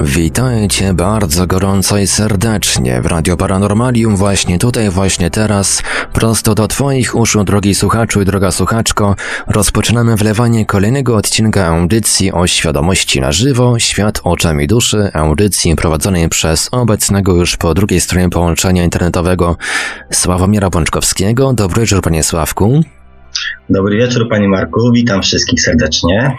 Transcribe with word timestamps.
Witajcie 0.00 0.94
bardzo 0.94 1.46
gorąco 1.46 1.98
i 1.98 2.06
serdecznie 2.06 3.02
w 3.02 3.06
Radio 3.06 3.36
Paranormalium 3.36 4.16
właśnie 4.16 4.58
tutaj, 4.58 4.90
właśnie 4.90 5.30
teraz, 5.30 5.82
prosto 6.12 6.54
do 6.54 6.68
Twoich 6.68 7.14
uszu, 7.14 7.44
drogi 7.44 7.74
słuchaczu 7.74 8.22
i 8.22 8.24
droga 8.24 8.50
słuchaczko, 8.50 9.16
rozpoczynamy 9.46 10.16
wlewanie 10.16 10.66
kolejnego 10.66 11.16
odcinka 11.16 11.66
audycji 11.66 12.32
o 12.32 12.46
świadomości 12.46 13.20
na 13.20 13.32
żywo, 13.32 13.78
Świat 13.78 14.20
oczami 14.24 14.66
duszy, 14.66 15.10
audycji 15.14 15.76
prowadzonej 15.76 16.28
przez 16.28 16.68
obecnego 16.72 17.34
już 17.34 17.56
po 17.56 17.74
drugiej 17.74 18.00
stronie 18.00 18.30
połączenia 18.30 18.84
internetowego 18.84 19.56
Sławomira 20.10 20.70
Bączkowskiego. 20.70 21.52
Dobry 21.52 21.80
wieczór, 21.80 22.02
panie 22.02 22.22
Sławku. 22.22 22.82
Dobry 23.70 23.96
wieczór, 23.96 24.28
panie 24.28 24.48
Marku, 24.48 24.92
witam 24.92 25.22
wszystkich 25.22 25.62
serdecznie. 25.62 26.36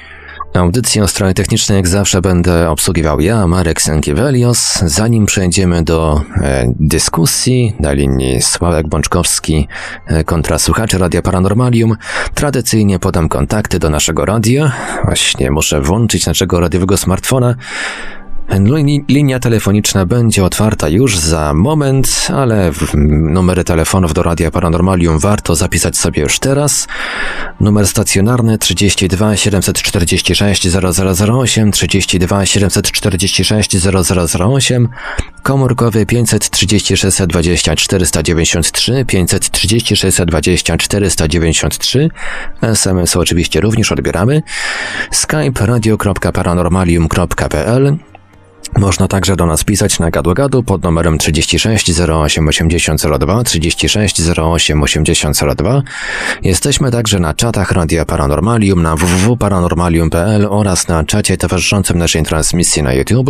Audycję 0.54 1.04
o 1.04 1.08
stronie 1.08 1.34
technicznej 1.34 1.76
jak 1.76 1.88
zawsze 1.88 2.22
będę 2.22 2.70
obsługiwał 2.70 3.20
ja, 3.20 3.48
Marek 3.48 3.82
Sankiewelios. 3.82 4.80
Zanim 4.86 5.26
przejdziemy 5.26 5.84
do 5.84 6.22
e, 6.42 6.74
dyskusji 6.80 7.76
na 7.80 7.92
linii 7.92 8.42
Sławek 8.42 8.88
Bączkowski 8.88 9.68
e, 10.06 10.24
kontra 10.24 10.60
słuchacze 10.60 10.98
Radia 10.98 11.22
Paranormalium, 11.22 11.96
tradycyjnie 12.34 13.00
podam 13.00 13.30
kontakty 13.30 13.80
do 13.80 13.90
naszego 13.90 14.26
radia. 14.26 14.72
Właśnie 15.06 15.52
muszę 15.52 15.82
włączyć 15.82 16.26
naszego 16.26 16.60
radiowego 16.60 16.98
smartfona. 16.98 17.56
Linia 19.10 19.40
telefoniczna 19.40 20.06
będzie 20.06 20.46
otwarta 20.46 20.90
już 20.90 21.18
za 21.18 21.54
moment, 21.54 22.28
ale 22.36 22.72
numery 22.94 23.64
telefonów 23.64 24.14
do 24.14 24.24
Radia 24.24 24.52
Paranormalium 24.52 25.20
warto 25.20 25.56
zapisać 25.56 25.98
sobie 25.98 26.22
już 26.22 26.40
teraz. 26.40 26.88
Numer 27.60 27.88
stacjonarny 27.88 28.58
32 28.58 29.38
746 29.38 30.68
0008, 30.68 31.72
32 31.72 32.46
746 32.46 33.78
0008, 34.40 34.90
komórkowy 35.44 36.06
536 36.06 37.22
20 37.28 37.76
493, 37.76 39.06
536 39.06 40.18
20 40.28 40.78
493, 40.78 42.10
SMS 42.62 43.16
oczywiście 43.16 43.62
również 43.62 43.92
odbieramy, 43.92 44.42
skype 45.12 45.66
radio.paranormalium.pl 45.66 48.09
można 48.78 49.08
także 49.08 49.36
do 49.36 49.46
nas 49.46 49.64
pisać 49.64 50.00
na 50.00 50.12
gadu 50.12 50.64
pod 50.64 50.84
numerem 50.84 51.18
36 51.18 52.00
08 52.00 52.48
80 52.48 53.02
02 53.20 53.44
36 53.44 54.22
08 54.38 54.84
80 54.84 55.40
02. 55.56 55.82
Jesteśmy 56.44 56.92
także 56.92 57.20
na 57.20 57.34
czatach 57.34 57.72
Radia 57.72 58.06
Paranormalium 58.06 58.82
na 58.82 58.96
www.paranormalium.pl 58.96 60.48
oraz 60.50 60.88
na 60.88 61.04
czacie 61.04 61.38
towarzyszącym 61.38 61.98
naszej 61.98 62.24
transmisji 62.24 62.84
na 62.84 62.94
YouTube. 62.94 63.30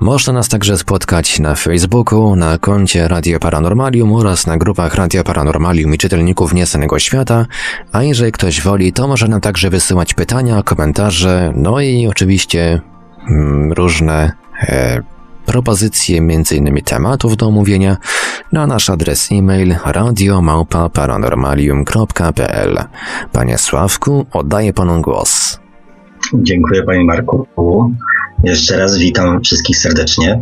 Można 0.00 0.32
nas 0.32 0.48
także 0.48 0.78
spotkać 0.78 1.38
na 1.38 1.54
Facebooku, 1.54 2.36
na 2.36 2.58
koncie 2.58 3.08
Radio 3.08 3.38
Paranormalium 3.38 4.12
oraz 4.12 4.46
na 4.46 4.56
grupach 4.56 4.94
Radio 4.94 5.24
Paranormalium 5.24 5.94
i 5.94 5.98
czytelników 5.98 6.54
Niesanego 6.54 6.98
Świata, 6.98 7.46
a 7.92 8.02
jeżeli 8.02 8.32
ktoś 8.32 8.60
woli, 8.60 8.92
to 8.92 9.08
może 9.08 9.28
nam 9.28 9.40
także 9.40 9.70
wysyłać 9.70 10.14
pytania, 10.14 10.62
komentarze, 10.62 11.52
no 11.56 11.80
i 11.80 12.06
oczywiście 12.06 12.80
mm, 13.28 13.72
różne 13.72 14.43
propozycje 15.46 16.18
m.in. 16.18 16.82
tematów 16.84 17.36
do 17.36 17.46
omówienia 17.46 17.96
na 18.52 18.66
nasz 18.66 18.90
adres 18.90 19.28
e-mail 19.32 19.74
radiomałpa-paranormalium.pl. 19.84 22.84
Panie 23.32 23.58
Sławku, 23.58 24.26
oddaję 24.32 24.72
panu 24.72 25.00
głos. 25.00 25.60
Dziękuję 26.34 26.82
panie 26.82 27.04
Marku. 27.04 27.46
Jeszcze 28.44 28.76
raz 28.76 28.98
witam 28.98 29.40
wszystkich 29.40 29.78
serdecznie. 29.78 30.40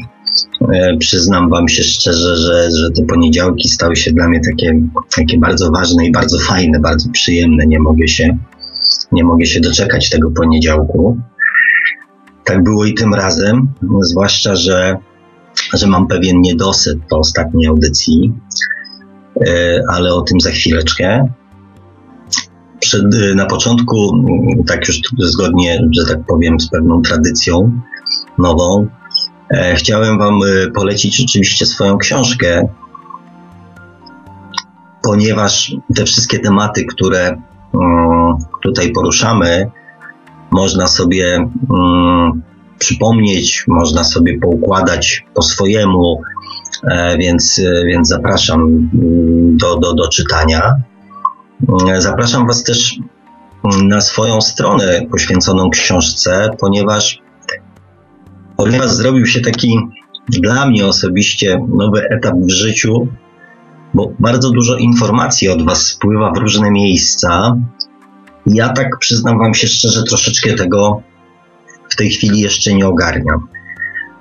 E, 0.75 0.97
przyznam 0.97 1.51
wam 1.51 1.69
się 1.69 1.83
szczerze, 1.83 2.37
że, 2.37 2.71
że 2.71 2.91
te 2.91 3.03
poniedziałki 3.03 3.69
stały 3.69 3.97
się 3.97 4.13
dla 4.13 4.29
mnie 4.29 4.41
takie, 4.51 4.81
takie 5.17 5.39
bardzo 5.39 5.71
ważne 5.71 6.07
i 6.07 6.13
bardzo 6.13 6.39
fajne, 6.39 6.81
bardzo 6.81 7.11
przyjemne. 7.11 7.67
Nie 7.67 7.79
mogę 7.79 8.09
się, 8.09 8.39
nie 9.13 9.25
mogę 9.25 9.47
się 9.47 9.61
doczekać 9.61 10.11
tego 10.11 10.31
poniedziałku. 10.31 11.19
Tak 12.45 12.63
było 12.63 12.85
i 12.85 12.95
tym 12.95 13.15
razem, 13.15 13.69
zwłaszcza, 14.01 14.57
że, 14.57 14.97
że 15.75 15.87
mam 15.87 16.07
pewien 16.07 16.41
niedosyt 16.41 16.99
po 17.11 17.19
ostatniej 17.19 17.67
audycji, 17.67 18.33
e, 19.47 19.81
ale 19.89 20.15
o 20.15 20.23
tym 20.23 20.41
za 20.41 20.51
chwileczkę. 20.51 21.29
Przed, 22.81 23.05
na 23.35 23.47
początku, 23.47 24.25
tak 24.67 24.89
już 24.89 25.01
zgodnie, 25.19 25.81
że 25.91 26.07
tak 26.07 26.27
powiem, 26.27 26.61
z 26.61 26.71
pewną 26.71 27.03
tradycją 27.03 27.81
nową, 28.39 28.87
e, 29.51 29.75
chciałem 29.75 30.19
Wam 30.19 30.41
e, 30.43 30.71
polecić 30.71 31.25
oczywiście 31.25 31.67
swoją 31.67 31.99
książkę, 31.99 32.69
ponieważ 35.03 35.77
te 35.97 36.05
wszystkie 36.05 36.39
tematy, 36.39 36.85
które 36.85 37.29
mm, 37.75 38.37
tutaj 38.63 38.93
poruszamy, 38.93 39.71
można 40.53 40.87
sobie 40.87 41.49
mm, 41.71 42.43
przypomnieć, 42.79 43.65
można 43.69 44.05
sobie 44.05 44.39
poukładać 44.39 45.25
po 45.35 45.43
swojemu, 45.43 46.21
e, 46.91 47.19
więc, 47.19 47.59
e, 47.59 47.85
więc 47.87 48.09
zapraszam 48.09 48.61
mm, 48.61 49.57
do, 49.57 49.77
do, 49.77 49.95
do 49.95 50.09
czytania. 50.09 50.75
E, 51.89 52.01
zapraszam 52.01 52.47
Was 52.47 52.63
też 52.63 52.99
mm, 53.65 53.89
na 53.89 54.01
swoją 54.01 54.41
stronę 54.41 55.01
poświęconą 55.11 55.71
książce, 55.71 56.51
ponieważ, 56.61 57.23
ponieważ 58.57 58.91
zrobił 58.91 59.27
się 59.27 59.41
taki 59.41 59.79
dla 60.29 60.67
mnie 60.67 60.87
osobiście 60.87 61.67
nowy 61.69 62.09
etap 62.09 62.35
w 62.37 62.51
życiu, 62.51 63.09
bo 63.95 64.13
bardzo 64.19 64.51
dużo 64.51 64.77
informacji 64.77 65.49
od 65.49 65.65
Was 65.65 65.87
spływa 65.87 66.31
w 66.31 66.39
różne 66.39 66.71
miejsca, 66.71 67.57
ja 68.47 68.69
tak 68.69 68.99
przyznam 68.99 69.39
Wam 69.39 69.55
się 69.55 69.67
szczerze, 69.67 70.03
troszeczkę 70.03 70.55
tego 70.55 71.03
w 71.91 71.97
tej 71.97 72.11
chwili 72.11 72.41
jeszcze 72.41 72.75
nie 72.75 72.87
ogarniam. 72.87 73.49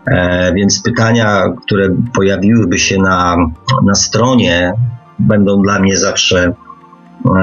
E, 0.08 0.54
więc 0.54 0.82
pytania, 0.82 1.44
które 1.66 1.90
pojawiłyby 2.14 2.80
się 2.80 2.98
na, 2.98 3.38
na 3.86 3.96
stronie, 3.96 4.74
będą 5.20 5.62
dla 5.62 5.80
mnie 5.80 5.98
zawsze, 5.98 6.54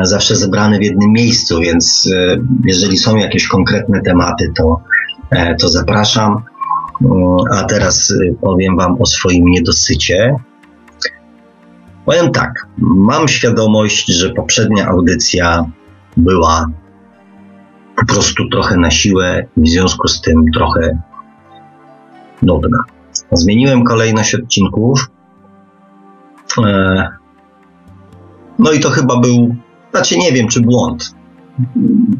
e, 0.02 0.06
zawsze 0.06 0.36
zebrane 0.36 0.78
w 0.78 0.82
jednym 0.82 1.12
miejscu, 1.12 1.60
więc 1.60 2.10
e, 2.16 2.36
jeżeli 2.64 2.98
są 2.98 3.16
jakieś 3.16 3.48
konkretne 3.48 4.00
tematy, 4.00 4.52
to, 4.56 4.80
e, 5.30 5.54
to 5.54 5.68
zapraszam. 5.68 6.42
E, 7.02 7.06
a 7.52 7.64
teraz 7.64 8.10
e, 8.10 8.34
powiem 8.40 8.76
Wam 8.76 9.02
o 9.02 9.06
swoim 9.06 9.44
niedosycie. 9.44 10.34
Powiem 12.04 12.32
tak, 12.32 12.66
mam 12.78 13.28
świadomość, 13.28 14.06
że 14.06 14.30
poprzednia 14.30 14.86
audycja 14.86 15.64
była 16.18 16.66
po 17.96 18.06
prostu 18.06 18.48
trochę 18.48 18.76
na 18.76 18.90
siłę 18.90 19.46
i 19.56 19.60
w 19.62 19.68
związku 19.68 20.08
z 20.08 20.20
tym 20.20 20.44
trochę 20.54 20.98
nudna. 22.42 22.78
Zmieniłem 23.32 23.84
kolejność 23.84 24.34
odcinków. 24.34 25.10
E, 26.64 27.08
no 28.58 28.72
i 28.72 28.80
to 28.80 28.90
chyba 28.90 29.20
był, 29.20 29.56
znaczy 29.90 30.18
nie 30.18 30.32
wiem 30.32 30.48
czy 30.48 30.60
błąd. 30.60 31.14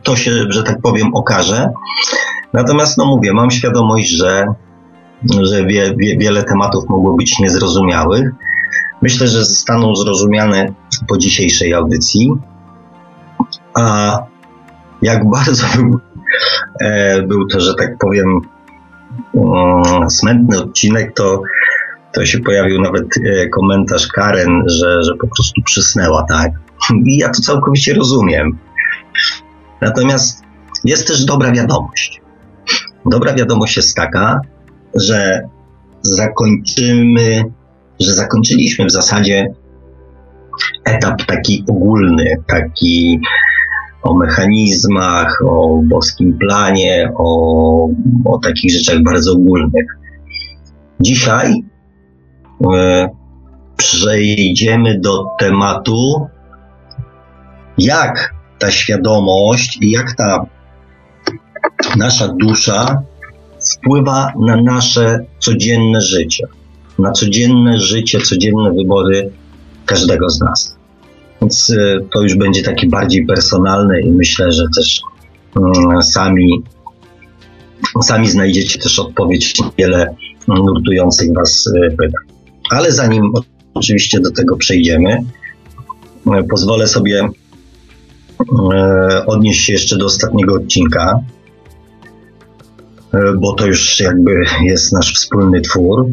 To 0.03 0.17
się, 0.17 0.31
że 0.49 0.63
tak 0.63 0.81
powiem, 0.81 1.15
okaże. 1.15 1.69
Natomiast, 2.53 2.99
no 2.99 3.07
mówię, 3.07 3.33
mam 3.33 3.51
świadomość, 3.51 4.11
że, 4.11 4.47
że 5.43 5.67
wie, 5.67 5.95
wie, 5.97 6.19
wiele 6.19 6.45
tematów 6.45 6.89
mogło 6.89 7.17
być 7.17 7.39
niezrozumiałych. 7.39 8.31
Myślę, 9.03 9.29
że 9.29 9.45
zostaną 9.45 9.95
zrozumiane 9.95 10.73
po 11.09 11.19
dzisiejszej 11.19 11.75
audycji. 11.75 12.31
A 13.79 14.19
jak 15.03 15.29
bardzo 15.35 15.67
był, 15.77 16.01
e, 16.81 17.23
był 17.23 17.47
to, 17.47 17.61
że 17.61 17.75
tak 17.75 17.99
powiem, 17.99 18.41
um, 19.33 20.11
smętny 20.11 20.59
odcinek, 20.59 21.15
to, 21.15 21.43
to 22.13 22.27
się 22.27 22.39
pojawił 22.39 22.81
nawet 22.81 23.05
e, 23.05 23.49
komentarz 23.49 24.07
Karen, 24.07 24.63
że, 24.67 25.03
że 25.03 25.15
po 25.15 25.27
prostu 25.27 25.63
przysnęła, 25.65 26.25
tak? 26.29 26.53
I 27.05 27.19
ja 27.19 27.29
to 27.29 27.43
całkowicie 27.43 27.95
rozumiem. 27.95 28.59
Natomiast 29.81 30.43
jest 30.85 31.07
też 31.07 31.25
dobra 31.25 31.53
wiadomość. 31.53 32.21
Dobra 33.07 33.35
wiadomość 33.35 33.77
jest 33.77 33.97
taka, 33.97 34.41
że 34.95 35.49
zakończymy, 36.03 37.45
że 38.01 38.13
zakończyliśmy 38.15 38.87
w 38.87 38.91
zasadzie 38.91 39.47
etap 40.85 41.27
taki 41.27 41.65
ogólny, 41.69 42.37
taki 42.47 43.21
o 44.09 44.15
mechanizmach, 44.15 45.43
o 45.47 45.83
boskim 45.85 46.39
planie, 46.39 47.13
o, 47.17 47.89
o 48.25 48.39
takich 48.39 48.73
rzeczach 48.73 49.03
bardzo 49.03 49.33
ogólnych. 49.33 49.87
Dzisiaj 51.01 51.55
e, 52.75 53.09
przejdziemy 53.77 55.01
do 55.01 55.25
tematu, 55.39 56.27
jak 57.79 58.35
ta 58.59 58.71
świadomość 58.71 59.79
i 59.83 59.91
jak 59.91 60.13
ta 60.13 60.47
nasza 61.97 62.29
dusza 62.29 63.03
wpływa 63.73 64.33
na 64.47 64.57
nasze 64.57 65.19
codzienne 65.39 66.01
życie, 66.01 66.47
na 66.99 67.13
codzienne 67.13 67.79
życie, 67.79 68.21
codzienne 68.21 68.73
wybory 68.73 69.31
każdego 69.87 70.31
z 70.31 70.41
nas. 70.41 70.78
Więc 71.41 71.71
y, 71.71 72.07
to 72.13 72.23
już 72.23 72.35
będzie 72.35 72.63
taki 72.63 72.89
bardziej 72.89 73.27
personalny 73.27 74.01
i 74.01 74.11
myślę, 74.11 74.53
że 74.53 74.65
też 74.77 75.01
mm, 75.57 76.03
sami, 76.03 76.63
sami 78.03 78.31
znajdziecie 78.31 78.79
też 78.79 78.99
odpowiedź 78.99 79.61
na 79.61 79.71
wiele 79.79 80.15
nurtujących 80.49 81.35
Was 81.35 81.67
y, 81.67 81.91
pytań. 81.91 82.25
Ale 82.71 82.93
zanim 82.93 83.33
oczywiście 83.75 84.21
do 84.21 84.31
tego 84.31 84.57
przejdziemy, 84.57 85.25
y, 86.27 86.45
pozwolę 86.51 86.87
sobie 86.87 87.29
odnieść 89.27 89.65
się 89.65 89.73
jeszcze 89.73 89.97
do 89.97 90.07
ostatniego 90.07 90.55
odcinka, 90.55 91.21
bo 93.41 93.53
to 93.53 93.67
już 93.67 94.01
jakby 94.01 94.45
jest 94.63 94.93
nasz 94.93 95.15
wspólny 95.15 95.61
twór. 95.61 96.07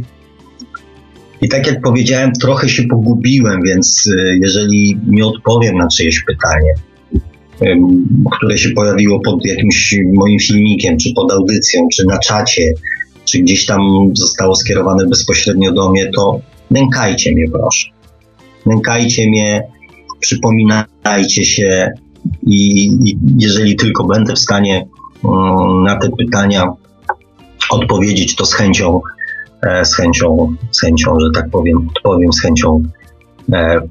I 1.45 1.49
tak 1.49 1.67
jak 1.67 1.81
powiedziałem, 1.81 2.31
trochę 2.31 2.69
się 2.69 2.83
pogubiłem, 2.83 3.61
więc 3.63 4.07
y, 4.07 4.39
jeżeli 4.41 4.97
nie 5.07 5.25
odpowiem 5.25 5.77
na 5.77 5.87
czyjeś 5.87 6.23
pytanie, 6.27 6.73
które 8.31 8.57
się 8.57 8.69
pojawiło 8.69 9.19
pod 9.19 9.45
jakimś 9.45 9.95
moim 10.13 10.39
filmikiem, 10.39 10.97
czy 10.97 11.13
pod 11.15 11.31
audycją, 11.31 11.87
czy 11.93 12.05
na 12.05 12.17
czacie, 12.19 12.73
czy 13.25 13.39
gdzieś 13.39 13.65
tam 13.65 13.81
zostało 14.13 14.55
skierowane 14.55 15.07
bezpośrednio 15.07 15.71
do 15.71 15.91
mnie, 15.91 16.11
to 16.15 16.39
nękajcie 16.71 17.31
mnie 17.31 17.45
proszę. 17.51 17.89
Nękajcie 18.65 19.29
mnie, 19.29 19.63
przypominajcie 20.19 21.45
się 21.45 21.91
i, 22.47 22.89
jeżeli 23.37 23.75
tylko 23.75 24.03
będę 24.03 24.33
w 24.33 24.39
stanie 24.39 24.85
um, 25.23 25.83
na 25.83 25.95
te 25.95 26.09
pytania 26.17 26.67
odpowiedzieć, 27.69 28.35
to 28.35 28.45
z 28.45 28.53
chęcią 28.53 29.01
z 29.83 29.95
chęcią, 29.95 30.55
z 30.71 30.81
chęcią, 30.81 31.19
że 31.19 31.27
tak 31.35 31.49
powiem, 31.49 31.87
odpowiem 31.95 32.33
z 32.33 32.41
chęcią, 32.41 32.83
e, 33.53 33.81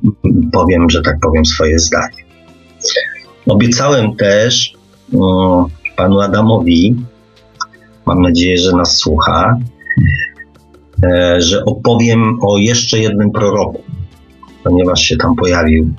powiem, 0.53 0.91
że 0.91 1.03
tak 1.03 1.17
powiem, 1.23 1.44
swoje 1.44 1.79
zdanie. 1.79 2.25
Obiecałem 3.47 4.17
też 4.17 4.75
mm, 5.12 5.65
panu 5.97 6.21
Adamowi, 6.21 6.97
mam 8.06 8.23
nadzieję, 8.23 8.59
że 8.59 8.76
nas 8.76 8.97
słucha, 8.97 9.56
e, 11.03 11.41
że 11.41 11.65
opowiem 11.65 12.38
o 12.43 12.59
jeszcze 12.59 12.99
jednym 12.99 13.31
proroku, 13.31 13.82
ponieważ 14.65 15.00
się 15.00 15.17
tam 15.17 15.37
pojawił 15.37 15.94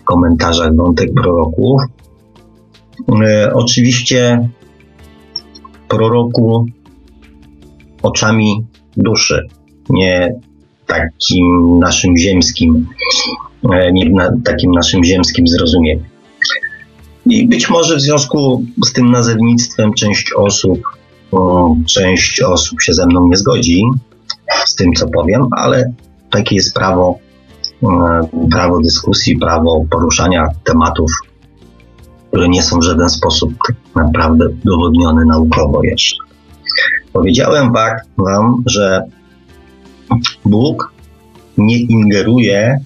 w 0.00 0.04
komentarzach 0.04 0.76
wątek 0.76 1.14
proroków. 1.14 1.82
Oczywiście 3.54 4.48
proroku 5.88 6.66
oczami 8.02 8.66
duszy, 8.96 9.46
nie 9.90 10.34
takim 10.86 11.78
naszym 11.78 12.16
ziemskim, 12.16 12.86
e, 13.72 13.92
nie 13.92 14.10
takim 14.44 14.72
naszym 14.72 15.04
ziemskim 15.04 15.48
zrozumieniu. 15.48 16.02
I 17.26 17.48
być 17.48 17.70
może 17.70 17.96
w 17.96 18.00
związku 18.00 18.64
z 18.84 18.92
tym 18.92 19.10
nazewnictwem 19.10 19.94
część 19.94 20.32
osób, 20.32 20.80
część 21.86 22.42
osób 22.42 22.82
się 22.82 22.92
ze 22.92 23.06
mną 23.06 23.28
nie 23.28 23.36
zgodzi 23.36 23.82
z 24.66 24.74
tym, 24.74 24.92
co 24.92 25.08
powiem, 25.08 25.46
ale 25.56 25.92
takie 26.30 26.54
jest 26.54 26.74
prawo, 26.74 27.18
e, 27.82 27.88
prawo 28.50 28.80
dyskusji, 28.80 29.38
prawo 29.38 29.84
poruszania 29.90 30.48
tematów, 30.64 31.10
które 32.28 32.48
nie 32.48 32.62
są 32.62 32.78
w 32.78 32.82
żaden 32.82 33.08
sposób 33.08 33.52
tak 33.66 33.76
naprawdę 33.94 34.48
udowodnione 34.48 35.24
naukowo 35.24 35.84
jeszcze. 35.84 36.21
Powiedziałem 37.12 37.72
Wam, 38.16 38.62
że 38.66 39.02
Bóg 40.44 40.92
nie 41.58 41.78
ingeruje 41.78 42.78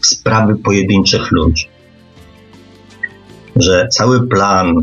w 0.00 0.06
sprawy 0.06 0.56
pojedynczych 0.56 1.30
ludzi. 1.30 1.66
Że 3.56 3.88
cały 3.88 4.28
plan 4.28 4.74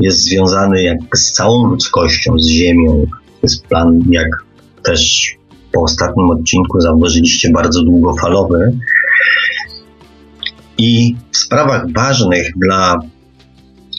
jest 0.00 0.24
związany 0.24 0.82
jakby 0.82 1.16
z 1.16 1.32
całą 1.32 1.66
ludzkością, 1.66 2.38
z 2.38 2.46
Ziemią. 2.46 3.06
To 3.10 3.38
jest 3.42 3.66
plan, 3.66 4.00
jak 4.10 4.28
też 4.82 5.32
po 5.72 5.82
ostatnim 5.82 6.30
odcinku 6.30 6.80
zauważyliście, 6.80 7.50
bardzo 7.50 7.82
długofalowy. 7.82 8.78
I 10.78 11.16
w 11.32 11.36
sprawach 11.36 11.92
ważnych 11.92 12.52
dla 12.56 13.00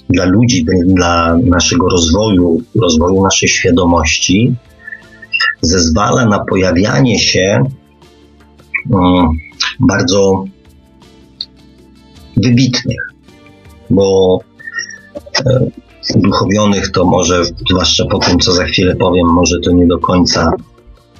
dla 0.09 0.25
ludzi, 0.25 0.65
dla 0.85 1.37
naszego 1.37 1.89
rozwoju, 1.89 2.61
rozwoju 2.81 3.23
naszej 3.23 3.49
świadomości, 3.49 4.55
zezwala 5.61 6.25
na 6.25 6.39
pojawianie 6.39 7.19
się 7.19 7.63
um, 8.89 9.29
bardzo 9.79 10.43
wybitnych, 12.37 13.13
bo 13.89 14.39
e, 15.45 15.69
uduchowionych 16.15 16.91
to 16.91 17.05
może, 17.05 17.43
zwłaszcza 17.69 18.05
po 18.05 18.19
tym, 18.19 18.39
co 18.39 18.51
za 18.51 18.65
chwilę 18.65 18.95
powiem, 18.95 19.27
może 19.27 19.59
to 19.59 19.71
nie 19.71 19.87
do 19.87 19.99
końca 19.99 20.51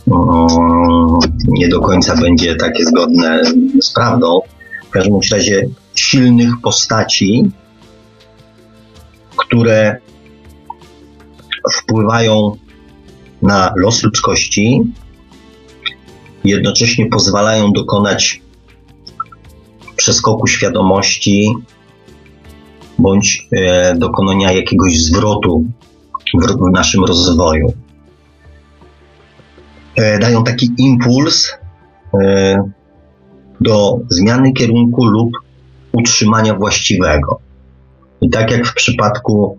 um, 0.08 1.20
nie 1.48 1.68
do 1.68 1.80
końca 1.80 2.16
będzie 2.16 2.56
takie 2.56 2.86
zgodne 2.86 3.42
z 3.82 3.94
prawdą. 3.94 4.40
W 4.88 4.90
każdym 4.90 5.20
razie 5.32 5.68
silnych 5.96 6.50
postaci, 6.64 7.52
które 9.40 9.98
wpływają 11.74 12.56
na 13.42 13.74
los 13.76 14.04
ludzkości, 14.04 14.82
jednocześnie 16.44 17.06
pozwalają 17.06 17.72
dokonać 17.72 18.42
przeskoku 19.96 20.48
świadomości 20.48 21.54
bądź 23.00 23.48
e, 23.52 23.96
dokonania 23.96 24.52
jakiegoś 24.52 25.02
zwrotu 25.02 25.66
w, 26.42 26.72
naszym 26.74 27.06
rozwoju. 27.06 27.74
E, 29.96 30.20
dają 30.20 30.44
taki 30.44 30.70
impuls 30.78 31.52
e, 32.14 32.56
do 33.62 34.00
zmiany 34.10 34.54
kierunku 34.54 35.06
lub 35.06 35.30
utrzymania 35.92 36.56
właściwego. 36.56 37.49
I 38.22 38.30
tak 38.30 38.52
jak 38.52 38.68
w 38.68 38.74
przypadku 38.74 39.58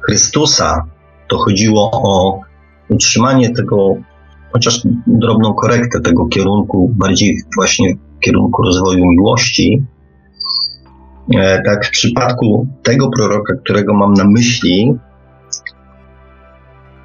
Chrystusa, 0.00 0.84
to 1.28 1.38
chodziło 1.38 1.90
o 1.92 2.40
utrzymanie 2.88 3.54
tego, 3.54 3.94
chociaż 4.52 4.80
drobną 5.06 5.54
korektę 5.54 6.00
tego 6.00 6.26
kierunku, 6.26 6.90
bardziej 6.94 7.36
właśnie 7.56 7.94
w 8.16 8.20
kierunku 8.20 8.62
rozwoju 8.62 9.06
miłości. 9.06 9.86
E, 11.34 11.62
tak 11.62 11.86
w 11.86 11.90
przypadku 11.90 12.66
tego 12.82 13.10
proroka, 13.16 13.54
którego 13.64 13.94
mam 13.94 14.14
na 14.14 14.24
myśli, 14.24 14.94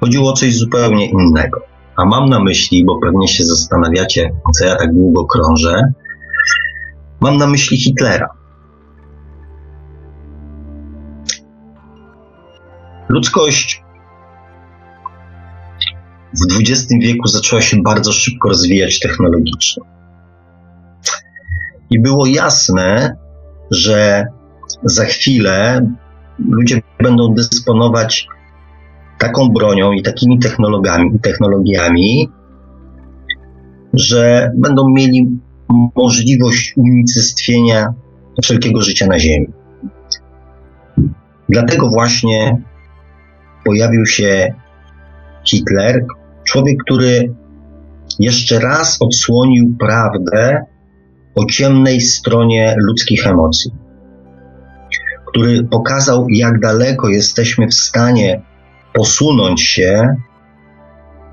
chodziło 0.00 0.30
o 0.30 0.32
coś 0.32 0.56
zupełnie 0.56 1.10
innego. 1.10 1.60
A 1.96 2.04
mam 2.04 2.28
na 2.28 2.40
myśli, 2.40 2.84
bo 2.84 2.98
pewnie 2.98 3.28
się 3.28 3.44
zastanawiacie, 3.44 4.30
co 4.58 4.64
ja 4.64 4.76
tak 4.76 4.94
długo 4.94 5.24
krążę, 5.24 5.92
mam 7.20 7.36
na 7.36 7.46
myśli 7.46 7.78
Hitlera. 7.78 8.35
Ludzkość 13.08 13.82
w 16.32 16.60
XX 16.60 16.86
wieku 17.00 17.28
zaczęła 17.28 17.62
się 17.62 17.76
bardzo 17.84 18.12
szybko 18.12 18.48
rozwijać 18.48 19.00
technologicznie. 19.00 19.82
I 21.90 22.00
było 22.00 22.26
jasne, 22.26 23.16
że 23.70 24.26
za 24.82 25.04
chwilę 25.04 25.86
ludzie 26.38 26.80
będą 27.02 27.34
dysponować 27.34 28.28
taką 29.18 29.48
bronią 29.48 29.92
i 29.92 30.02
takimi 30.02 30.38
technologiami, 30.38 31.20
technologiami 31.20 32.28
że 33.96 34.50
będą 34.56 34.82
mieli 34.96 35.38
możliwość 35.96 36.74
unicestwienia 36.76 37.94
wszelkiego 38.42 38.82
życia 38.82 39.06
na 39.06 39.18
Ziemi. 39.18 39.46
Dlatego 41.48 41.88
właśnie 41.88 42.62
pojawił 43.66 44.06
się 44.06 44.54
Hitler, 45.44 46.04
człowiek, 46.44 46.76
który 46.84 47.34
jeszcze 48.18 48.58
raz 48.58 49.02
odsłonił 49.02 49.74
prawdę 49.78 50.64
o 51.34 51.44
ciemnej 51.44 52.00
stronie 52.00 52.74
ludzkich 52.78 53.26
emocji, 53.26 53.70
który 55.26 55.64
pokazał, 55.64 56.26
jak 56.28 56.60
daleko 56.60 57.08
jesteśmy 57.08 57.66
w 57.66 57.74
stanie 57.74 58.42
posunąć 58.92 59.62
się, 59.62 60.16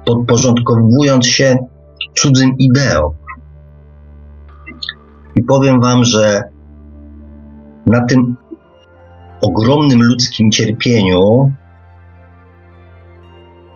podporządkowując 0.06 1.28
się 1.28 1.58
cudzym 2.16 2.58
ideom. 2.58 3.13
I 5.36 5.44
powiem 5.44 5.82
Wam, 5.82 6.04
że 6.04 6.44
na 7.86 8.06
tym 8.06 8.36
ogromnym 9.42 10.04
ludzkim 10.04 10.52
cierpieniu 10.52 11.52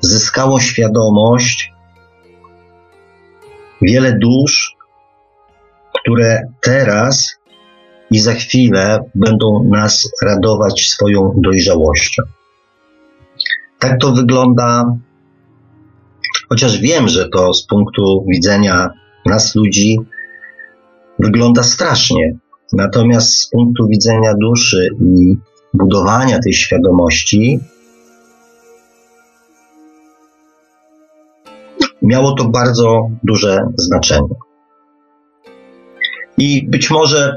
zyskało 0.01 0.59
świadomość 0.59 1.71
wiele 3.81 4.17
dusz, 4.21 4.75
które 6.01 6.41
teraz 6.61 7.35
i 8.11 8.19
za 8.19 8.33
chwilę 8.33 8.99
będą 9.15 9.63
nas 9.63 10.09
radować 10.23 10.89
swoją 10.89 11.33
dojrzałością. 11.37 12.23
Tak 13.79 13.99
to 14.01 14.11
wygląda, 14.11 14.83
chociaż 16.49 16.77
wiem, 16.77 17.07
że 17.07 17.29
to 17.29 17.53
z 17.53 17.65
punktu 17.65 18.25
widzenia 18.27 18.89
nas 19.25 19.55
ludzi 19.55 19.97
wygląda 21.19 21.63
strasznie. 21.63 22.37
Natomiast 22.73 23.33
z 23.33 23.49
punktu 23.49 23.87
widzenia 23.87 24.33
duszy 24.41 24.89
i 25.01 25.37
budowania 25.73 26.39
tej 26.39 26.53
świadomości, 26.53 27.59
miało 32.07 32.31
to 32.31 32.49
bardzo 32.49 33.09
duże 33.23 33.59
znaczenie. 33.77 34.35
I 36.37 36.69
być 36.69 36.89
może 36.89 37.35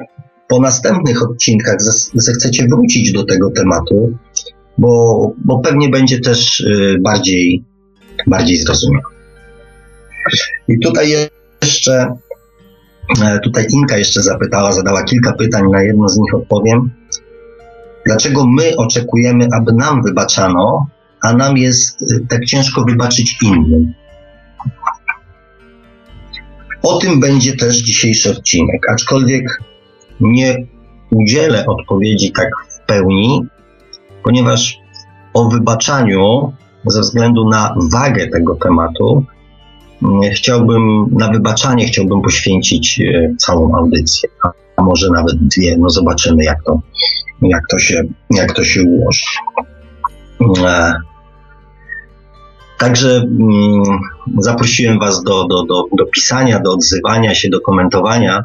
po 0.48 0.60
następnych 0.60 1.22
odcinkach 1.22 1.76
zechcecie 2.14 2.66
wrócić 2.68 3.12
do 3.12 3.24
tego 3.24 3.50
tematu, 3.50 4.18
bo, 4.78 5.32
bo 5.44 5.58
pewnie 5.58 5.88
będzie 5.88 6.20
też 6.20 6.60
y, 6.60 6.98
bardziej, 7.00 7.64
bardziej 8.26 8.56
zrozumiały. 8.56 9.04
I 10.68 10.78
tutaj 10.78 11.12
jeszcze, 11.62 12.14
e, 13.22 13.38
tutaj 13.44 13.66
Inka 13.72 13.98
jeszcze 13.98 14.22
zapytała, 14.22 14.72
zadała 14.72 15.02
kilka 15.02 15.32
pytań, 15.32 15.62
na 15.72 15.82
jedno 15.82 16.08
z 16.08 16.18
nich 16.18 16.34
odpowiem. 16.34 16.90
Dlaczego 18.06 18.46
my 18.46 18.76
oczekujemy, 18.76 19.48
aby 19.60 19.72
nam 19.72 20.02
wybaczano, 20.02 20.86
a 21.22 21.32
nam 21.32 21.56
jest 21.56 22.02
y, 22.02 22.26
tak 22.28 22.44
ciężko 22.44 22.84
wybaczyć 22.84 23.38
innym? 23.42 23.94
O 26.82 26.98
tym 26.98 27.20
będzie 27.20 27.56
też 27.56 27.76
dzisiejszy 27.76 28.30
odcinek, 28.30 28.80
aczkolwiek 28.92 29.62
nie 30.20 30.66
udzielę 31.10 31.66
odpowiedzi 31.66 32.32
tak 32.32 32.48
w 32.68 32.86
pełni, 32.86 33.46
ponieważ 34.24 34.78
o 35.34 35.48
wybaczaniu, 35.48 36.52
ze 36.86 37.00
względu 37.00 37.48
na 37.48 37.74
wagę 37.92 38.28
tego 38.28 38.54
tematu, 38.54 39.24
mm, 40.02 40.20
chciałbym, 40.32 41.06
na 41.12 41.28
wybaczanie 41.28 41.86
chciałbym 41.86 42.22
poświęcić 42.22 43.00
e, 43.00 43.34
całą 43.38 43.74
audycję, 43.74 44.28
a 44.76 44.82
może 44.82 45.10
nawet 45.10 45.36
dwie, 45.36 45.76
no 45.78 45.90
zobaczymy 45.90 46.44
jak 46.44 46.62
to, 46.66 46.80
jak 47.42 47.62
to, 47.70 47.78
się, 47.78 48.02
jak 48.30 48.52
to 48.52 48.64
się 48.64 48.82
ułoży. 48.82 49.24
Także 52.80 53.16
mm, 53.16 53.82
zaprosiłem 54.38 54.98
Was 54.98 55.22
do, 55.22 55.44
do, 55.44 55.62
do, 55.62 55.84
do 55.92 56.06
pisania, 56.06 56.60
do 56.60 56.72
odzywania 56.72 57.34
się, 57.34 57.48
do 57.48 57.60
komentowania. 57.60 58.44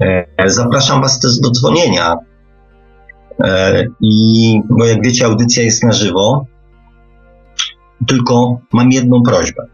E, 0.00 0.50
zapraszam 0.50 1.02
Was 1.02 1.20
też 1.20 1.40
do 1.40 1.50
dzwonienia. 1.50 2.16
E, 3.44 3.84
I, 4.00 4.60
bo 4.68 4.84
jak 4.84 5.04
wiecie, 5.04 5.26
audycja 5.26 5.62
jest 5.62 5.84
na 5.84 5.92
żywo. 5.92 6.46
Tylko 8.06 8.60
mam 8.72 8.92
jedną 8.92 9.22
prośbę. 9.22 9.66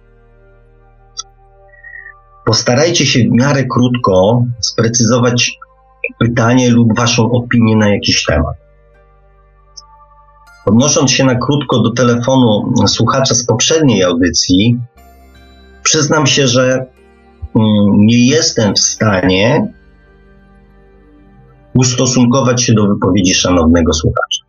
Postarajcie 2.46 3.06
się 3.06 3.20
w 3.20 3.30
miarę 3.30 3.64
krótko 3.64 4.44
sprecyzować 4.60 5.58
pytanie 6.18 6.70
lub 6.70 6.96
Waszą 6.96 7.30
opinię 7.30 7.76
na 7.76 7.88
jakiś 7.88 8.24
temat. 8.24 8.67
Odnosząc 10.68 11.10
się 11.10 11.24
na 11.24 11.34
krótko 11.34 11.80
do 11.80 11.90
telefonu 11.90 12.72
słuchacza 12.86 13.34
z 13.34 13.46
poprzedniej 13.46 14.02
audycji, 14.02 14.78
przyznam 15.82 16.26
się, 16.26 16.46
że 16.46 16.86
mm, 17.56 18.06
nie 18.06 18.26
jestem 18.26 18.74
w 18.74 18.78
stanie 18.78 19.72
ustosunkować 21.74 22.62
się 22.62 22.74
do 22.74 22.86
wypowiedzi 22.86 23.34
szanownego 23.34 23.92
słuchacza. 23.92 24.44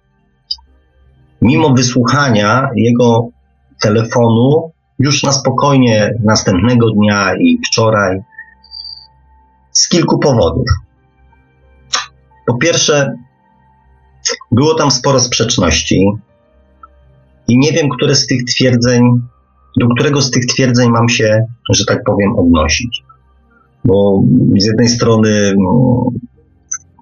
Mimo 1.42 1.74
wysłuchania 1.74 2.70
jego 2.76 3.28
telefonu 3.82 4.72
już 5.00 5.24
na 5.24 5.32
spokojnie 5.32 6.12
następnego 6.24 6.92
dnia 6.92 7.36
i 7.36 7.60
wczoraj 7.68 8.20
z 9.72 9.90
kilku 9.90 10.20
powodów. 10.20 10.66
Po 12.48 12.58
pierwsze, 12.58 13.14
było 14.52 14.74
tam 14.74 14.92
sporo 14.92 15.20
sprzeczności 15.20 16.06
i 17.48 17.58
nie 17.58 17.72
wiem, 17.72 17.90
które 17.90 18.16
z 18.16 18.28
tych 18.28 18.44
twierdzeń, 18.44 19.04
do 19.80 19.88
którego 19.96 20.22
z 20.22 20.32
tych 20.32 20.46
twierdzeń 20.46 20.90
mam 20.90 21.10
się, 21.10 21.46
że 21.74 21.86
tak 21.86 22.04
powiem, 22.06 22.36
odnosić. 22.40 23.04
Bo 23.86 24.22
z 24.58 24.66
jednej 24.66 24.88
strony 24.88 25.54
no, 25.58 26.04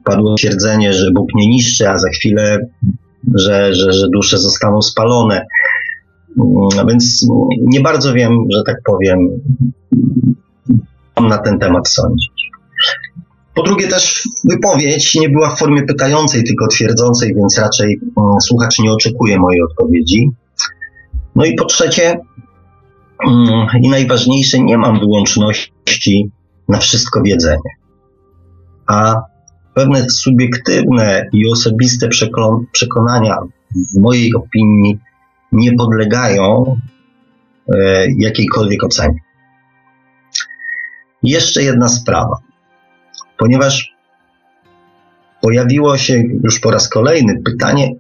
padło 0.03 0.35
twierdzenie, 0.35 0.93
że 0.93 1.11
Bóg 1.11 1.27
nie 1.35 1.47
niszczy, 1.47 1.89
a 1.89 1.97
za 1.97 2.09
chwilę, 2.09 2.59
że, 3.35 3.73
że, 3.73 3.93
że 3.93 4.07
dusze 4.13 4.37
zostaną 4.37 4.81
spalone. 4.81 5.45
Mm, 6.37 6.87
więc 6.87 7.27
nie 7.61 7.81
bardzo 7.81 8.13
wiem, 8.13 8.31
że 8.55 8.61
tak 8.65 8.77
powiem, 8.85 9.19
mam 11.15 11.27
na 11.29 11.37
ten 11.37 11.59
temat 11.59 11.89
sądzić. 11.89 12.36
Po 13.57 13.63
drugie, 13.63 13.87
też 13.87 14.29
wypowiedź 14.43 15.15
nie 15.15 15.29
była 15.29 15.55
w 15.55 15.59
formie 15.59 15.83
pytającej, 15.83 16.43
tylko 16.43 16.67
twierdzącej, 16.67 17.35
więc 17.35 17.59
raczej 17.59 17.99
mm, 18.17 18.41
słuchacz 18.41 18.79
nie 18.79 18.91
oczekuje 18.91 19.39
mojej 19.39 19.61
odpowiedzi. 19.61 20.29
No 21.35 21.45
i 21.45 21.55
po 21.55 21.65
trzecie, 21.65 22.19
mm, 23.27 23.67
i 23.81 23.89
najważniejsze, 23.89 24.59
nie 24.59 24.77
mam 24.77 24.99
wyłączności 24.99 26.31
na 26.67 26.77
wszystko 26.77 27.21
wiedzenie. 27.21 27.71
A 28.87 29.15
pewne 29.73 30.09
subiektywne 30.09 31.29
i 31.33 31.47
osobiste 31.51 32.09
przekonania, 32.71 33.37
w 33.95 33.99
mojej 33.99 34.35
opinii, 34.35 34.99
nie 35.51 35.73
podlegają 35.73 36.77
e, 37.73 38.05
jakiejkolwiek 38.17 38.83
ocenie. 38.83 39.19
Jeszcze 41.23 41.63
jedna 41.63 41.87
sprawa, 41.87 42.46
ponieważ 43.37 43.95
pojawiło 45.41 45.97
się 45.97 46.23
już 46.43 46.59
po 46.59 46.71
raz 46.71 46.89
kolejny 46.89 47.41
pytanie 47.45 47.95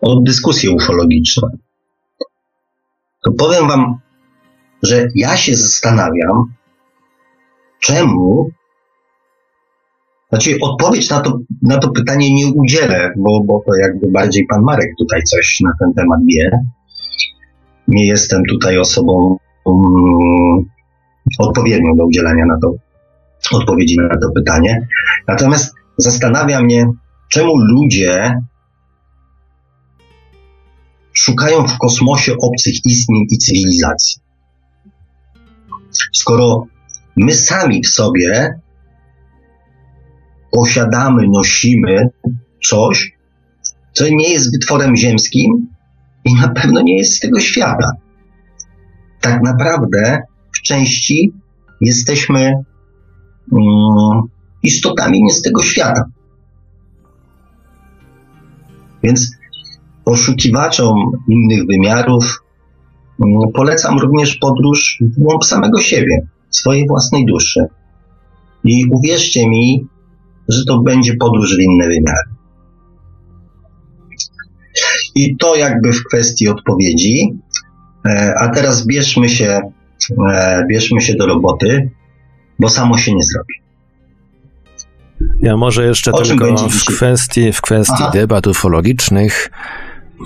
o 0.00 0.20
dyskusje 0.20 0.70
ufologiczne. 0.70 1.48
To 3.24 3.32
powiem 3.32 3.68
Wam, 3.68 3.98
że 4.82 5.06
ja 5.14 5.36
się 5.36 5.54
zastanawiam, 5.54 6.54
czemu 7.80 8.50
znaczy, 10.28 10.58
odpowiedź 10.60 11.10
na 11.10 11.20
to, 11.20 11.38
na 11.62 11.78
to 11.78 11.90
pytanie 11.90 12.34
nie 12.34 12.46
udzielę, 12.46 13.12
bo, 13.16 13.44
bo 13.44 13.62
to 13.66 13.76
jakby 13.76 14.10
bardziej 14.10 14.46
pan 14.46 14.62
Marek 14.62 14.90
tutaj 14.98 15.22
coś 15.22 15.60
na 15.60 15.72
ten 15.80 15.94
temat 15.94 16.20
wie. 16.26 16.50
Nie 17.88 18.06
jestem 18.06 18.42
tutaj 18.50 18.78
osobą 18.78 19.36
um, 19.64 20.64
odpowiednią 21.38 21.96
do 21.96 22.06
udzielenia 22.06 22.46
na 22.46 22.58
to 22.62 22.74
odpowiedzi 23.52 23.96
na 23.96 24.18
to 24.18 24.30
pytanie. 24.34 24.88
Natomiast 25.28 25.74
zastanawia 25.96 26.62
mnie, 26.62 26.86
czemu 27.28 27.52
ludzie 27.56 28.34
szukają 31.12 31.66
w 31.66 31.78
kosmosie 31.78 32.32
obcych 32.42 32.74
istnień 32.84 33.26
i 33.30 33.38
cywilizacji. 33.38 34.22
Skoro 36.12 36.66
my 37.16 37.34
sami 37.34 37.82
w 37.82 37.88
sobie 37.88 38.60
posiadamy, 40.50 41.22
nosimy 41.28 42.08
coś, 42.64 43.12
co 43.92 44.04
nie 44.08 44.30
jest 44.32 44.52
wytworem 44.52 44.96
ziemskim 44.96 45.66
i 46.24 46.34
na 46.34 46.48
pewno 46.48 46.80
nie 46.80 46.98
jest 46.98 47.14
z 47.14 47.20
tego 47.20 47.40
świata. 47.40 47.90
Tak 49.20 49.42
naprawdę 49.42 50.22
w 50.56 50.62
części 50.62 51.32
jesteśmy 51.80 52.52
istotami 54.62 55.22
nie 55.22 55.32
z 55.32 55.42
tego 55.42 55.62
świata. 55.62 56.04
Więc 59.02 59.30
poszukiwaczom 60.04 60.94
innych 61.28 61.66
wymiarów 61.66 62.42
um, 63.18 63.52
polecam 63.54 63.98
również 63.98 64.36
podróż 64.36 64.98
w 65.00 65.20
głąb 65.20 65.44
samego 65.44 65.80
siebie, 65.80 66.26
swojej 66.50 66.86
własnej 66.88 67.26
duszy. 67.26 67.60
I 68.64 68.84
uwierzcie 68.90 69.48
mi, 69.48 69.86
że 70.48 70.64
to 70.64 70.80
będzie 70.80 71.16
podróż 71.16 71.56
w 71.56 71.60
inne 71.60 71.88
wymiary. 71.88 72.28
I 75.14 75.36
to 75.36 75.56
jakby 75.56 75.92
w 75.92 76.04
kwestii 76.04 76.48
odpowiedzi. 76.48 77.38
E, 78.06 78.34
a 78.40 78.48
teraz 78.48 78.86
bierzmy 78.86 79.28
się 79.28 79.60
e, 80.28 80.64
bierzmy 80.70 81.00
się 81.00 81.14
do 81.14 81.26
roboty, 81.26 81.90
bo 82.58 82.68
samo 82.68 82.98
się 82.98 83.14
nie 83.14 83.22
zrobi. 83.22 83.54
Ja 85.40 85.56
może 85.56 85.86
jeszcze 85.86 86.12
o 86.12 86.22
tylko 86.22 86.68
w 86.68 86.84
kwestii, 86.84 87.52
w 87.52 87.60
kwestii 87.60 88.04
debat 88.12 88.46
ufologicznych 88.46 89.50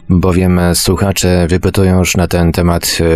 bowiem 0.08 0.60
słuchacze 0.74 1.46
wypytują 1.50 1.98
już 1.98 2.16
na 2.16 2.26
ten 2.26 2.52
temat 2.52 2.98
e, 3.00 3.06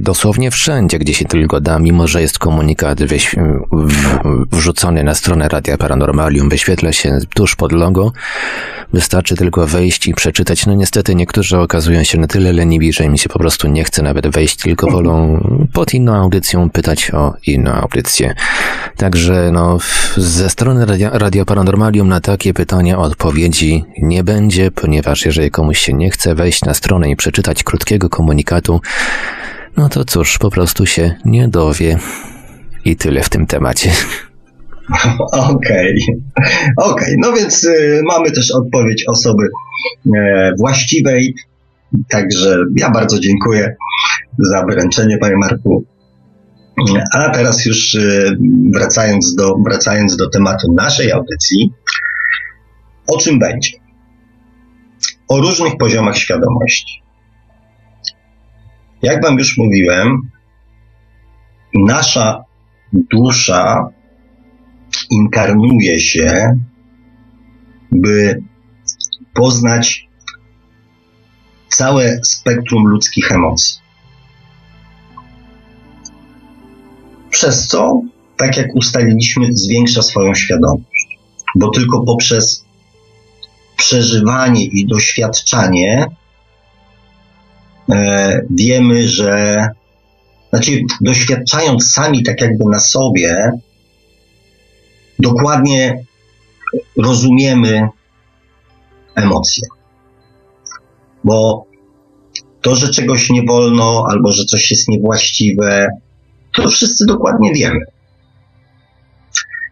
dosłownie 0.00 0.50
wszędzie, 0.50 0.98
gdzie 0.98 1.14
się 1.14 1.24
tylko 1.24 1.60
da, 1.60 1.78
mimo 1.78 2.06
że 2.08 2.20
jest 2.20 2.38
komunikat 2.38 2.98
wrzucony 4.52 5.04
na 5.04 5.14
stronę 5.14 5.48
Radia 5.48 5.76
Paranormalium, 5.76 6.48
wyświetla 6.48 6.92
się 6.92 7.18
tuż 7.34 7.56
pod 7.56 7.72
logo. 7.72 8.12
Wystarczy 8.92 9.36
tylko 9.36 9.66
wejść 9.66 10.06
i 10.06 10.14
przeczytać. 10.14 10.66
No 10.66 10.74
niestety 10.74 11.14
niektórzy 11.14 11.58
okazują 11.58 12.04
się 12.04 12.18
na 12.18 12.26
tyle 12.26 12.52
leniwi, 12.52 12.92
że 12.92 13.08
mi 13.08 13.18
się 13.18 13.28
po 13.28 13.38
prostu 13.38 13.68
nie 13.68 13.84
chce 13.84 14.02
nawet 14.02 14.26
wejść, 14.26 14.56
tylko 14.56 14.90
wolą 14.90 15.40
pod 15.72 15.94
inną 15.94 16.14
audycją 16.14 16.70
pytać 16.70 17.10
o 17.10 17.34
inną 17.46 17.72
audycję. 17.72 18.34
Także 18.96 19.50
no, 19.52 19.78
ze 20.16 20.50
strony 20.50 20.86
Radia, 20.86 21.10
Radio 21.12 21.44
Paranormalium 21.44 22.08
na 22.08 22.20
takie 22.20 22.54
pytania 22.54 22.98
odpowiedzi 22.98 23.84
nie 24.02 24.24
będzie, 24.24 24.70
ponieważ 24.70 25.26
jeżeli 25.26 25.50
komuś 25.50 25.63
się 25.72 25.92
nie 25.92 26.10
chce 26.10 26.34
wejść 26.34 26.64
na 26.64 26.74
stronę 26.74 27.10
i 27.10 27.16
przeczytać 27.16 27.62
krótkiego 27.62 28.08
komunikatu, 28.08 28.80
no 29.76 29.88
to 29.88 30.04
cóż, 30.04 30.38
po 30.38 30.50
prostu 30.50 30.86
się 30.86 31.14
nie 31.24 31.48
dowie. 31.48 31.98
I 32.84 32.96
tyle 32.96 33.22
w 33.22 33.28
tym 33.28 33.46
temacie. 33.46 33.90
Okej, 35.32 35.52
okej. 35.52 35.96
Okay. 36.76 37.14
No 37.18 37.32
więc 37.32 37.64
y, 37.64 38.02
mamy 38.04 38.30
też 38.30 38.50
odpowiedź 38.50 39.04
osoby 39.08 39.48
e, 40.16 40.52
właściwej. 40.58 41.34
Także 42.08 42.56
ja 42.76 42.90
bardzo 42.90 43.18
dziękuję 43.18 43.76
za 44.38 44.64
wyręczenie, 44.64 45.18
panie 45.18 45.36
Marku. 45.36 45.84
A 47.12 47.30
teraz 47.30 47.66
już 47.66 47.94
y, 47.94 48.36
wracając 48.74 49.34
do, 49.34 49.56
wracając 49.66 50.16
do 50.16 50.30
tematu 50.30 50.72
naszej 50.72 51.12
audycji, 51.12 51.72
o 53.06 53.18
czym 53.18 53.38
będzie? 53.38 53.70
O 55.28 55.40
różnych 55.40 55.76
poziomach 55.76 56.16
świadomości. 56.18 57.02
Jak 59.02 59.22
Wam 59.22 59.38
już 59.38 59.58
mówiłem, 59.58 60.30
nasza 61.74 62.44
dusza 62.92 63.88
inkarnuje 65.10 66.00
się, 66.00 66.58
by 67.92 68.42
poznać 69.34 70.08
całe 71.68 72.20
spektrum 72.24 72.86
ludzkich 72.86 73.32
emocji. 73.32 73.80
Przez 77.30 77.66
co, 77.66 78.00
tak 78.36 78.56
jak 78.56 78.74
ustaliliśmy, 78.74 79.46
zwiększa 79.52 80.02
swoją 80.02 80.34
świadomość, 80.34 81.18
bo 81.54 81.70
tylko 81.70 82.04
poprzez 82.04 82.63
przeżywanie 83.76 84.64
i 84.64 84.86
doświadczanie 84.86 86.06
e, 87.90 88.40
wiemy, 88.50 89.08
że 89.08 89.68
znaczy 90.50 90.82
doświadczając 91.00 91.92
sami 91.92 92.22
tak 92.22 92.40
jakby 92.40 92.64
na 92.70 92.80
sobie, 92.80 93.52
dokładnie 95.18 96.04
rozumiemy 96.96 97.88
emocje. 99.14 99.68
Bo 101.24 101.66
to, 102.60 102.76
że 102.76 102.88
czegoś 102.88 103.30
nie 103.30 103.42
wolno, 103.42 104.04
albo 104.10 104.32
że 104.32 104.44
coś 104.44 104.70
jest 104.70 104.88
niewłaściwe, 104.88 105.88
to 106.52 106.68
wszyscy 106.68 107.04
dokładnie 107.06 107.52
wiemy. 107.54 107.80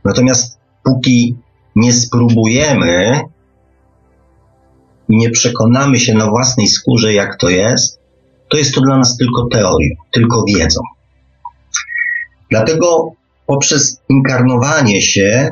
Natomiast 0.04 0.58
póki 0.84 1.36
nie 1.76 1.92
spróbujemy 1.92 3.20
nie 5.12 5.30
przekonamy 5.30 6.00
się 6.00 6.14
na 6.14 6.30
własnej 6.30 6.68
skórze, 6.68 7.12
jak 7.12 7.36
to 7.36 7.48
jest, 7.48 7.98
to 8.48 8.56
jest 8.56 8.74
to 8.74 8.80
dla 8.80 8.98
nas 8.98 9.16
tylko 9.16 9.46
teorią, 9.46 9.88
tylko 10.10 10.44
wiedzą. 10.48 10.80
Dlatego 12.50 13.12
poprzez 13.46 14.00
inkarnowanie 14.08 15.02
się 15.02 15.50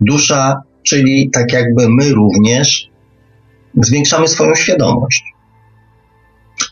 dusza, 0.00 0.62
czyli 0.82 1.30
tak 1.32 1.52
jakby 1.52 1.88
my 1.88 2.14
również, 2.14 2.88
zwiększamy 3.82 4.28
swoją 4.28 4.54
świadomość. 4.54 5.22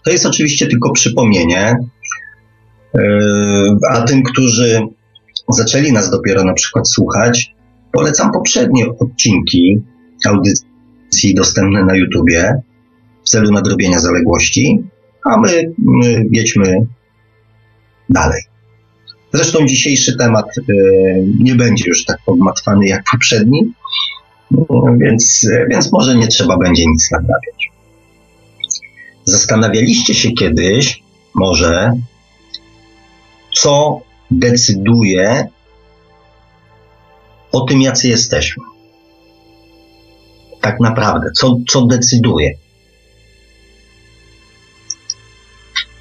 To 0.04 0.10
jest 0.10 0.26
oczywiście 0.26 0.66
tylko 0.66 0.92
przypomnienie, 0.92 1.76
yy, 2.94 3.00
a 3.90 4.02
tym, 4.02 4.22
którzy 4.22 4.80
zaczęli 5.48 5.92
nas 5.92 6.10
dopiero 6.10 6.44
na 6.44 6.52
przykład 6.52 6.88
słuchać, 6.88 7.54
polecam 7.92 8.32
poprzednie 8.32 8.86
odcinki 9.00 9.82
audycji 10.26 10.71
dostępne 11.34 11.84
na 11.84 11.96
YouTubie 11.96 12.54
w 13.24 13.28
celu 13.28 13.50
nadrobienia 13.50 13.98
zaległości, 13.98 14.82
a 15.24 15.40
my, 15.40 15.72
my 15.78 16.26
jedźmy 16.30 16.86
dalej. 18.08 18.42
Zresztą 19.32 19.66
dzisiejszy 19.66 20.16
temat 20.16 20.46
e, 20.58 20.62
nie 21.38 21.54
będzie 21.54 21.84
już 21.88 22.04
tak 22.04 22.18
pogmatwany 22.26 22.86
jak 22.86 23.02
poprzedni, 23.12 23.72
więc, 25.00 25.48
więc 25.70 25.92
może 25.92 26.16
nie 26.16 26.28
trzeba 26.28 26.58
będzie 26.58 26.86
nic 26.86 27.10
nadnawiać. 27.10 27.72
Zastanawialiście 29.24 30.14
się 30.14 30.32
kiedyś, 30.32 31.02
może, 31.34 31.92
co 33.54 34.00
decyduje 34.30 35.46
o 37.52 37.60
tym, 37.60 37.82
jacy 37.82 38.08
jesteśmy. 38.08 38.71
Tak 40.62 40.80
naprawdę, 40.80 41.30
co, 41.30 41.56
co 41.68 41.86
decyduje. 41.86 42.50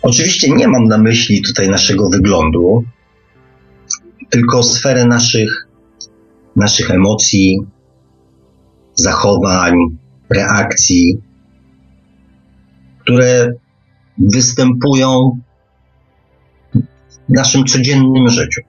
Oczywiście 0.02 0.52
nie 0.52 0.68
mam 0.68 0.88
na 0.88 0.98
myśli 0.98 1.42
tutaj 1.42 1.70
naszego 1.70 2.10
wyglądu, 2.10 2.84
tylko 4.30 4.64
sferę 4.64 5.06
naszych, 5.06 5.68
naszych 6.56 6.92
emocji, 6.92 7.58
zachowań, 8.96 9.74
reakcji, 10.30 11.18
które 13.00 13.54
występują 14.18 15.40
w 17.30 17.30
naszym 17.30 17.66
codziennym 17.66 18.30
życiu. 18.30 18.62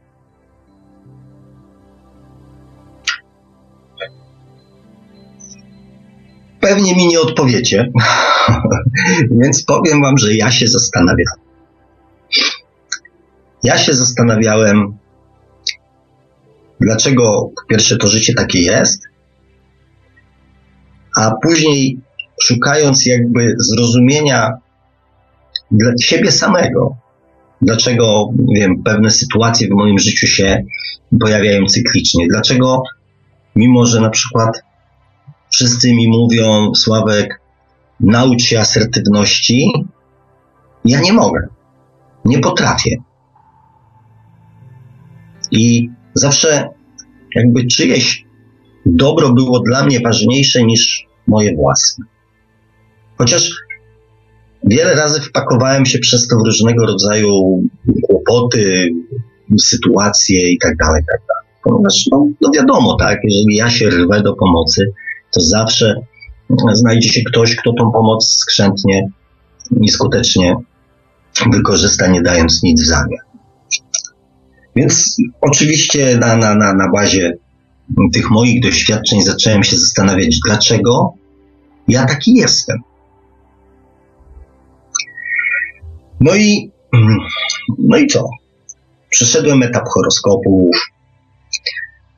Pewnie 6.62 6.96
mi 6.96 7.07
nie 7.07 7.20
odpowiecie, 7.20 7.92
więc 9.42 9.64
powiem 9.64 10.03
Wam, 10.03 10.18
że 10.18 10.35
ja 10.35 10.51
się 10.51 10.66
zastanawiałem. 10.68 11.40
Ja 13.62 13.79
się 13.79 13.94
zastanawiałem, 13.94 14.96
dlaczego 16.81 17.51
pierwsze 17.68 17.96
to 17.96 18.09
życie 18.09 18.35
takie 18.35 18.61
jest, 18.61 19.03
a 21.16 21.31
później 21.42 21.98
szukając 22.42 23.07
jakby 23.07 23.55
zrozumienia 23.59 24.51
dla 25.70 25.92
siebie 26.01 26.33
samego, 26.33 26.96
dlaczego 27.62 28.29
wiem, 28.55 28.83
pewne 28.83 29.11
sytuacje 29.11 29.68
w 29.68 29.77
moim 29.77 29.98
życiu 29.98 30.27
się 30.27 30.62
pojawiają 31.20 31.66
cyklicznie, 31.66 32.27
dlaczego 32.31 32.83
mimo, 33.57 33.87
że 33.87 34.01
na 34.01 34.11
przykład 34.11 34.62
wszyscy 35.53 35.95
mi 35.95 36.09
mówią, 36.09 36.75
Sławek, 36.75 37.41
naucz 38.01 38.43
się 38.43 38.61
asertywności, 38.61 39.73
ja 40.85 41.01
nie 41.01 41.12
mogę, 41.12 41.49
nie 42.25 42.38
potrafię. 42.38 42.97
I 45.51 45.91
Zawsze 46.15 46.69
jakby 47.35 47.67
czyjeś 47.67 48.25
dobro 48.87 49.33
było 49.33 49.61
dla 49.61 49.85
mnie 49.85 50.01
ważniejsze 50.01 50.65
niż 50.65 51.07
moje 51.27 51.57
własne. 51.57 52.05
Chociaż 53.19 53.51
wiele 54.65 54.95
razy 54.95 55.21
wpakowałem 55.21 55.87
się 55.87 55.99
przez 55.99 56.29
to 56.29 56.37
w 56.37 56.47
różnego 56.47 56.87
rodzaju 56.87 57.62
kłopoty, 58.03 58.91
sytuacje 59.59 60.53
i 60.53 60.59
tak 60.59 60.77
dalej, 60.77 61.03
tak 61.12 61.21
dalej. 61.29 61.53
Ponieważ, 61.65 62.07
no, 62.12 62.27
no 62.41 62.51
wiadomo, 62.55 62.97
tak, 62.97 63.19
jeżeli 63.25 63.57
ja 63.57 63.71
się 63.71 63.91
rwę 63.91 64.23
do 64.23 64.35
pomocy, 64.35 64.93
to 65.35 65.40
zawsze 65.40 65.95
znajdzie 66.73 67.09
się 67.09 67.21
ktoś, 67.23 67.57
kto 67.57 67.73
tą 67.79 67.92
pomoc 67.92 68.29
skrzętnie 68.29 69.09
i 69.81 69.88
skutecznie 69.88 70.57
wykorzysta, 71.53 72.07
nie 72.07 72.23
dając 72.23 72.62
nic 72.62 72.83
w 72.83 72.87
zamian. 72.87 73.25
Więc 74.77 75.16
oczywiście 75.40 76.18
na, 76.18 76.37
na, 76.37 76.55
na, 76.55 76.75
na 76.75 76.90
bazie 76.90 77.33
tych 78.12 78.31
moich 78.31 78.62
doświadczeń 78.62 79.23
zacząłem 79.23 79.64
się 79.64 79.77
zastanawiać, 79.77 80.38
dlaczego 80.47 81.14
ja 81.88 82.07
taki 82.07 82.35
jestem. 82.35 82.79
No 86.21 86.35
i 86.35 86.73
No 87.79 87.97
i 87.97 88.07
co? 88.07 88.29
Przeszedłem 89.11 89.62
etap 89.62 89.85
horoskopów, 89.88 90.77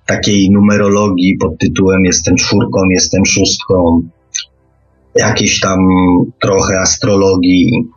takiej 0.07 0.51
numerologii 0.51 1.37
pod 1.37 1.59
tytułem 1.59 2.05
jestem 2.05 2.37
czwórką, 2.37 2.81
jestem 2.91 3.27
szóstką, 3.27 4.03
jakieś 5.15 5.61
tam 5.61 5.79
trochę 6.41 6.81
astrologii. 6.81 7.89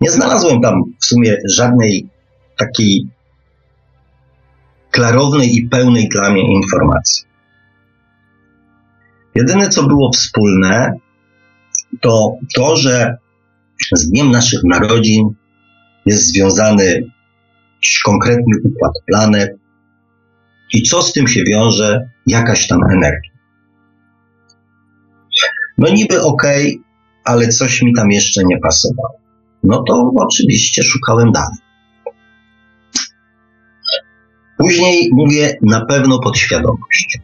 Nie 0.00 0.10
znalazłem 0.10 0.60
tam 0.60 0.82
w 1.00 1.06
sumie 1.06 1.36
żadnej 1.56 2.08
takiej 2.58 3.06
klarownej 4.90 5.56
i 5.56 5.68
pełnej 5.68 6.08
dla 6.08 6.30
mnie 6.30 6.54
informacji. 6.54 7.24
Jedyne, 9.34 9.68
co 9.68 9.82
było 9.82 10.12
wspólne, 10.12 10.92
to 12.00 12.32
to, 12.54 12.76
że 12.76 13.16
z 13.94 14.10
dniem 14.10 14.30
naszych 14.30 14.60
narodzin 14.64 15.28
jest 16.06 16.32
związany 16.32 17.02
konkretny 18.04 18.56
układ 18.64 18.92
planet 19.06 19.61
i 20.72 20.82
co 20.82 21.02
z 21.02 21.12
tym 21.12 21.28
się 21.28 21.44
wiąże, 21.44 22.10
jakaś 22.26 22.68
tam 22.68 22.78
energia. 22.92 23.32
No 25.78 25.88
niby 25.88 26.22
okej, 26.22 26.66
okay, 26.66 26.84
ale 27.24 27.48
coś 27.48 27.82
mi 27.82 27.94
tam 27.94 28.10
jeszcze 28.10 28.40
nie 28.44 28.58
pasowało. 28.58 29.18
No 29.62 29.82
to 29.82 30.12
oczywiście 30.16 30.82
szukałem 30.82 31.32
dalej. 31.32 31.58
Później 34.58 35.08
mówię 35.12 35.58
na 35.62 35.84
pewno 35.86 36.18
podświadomość. 36.18 37.18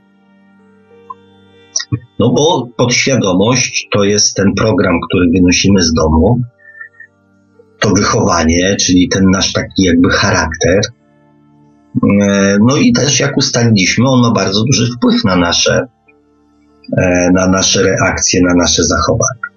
No 2.18 2.30
bo 2.30 2.68
podświadomość 2.76 3.88
to 3.92 4.04
jest 4.04 4.36
ten 4.36 4.54
program, 4.54 4.94
który 5.08 5.26
wynosimy 5.34 5.82
z 5.82 5.92
domu, 5.92 6.42
to 7.80 7.90
wychowanie, 7.90 8.76
czyli 8.76 9.08
ten 9.08 9.24
nasz 9.30 9.52
taki 9.52 9.82
jakby 9.82 10.10
charakter. 10.10 10.80
E, 12.20 12.56
no 12.60 12.76
i 12.76 12.92
też 12.92 13.20
jak 13.20 13.36
ustaliliśmy, 13.36 14.08
on 14.08 14.20
ma 14.20 14.30
bardzo 14.30 14.64
duży 14.64 14.92
wpływ 14.96 15.24
na 15.24 15.36
nasze, 15.36 15.86
e, 16.98 17.30
na 17.34 17.48
nasze 17.48 17.82
reakcje, 17.82 18.40
na 18.42 18.54
nasze 18.54 18.84
zachowania. 18.84 19.48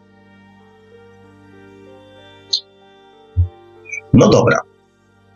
No 4.13 4.29
dobra, 4.29 4.59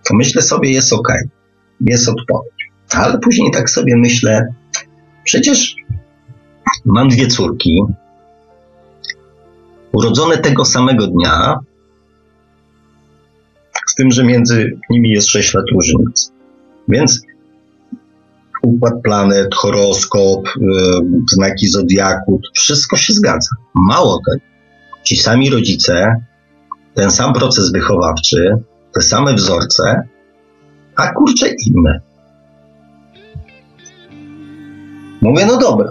to 0.04 0.16
myślę 0.16 0.42
sobie, 0.42 0.72
jest 0.72 0.94
ok, 0.94 1.08
jest 1.82 2.10
odpowiedź. 2.10 2.72
Ale 2.92 3.20
później 3.20 3.52
tak 3.52 3.70
sobie 3.70 3.98
myślę, 3.98 4.48
przecież 5.24 5.76
mam 6.86 7.10
dwie 7.10 7.28
córki, 7.28 7.82
urodzone 9.92 10.38
tego 10.38 10.66
samego 10.66 11.08
dnia, 11.08 11.60
z 13.88 13.96
tym, 13.96 14.12
że 14.12 14.24
między 14.24 14.78
nimi 14.90 15.10
jest 15.10 15.28
6 15.28 15.54
lat 15.54 15.66
różnicy. 15.74 16.35
Więc 16.88 17.22
układ 18.62 18.94
planet, 19.04 19.56
horoskop, 19.56 20.48
yy, 20.60 21.22
znaki 21.32 21.68
zodiaku, 21.68 22.42
wszystko 22.54 22.98
się 22.98 23.14
zgadza. 23.14 23.50
Mało 23.76 24.22
tego, 24.26 24.46
ci 25.04 25.18
sami 25.18 25.50
rodzice, 25.50 26.16
ten 26.94 27.12
sam 27.12 27.34
proces 27.34 27.72
wychowawczy, 27.72 28.58
te 28.94 29.02
same 29.02 29.34
wzorce, 29.34 30.08
a 30.96 31.12
kurczę 31.12 31.48
inne. 31.66 32.00
Mówię, 35.22 35.46
no 35.46 35.58
dobra. 35.58 35.90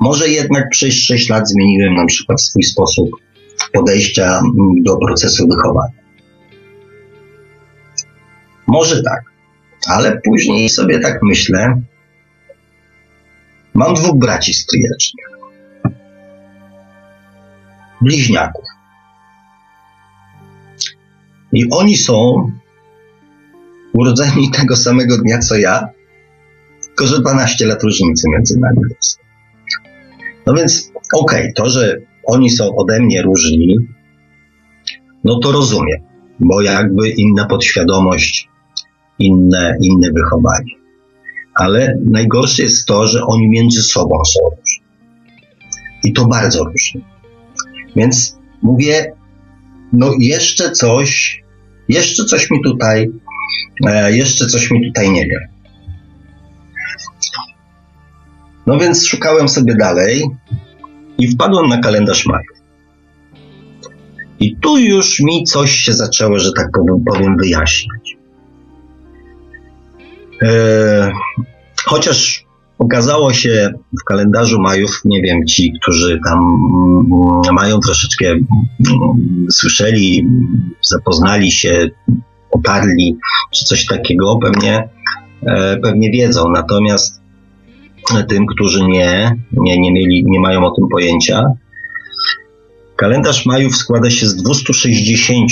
Może 0.00 0.28
jednak 0.28 0.70
przez 0.70 0.94
6 0.94 1.28
lat 1.28 1.48
zmieniłem 1.48 1.94
na 1.94 2.06
przykład 2.06 2.42
swój 2.42 2.62
sposób 2.62 3.10
podejścia 3.72 4.40
do 4.82 4.96
procesu 4.96 5.48
wychowania. 5.48 6.07
Może 8.68 9.02
tak, 9.02 9.22
ale 9.86 10.20
później 10.24 10.68
sobie 10.68 11.00
tak 11.00 11.18
myślę. 11.22 11.82
Mam 13.74 13.94
dwóch 13.94 14.18
braci 14.18 14.54
stryjecznych. 14.54 15.26
Bliźniaków. 18.00 18.64
I 21.52 21.70
oni 21.70 21.96
są 21.96 22.50
urodzeni 23.92 24.50
tego 24.50 24.76
samego 24.76 25.18
dnia 25.18 25.38
co 25.38 25.56
ja, 25.56 25.88
tylko 26.80 27.06
że 27.06 27.20
12 27.20 27.66
lat 27.66 27.82
różnicy 27.82 28.28
między 28.30 28.60
nami 28.60 28.80
jest. 28.96 29.18
No 30.46 30.54
więc 30.54 30.92
okej, 31.12 31.40
okay, 31.42 31.52
to, 31.56 31.70
że 31.70 31.96
oni 32.24 32.50
są 32.50 32.76
ode 32.76 33.00
mnie 33.00 33.22
różni, 33.22 33.76
no 35.24 35.38
to 35.38 35.52
rozumiem, 35.52 36.00
bo 36.40 36.62
jakby 36.62 37.08
inna 37.08 37.46
podświadomość, 37.46 38.48
inne, 39.18 39.76
inne 39.82 40.10
wychowanie. 40.12 40.74
Ale 41.54 41.98
najgorsze 42.04 42.62
jest 42.62 42.86
to, 42.86 43.06
że 43.06 43.24
oni 43.24 43.48
między 43.48 43.82
sobą 43.82 44.24
są 44.24 44.40
różni. 44.50 44.82
I 46.04 46.12
to 46.12 46.26
bardzo 46.26 46.64
różni. 46.64 47.04
Więc 47.96 48.38
mówię, 48.62 49.12
no 49.92 50.12
jeszcze 50.20 50.70
coś, 50.70 51.40
jeszcze 51.88 52.24
coś 52.24 52.50
mi 52.50 52.62
tutaj, 52.64 53.10
e, 53.86 54.16
jeszcze 54.16 54.46
coś 54.46 54.70
mi 54.70 54.86
tutaj 54.88 55.10
nie 55.10 55.26
wiem. 55.26 55.40
No 58.66 58.78
więc 58.78 59.06
szukałem 59.06 59.48
sobie 59.48 59.74
dalej 59.76 60.24
i 61.18 61.28
wpadłem 61.28 61.68
na 61.68 61.78
kalendarz 61.78 62.26
Majów. 62.26 62.58
I 64.40 64.56
tu 64.56 64.78
już 64.78 65.20
mi 65.20 65.44
coś 65.44 65.70
się 65.70 65.92
zaczęło, 65.92 66.38
że 66.38 66.52
tak 66.52 66.68
powiem, 67.06 67.36
wyjaśniać. 67.36 68.07
E, 70.42 71.12
chociaż 71.84 72.44
okazało 72.78 73.32
się 73.32 73.72
w 74.00 74.04
kalendarzu 74.04 74.60
Majów, 74.60 75.00
nie 75.04 75.22
wiem, 75.22 75.46
ci, 75.46 75.72
którzy 75.82 76.20
tam 76.26 76.38
mają 77.52 77.80
troszeczkę, 77.80 78.34
słyszeli, 79.50 80.28
zapoznali 80.82 81.50
się, 81.52 81.88
oparli, 82.50 83.16
czy 83.52 83.64
coś 83.64 83.86
takiego, 83.86 84.38
pewnie, 84.42 84.88
e, 85.46 85.76
pewnie 85.76 86.10
wiedzą. 86.10 86.44
Natomiast 86.54 87.20
tym, 88.28 88.46
którzy 88.46 88.84
nie, 88.84 89.36
nie, 89.52 89.80
nie, 89.80 89.92
mieli, 89.92 90.24
nie 90.26 90.40
mają 90.40 90.64
o 90.64 90.70
tym 90.70 90.88
pojęcia. 90.88 91.44
Kalendarz 92.96 93.46
Majów 93.46 93.76
składa 93.76 94.10
się 94.10 94.26
z 94.26 94.36
260, 94.36 95.50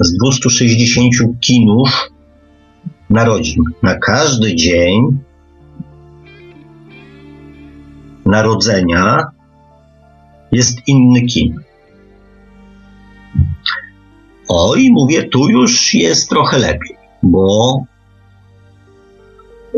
z 0.00 0.12
260 0.18 1.14
kinów 1.40 2.10
narodzin. 3.10 3.62
Na 3.82 3.94
każdy 3.94 4.54
dzień 4.54 5.18
narodzenia 8.26 9.24
jest 10.52 10.78
inny 10.86 11.22
kin. 11.22 11.60
Oj, 14.48 14.90
mówię, 14.90 15.22
tu 15.22 15.48
już 15.48 15.94
jest 15.94 16.28
trochę 16.28 16.58
lepiej, 16.58 16.96
bo 17.22 17.76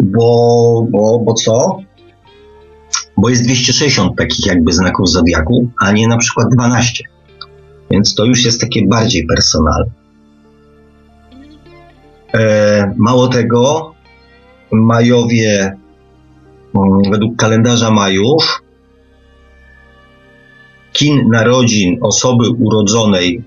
bo, 0.02 0.86
bo, 0.90 1.18
bo 1.18 1.34
co? 1.34 1.78
Bo 3.16 3.28
jest 3.28 3.44
260 3.44 4.16
takich 4.16 4.46
jakby 4.46 4.72
znaków 4.72 5.10
zodiaku, 5.10 5.68
a 5.80 5.92
nie 5.92 6.08
na 6.08 6.16
przykład 6.16 6.46
12. 6.54 7.04
Więc 7.90 8.14
to 8.14 8.24
już 8.24 8.44
jest 8.44 8.60
takie 8.60 8.86
bardziej 8.86 9.26
personalne. 9.26 10.01
E, 12.34 12.94
mało 12.96 13.28
tego, 13.28 13.94
Majowie, 14.72 15.76
mm, 16.74 17.10
według 17.10 17.36
kalendarza 17.36 17.90
Majów, 17.90 18.62
kin 20.92 21.28
narodzin 21.28 21.98
osoby 22.00 22.50
urodzonej 22.50 23.42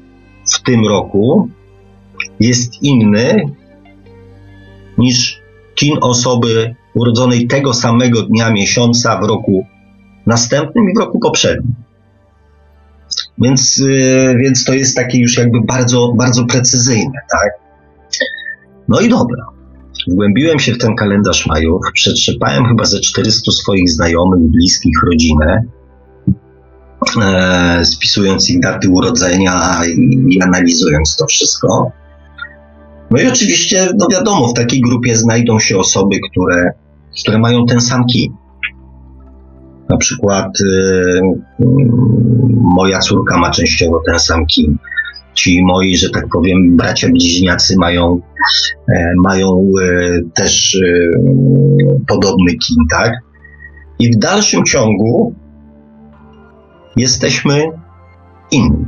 w 0.53 0.61
tym 0.61 0.87
roku 0.87 1.49
jest 2.39 2.83
inny 2.83 3.45
niż 4.97 5.41
kin 5.75 5.97
osoby 6.01 6.75
urodzonej 6.93 7.47
tego 7.47 7.73
samego 7.73 8.21
dnia 8.21 8.51
miesiąca 8.51 9.19
w 9.21 9.23
roku 9.23 9.65
następnym 10.25 10.89
i 10.89 10.93
w 10.93 10.99
roku 10.99 11.19
poprzednim. 11.19 11.75
Więc, 13.37 13.77
yy, 13.77 14.37
więc 14.37 14.65
to 14.65 14.73
jest 14.73 14.95
takie 14.95 15.19
już 15.19 15.37
jakby 15.37 15.61
bardzo, 15.61 16.13
bardzo 16.17 16.45
precyzyjne, 16.45 17.19
tak? 17.31 17.64
No 18.87 18.99
i 18.99 19.09
dobra. 19.09 19.45
Wgłębiłem 20.07 20.59
się 20.59 20.73
w 20.73 20.77
ten 20.77 20.95
kalendarz 20.95 21.47
Majów, 21.47 21.81
przetrzepałem 21.93 22.65
chyba 22.65 22.85
ze 22.85 22.99
400 22.99 23.51
swoich 23.51 23.89
znajomych, 23.89 24.39
bliskich, 24.39 24.97
rodzinę, 25.11 25.63
e, 27.21 27.85
spisując 27.85 28.49
ich 28.49 28.59
daty 28.59 28.89
urodzenia 28.89 29.81
i, 29.87 30.25
i 30.35 30.41
analizując 30.41 31.15
to 31.15 31.25
wszystko. 31.25 31.91
No 33.11 33.21
i 33.21 33.27
oczywiście, 33.27 33.89
no 33.97 34.07
wiadomo, 34.11 34.47
w 34.47 34.53
takiej 34.53 34.81
grupie 34.81 35.15
znajdą 35.15 35.59
się 35.59 35.77
osoby, 35.77 36.15
które, 36.31 36.71
które 37.21 37.39
mają 37.39 37.65
ten 37.65 37.81
sam 37.81 38.05
kij. 38.05 38.31
Na 39.89 39.97
przykład 39.97 40.47
y, 40.61 40.65
y, 40.65 41.65
moja 42.75 42.99
córka 42.99 43.37
ma 43.37 43.49
częściowo 43.51 44.01
ten 44.05 44.19
sam 44.19 44.45
kij. 44.45 44.77
Ci 45.35 45.63
moi, 45.63 45.97
że 45.97 46.09
tak 46.09 46.27
powiem, 46.33 46.77
bracia 46.77 47.07
bliźniacy 47.09 47.75
mają, 47.77 48.21
e, 48.89 49.13
mają 49.23 49.71
e, 49.81 50.19
też 50.35 50.77
podobny 52.07 52.51
kin, 52.51 52.77
tak? 52.91 53.13
I 53.99 54.11
w 54.11 54.17
dalszym 54.17 54.65
ciągu 54.65 55.33
jesteśmy 56.95 57.63
inni. 58.51 58.85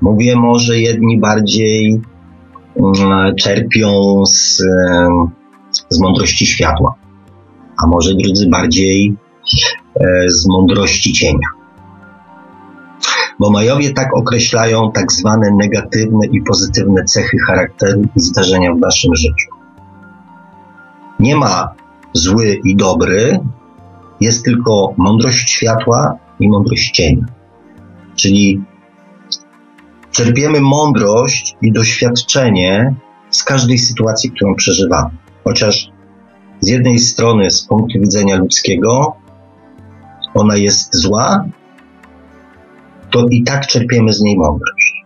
Mówię, 0.00 0.36
może 0.36 0.78
jedni 0.78 1.20
bardziej 1.20 2.00
mm, 2.76 3.34
czerpią 3.36 4.22
z, 4.26 4.62
z 5.88 6.00
mądrości 6.00 6.46
światła, 6.46 6.94
a 7.84 7.86
może 7.86 8.14
drudzy 8.14 8.48
bardziej 8.48 9.16
e, 10.00 10.28
z 10.28 10.46
mądrości 10.48 11.12
cienia. 11.12 11.61
Bo 13.42 13.50
Majowie 13.50 13.92
tak 13.92 14.16
określają 14.16 14.92
tak 14.92 15.12
zwane 15.12 15.50
negatywne 15.50 16.26
i 16.26 16.42
pozytywne 16.42 17.04
cechy 17.04 17.38
charakteru 17.46 18.02
i 18.16 18.20
zdarzenia 18.20 18.74
w 18.74 18.78
naszym 18.78 19.16
życiu. 19.16 19.48
Nie 21.20 21.36
ma 21.36 21.74
zły 22.12 22.60
i 22.64 22.76
dobry, 22.76 23.40
jest 24.20 24.44
tylko 24.44 24.94
mądrość 24.96 25.50
światła 25.50 26.16
i 26.40 26.48
mądrość 26.48 26.90
cienia. 26.90 27.26
Czyli 28.14 28.62
czerpiemy 30.10 30.60
mądrość 30.60 31.56
i 31.62 31.72
doświadczenie 31.72 32.94
z 33.30 33.44
każdej 33.44 33.78
sytuacji, 33.78 34.30
którą 34.30 34.54
przeżywamy. 34.54 35.10
Chociaż 35.44 35.90
z 36.60 36.68
jednej 36.68 36.98
strony, 36.98 37.50
z 37.50 37.62
punktu 37.62 38.00
widzenia 38.00 38.36
ludzkiego, 38.36 39.16
ona 40.34 40.56
jest 40.56 40.94
zła, 40.96 41.44
to 43.12 43.26
i 43.30 43.42
tak 43.42 43.66
czerpiemy 43.66 44.12
z 44.12 44.20
niej 44.20 44.38
mądrość. 44.38 45.04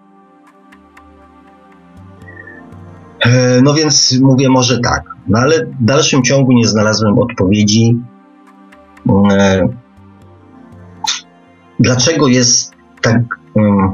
E, 3.21 3.63
no 3.63 3.75
więc 3.75 4.19
mówię 4.21 4.49
może 4.49 4.81
tak, 4.81 5.03
no 5.29 5.39
ale 5.39 5.67
w 5.67 5.85
dalszym 5.85 6.23
ciągu 6.23 6.53
nie 6.53 6.69
znalazłem 6.69 7.19
odpowiedzi, 7.19 7.99
e, 9.31 9.69
dlaczego 11.81 12.29
jest 12.29 12.73
tak, 13.03 13.23
mm, 13.57 13.93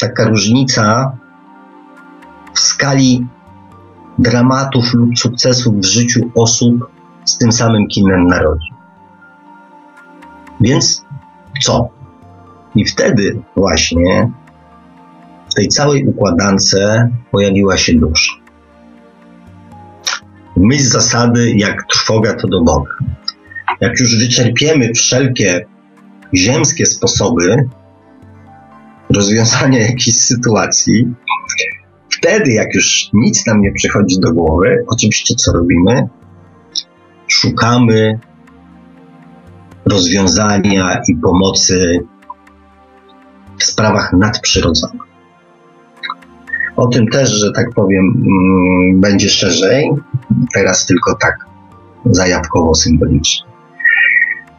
taka 0.00 0.24
różnica 0.28 1.16
w 2.54 2.60
skali 2.60 3.26
dramatów 4.18 4.94
lub 4.94 5.18
sukcesów 5.18 5.74
w 5.74 5.84
życiu 5.84 6.30
osób 6.34 6.90
z 7.24 7.38
tym 7.38 7.52
samym 7.52 7.86
kinem 7.86 8.26
narodzi. 8.26 8.70
Więc 10.60 11.04
co? 11.62 11.95
I 12.76 12.84
wtedy 12.84 13.42
właśnie 13.56 14.30
w 15.50 15.54
tej 15.54 15.68
całej 15.68 16.06
układance 16.06 16.76
pojawiła 17.30 17.76
się 17.76 17.94
dusza. 17.94 18.32
Myśl 20.56 20.82
zasady, 20.82 21.54
jak 21.56 21.84
trwoga 21.90 22.34
to 22.34 22.48
do 22.48 22.62
Boga. 22.62 22.90
Jak 23.80 24.00
już 24.00 24.18
wyczerpiemy 24.18 24.92
wszelkie 24.94 25.66
ziemskie 26.34 26.86
sposoby 26.86 27.68
rozwiązania 29.14 29.78
jakiejś 29.90 30.16
sytuacji, 30.16 31.14
wtedy, 32.10 32.52
jak 32.52 32.74
już 32.74 33.08
nic 33.12 33.46
nam 33.46 33.60
nie 33.60 33.72
przychodzi 33.72 34.20
do 34.20 34.32
głowy, 34.32 34.84
oczywiście 34.86 35.34
co 35.34 35.52
robimy? 35.52 36.08
Szukamy 37.28 38.18
rozwiązania 39.84 41.02
i 41.08 41.16
pomocy 41.16 42.06
w 43.58 43.64
sprawach 43.64 44.12
nadprzyrodzonych. 44.12 45.02
O 46.76 46.86
tym 46.86 47.06
też, 47.06 47.30
że 47.30 47.52
tak 47.52 47.66
powiem, 47.74 48.04
mm, 48.04 49.00
będzie 49.00 49.28
szerzej, 49.28 49.90
teraz 50.54 50.86
tylko 50.86 51.14
tak 51.14 51.46
zajawkowo 52.04 52.74
symbolicznie. 52.74 53.46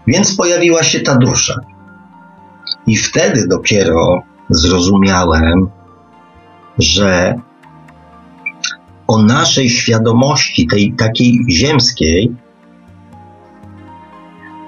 Więc 0.07 0.35
pojawiła 0.35 0.83
się 0.83 0.99
ta 0.99 1.15
dusza. 1.15 1.55
I 2.87 2.97
wtedy 2.97 3.47
dopiero 3.47 4.23
zrozumiałem, 4.49 5.69
że 6.77 7.35
o 9.07 9.23
naszej 9.23 9.69
świadomości, 9.69 10.67
tej 10.67 10.93
takiej 10.93 11.39
ziemskiej, 11.49 12.35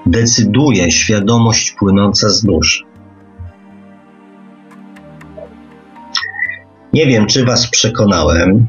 decyduje 0.06 0.90
świadomość 0.90 1.70
płynąca 1.70 2.28
z 2.28 2.44
duszy. 2.44 2.89
Nie 6.92 7.06
wiem, 7.06 7.26
czy 7.26 7.44
Was 7.44 7.70
przekonałem, 7.70 8.66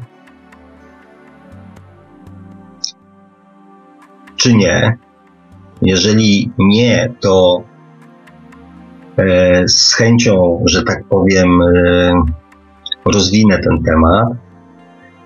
czy 4.36 4.54
nie. 4.54 4.98
Jeżeli 5.82 6.52
nie, 6.58 7.14
to 7.20 7.64
e, 9.18 9.68
z 9.68 9.94
chęcią, 9.94 10.64
że 10.66 10.84
tak 10.84 11.04
powiem, 11.04 11.62
e, 11.62 12.12
rozwinę 13.06 13.60
ten 13.60 13.84
temat, 13.84 14.28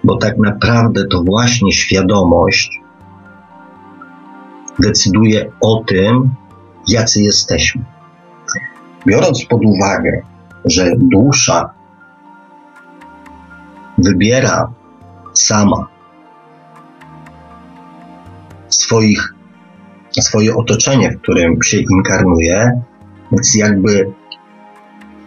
bo 0.03 0.17
tak 0.17 0.37
naprawdę 0.37 1.07
to 1.07 1.23
właśnie 1.23 1.71
świadomość 1.71 2.79
decyduje 4.79 5.51
o 5.61 5.83
tym, 5.87 6.29
jacy 6.87 7.21
jesteśmy. 7.21 7.83
Biorąc 9.07 9.45
pod 9.45 9.61
uwagę, 9.65 10.21
że 10.65 10.91
dusza 10.97 11.69
wybiera 13.97 14.73
sama 15.33 15.95
swoich, 18.69 19.33
swoje 20.19 20.55
otoczenie, 20.55 21.11
w 21.11 21.21
którym 21.21 21.63
się 21.63 21.77
inkarnuje, 21.77 22.81
więc 23.31 23.55
jakby 23.55 24.11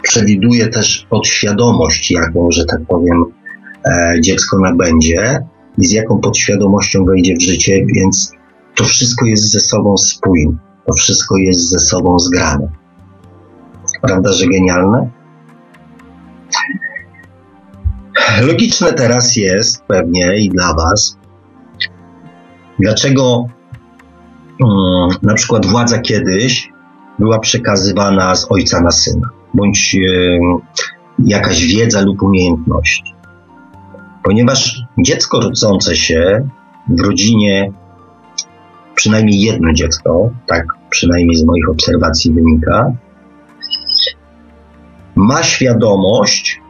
przewiduje 0.03 0.69
też 0.69 1.07
podświadomość, 1.11 2.11
jaką, 2.11 2.49
że 2.51 2.65
tak 2.65 2.81
powiem, 2.89 3.25
e, 3.87 4.21
dziecko 4.21 4.59
nabędzie 4.59 5.41
i 5.79 5.87
z 5.87 5.93
jaką 5.93 6.19
podświadomością 6.19 7.05
wejdzie 7.05 7.35
w 7.35 7.43
życie, 7.43 7.87
więc 7.95 8.33
to 8.75 8.85
wszystko 8.85 9.27
jest 9.27 9.53
ze 9.53 9.61
sobą 9.61 9.97
spójne, 9.97 10.57
to 10.87 10.95
wszystko 10.95 11.37
jest 11.37 11.71
ze 11.71 11.79
sobą 11.79 12.19
zgrane. 12.19 12.69
Prawda, 14.03 14.33
że 14.33 14.47
genialne? 14.47 15.11
Logiczne 18.43 18.93
teraz 18.93 19.37
jest 19.37 19.83
pewnie 19.83 20.37
i 20.37 20.49
dla 20.49 20.75
Was, 20.75 21.19
dlaczego 22.79 23.47
um, 24.61 25.11
na 25.23 25.35
przykład 25.35 25.67
władza 25.67 25.99
kiedyś 25.99 26.73
była 27.19 27.39
przekazywana 27.39 28.35
z 28.35 28.53
ojca 28.53 28.81
na 28.81 28.91
syna, 28.91 29.29
bądź 29.55 29.97
um, 29.97 30.59
jakaś 31.19 31.67
wiedza 31.67 32.01
lub 32.01 32.23
umiejętność. 32.23 33.15
Ponieważ 34.25 34.83
dziecko 34.99 35.41
rodzące 35.41 35.97
się 35.97 36.49
w 36.89 37.01
rodzinie, 37.01 37.73
przynajmniej 38.95 39.41
jedno 39.41 39.73
dziecko, 39.73 40.31
tak 40.47 40.67
przynajmniej 40.91 41.37
z 41.37 41.45
moich 41.45 41.71
obserwacji 41.71 42.33
wynika, 42.33 42.93
ma 45.15 45.43
świadomość, 45.43 46.61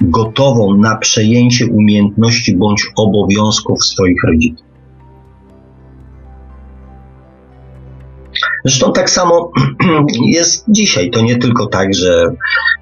gotową 0.00 0.76
na 0.76 0.96
przejęcie 0.96 1.66
umiejętności 1.66 2.56
bądź 2.56 2.90
obowiązków 2.96 3.84
swoich 3.84 4.24
rodziców. 4.24 4.66
Zresztą 8.64 8.92
tak 8.92 9.10
samo 9.10 9.52
jest 10.36 10.64
dzisiaj. 10.68 11.10
To 11.10 11.22
nie 11.22 11.36
tylko 11.36 11.66
tak, 11.66 11.94
że, 11.94 12.26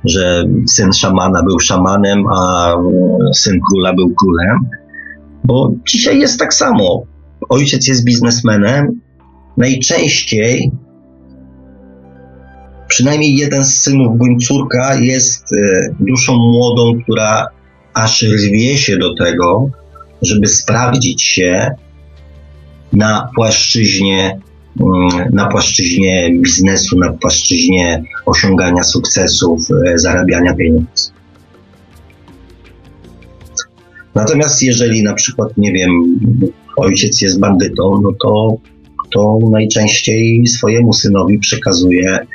że 0.04 0.44
syn 0.68 0.92
szamana 0.92 1.42
był 1.42 1.60
szamanem, 1.60 2.24
a 2.26 2.72
syn 3.34 3.60
króla 3.70 3.94
był 3.94 4.14
królem, 4.14 4.58
bo 5.44 5.72
dzisiaj 5.88 6.20
jest 6.20 6.38
tak 6.38 6.54
samo. 6.54 7.02
Ojciec 7.48 7.88
jest 7.88 8.04
biznesmenem. 8.04 9.00
Najczęściej 9.56 10.70
przynajmniej 12.92 13.36
jeden 13.36 13.64
z 13.64 13.82
synów 13.82 14.18
bądź 14.18 14.48
jest 15.00 15.52
e, 15.52 15.94
duszą 16.00 16.36
młodą, 16.36 17.02
która 17.02 17.46
aż 17.94 18.22
rwie 18.22 18.78
się 18.78 18.96
do 18.96 19.14
tego, 19.14 19.70
żeby 20.22 20.48
sprawdzić 20.48 21.22
się 21.22 21.70
na 22.92 23.30
płaszczyźnie, 23.34 24.40
mm, 24.80 25.30
na 25.32 25.46
płaszczyźnie 25.46 26.30
biznesu, 26.42 26.98
na 26.98 27.12
płaszczyźnie 27.12 28.02
osiągania 28.26 28.82
sukcesów, 28.82 29.60
e, 29.70 29.98
zarabiania 29.98 30.54
pieniędzy. 30.54 31.10
Natomiast 34.14 34.62
jeżeli 34.62 35.02
na 35.02 35.14
przykład, 35.14 35.48
nie 35.56 35.72
wiem, 35.72 35.90
ojciec 36.76 37.22
jest 37.22 37.40
bandytą, 37.40 38.00
no 38.02 38.12
to, 38.22 38.56
to 39.12 39.38
najczęściej 39.50 40.46
swojemu 40.46 40.92
synowi 40.92 41.38
przekazuje 41.38 42.26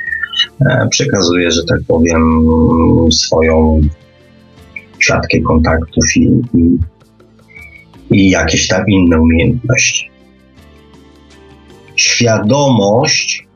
przekazuje, 0.90 1.50
że 1.50 1.64
tak 1.64 1.80
powiem, 1.88 2.46
swoją 3.10 3.80
siatkę 4.98 5.40
kontaktów 5.40 6.04
i, 6.16 6.40
i, 6.54 6.78
i 8.10 8.30
jakieś 8.30 8.68
tam 8.68 8.84
inne 8.88 9.20
umiejętności. 9.20 10.10
Świadomość 11.96 13.46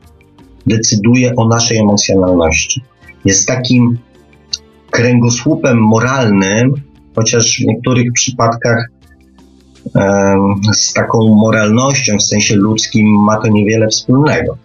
decyduje 0.67 1.35
o 1.35 1.47
naszej 1.47 1.77
emocjonalności. 1.77 2.81
Jest 3.25 3.47
takim 3.47 3.97
kręgosłupem 4.91 5.77
moralnym, 5.77 6.73
chociaż 7.15 7.57
w 7.57 7.65
niektórych 7.65 8.13
przypadkach 8.13 8.89
z 10.73 10.93
taką 10.93 11.19
moralnością 11.27 12.17
w 12.17 12.23
sensie 12.23 12.55
ludzkim 12.55 13.07
ma 13.07 13.37
to 13.37 13.47
niewiele 13.47 13.87
wspólnego. 13.87 14.57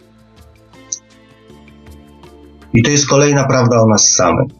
I 2.74 2.82
to 2.82 2.90
jest 2.90 3.08
kolejna 3.08 3.44
prawda 3.44 3.80
o 3.80 3.86
nas 3.86 4.08
samych. 4.08 4.52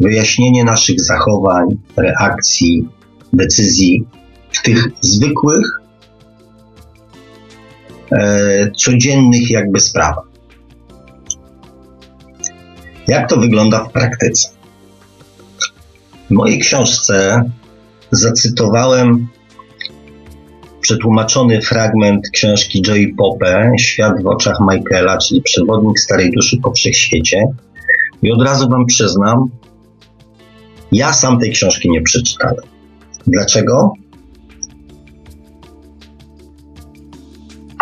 Wyjaśnienie 0.00 0.64
naszych 0.64 1.00
zachowań, 1.00 1.66
reakcji, 1.96 2.88
decyzji 3.32 4.04
w 4.52 4.62
tych 4.62 4.88
zwykłych, 5.00 5.80
e, 8.12 8.70
codziennych 8.70 9.50
jakby 9.50 9.80
sprawach. 9.80 10.28
Jak 13.06 13.28
to 13.28 13.36
wygląda 13.36 13.84
w 13.84 13.92
praktyce? 13.92 14.48
W 16.30 16.30
mojej 16.30 16.58
książce 16.58 17.44
zacytowałem 18.10 19.28
przetłumaczony 20.88 21.60
fragment 21.62 22.30
książki 22.30 22.82
Joey 22.86 23.14
Pope, 23.14 23.72
Świat 23.80 24.22
w 24.22 24.26
oczach 24.26 24.56
Michaela, 24.70 25.18
czyli 25.18 25.42
przewodnik 25.42 26.00
starej 26.00 26.30
duszy 26.30 26.56
po 26.62 26.72
wszechświecie. 26.72 27.44
I 28.22 28.32
od 28.32 28.42
razu 28.42 28.68
Wam 28.68 28.86
przyznam, 28.86 29.48
ja 30.92 31.12
sam 31.12 31.38
tej 31.38 31.50
książki 31.50 31.90
nie 31.90 32.02
przeczytałem. 32.02 32.64
Dlaczego? 33.26 33.92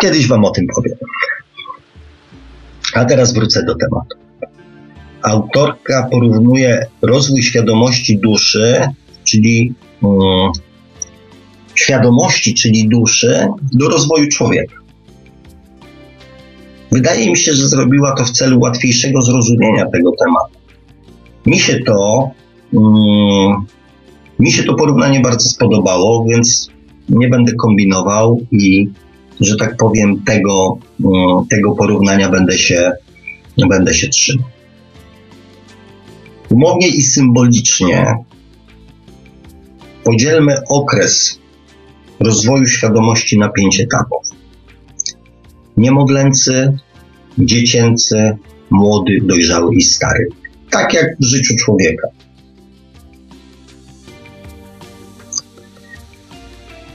Kiedyś 0.01 0.27
Wam 0.27 0.45
o 0.45 0.49
tym 0.49 0.65
powiem. 0.75 0.97
A 2.93 3.05
teraz 3.05 3.33
wrócę 3.33 3.63
do 3.65 3.75
tematu. 3.75 4.17
Autorka 5.21 6.07
porównuje 6.11 6.85
rozwój 7.01 7.43
świadomości 7.43 8.17
duszy, 8.17 8.81
czyli 9.23 9.73
um, 10.01 10.51
świadomości, 11.79 12.53
czyli 12.53 12.87
duszy, 12.87 13.47
do 13.73 13.89
rozwoju 13.89 14.27
człowieka. 14.27 14.75
Wydaje 16.91 17.29
mi 17.29 17.37
się, 17.37 17.53
że 17.53 17.67
zrobiła 17.67 18.15
to 18.15 18.23
w 18.23 18.31
celu 18.31 18.59
łatwiejszego 18.59 19.21
zrozumienia 19.21 19.85
tego 19.85 20.11
tematu. 20.25 20.57
Mi 21.45 21.59
się 21.59 21.79
to, 21.79 22.29
um, 22.73 23.65
mi 24.39 24.51
się 24.51 24.63
to 24.63 24.73
porównanie 24.73 25.19
bardzo 25.19 25.49
spodobało, 25.49 26.25
więc 26.29 26.69
nie 27.09 27.27
będę 27.27 27.53
kombinował 27.53 28.41
i, 28.51 28.89
że 29.39 29.55
tak 29.55 29.77
powiem, 29.77 30.23
tego, 30.23 30.77
um, 31.03 31.47
tego 31.49 31.75
porównania 31.75 32.29
będę 32.29 32.57
się, 32.57 32.91
będę 33.69 33.93
się 33.93 34.07
trzymał. 34.07 34.47
Umownie 36.49 36.87
i 36.87 37.01
symbolicznie 37.01 38.15
podzielmy 40.03 40.55
okres 40.69 41.39
rozwoju 42.19 42.67
świadomości 42.67 43.39
na 43.39 43.49
pięć 43.49 43.79
etapów. 43.79 44.21
Niemowlęcy, 45.77 46.77
dziecięcy, 47.37 48.37
młody, 48.69 49.19
dojrzały 49.23 49.75
i 49.75 49.81
stary. 49.81 50.27
Tak 50.69 50.93
jak 50.93 51.17
w 51.19 51.25
życiu 51.25 51.55
człowieka. 51.55 52.07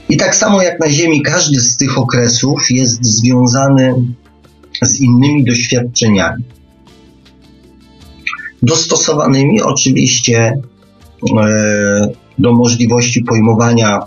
I 0.09 0.17
tak 0.17 0.35
samo 0.35 0.61
jak 0.61 0.79
na 0.79 0.89
Ziemi, 0.89 1.21
każdy 1.21 1.61
z 1.61 1.77
tych 1.77 1.97
okresów 1.97 2.71
jest 2.71 3.05
związany 3.05 3.95
z 4.81 5.01
innymi 5.01 5.43
doświadczeniami. 5.43 6.43
Dostosowanymi 8.61 9.61
oczywiście 9.61 10.61
e, 11.37 12.07
do 12.39 12.53
możliwości 12.53 13.23
pojmowania 13.23 13.99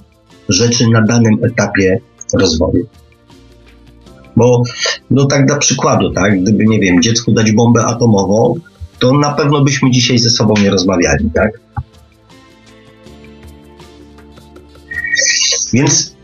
rzeczy 0.49 0.89
na 0.89 1.03
danym 1.03 1.45
etapie 1.45 1.99
rozwoju. 2.35 2.87
Bo, 4.37 4.63
no 5.11 5.27
tak 5.27 5.47
dla 5.47 5.57
przykładu, 5.57 6.13
tak, 6.13 6.43
gdyby, 6.43 6.67
nie 6.67 6.81
wiem, 6.81 7.03
dziecku 7.03 7.33
dać 7.33 7.53
bombę 7.53 7.85
atomową, 7.87 8.55
to 8.99 9.13
na 9.13 9.33
pewno 9.33 9.65
byśmy 9.65 9.91
dzisiaj 9.91 10.19
ze 10.19 10.31
sobą 10.31 10.55
nie 10.63 10.71
rozmawiali, 10.71 11.31
tak? 11.35 11.61
Więc 15.73 16.17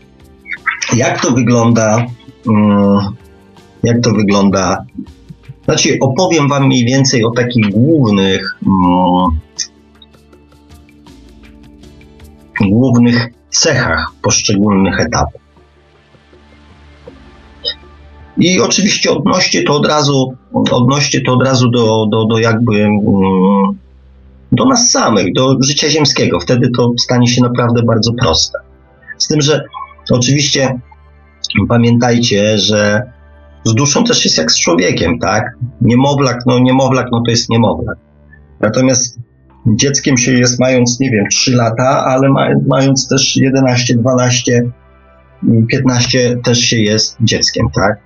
jak 0.95 1.21
to 1.21 1.31
wygląda, 1.31 2.05
mm, 2.47 2.99
jak 3.83 4.01
to 4.01 4.11
wygląda, 4.11 4.85
znaczy 5.65 5.97
opowiem 6.01 6.49
Wam 6.49 6.65
mniej 6.65 6.85
więcej 6.85 7.23
o 7.23 7.31
takich 7.31 7.69
głównych, 7.71 8.57
mm, 8.65 9.39
głównych 12.61 13.29
cechach 13.53 14.11
poszczególnych 14.21 14.99
etapów. 14.99 15.41
I 18.37 18.61
oczywiście 18.61 19.11
odnoście 19.11 19.63
to 19.63 19.75
od 19.75 19.85
razu, 19.85 20.33
odnoście 20.71 21.21
to 21.21 21.33
od 21.33 21.43
razu 21.43 21.69
do, 21.69 22.05
do, 22.11 22.25
do 22.25 22.39
jakby 22.39 22.81
mm, 22.81 22.99
do 24.51 24.65
nas 24.65 24.91
samych, 24.91 25.33
do 25.33 25.55
życia 25.61 25.89
ziemskiego. 25.89 26.39
Wtedy 26.39 26.69
to 26.77 26.91
stanie 26.99 27.27
się 27.27 27.41
naprawdę 27.41 27.83
bardzo 27.83 28.13
proste. 28.13 28.59
Z 29.17 29.27
tym, 29.27 29.41
że 29.41 29.63
oczywiście 30.11 30.79
pamiętajcie, 31.67 32.59
że 32.59 33.01
z 33.63 33.73
duszą 33.73 34.03
też 34.03 34.25
jest 34.25 34.37
jak 34.37 34.51
z 34.51 34.59
człowiekiem, 34.59 35.19
tak? 35.19 35.43
Niemowlak, 35.81 36.39
no 36.45 36.59
niemowlak, 36.59 37.07
no 37.11 37.21
to 37.25 37.31
jest 37.31 37.49
niemowlak. 37.49 37.97
Natomiast 38.59 39.19
dzieckiem 39.67 40.17
się 40.17 40.31
jest 40.31 40.59
mając, 40.59 40.99
nie 40.99 41.11
wiem, 41.11 41.25
3 41.31 41.55
lata, 41.55 42.05
ale 42.05 42.29
ma, 42.29 42.47
mając 42.67 43.07
też 43.07 43.35
11, 43.35 43.95
12, 43.95 44.63
15 45.71 46.37
też 46.43 46.59
się 46.59 46.77
jest 46.77 47.17
dzieckiem, 47.21 47.67
tak? 47.75 47.97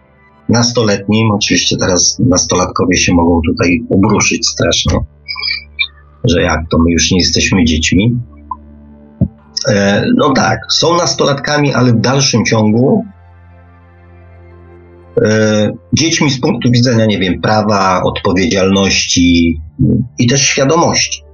Nastoletnim, 0.50 1.32
oczywiście 1.32 1.78
teraz 1.78 2.17
nastolatkowie 2.20 2.98
się 2.98 3.13
mogą 3.13 3.41
tutaj 3.48 3.80
obruszyć 3.89 4.48
strasznie, 4.48 5.00
że 6.24 6.41
jak 6.41 6.60
to 6.72 6.78
my 6.78 6.91
już 6.91 7.12
nie 7.12 7.17
jesteśmy 7.17 7.63
dziećmi. 7.63 8.20
E, 9.70 10.06
no 10.15 10.34
tak, 10.34 10.60
są 10.70 10.98
nastolatkami, 10.98 11.74
ale 11.74 11.91
w 11.91 12.00
dalszym 12.00 12.46
ciągu 12.46 13.06
e, 15.26 15.72
dziećmi 15.93 16.30
z 16.30 16.41
punktu 16.41 16.72
widzenia, 16.72 17.06
nie 17.06 17.20
wiem, 17.20 17.41
prawa, 17.41 18.02
odpowiedzialności 18.04 19.58
i 20.20 20.28
też 20.28 20.41
świadomości. 20.41 21.27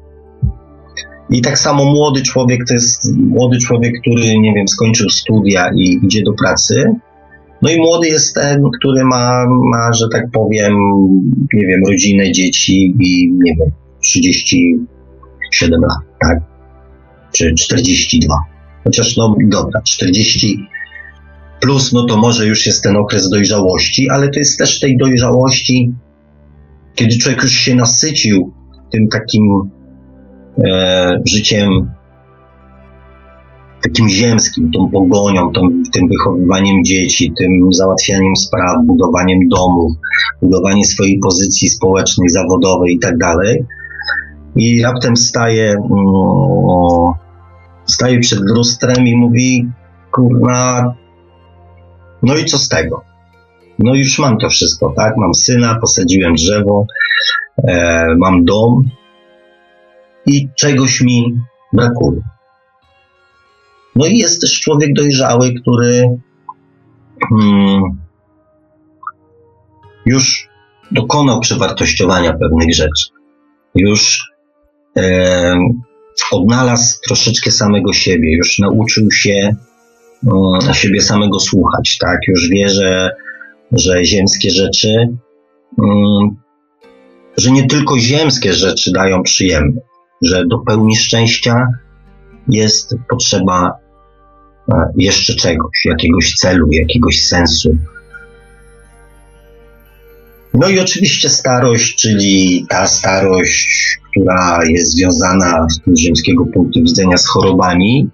I 1.29 1.41
tak 1.41 1.59
samo 1.59 1.85
młody 1.85 2.21
człowiek 2.21 2.67
to 2.67 2.73
jest 2.73 3.17
młody 3.17 3.57
człowiek, 3.57 3.93
który, 4.01 4.39
nie 4.39 4.53
wiem, 4.53 4.67
skończył 4.67 5.09
studia 5.09 5.69
i 5.75 5.99
idzie 6.03 6.23
do 6.23 6.33
pracy. 6.33 6.83
No 7.61 7.69
i 7.69 7.77
młody 7.77 8.07
jest 8.07 8.35
ten, 8.35 8.63
który 8.79 9.05
ma, 9.05 9.45
ma, 9.47 9.93
że 9.93 10.05
tak 10.11 10.23
powiem, 10.31 10.73
nie 11.53 11.67
wiem, 11.67 11.81
rodzinę, 11.89 12.31
dzieci 12.31 12.95
i, 12.99 13.31
nie 13.43 13.55
wiem, 13.55 13.71
37 14.01 15.81
lat, 15.81 15.99
tak? 16.21 16.39
Czy 17.31 17.53
42. 17.53 18.35
Chociaż, 18.83 19.17
no 19.17 19.35
dobra, 19.47 19.81
40 19.81 20.67
plus, 21.59 21.93
no 21.93 22.05
to 22.05 22.17
może 22.17 22.47
już 22.47 22.65
jest 22.65 22.83
ten 22.83 22.95
okres 22.97 23.29
dojrzałości, 23.29 24.09
ale 24.09 24.29
to 24.29 24.39
jest 24.39 24.57
też 24.57 24.79
tej 24.79 24.97
dojrzałości, 24.97 25.93
kiedy 26.95 27.17
człowiek 27.17 27.43
już 27.43 27.51
się 27.51 27.75
nasycił 27.75 28.53
tym 28.91 29.07
takim 29.07 29.43
e, 30.57 31.21
życiem 31.27 31.91
takim 33.83 34.09
ziemskim, 34.09 34.71
tą 34.71 34.91
pogonią, 34.91 35.51
tą, 35.51 35.61
tym 35.93 36.07
wychowywaniem 36.07 36.83
dzieci, 36.83 37.33
tym 37.37 37.73
załatwianiem 37.73 38.35
spraw, 38.35 38.77
budowaniem 38.85 39.39
domów, 39.49 39.91
budowaniem 40.41 40.83
swojej 40.83 41.19
pozycji 41.19 41.69
społecznej, 41.69 42.29
zawodowej 42.29 42.93
i 42.93 42.99
tak 42.99 43.17
dalej. 43.17 43.65
I 44.55 44.83
raptem 44.83 45.17
staje, 45.17 45.71
mm, 45.71 47.13
staje 47.85 48.19
przed 48.19 48.39
lustrem 48.39 49.07
i 49.07 49.15
mówi, 49.15 49.69
kurna, 50.11 50.93
no 52.23 52.37
i 52.37 52.45
co 52.45 52.57
z 52.57 52.69
tego? 52.69 53.01
No 53.79 53.95
już 53.95 54.19
mam 54.19 54.37
to 54.37 54.49
wszystko, 54.49 54.93
tak? 54.97 55.13
Mam 55.17 55.33
syna, 55.33 55.77
posadziłem 55.81 56.35
drzewo, 56.35 56.85
e, 57.67 58.05
mam 58.17 58.45
dom, 58.45 58.83
i 60.25 60.47
czegoś 60.57 61.01
mi 61.01 61.37
brakuje. 61.73 62.21
No 63.95 64.05
i 64.05 64.17
jest 64.17 64.41
też 64.41 64.59
człowiek 64.59 64.93
dojrzały, 64.93 65.53
który 65.61 66.19
hmm, 67.29 67.81
już 70.05 70.47
dokonał 70.91 71.39
przewartościowania 71.39 72.33
pewnych 72.33 72.75
rzeczy. 72.75 73.07
Już 73.75 74.31
e, 74.97 75.55
odnalazł 76.31 76.99
troszeczkę 77.07 77.51
samego 77.51 77.93
siebie, 77.93 78.37
już 78.37 78.59
nauczył 78.59 79.11
się 79.11 79.55
e, 80.69 80.73
siebie 80.73 81.01
samego 81.01 81.39
słuchać, 81.39 81.97
tak? 81.97 82.19
Już 82.27 82.49
wie, 82.49 82.69
że, 82.69 83.11
że 83.71 84.05
ziemskie 84.05 84.49
rzeczy, 84.49 85.07
mm, 85.83 86.35
że 87.37 87.51
nie 87.51 87.67
tylko 87.67 87.99
ziemskie 87.99 88.53
rzeczy 88.53 88.91
dają 88.91 89.23
przyjemność, 89.23 89.92
że 90.23 90.43
do 90.47 90.57
pełni 90.59 90.95
szczęścia 90.95 91.67
jest 92.47 92.95
potrzeba 93.09 93.71
e, 94.69 94.73
jeszcze 94.97 95.35
czegoś, 95.35 95.85
jakiegoś 95.85 96.33
celu, 96.33 96.67
jakiegoś 96.71 97.27
sensu. 97.27 97.77
No 100.53 100.69
i 100.69 100.79
oczywiście 100.79 101.29
starość, 101.29 101.95
czyli 101.95 102.65
ta 102.69 102.87
starość, 102.87 103.99
która 104.11 104.59
jest 104.69 104.91
związana 104.91 105.67
z 105.69 105.99
ziemskiego 105.99 106.45
punktu 106.45 106.79
widzenia 106.83 107.17
z 107.17 107.27
chorobami, 107.27 108.09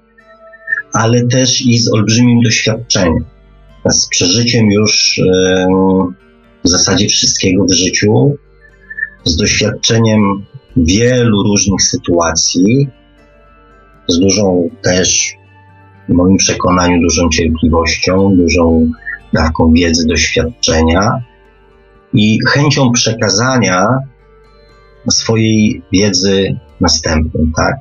ale 0.93 1.27
też 1.27 1.61
i 1.61 1.77
z 1.77 1.93
olbrzymim 1.93 2.41
doświadczeniem, 2.41 3.25
z 3.89 4.07
przeżyciem 4.07 4.71
już 4.71 5.21
w 6.63 6.69
zasadzie 6.69 7.07
wszystkiego 7.07 7.65
w 7.65 7.73
życiu, 7.73 8.35
z 9.25 9.35
doświadczeniem 9.35 10.45
wielu 10.77 11.43
różnych 11.43 11.81
sytuacji, 11.81 12.87
z 14.07 14.19
dużą 14.19 14.69
też, 14.83 15.33
w 16.09 16.13
moim 16.13 16.37
przekonaniu, 16.37 17.01
dużą 17.01 17.29
cierpliwością, 17.29 18.35
dużą 18.35 18.91
dawką 19.33 19.73
wiedzy, 19.73 20.07
doświadczenia 20.07 21.23
i 22.13 22.39
chęcią 22.47 22.91
przekazania 22.91 23.87
swojej 25.09 25.81
wiedzy 25.93 26.59
następnym, 26.81 27.51
tak? 27.55 27.75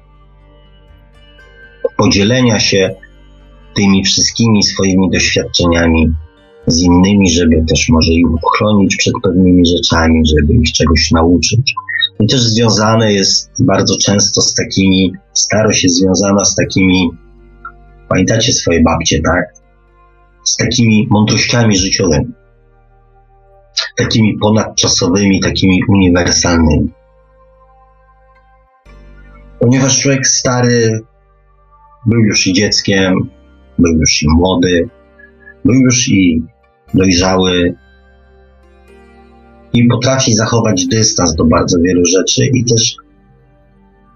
Podzielenia 1.97 2.61
się 2.61 2.95
tymi 3.75 4.05
wszystkimi 4.05 4.63
swoimi 4.63 5.11
doświadczeniami 5.11 6.13
z 6.67 6.83
innymi, 6.83 7.31
żeby 7.31 7.65
też 7.69 7.89
może 7.89 8.13
ich 8.13 8.35
uchronić 8.35 8.97
przed 8.97 9.15
pewnymi 9.23 9.67
rzeczami, 9.67 10.23
żeby 10.27 10.55
ich 10.55 10.73
czegoś 10.73 11.11
nauczyć. 11.11 11.75
I 12.21 12.27
też 12.27 12.41
związane 12.41 13.13
jest 13.13 13.51
bardzo 13.65 13.97
często 13.97 14.41
z 14.41 14.55
takimi, 14.55 15.13
starość 15.33 15.85
jest 15.85 15.97
związana 15.97 16.45
z 16.45 16.55
takimi, 16.55 17.11
pamiętacie 18.09 18.53
swoje 18.53 18.83
babcie, 18.83 19.21
tak? 19.23 19.45
Z 20.45 20.57
takimi 20.57 21.09
mądrościami 21.11 21.77
życiowymi. 21.77 22.33
Takimi 23.97 24.39
ponadczasowymi, 24.39 25.41
takimi 25.41 25.81
uniwersalnymi. 25.89 26.89
Ponieważ 29.59 30.01
człowiek 30.03 30.27
stary 30.27 31.01
był 32.07 32.19
już 32.19 32.47
i 32.47 32.53
dzieckiem, 32.53 33.15
był 33.79 33.93
już 34.01 34.23
i 34.23 34.27
młody, 34.29 34.89
był 35.65 35.75
już 35.75 36.09
i 36.09 36.43
dojrzały 36.95 37.75
i 39.73 39.89
potrafi 39.89 40.35
zachować 40.35 40.87
dystans 40.87 41.35
do 41.35 41.45
bardzo 41.45 41.79
wielu 41.81 42.05
rzeczy 42.05 42.47
i 42.55 42.65
też 42.65 42.97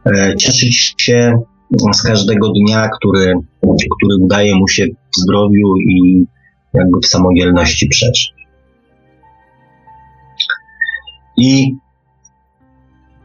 e, 0.06 0.36
cieszyć 0.36 0.94
się 0.98 1.42
z 1.94 2.02
każdego 2.02 2.48
dnia, 2.52 2.88
który, 2.88 3.34
który 3.60 4.24
udaje 4.24 4.54
mu 4.54 4.68
się 4.68 4.86
w 4.86 5.20
zdrowiu 5.20 5.76
i 5.76 6.24
jakby 6.74 6.98
w 7.02 7.06
samodzielności 7.06 7.88
przeżyć. 7.88 8.32
I 11.36 11.76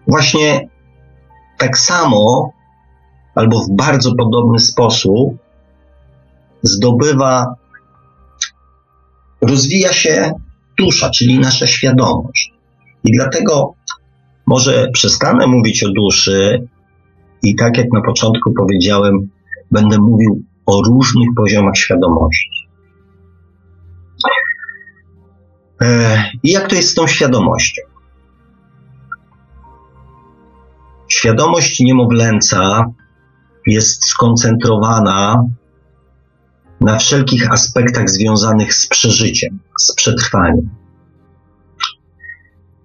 właśnie 0.07 0.69
tak 1.57 1.78
samo, 1.78 2.51
albo 3.36 3.59
w 3.59 3.71
bardzo 3.71 4.15
podobny 4.15 4.59
sposób, 4.59 5.38
zdobywa, 6.63 7.55
rozwija 9.41 9.93
się 9.93 10.32
dusza, 10.78 11.09
czyli 11.09 11.39
nasza 11.39 11.67
świadomość. 11.67 12.53
I 13.03 13.11
dlatego 13.11 13.73
może 14.45 14.88
przestanę 14.93 15.47
mówić 15.47 15.84
o 15.84 15.89
duszy 15.89 16.67
i 17.43 17.55
tak 17.55 17.78
jak 17.78 17.88
na 17.93 18.01
początku 18.01 18.53
powiedziałem, 18.57 19.30
będę 19.71 19.97
mówił 19.97 20.43
o 20.65 20.82
różnych 20.82 21.30
poziomach 21.38 21.78
świadomości. 21.78 22.67
E, 25.82 26.23
I 26.43 26.51
jak 26.51 26.69
to 26.69 26.75
jest 26.75 26.89
z 26.89 26.93
tą 26.93 27.07
świadomością? 27.07 27.82
Świadomość 31.07 31.80
niemowlęca 31.80 32.86
jest 33.65 34.05
skoncentrowana 34.05 35.43
na 36.82 36.97
wszelkich 36.97 37.51
aspektach 37.51 38.09
związanych 38.09 38.73
z 38.73 38.88
przeżyciem, 38.88 39.59
z 39.80 39.95
przetrwaniem. 39.95 40.69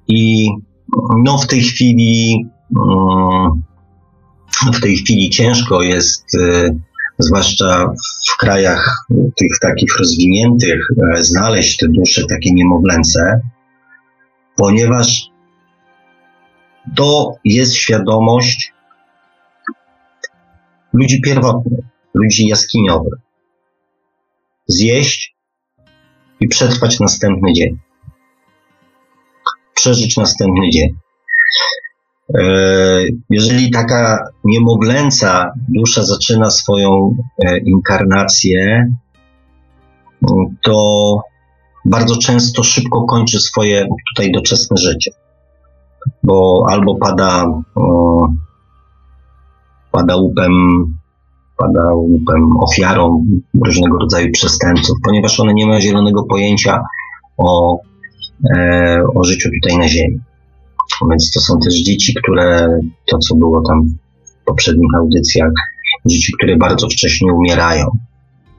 I 0.09 0.49
no, 1.25 1.39
w 1.39 1.47
tej 1.47 1.63
chwili, 1.63 2.47
mm, 2.77 3.63
w 4.75 4.81
tej 4.81 4.97
chwili 4.97 5.31
ciężko 5.31 5.83
jest, 5.83 6.35
y, 6.35 6.79
zwłaszcza 7.19 7.93
w 8.31 8.37
krajach 8.37 9.07
tych 9.11 9.59
takich 9.61 9.99
rozwiniętych, 9.99 10.89
e, 11.15 11.23
znaleźć 11.23 11.77
te 11.77 11.87
dusze 11.89 12.23
takie 12.29 12.53
niemowlęce, 12.53 13.41
ponieważ 14.57 15.31
to 16.97 17.35
jest 17.45 17.75
świadomość 17.75 18.73
ludzi 20.93 21.21
pierwotnych, 21.21 21.85
ludzi 22.15 22.47
jaskiniowych. 22.47 23.15
Zjeść 24.69 25.37
i 26.41 26.49
przetrwać 26.49 27.01
następny 27.01 27.53
dzień. 27.53 27.79
Przeżyć 29.75 30.17
następny 30.17 30.71
dzień. 30.71 30.89
E, 32.35 32.45
jeżeli 33.31 33.71
taka 33.71 34.25
niemowlęca 34.45 35.53
dusza 35.69 36.03
zaczyna 36.03 36.51
swoją 36.51 37.17
e, 37.45 37.59
inkarnację, 37.59 38.93
to 40.63 41.17
bardzo 41.85 42.17
często 42.17 42.63
szybko 42.63 43.05
kończy 43.05 43.41
swoje 43.41 43.87
tutaj 44.15 44.33
doczesne 44.33 44.77
życie 44.77 45.11
bo 46.23 46.67
albo 46.71 46.97
pada, 46.97 47.47
o, 47.75 48.29
pada 49.93 50.17
łupem, 50.17 50.53
pada 51.57 51.95
łupem 51.95 52.43
ofiarą 52.61 53.25
różnego 53.65 53.99
rodzaju 53.99 54.33
przestępców, 54.33 54.97
ponieważ 55.05 55.41
one 55.41 55.55
nie 55.55 55.67
mają 55.67 55.81
zielonego 55.81 56.23
pojęcia 56.23 56.83
o, 57.37 57.79
e, 58.57 59.03
o 59.15 59.25
życiu 59.25 59.49
tutaj 59.63 59.79
na 59.79 59.89
Ziemi. 59.89 60.21
Więc 61.11 61.33
to 61.33 61.41
są 61.41 61.61
też 61.61 61.75
dzieci, 61.75 62.15
które, 62.23 62.79
to 63.07 63.19
co 63.19 63.35
było 63.35 63.63
tam 63.69 63.85
w 64.25 64.45
poprzednich 64.45 64.91
audycjach, 64.97 65.53
dzieci, 66.07 66.33
które 66.39 66.57
bardzo 66.57 66.89
wcześnie 66.89 67.33
umierają. 67.33 67.87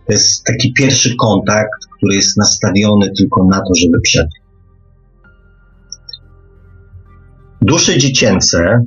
To 0.08 0.14
jest 0.14 0.44
taki 0.44 0.74
pierwszy 0.74 1.16
kontakt, 1.16 1.86
który 1.98 2.16
jest 2.16 2.38
nastawiony 2.38 3.12
tylko 3.18 3.44
na 3.46 3.58
to, 3.58 3.76
żeby 3.76 4.02
przetrwać. 4.02 4.44
Dusze 7.62 7.98
dziecięce 7.98 8.82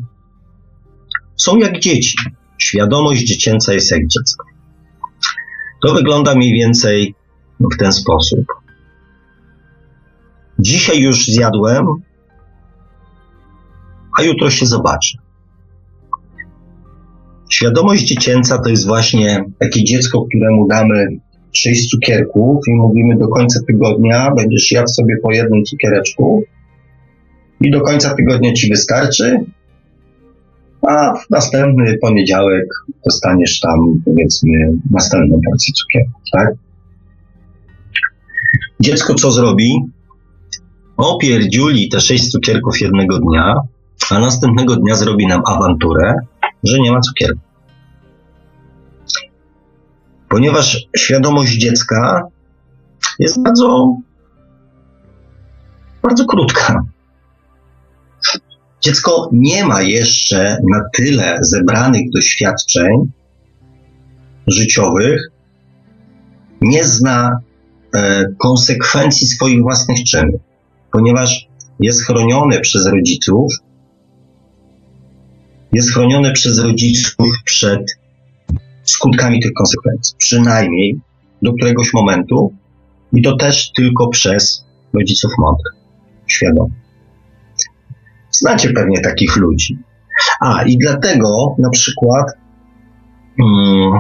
są 1.36 1.56
jak 1.56 1.78
dzieci. 1.78 2.18
Świadomość 2.66 3.22
dziecięca 3.22 3.74
jest 3.74 3.90
jak 3.90 4.06
dziecko. 4.06 4.46
To 5.82 5.94
wygląda 5.94 6.34
mniej 6.34 6.52
więcej 6.52 7.14
w 7.60 7.76
ten 7.78 7.92
sposób. 7.92 8.44
Dzisiaj 10.58 11.00
już 11.00 11.26
zjadłem, 11.26 11.86
a 14.18 14.22
jutro 14.22 14.50
się 14.50 14.66
zobaczę. 14.66 15.18
Świadomość 17.48 18.04
dziecięca 18.04 18.58
to 18.58 18.68
jest 18.68 18.86
właśnie 18.86 19.44
takie 19.58 19.84
dziecko, 19.84 20.24
któremu 20.28 20.68
damy 20.68 21.06
sześć 21.52 21.90
cukierków 21.90 22.68
i 22.68 22.74
mówimy 22.74 23.16
do 23.16 23.28
końca 23.28 23.60
tygodnia 23.66 24.30
będziesz 24.36 24.72
jadł 24.72 24.88
sobie 24.88 25.16
po 25.22 25.32
jednym 25.32 25.64
cukiereczku, 25.64 26.42
i 27.60 27.70
do 27.70 27.80
końca 27.80 28.14
tygodnia 28.14 28.52
ci 28.52 28.70
wystarczy, 28.70 29.40
a 30.86 31.12
w 31.12 31.30
następny 31.30 31.98
poniedziałek 32.02 32.66
dostaniesz 33.04 33.60
tam, 33.60 34.02
powiedzmy, 34.04 34.50
następną 34.90 35.40
porcję 35.50 35.74
cukierów, 35.74 36.22
tak? 36.32 36.48
Dziecko 38.80 39.14
co 39.14 39.30
zrobi? 39.30 39.72
Opierdziuli 40.96 41.88
te 41.88 42.00
sześć 42.00 42.28
cukierków 42.30 42.80
jednego 42.80 43.18
dnia, 43.18 43.54
a 44.10 44.18
następnego 44.18 44.76
dnia 44.76 44.94
zrobi 44.94 45.26
nam 45.26 45.42
awanturę, 45.46 46.14
że 46.64 46.78
nie 46.78 46.92
ma 46.92 47.00
cukierków. 47.00 47.46
Ponieważ 50.28 50.86
świadomość 50.96 51.52
dziecka 51.52 52.22
jest 53.18 53.42
bardzo, 53.42 53.96
bardzo 56.02 56.26
krótka 56.26 56.84
Dziecko 58.86 59.30
nie 59.32 59.64
ma 59.64 59.82
jeszcze 59.82 60.58
na 60.70 60.80
tyle 60.96 61.38
zebranych 61.40 62.10
doświadczeń 62.14 63.12
życiowych, 64.46 65.20
nie 66.60 66.84
zna 66.84 67.40
e, 67.94 68.24
konsekwencji 68.38 69.26
swoich 69.26 69.62
własnych 69.62 70.04
czynów, 70.04 70.40
ponieważ 70.92 71.48
jest 71.80 72.04
chronione 72.04 72.60
przez 72.60 72.86
rodziców, 72.86 73.52
jest 75.72 75.92
chronione 75.92 76.32
przez 76.32 76.58
rodziców 76.58 77.28
przed 77.44 77.82
skutkami 78.84 79.40
tych 79.40 79.52
konsekwencji, 79.52 80.14
przynajmniej 80.18 81.00
do 81.42 81.52
któregoś 81.52 81.92
momentu, 81.94 82.52
i 83.12 83.22
to 83.22 83.36
też 83.36 83.72
tylko 83.72 84.08
przez 84.08 84.64
rodziców 84.92 85.32
mądrych, 85.38 85.74
świadomych. 86.26 86.85
Znacie 88.38 88.72
pewnie 88.72 89.00
takich 89.00 89.36
ludzi. 89.36 89.78
A 90.40 90.62
i 90.62 90.78
dlatego 90.78 91.54
na 91.58 91.70
przykład 91.70 92.26
hmm, 93.38 93.98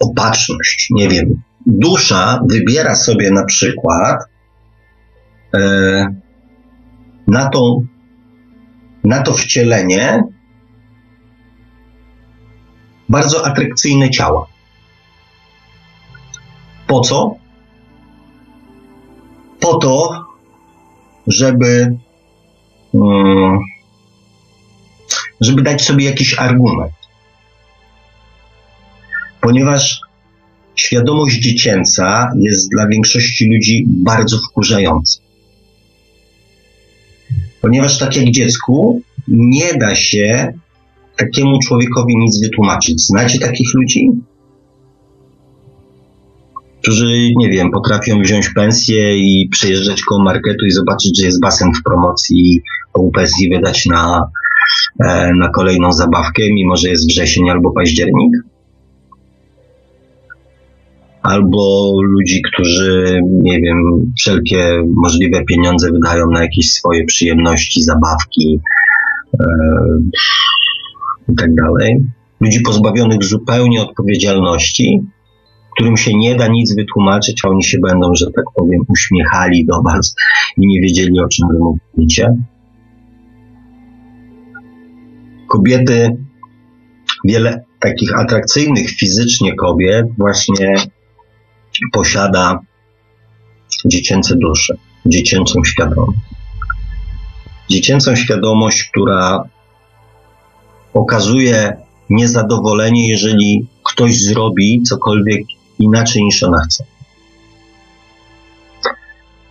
opatrzność, 0.00 0.88
nie 0.90 1.08
wiem, 1.08 1.42
dusza 1.66 2.40
wybiera 2.48 2.94
sobie 2.94 3.30
na 3.30 3.44
przykład 3.44 4.24
e, 5.54 5.60
na, 7.26 7.48
tą, 7.48 7.86
na 9.04 9.22
to 9.22 9.34
wcielenie 9.34 10.22
bardzo 13.08 13.46
atrakcyjne 13.46 14.10
ciała. 14.10 14.46
Po 16.86 17.00
co? 17.00 17.34
Po 19.60 19.74
to, 19.74 20.24
żeby, 21.28 21.96
mm, 22.94 23.58
żeby 25.40 25.62
dać 25.62 25.82
sobie 25.82 26.04
jakiś 26.04 26.38
argument. 26.38 26.92
Ponieważ 29.40 30.00
świadomość 30.76 31.38
dziecięca 31.38 32.32
jest 32.38 32.70
dla 32.70 32.88
większości 32.88 33.50
ludzi 33.54 33.84
bardzo 33.86 34.38
wkurzająca. 34.38 35.20
Ponieważ 37.60 37.98
tak 37.98 38.16
jak 38.16 38.30
dziecku, 38.30 39.02
nie 39.28 39.74
da 39.74 39.94
się 39.94 40.52
takiemu 41.16 41.58
człowiekowi 41.58 42.16
nic 42.16 42.40
wytłumaczyć. 42.40 43.00
Znacie 43.00 43.38
takich 43.38 43.74
ludzi? 43.74 44.08
Którzy, 46.82 47.30
nie 47.36 47.50
wiem, 47.50 47.70
potrafią 47.70 48.20
wziąć 48.20 48.50
pensję 48.50 49.18
i 49.18 49.48
przejeżdżać 49.48 50.02
koło 50.02 50.24
marketu 50.24 50.66
i 50.66 50.70
zobaczyć, 50.70 51.20
że 51.20 51.26
jest 51.26 51.40
basen 51.40 51.68
w 51.80 51.82
promocji 51.82 52.54
i 52.54 52.62
pół 52.92 53.10
pensji 53.10 53.50
wydać 53.50 53.86
na, 53.86 54.30
e, 55.04 55.30
na 55.34 55.48
kolejną 55.48 55.92
zabawkę, 55.92 56.42
mimo 56.52 56.76
że 56.76 56.88
jest 56.88 57.08
wrzesień 57.08 57.50
albo 57.50 57.70
październik. 57.70 58.32
Albo 61.22 61.92
ludzi, 62.02 62.42
którzy, 62.52 63.20
nie 63.42 63.60
wiem, 63.60 63.78
wszelkie 64.18 64.82
możliwe 64.94 65.44
pieniądze 65.44 65.92
wydają 65.92 66.30
na 66.30 66.42
jakieś 66.42 66.72
swoje 66.72 67.04
przyjemności, 67.04 67.82
zabawki 67.82 68.60
e, 69.40 69.46
i 71.28 71.34
tak. 71.36 71.50
Ludzi 72.40 72.60
pozbawionych 72.60 73.24
zupełnie 73.24 73.82
odpowiedzialności, 73.82 75.00
którym 75.78 75.96
się 75.96 76.10
nie 76.14 76.34
da 76.34 76.48
nic 76.48 76.74
wytłumaczyć, 76.74 77.40
a 77.44 77.48
oni 77.48 77.64
się 77.64 77.78
będą, 77.78 78.14
że 78.14 78.26
tak 78.26 78.44
powiem, 78.56 78.80
uśmiechali 78.88 79.66
do 79.66 79.82
Was 79.82 80.14
i 80.56 80.66
nie 80.66 80.80
wiedzieli, 80.80 81.20
o 81.20 81.28
czym 81.28 81.48
Wy 81.48 81.58
mówicie. 81.58 82.34
Kobiety, 85.48 86.16
wiele 87.24 87.64
takich 87.80 88.18
atrakcyjnych 88.18 88.90
fizycznie 88.90 89.54
kobiet 89.54 90.06
właśnie 90.18 90.74
posiada 91.92 92.60
dziecięce 93.86 94.36
dusze, 94.36 94.74
dziecięcą 95.06 95.64
świadomość. 95.64 96.18
Dziecięcą 97.68 98.16
świadomość, 98.16 98.84
która 98.84 99.42
okazuje 100.94 101.76
niezadowolenie, 102.10 103.08
jeżeli 103.08 103.66
ktoś 103.84 104.20
zrobi 104.20 104.82
cokolwiek 104.82 105.57
inaczej 105.78 106.24
niż 106.24 106.42
ona 106.42 106.58
chce. 106.64 106.84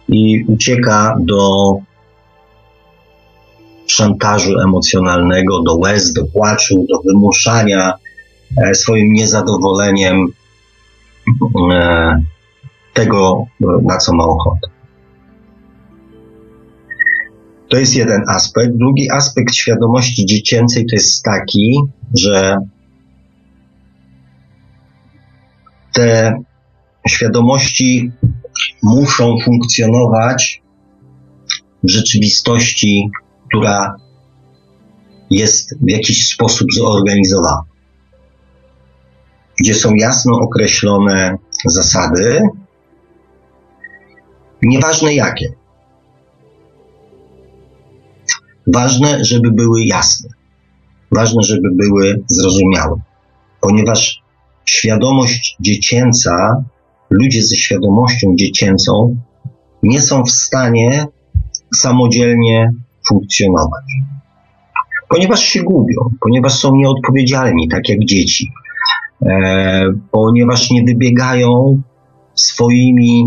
I 0.09 0.45
ucieka 0.47 1.15
do 1.19 1.73
szantażu 3.87 4.59
emocjonalnego, 4.59 5.61
do 5.61 5.75
łez, 5.75 6.13
do 6.13 6.25
płaczu, 6.25 6.85
do 6.89 7.01
wymuszania 7.05 7.93
e, 8.57 8.75
swoim 8.75 9.13
niezadowoleniem 9.13 10.27
e, 11.73 12.21
tego, 12.93 13.45
na 13.59 13.97
co 13.97 14.15
ma 14.15 14.23
ochotę. 14.23 14.67
To 17.69 17.77
jest 17.77 17.95
jeden 17.95 18.21
aspekt. 18.29 18.71
Drugi 18.75 19.11
aspekt 19.11 19.55
świadomości 19.55 20.25
dziecięcej 20.25 20.85
to 20.85 20.95
jest 20.95 21.23
taki, 21.23 21.79
że 22.17 22.57
te 25.97 26.43
świadomości 27.07 28.11
muszą 28.83 29.35
funkcjonować 29.43 30.61
w 31.83 31.89
rzeczywistości, 31.89 33.09
która 33.47 33.95
jest 35.29 35.79
w 35.81 35.89
jakiś 35.89 36.27
sposób 36.27 36.67
zorganizowana, 36.73 37.63
gdzie 39.59 39.73
są 39.73 39.93
jasno 39.93 40.39
określone 40.39 41.37
zasady, 41.65 42.41
nieważne 44.61 45.13
jakie. 45.13 45.53
Ważne, 48.67 49.25
żeby 49.25 49.51
były 49.51 49.83
jasne. 49.83 50.29
Ważne, 51.11 51.43
żeby 51.43 51.69
były 51.75 52.23
zrozumiałe, 52.27 52.95
ponieważ 53.61 54.26
świadomość 54.69 55.57
dziecięca, 55.59 56.63
ludzie 57.09 57.43
ze 57.43 57.55
świadomością 57.55 58.33
dziecięcą 58.35 59.17
nie 59.83 60.01
są 60.01 60.23
w 60.23 60.31
stanie 60.31 61.05
samodzielnie 61.75 62.71
funkcjonować. 63.07 63.85
Ponieważ 65.09 65.43
się 65.43 65.63
gubią, 65.63 66.01
ponieważ 66.21 66.53
są 66.53 66.75
nieodpowiedzialni, 66.75 67.67
tak 67.69 67.89
jak 67.89 67.99
dzieci, 67.99 68.51
e, 69.25 69.83
ponieważ 70.11 70.71
nie 70.71 70.83
wybiegają 70.83 71.81
swoimi 72.35 73.25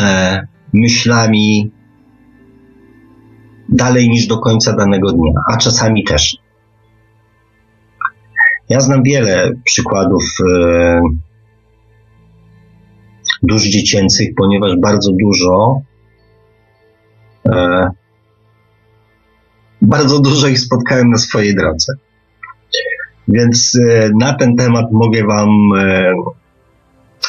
e, 0.00 0.46
myślami 0.72 1.70
dalej 3.68 4.08
niż 4.08 4.26
do 4.26 4.38
końca 4.38 4.76
danego 4.76 5.12
dnia, 5.12 5.32
a 5.52 5.56
czasami 5.56 6.04
też. 6.04 6.36
Ja 8.70 8.80
znam 8.80 9.02
wiele 9.02 9.50
przykładów 9.64 10.24
e, 10.52 11.00
dusz 13.42 13.62
dziecięcych, 13.62 14.28
ponieważ 14.36 14.72
bardzo 14.82 15.12
dużo 15.22 15.80
e, 17.48 17.90
bardzo 19.82 20.20
dużo 20.20 20.48
ich 20.48 20.58
spotkałem 20.60 21.10
na 21.10 21.18
swojej 21.18 21.54
drodze. 21.54 21.92
Więc 23.28 23.78
e, 23.90 24.10
na 24.20 24.32
ten 24.32 24.56
temat 24.56 24.92
mogę 24.92 25.24
Wam 25.24 25.48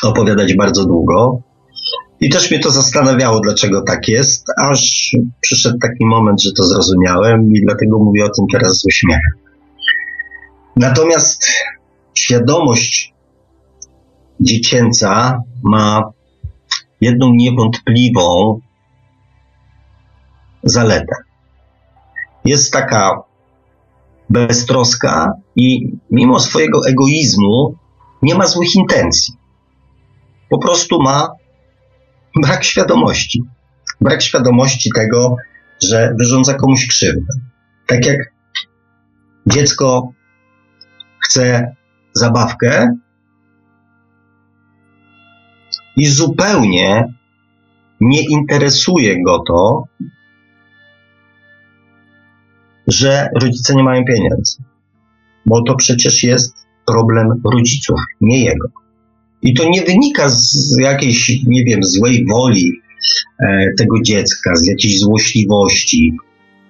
opowiadać 0.04 0.56
bardzo 0.56 0.86
długo. 0.86 1.42
I 2.20 2.30
też 2.30 2.52
mnie 2.52 2.60
to 2.60 2.72
zastanawiało, 2.72 3.39
dlaczego 3.39 3.82
tak 3.82 4.08
jest, 4.08 4.46
aż 4.62 5.12
przyszedł 5.42 5.78
taki 5.82 6.06
moment, 6.06 6.44
że 6.44 6.52
to 6.52 6.64
zrozumiałem 6.64 7.54
i 7.54 7.62
dlatego 7.66 8.00
mówię 8.00 8.26
o 8.26 8.30
tym 8.30 8.46
teraz 8.54 8.78
z 8.78 8.86
uśmiechem. 8.86 9.51
Natomiast 10.76 11.45
świadomość 12.13 13.13
dziecięca 14.39 15.41
ma 15.63 16.11
jedną 17.01 17.34
niewątpliwą 17.34 18.59
zaletę. 20.63 21.15
Jest 22.45 22.74
taka 22.74 23.24
beztroska 24.30 25.34
i 25.55 25.91
mimo 26.11 26.39
swojego 26.39 26.88
egoizmu 26.88 27.76
nie 28.22 28.36
ma 28.36 28.47
złych 28.47 28.76
intencji. 28.76 29.34
Po 30.49 30.57
prostu 30.57 31.01
ma 31.01 31.30
brak 32.41 32.63
świadomości. 32.63 33.43
Brak 34.01 34.22
świadomości 34.22 34.89
tego, 34.95 35.36
że 35.84 36.13
wyrządza 36.19 36.53
komuś 36.53 36.88
krzywdę. 36.88 37.34
Tak 37.88 38.05
jak 38.05 38.17
dziecko 39.47 40.11
chce 41.22 41.76
zabawkę 42.13 42.97
i 45.97 46.07
zupełnie 46.07 47.13
nie 48.01 48.22
interesuje 48.30 49.24
go 49.24 49.43
to, 49.47 49.84
że 52.88 53.30
rodzice 53.41 53.76
nie 53.76 53.84
mają 53.84 54.03
pieniędzy. 54.05 54.63
Bo 55.45 55.61
to 55.63 55.76
przecież 55.76 56.24
jest 56.24 56.55
problem 56.86 57.41
rodziców, 57.53 57.99
nie 58.22 58.43
jego. 58.43 58.67
I 59.41 59.53
to 59.53 59.69
nie 59.69 59.82
wynika 59.82 60.30
z 60.30 60.78
jakiejś, 60.80 61.43
nie 61.47 61.63
wiem, 61.63 61.84
złej 61.84 62.26
woli 62.32 62.72
e, 63.39 63.67
tego 63.78 64.01
dziecka, 64.01 64.55
z 64.55 64.67
jakiejś 64.67 64.99
złośliwości, 64.99 66.13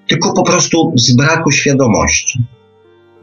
tylko 0.08 0.34
po 0.34 0.44
prostu 0.44 0.94
z 0.96 1.16
braku 1.16 1.52
świadomości. 1.52 2.40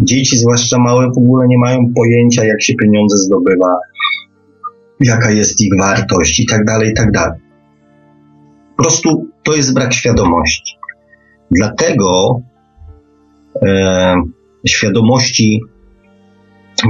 Dzieci, 0.01 0.39
zwłaszcza 0.39 0.79
małe, 0.79 1.07
w 1.07 1.19
ogóle 1.19 1.47
nie 1.49 1.59
mają 1.59 1.79
pojęcia, 1.97 2.45
jak 2.45 2.63
się 2.63 2.75
pieniądze 2.75 3.17
zdobywa, 3.17 3.77
jaka 5.01 5.31
jest 5.31 5.61
ich 5.61 5.73
wartość 5.81 6.41
i 6.41 6.47
tak 6.47 6.65
dalej, 6.65 6.91
i 6.91 6.95
tak 6.95 7.13
dalej. 7.13 7.41
Po 8.77 8.83
prostu 8.83 9.27
to 9.43 9.55
jest 9.55 9.75
brak 9.75 9.95
świadomości. 9.95 10.75
Dlatego 11.51 12.41
e, 13.63 14.15
świadomości 14.67 15.61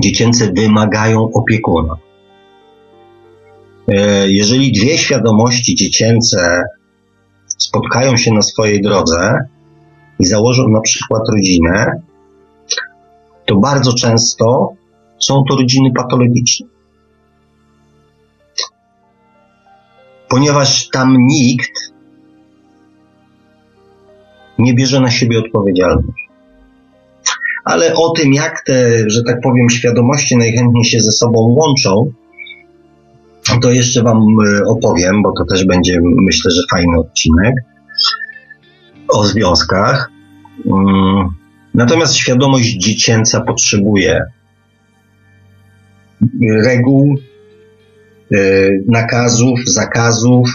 dziecięce 0.03 0.53
wymagają 0.53 1.31
opiekuna. 1.33 1.97
E, 3.89 4.29
jeżeli 4.31 4.73
dwie 4.73 4.99
świadomości 4.99 5.75
dziecięce 5.75 6.63
spotkają 7.47 8.17
się 8.17 8.33
na 8.33 8.43
swojej 8.43 8.83
drodze 8.83 9.39
i 10.19 10.27
założą 10.27 10.69
na 10.69 10.81
przykład 10.81 11.23
rodzinę, 11.29 12.03
to 13.49 13.57
bardzo 13.57 13.93
często 13.93 14.73
są 15.19 15.43
to 15.49 15.57
rodziny 15.57 15.91
patologiczne. 15.97 16.67
Ponieważ 20.29 20.89
tam 20.89 21.17
nikt 21.27 21.73
nie 24.59 24.75
bierze 24.75 25.01
na 25.01 25.11
siebie 25.11 25.39
odpowiedzialności. 25.39 26.29
Ale 27.65 27.95
o 27.95 28.11
tym, 28.11 28.33
jak 28.33 28.65
te, 28.65 29.05
że 29.11 29.23
tak 29.23 29.41
powiem, 29.43 29.71
świadomości 29.71 30.37
najchętniej 30.37 30.85
się 30.85 31.01
ze 31.01 31.13
sobą 31.13 31.39
łączą, 31.41 32.13
to 33.63 33.71
jeszcze 33.71 34.03
Wam 34.03 34.19
e, 34.19 34.65
opowiem, 34.69 35.23
bo 35.23 35.33
to 35.39 35.45
też 35.45 35.67
będzie, 35.67 36.01
myślę, 36.03 36.51
że 36.51 36.63
fajny 36.71 36.99
odcinek 36.99 37.55
o 39.09 39.25
związkach. 39.25 40.11
Natomiast 41.75 42.15
świadomość 42.15 42.77
dziecięca 42.77 43.41
potrzebuje 43.41 44.23
reguł, 46.43 47.15
e, 48.33 48.39
nakazów, 48.87 49.61
zakazów, 49.67 50.51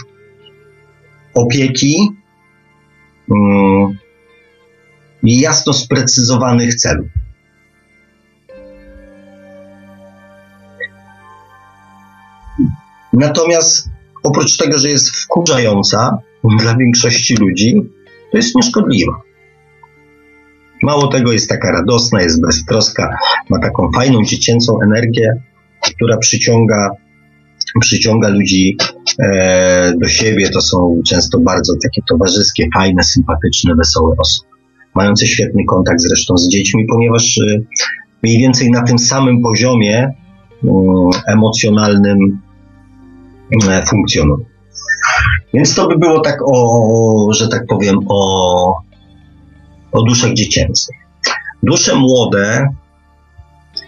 opieki 1.34 2.10
mm, 3.30 3.98
i 5.22 5.40
jasno 5.40 5.72
sprecyzowanych 5.72 6.74
celów. 6.74 7.08
Natomiast 13.12 13.88
oprócz 14.22 14.56
tego, 14.56 14.78
że 14.78 14.88
jest 14.88 15.16
wkurzająca 15.16 16.18
dla 16.58 16.76
większości 16.76 17.34
ludzi, 17.34 17.82
to 18.30 18.36
jest 18.36 18.54
nieszkodliwa. 18.54 19.22
Mało 20.84 21.06
tego, 21.06 21.32
jest 21.32 21.48
taka 21.48 21.72
radosna, 21.72 22.22
jest 22.22 22.40
beztroska, 22.40 23.16
ma 23.50 23.58
taką 23.58 23.90
fajną 23.94 24.24
dziecięcą 24.24 24.78
energię, 24.84 25.30
która 25.94 26.16
przyciąga, 26.16 26.90
przyciąga 27.80 28.28
ludzi 28.28 28.76
e, 29.22 29.92
do 29.96 30.08
siebie. 30.08 30.50
To 30.50 30.60
są 30.60 31.02
często 31.08 31.38
bardzo 31.38 31.72
takie 31.82 32.02
towarzyskie, 32.08 32.66
fajne, 32.74 33.02
sympatyczne, 33.02 33.74
wesołe 33.74 34.14
osoby. 34.18 34.48
Mające 34.94 35.26
świetny 35.26 35.64
kontakt 35.68 36.00
zresztą 36.00 36.36
z 36.36 36.48
dziećmi, 36.48 36.86
ponieważ 36.90 37.38
e, 37.38 37.58
mniej 38.22 38.38
więcej 38.38 38.70
na 38.70 38.82
tym 38.82 38.98
samym 38.98 39.42
poziomie 39.42 40.08
mm, 40.64 41.10
emocjonalnym 41.26 42.38
E, 43.68 43.86
funkcjonują. 43.86 44.44
Więc 45.54 45.74
to 45.74 45.88
by 45.88 45.98
było 45.98 46.20
tak 46.20 46.38
o, 46.46 47.28
że 47.32 47.48
tak 47.48 47.66
powiem, 47.66 47.98
o, 48.08 48.74
o 49.94 50.02
duszach 50.02 50.32
dziecięcych. 50.32 50.96
Dusze 51.62 51.94
młode, 51.94 52.68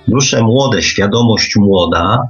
dusze 0.08 0.42
młode, 0.42 0.82
świadomość 0.82 1.56
młoda, 1.56 2.22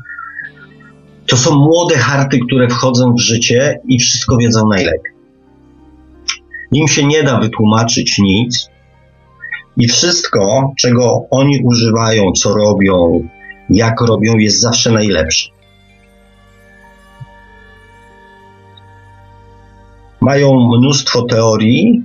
to 1.26 1.36
są 1.36 1.54
młode 1.54 1.96
harty, 1.96 2.38
które 2.48 2.68
wchodzą 2.68 3.14
w 3.14 3.20
życie 3.20 3.80
i 3.88 3.98
wszystko 3.98 4.36
wiedzą 4.36 4.68
najlepiej. 4.68 5.12
Im 6.72 6.88
się 6.88 7.04
nie 7.04 7.22
da 7.22 7.40
wytłumaczyć 7.40 8.18
nic 8.18 8.68
i 9.76 9.88
wszystko, 9.88 10.72
czego 10.78 11.26
oni 11.30 11.60
używają, 11.64 12.32
co 12.32 12.54
robią, 12.54 13.28
jak 13.70 14.00
robią, 14.00 14.36
jest 14.36 14.60
zawsze 14.60 14.92
najlepsze. 14.92 15.56
mają 20.20 20.68
mnóstwo 20.78 21.22
teorii, 21.22 22.04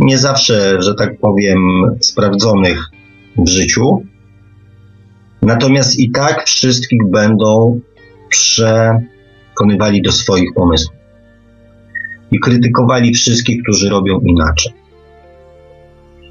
nie 0.00 0.18
zawsze, 0.18 0.82
że 0.82 0.94
tak 0.94 1.18
powiem, 1.18 1.58
sprawdzonych 2.00 2.90
w 3.38 3.48
życiu. 3.48 4.02
Natomiast 5.42 5.98
i 5.98 6.10
tak 6.10 6.46
wszystkich 6.46 7.00
będą 7.10 7.80
przekonywali 8.28 10.02
do 10.02 10.12
swoich 10.12 10.54
pomysłów 10.54 10.96
i 12.30 12.40
krytykowali 12.40 13.14
wszystkich, 13.14 13.62
którzy 13.62 13.88
robią 13.88 14.20
inaczej. 14.20 14.72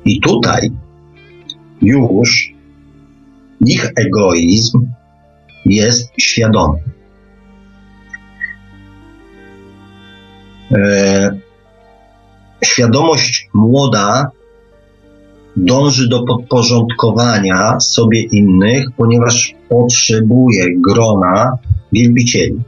I 0.06 0.20
tutaj 0.20 0.72
już 1.82 2.54
ich 3.66 3.92
egoizm 3.96 4.88
jest 5.66 6.12
świadomy. 6.18 6.80
E, 10.72 11.49
świadomość 12.64 13.50
młoda 13.54 14.32
dąży 15.58 16.10
do 16.10 16.24
podporządkowania 16.24 17.80
sobie 17.80 18.22
innych, 18.22 18.86
ponieważ 18.98 19.56
potrzebuje 19.70 20.66
grona 20.88 21.58
wielbicieli 21.92 22.60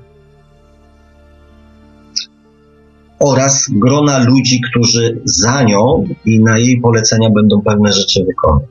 oraz 3.22 3.68
grona 3.72 4.24
ludzi, 4.24 4.62
którzy 4.70 5.22
za 5.26 5.64
nią 5.64 6.04
i 6.26 6.40
na 6.40 6.58
jej 6.58 6.82
polecenia 6.82 7.30
będą 7.30 7.62
pewne 7.62 7.94
rzeczy 7.94 8.26
wykonywać. 8.26 8.70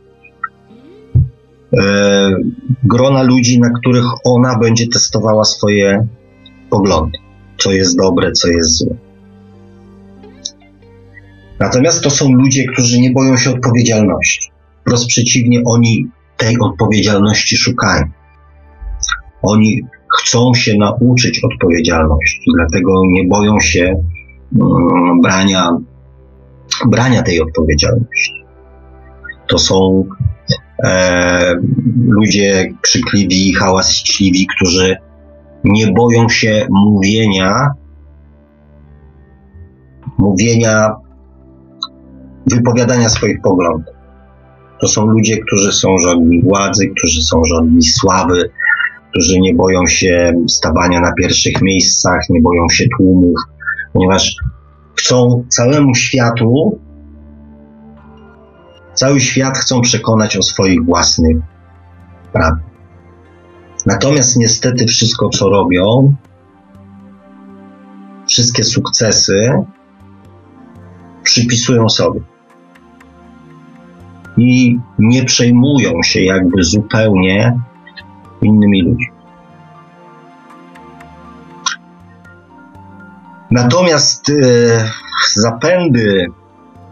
E, 1.79 2.31
grona 2.85 3.23
ludzi, 3.23 3.61
na 3.61 3.71
których 3.71 4.05
ona 4.25 4.59
będzie 4.59 4.89
testowała 4.89 5.45
swoje 5.45 6.07
poglądy, 6.71 7.19
co 7.59 7.73
jest 7.73 7.97
dobre, 7.97 8.33
co 8.33 8.49
jest 8.49 8.79
złe. 8.79 9.10
Natomiast 11.61 12.03
to 12.03 12.11
są 12.11 12.33
ludzie, 12.33 12.65
którzy 12.65 13.01
nie 13.01 13.11
boją 13.11 13.37
się 13.37 13.51
odpowiedzialności. 13.51 14.51
Wprost 14.81 15.07
przeciwnie, 15.07 15.63
oni 15.67 16.07
tej 16.37 16.57
odpowiedzialności 16.61 17.57
szukają. 17.57 18.05
Oni 19.43 19.83
chcą 20.19 20.55
się 20.55 20.77
nauczyć 20.77 21.41
odpowiedzialności, 21.45 22.51
dlatego 22.59 23.03
nie 23.09 23.29
boją 23.29 23.61
się 23.61 24.03
um, 24.59 25.21
brania, 25.23 25.69
brania 26.87 27.23
tej 27.23 27.41
odpowiedzialności. 27.41 28.45
To 29.49 29.59
są 29.59 30.05
e, 30.85 31.55
ludzie 32.07 32.73
krzykliwi, 32.81 33.53
hałaśliwi, 33.53 34.47
którzy 34.57 34.97
nie 35.65 35.87
boją 35.93 36.29
się 36.29 36.67
mówienia, 36.71 37.67
mówienia 40.19 40.91
wypowiadania 42.47 43.09
swoich 43.09 43.41
poglądów. 43.43 43.95
To 44.81 44.89
są 44.89 45.07
ludzie, 45.07 45.39
którzy 45.39 45.73
są 45.73 45.99
żądni 45.99 46.43
władzy, 46.43 46.89
którzy 46.97 47.23
są 47.23 47.45
żądni 47.45 47.83
sławy, 47.83 48.51
którzy 49.11 49.41
nie 49.41 49.55
boją 49.55 49.87
się 49.87 50.33
stawania 50.49 51.01
na 51.01 51.13
pierwszych 51.13 51.63
miejscach, 51.63 52.21
nie 52.31 52.41
boją 52.41 52.69
się 52.69 52.85
tłumów, 52.97 53.41
ponieważ 53.93 54.37
chcą 54.99 55.45
całemu 55.49 55.95
światu, 55.95 56.79
cały 58.95 59.21
świat 59.21 59.59
chcą 59.59 59.81
przekonać 59.81 60.37
o 60.37 60.43
swoich 60.43 60.85
własnych 60.85 61.37
prawach. 62.33 62.71
Natomiast 63.87 64.37
niestety 64.37 64.87
wszystko, 64.87 65.29
co 65.29 65.49
robią, 65.49 66.15
wszystkie 68.27 68.63
sukcesy 68.63 69.53
przypisują 71.23 71.89
sobie 71.89 72.21
i 74.37 74.79
nie 74.99 75.25
przejmują 75.25 76.03
się 76.03 76.21
jakby 76.21 76.65
zupełnie 76.65 77.61
innymi 78.43 78.83
ludźmi. 78.83 79.07
Natomiast 83.51 84.31
e, 84.31 84.35
zapędy 85.37 86.27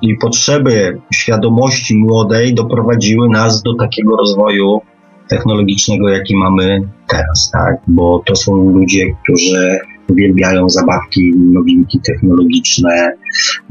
i 0.03 0.15
potrzeby 0.15 1.01
świadomości 1.13 1.97
młodej 1.97 2.55
doprowadziły 2.55 3.29
nas 3.29 3.63
do 3.63 3.75
takiego 3.75 4.17
rozwoju 4.17 4.81
technologicznego, 5.29 6.09
jaki 6.09 6.37
mamy 6.37 6.89
teraz, 7.07 7.51
tak? 7.53 7.77
Bo 7.87 8.23
to 8.27 8.37
są 8.37 8.57
ludzie, 8.57 9.07
którzy 9.23 9.79
uwielbiają 10.09 10.69
zabawki, 10.69 11.33
nowinki 11.37 12.01
technologiczne, 12.01 13.13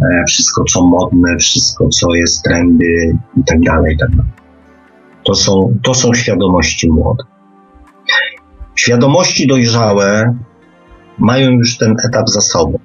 e, 0.01 0.23
wszystko 0.27 0.63
co 0.63 0.85
modne, 0.85 1.37
wszystko 1.37 1.89
co 1.89 2.15
jest 2.15 2.43
trendy 2.43 3.17
i 3.37 3.43
tak 3.43 3.59
dalej, 3.61 3.95
i 3.95 3.97
tak 3.97 4.09
dalej. 4.09 4.31
To 5.23 5.35
są, 5.35 5.77
to 5.83 5.93
są 5.93 6.13
świadomości 6.13 6.91
młode. 6.91 7.23
Świadomości 8.75 9.47
dojrzałe 9.47 10.37
mają 11.19 11.51
już 11.51 11.77
ten 11.77 11.95
etap 12.05 12.29
za 12.29 12.41
sobą. 12.41 12.79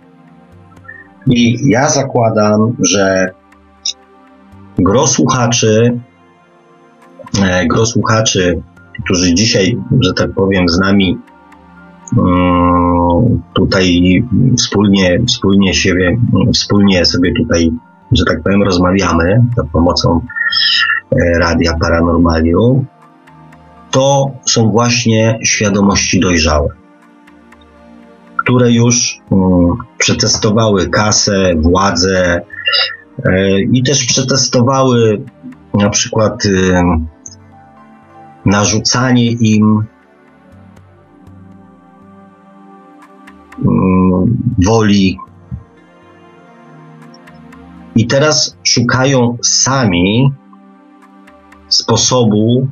I 1.27 1.59
ja 1.69 1.89
zakładam, 1.89 2.77
że 2.81 3.29
gro 4.79 5.07
słuchaczy, 5.07 5.99
e, 7.43 7.67
gro 7.67 7.87
słuchaczy, 7.87 8.63
którzy 9.05 9.35
dzisiaj, 9.35 9.79
że 10.01 10.13
tak 10.13 10.33
powiem, 10.33 10.69
z 10.69 10.79
nami 10.79 11.19
tutaj 13.53 14.23
wspólnie, 14.59 15.21
wspólnie 15.27 15.75
siebie, 15.75 16.17
wspólnie 16.55 17.05
sobie 17.05 17.33
tutaj, 17.35 17.71
że 18.13 18.25
tak 18.25 18.43
powiem, 18.43 18.63
rozmawiamy 18.63 19.43
za 19.57 19.65
pomocą 19.73 20.21
e, 21.11 21.39
Radia 21.39 21.73
Paranormalium, 21.81 22.87
to 23.91 24.31
są 24.47 24.71
właśnie 24.71 25.39
świadomości 25.43 26.21
dojrzałe 26.21 26.83
które 28.43 28.71
już 28.71 29.21
mm, 29.31 29.77
przetestowały 29.99 30.89
kasę, 30.89 31.55
władzę 31.57 32.41
e, 33.25 33.61
i 33.61 33.83
też 33.83 34.05
przetestowały 34.05 35.23
na 35.75 35.91
przykład 35.91 36.43
narzucanie 38.45 39.31
im 39.31 39.85
woli. 44.67 45.19
I 47.97 48.07
teraz 48.07 48.57
szukają 48.63 49.37
sami 49.43 50.33
sposobu 51.69 52.69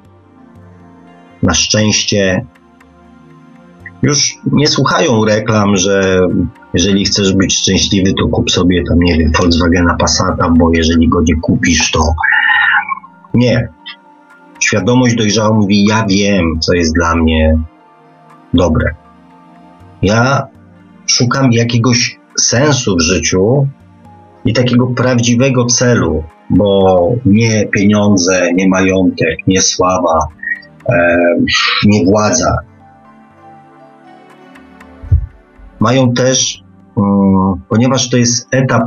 na 1.43 1.55
szczęście 1.55 2.47
już 4.03 4.39
nie 4.53 4.67
słuchają 4.67 5.25
reklam, 5.25 5.77
że 5.77 6.21
jeżeli 6.75 7.05
chcesz 7.05 7.35
być 7.35 7.55
szczęśliwy, 7.55 8.13
to 8.13 8.29
kup 8.29 8.51
sobie 8.51 8.83
tam, 8.89 8.99
nie 8.99 9.19
wiem, 9.19 9.33
Volkswagena 9.39 9.95
Passata, 9.95 10.51
bo 10.59 10.71
jeżeli 10.75 11.09
go 11.09 11.21
nie 11.23 11.35
kupisz, 11.37 11.91
to 11.91 12.15
nie. 13.35 13.69
Świadomość 14.61 15.15
dojrzała 15.15 15.55
mówi, 15.55 15.85
ja 15.85 16.07
wiem, 16.07 16.45
co 16.61 16.75
jest 16.75 16.95
dla 16.95 17.17
mnie 17.17 17.59
dobre. 18.55 18.95
Ja 20.03 20.47
szukam 21.11 21.53
jakiegoś 21.53 22.21
sensu 22.39 22.97
w 22.97 23.01
życiu 23.01 23.67
i 24.45 24.53
takiego 24.53 24.87
prawdziwego 24.87 25.67
celu, 25.67 26.25
bo 26.51 26.99
nie 27.27 27.67
pieniądze, 27.67 28.53
nie 28.55 28.69
majątek, 28.69 29.37
nie 29.47 29.63
sława, 29.63 30.19
e, 30.89 31.19
nie 31.85 32.05
władza, 32.05 32.57
mają 35.81 36.13
też, 36.13 36.63
um, 36.95 37.61
ponieważ 37.69 38.11
to 38.11 38.17
jest 38.17 38.49
etap 38.51 38.83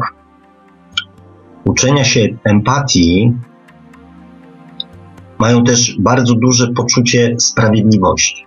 uczenia 1.65 2.03
się 2.03 2.27
empatii, 2.43 3.33
mają 5.39 5.63
też 5.63 5.97
bardzo 5.99 6.33
duże 6.35 6.67
poczucie 6.67 7.35
sprawiedliwości. 7.39 8.45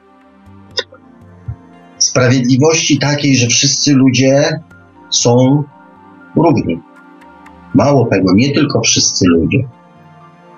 Sprawiedliwości 2.16 2.98
takiej, 2.98 3.36
że 3.36 3.46
wszyscy 3.46 3.92
ludzie 3.92 4.60
są 5.10 5.62
równi. 6.36 6.80
Mało 7.74 8.06
tego, 8.06 8.34
nie 8.34 8.52
tylko 8.52 8.80
wszyscy 8.80 9.24
ludzie. 9.28 9.58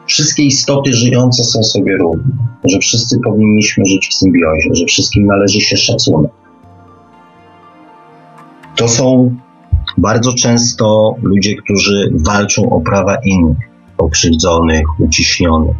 Wszystkie 0.06 0.42
istoty 0.42 0.92
żyjące 0.92 1.44
są 1.44 1.62
sobie 1.62 1.96
równe, 1.96 2.32
że 2.64 2.78
wszyscy 2.78 3.20
powinniśmy 3.24 3.84
żyć 3.84 4.09
w 4.09 4.14
symbiozie, 4.14 4.70
że 4.72 4.84
wszystkim 4.84 5.26
należy 5.26 5.61
się 5.61 5.76
szacunek 5.76 6.30
to 8.78 8.88
są 8.88 9.36
bardzo 9.98 10.32
często 10.32 11.14
ludzie, 11.22 11.56
którzy 11.56 12.12
walczą 12.14 12.70
o 12.70 12.80
prawa 12.80 13.16
innych, 13.24 13.56
pokrzywdzonych, 13.96 15.00
uciśnionych. 15.00 15.76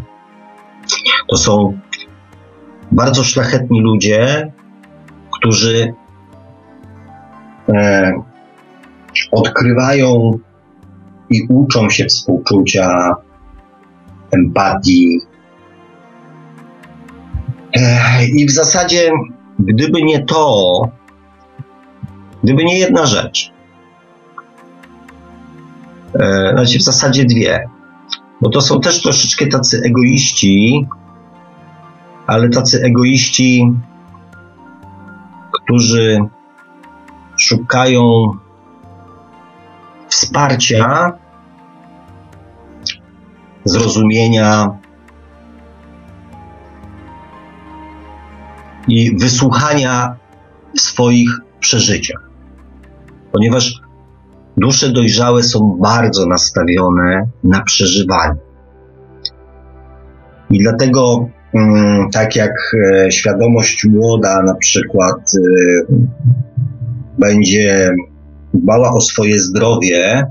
To 1.29 1.37
są 1.37 1.79
bardzo 2.93 3.25
szlachetni 3.25 3.81
ludzie, 3.81 4.53
którzy 5.39 5.95
e, 7.69 8.13
odkrywają 9.31 10.39
i 11.31 11.43
uczą 11.49 11.91
się 11.91 12.05
współczucia, 12.05 13.15
empatii. 14.31 15.21
E, 17.77 18.27
I 18.27 18.47
w 18.47 18.51
zasadzie, 18.51 19.11
gdyby 19.59 20.03
nie 20.03 20.25
to, 20.25 20.83
Gdyby 22.45 22.65
nie 22.65 22.79
jedna 22.79 23.07
rzecz, 23.07 23.53
e, 26.21 26.51
znaczy 26.53 26.79
w 26.79 26.83
zasadzie 26.83 27.25
dwie, 27.25 27.69
bo 28.41 28.51
to 28.51 28.61
są 28.61 28.81
też 28.81 29.03
troszeczkę 29.03 29.47
tacy 29.47 29.83
egoiści, 29.85 30.87
ale 32.27 32.49
tacy 32.49 32.83
egoiści, 32.83 33.73
którzy 35.69 36.19
szukają 37.37 38.03
wsparcia, 40.09 41.13
zrozumienia 43.65 44.79
i 48.89 49.17
wysłuchania 49.17 50.17
swoich 50.77 51.31
przeżyciach 51.61 52.29
ponieważ 53.33 53.81
dusze 54.57 54.93
dojrzałe 54.93 55.43
są 55.43 55.79
bardzo 55.81 56.27
nastawione 56.27 57.27
na 57.45 57.61
przeżywanie. 57.63 58.41
I 60.51 60.59
dlatego, 60.59 61.29
tak 62.13 62.37
jak 62.37 62.53
e, 62.75 63.13
świadomość 63.13 63.85
młoda 63.85 64.43
na 64.43 64.55
przykład 64.55 65.17
e, 65.17 65.95
będzie 67.19 67.91
dbała 68.55 68.93
o 68.93 69.01
swoje 69.01 69.39
zdrowie, 69.39 70.27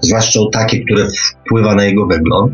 zwłaszcza 0.00 0.40
o 0.40 0.50
takie, 0.50 0.84
które 0.84 1.06
wpływa 1.08 1.74
na 1.74 1.84
jego 1.84 2.06
wygląd, 2.06 2.52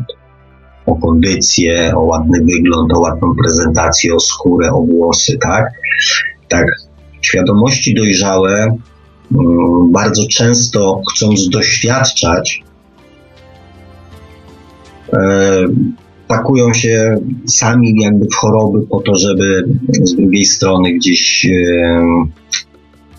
o 0.85 0.95
kondycję, 0.95 1.91
o 1.95 2.01
ładny 2.01 2.39
wygląd, 2.39 2.93
o 2.93 2.99
ładną 2.99 3.35
prezentację, 3.35 4.15
o 4.15 4.19
skórę, 4.19 4.71
o 4.71 4.81
włosy, 4.81 5.37
tak? 5.41 5.65
tak, 6.47 6.65
świadomości 7.21 7.93
dojrzałe 7.93 8.53
mm, 8.61 9.91
bardzo 9.91 10.27
często 10.27 11.01
chcąc 11.11 11.49
doświadczać, 11.49 12.63
pakują 16.27 16.73
się 16.73 17.15
sami 17.45 17.93
jakby 18.01 18.25
w 18.25 18.35
choroby 18.35 18.87
po 18.87 19.01
to, 19.01 19.15
żeby 19.15 19.63
z 20.03 20.15
drugiej 20.15 20.45
strony 20.45 20.93
gdzieś 20.93 21.45
e, 21.45 22.05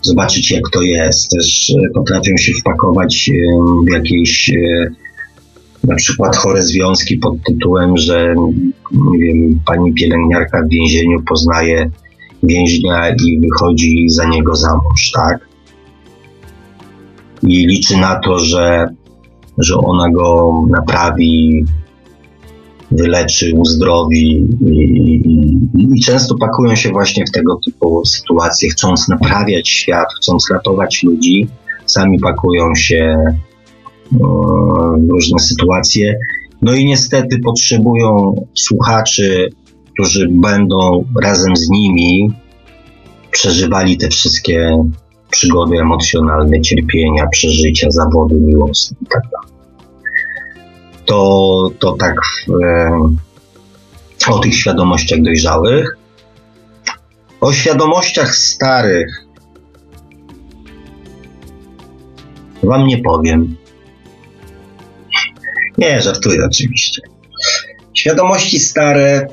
zobaczyć 0.01 0.51
jak 0.51 0.69
to 0.73 0.81
jest. 0.81 1.31
Też 1.31 1.69
e, 1.69 1.89
potrafią 1.93 2.37
się 2.37 2.53
wpakować 2.53 3.31
w 3.87 3.91
jakieś 3.91 4.51
na 5.87 5.95
przykład 5.95 6.35
chore 6.35 6.63
związki 6.63 7.17
pod 7.17 7.33
tytułem, 7.43 7.97
że 7.97 8.35
nie 8.91 9.19
wiem, 9.19 9.59
pani 9.65 9.93
pielęgniarka 9.93 10.63
w 10.63 10.69
więzieniu 10.69 11.23
poznaje 11.27 11.89
więźnia 12.43 13.09
i 13.09 13.39
wychodzi 13.39 14.09
za 14.09 14.25
niego 14.25 14.55
za 14.55 14.75
mąż, 14.75 15.11
tak? 15.11 15.47
I 17.43 17.67
liczy 17.67 17.97
na 17.97 18.19
to, 18.19 18.39
że, 18.39 18.87
że 19.57 19.77
ona 19.77 20.09
go 20.09 20.51
naprawi, 20.69 21.65
wyleczy, 22.95 23.53
uzdrowi 23.55 24.47
i, 24.61 24.73
i, 24.73 25.97
i, 25.97 26.01
często 26.01 26.35
pakują 26.37 26.75
się 26.75 26.89
właśnie 26.91 27.23
w 27.25 27.31
tego 27.31 27.59
typu 27.65 28.05
sytuacje, 28.05 28.69
chcąc 28.69 29.07
naprawiać 29.07 29.69
świat, 29.69 30.07
chcąc 30.17 30.51
ratować 30.51 31.03
ludzi, 31.03 31.47
sami 31.85 32.19
pakują 32.19 32.75
się 32.75 32.95
e, 32.95 34.17
w 34.99 35.09
różne 35.09 35.39
sytuacje. 35.39 36.15
No 36.61 36.73
i 36.73 36.85
niestety 36.85 37.39
potrzebują 37.39 38.35
słuchaczy 38.53 39.49
którzy 39.95 40.27
będą 40.31 41.05
razem 41.21 41.55
z 41.55 41.69
nimi 41.69 42.29
przeżywali 43.31 43.97
te 43.97 44.07
wszystkie 44.07 44.83
przygody 45.29 45.77
emocjonalne, 45.79 46.61
cierpienia, 46.61 47.27
przeżycia, 47.27 47.91
zawody 47.91 48.35
miłosne 48.35 48.97
itd. 49.01 49.54
To, 51.05 51.69
to 51.79 51.91
tak 51.91 52.15
e, 52.63 52.91
o 54.27 54.39
tych 54.39 54.55
świadomościach 54.55 55.21
dojrzałych. 55.21 55.97
O 57.41 57.53
świadomościach 57.53 58.35
starych 58.35 59.25
Wam 62.65 62.87
nie 62.87 62.97
powiem. 62.97 63.55
Nie, 65.77 66.01
żartuję 66.01 66.45
oczywiście. 66.45 67.01
Świadomości 67.93 68.59
stare, 68.59 69.27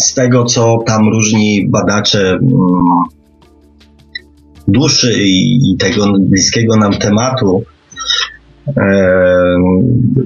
z 0.00 0.14
tego 0.14 0.44
co 0.44 0.78
tam 0.86 1.08
różni 1.08 1.68
badacze 1.68 2.30
mm, 2.30 2.40
duszy 4.68 5.22
i, 5.22 5.72
i 5.72 5.76
tego 5.76 6.06
bliskiego 6.20 6.76
nam 6.76 6.92
tematu 6.92 7.62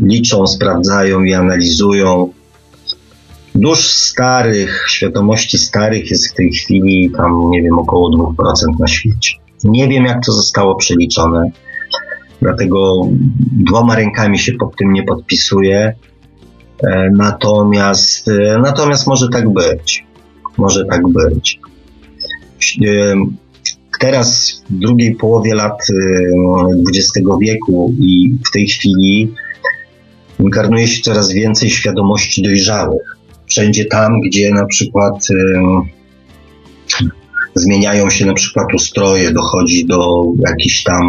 liczą, 0.03 0.47
sprawdzają 0.47 1.23
i 1.23 1.35
analizują. 1.35 2.33
Dusz 3.55 3.87
starych, 3.87 4.87
świadomości 4.89 5.59
starych 5.59 6.11
jest 6.11 6.33
w 6.33 6.35
tej 6.35 6.53
chwili 6.53 7.11
tam, 7.17 7.51
nie 7.51 7.63
wiem, 7.63 7.79
około 7.79 8.11
2% 8.11 8.33
na 8.79 8.87
świecie. 8.87 9.33
Nie 9.65 9.89
wiem, 9.89 10.05
jak 10.05 10.25
to 10.27 10.33
zostało 10.33 10.75
przeliczone, 10.75 11.51
dlatego 12.41 13.09
dwoma 13.53 13.97
rękami 13.97 14.39
się 14.39 14.53
pod 14.53 14.77
tym 14.77 14.93
nie 14.93 15.03
podpisuję. 15.03 15.95
Natomiast, 17.13 18.29
e, 18.29 18.59
natomiast 18.63 19.07
może 19.07 19.29
tak 19.29 19.51
być. 19.51 20.05
Może 20.57 20.85
tak 20.85 21.03
być. 21.09 21.61
Teraz, 24.03 24.63
w 24.71 24.79
drugiej 24.79 25.15
połowie 25.15 25.55
lat 25.55 25.79
XX 26.89 27.29
wieku 27.41 27.95
i 28.01 28.39
w 28.49 28.51
tej 28.53 28.67
chwili 28.67 29.35
inkarnuje 30.41 30.89
się 30.89 31.03
coraz 31.03 31.33
więcej 31.33 31.71
świadomości 31.71 32.43
dojrzałych. 32.43 33.17
Wszędzie 33.51 33.85
tam, 33.85 34.21
gdzie 34.21 34.51
na 34.51 34.67
przykład 34.67 35.27
zmieniają 37.55 38.11
się 38.11 38.27
na 38.27 38.35
przykład 38.35 38.75
ustroje, 38.75 39.33
dochodzi 39.33 39.87
do 39.87 40.23
jakichś 40.49 40.83
tam 40.83 41.03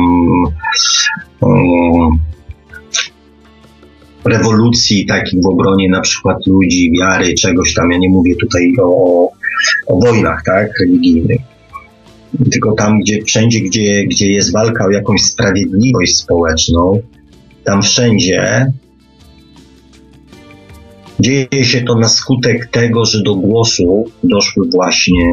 rewolucji 4.26 5.06
takich 5.06 5.44
w 5.44 5.48
obronie 5.48 5.90
na 5.90 6.02
przykład 6.02 6.38
ludzi, 6.48 6.92
wiary, 7.00 7.34
czegoś 7.34 7.74
tam. 7.74 7.92
Ja 7.92 7.98
nie 7.98 8.10
mówię 8.10 8.36
tutaj 8.36 8.74
o, 8.82 9.30
o 9.88 10.00
wojnach, 10.00 10.44
tak, 10.46 10.80
religijnych. 10.80 11.53
Tylko 12.52 12.72
tam, 12.72 13.00
gdzie 13.00 13.24
wszędzie, 13.24 13.60
gdzie, 13.60 14.06
gdzie 14.06 14.32
jest 14.32 14.52
walka 14.52 14.86
o 14.86 14.92
jakąś 14.92 15.24
sprawiedliwość 15.24 16.18
społeczną, 16.18 17.02
tam 17.64 17.82
wszędzie 17.82 18.72
dzieje 21.20 21.66
się 21.66 21.82
to 21.82 21.96
na 21.96 22.10
skutek 22.10 22.66
tego, 22.66 23.06
że 23.06 23.24
do 23.24 23.36
głosu 23.36 24.06
doszły 24.24 24.70
właśnie 24.70 25.32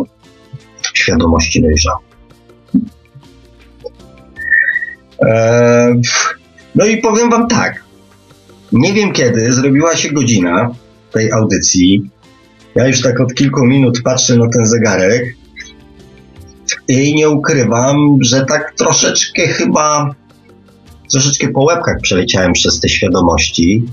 świadomości 0.94 1.62
dojrzałe. 1.62 1.98
No 6.74 6.86
i 6.86 6.96
powiem 6.96 7.30
Wam 7.30 7.48
tak. 7.48 7.84
Nie 8.72 8.92
wiem 8.92 9.12
kiedy 9.12 9.52
zrobiła 9.52 9.96
się 9.96 10.12
godzina 10.12 10.74
tej 11.12 11.32
audycji. 11.32 12.10
Ja 12.74 12.86
już 12.86 13.02
tak 13.02 13.20
od 13.20 13.34
kilku 13.34 13.66
minut 13.66 14.02
patrzę 14.02 14.36
na 14.36 14.48
ten 14.48 14.66
zegarek 14.66 15.36
i 16.90 17.14
nie 17.14 17.30
ukrywam, 17.30 17.96
że 18.20 18.44
tak 18.44 18.74
troszeczkę 18.78 19.46
chyba, 19.46 20.14
troszeczkę 21.10 21.48
po 21.48 21.62
łebkach 21.62 22.00
przeleciałem 22.02 22.52
przez 22.52 22.80
te 22.80 22.88
świadomości. 22.88 23.84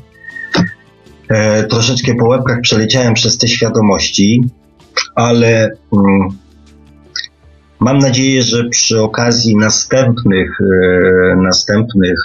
E, 1.30 1.64
troszeczkę 1.64 2.16
po 2.16 2.28
łebkach 2.28 2.62
przeleciałem 2.62 3.14
przez 3.14 3.38
te 3.38 3.48
świadomości, 3.48 4.44
ale 5.16 5.72
mm, 5.94 6.30
mam 7.80 8.00
nadzieję, 8.00 8.44
że 8.44 8.70
przy 8.70 9.02
okazji 9.02 9.58
następnych, 9.58 10.62
e, 10.62 11.36
następnych 11.36 12.20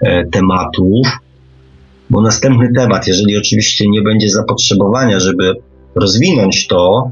e, 0.00 0.24
tematów 0.24 1.06
bo 2.10 2.20
następny 2.20 2.72
temat, 2.72 3.06
jeżeli 3.06 3.38
oczywiście 3.38 3.88
nie 3.88 4.02
będzie 4.02 4.30
zapotrzebowania, 4.30 5.20
żeby 5.20 5.54
rozwinąć 5.94 6.66
to, 6.66 7.10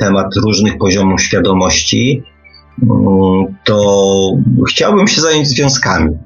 temat 0.00 0.36
różnych 0.44 0.78
poziomów 0.78 1.22
świadomości, 1.22 2.22
mm, 2.82 3.56
to 3.64 4.32
chciałbym 4.68 5.08
się 5.08 5.20
zająć 5.20 5.48
związkami, 5.48 6.16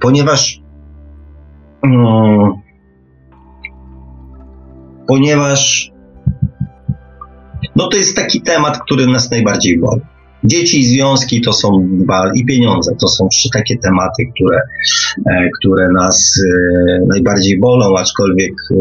ponieważ 0.00 0.60
mm, 1.84 2.52
ponieważ 5.06 5.90
no 7.76 7.88
to 7.88 7.96
jest 7.96 8.16
taki 8.16 8.40
temat, 8.40 8.78
który 8.78 9.06
nas 9.06 9.30
najbardziej 9.30 9.78
boli. 9.78 10.00
Dzieci 10.44 10.80
i 10.80 10.84
związki 10.84 11.40
to 11.40 11.52
są 11.52 11.88
dwa, 11.90 12.30
i 12.34 12.44
pieniądze 12.44 12.96
to 13.00 13.08
są 13.08 13.28
trzy 13.28 13.50
takie 13.50 13.78
tematy, 13.78 14.22
które, 14.34 14.60
e, 15.30 15.48
które 15.60 15.88
nas 15.92 16.40
e, 16.44 17.06
najbardziej 17.08 17.58
bolą, 17.60 17.98
aczkolwiek 17.98 18.52
e, 18.70 18.76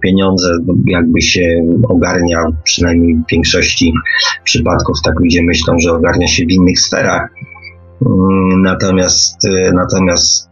pieniądze 0.00 0.48
jakby 0.86 1.20
się 1.20 1.66
ogarnia, 1.88 2.38
przynajmniej 2.64 3.14
w 3.14 3.30
większości 3.30 3.92
przypadków 4.44 4.96
tak 5.04 5.20
ludzie 5.20 5.42
myślą, 5.42 5.78
że 5.78 5.92
ogarnia 5.92 6.26
się 6.26 6.46
w 6.46 6.50
innych 6.50 6.80
sferach. 6.80 7.30
Mm, 8.06 8.62
natomiast, 8.62 9.36
natomiast 9.74 10.48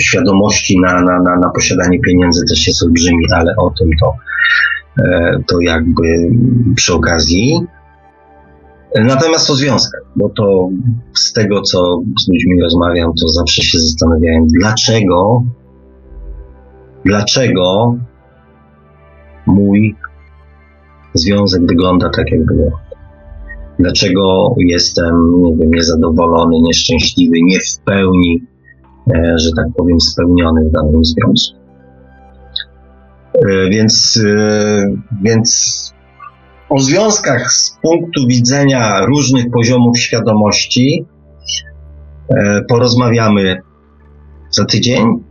świadomości 0.00 0.80
na, 0.80 1.02
na, 1.02 1.22
na, 1.22 1.36
na 1.36 1.50
posiadanie 1.54 2.00
pieniędzy 2.00 2.44
też 2.48 2.66
jest 2.66 2.82
olbrzymi, 2.82 3.24
ale 3.34 3.54
o 3.56 3.70
tym 3.78 3.90
to, 4.00 4.12
to 5.48 5.60
jakby 5.60 6.02
przy 6.74 6.94
okazji. 6.94 7.60
Natomiast 8.94 9.50
o 9.50 9.54
związkach, 9.54 10.02
bo 10.16 10.28
to 10.28 10.68
z 11.14 11.32
tego, 11.32 11.62
co 11.62 12.00
z 12.20 12.28
ludźmi 12.28 12.62
rozmawiam, 12.62 13.12
to 13.20 13.28
zawsze 13.28 13.62
się 13.62 13.78
zastanawiałem, 13.78 14.46
dlaczego, 14.60 15.42
dlaczego 17.04 17.96
mój 19.46 19.94
związek 21.14 21.66
wygląda 21.66 22.10
tak, 22.10 22.30
jak 22.30 22.40
wygląda. 22.40 22.76
Dlaczego 23.78 24.54
jestem, 24.58 25.14
nie 25.42 25.56
wiem, 25.56 25.70
niezadowolony, 25.70 26.60
nieszczęśliwy, 26.60 27.36
nie 27.42 27.60
w 27.60 27.78
pełni, 27.84 28.42
e, 29.14 29.38
że 29.38 29.50
tak 29.56 29.66
powiem, 29.76 30.00
spełniony 30.00 30.68
w 30.68 30.72
danym 30.72 31.04
związku. 31.04 31.58
E, 33.34 33.70
więc, 33.70 34.22
e, 34.26 34.84
więc 35.22 35.92
o 36.68 36.78
związkach 36.78 37.52
z 37.52 37.78
punktu 37.82 38.26
widzenia 38.26 39.06
różnych 39.06 39.50
poziomów 39.50 39.98
świadomości 39.98 41.06
porozmawiamy 42.68 43.62
za 44.50 44.64
tydzień. 44.64 45.27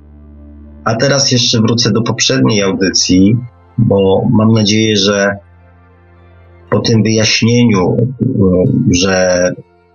A 0.88 0.96
teraz 0.96 1.32
jeszcze 1.32 1.62
wrócę 1.62 1.92
do 1.92 2.02
poprzedniej 2.02 2.62
audycji, 2.62 3.38
bo 3.78 4.22
mam 4.32 4.52
nadzieję, 4.52 4.98
że 4.98 5.38
po 6.70 6.80
tym 6.80 7.04
wyjaśnieniu, 7.04 7.98
że 8.92 9.42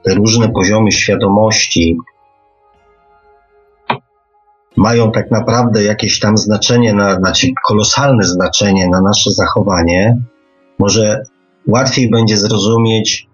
te 0.03 0.15
różne 0.15 0.49
poziomy 0.49 0.93
świadomości 0.93 1.97
mają 4.77 5.13
tak 5.13 5.31
naprawdę 5.31 5.85
jakieś 5.85 6.21
tam 6.21 6.37
znaczenie, 6.37 6.95
na, 6.95 7.15
znaczy 7.15 7.49
kolosalne 7.67 8.25
znaczenie 8.25 8.89
na 8.89 9.01
nasze 9.01 9.31
zachowanie, 9.31 10.17
może 10.79 11.23
łatwiej 11.69 12.11
będzie 12.11 12.37
zrozumieć 12.37 13.27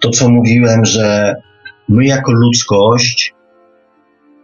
to, 0.00 0.10
co 0.10 0.28
mówiłem, 0.28 0.84
że 0.84 1.34
my 1.88 2.04
jako 2.04 2.32
ludzkość 2.32 3.33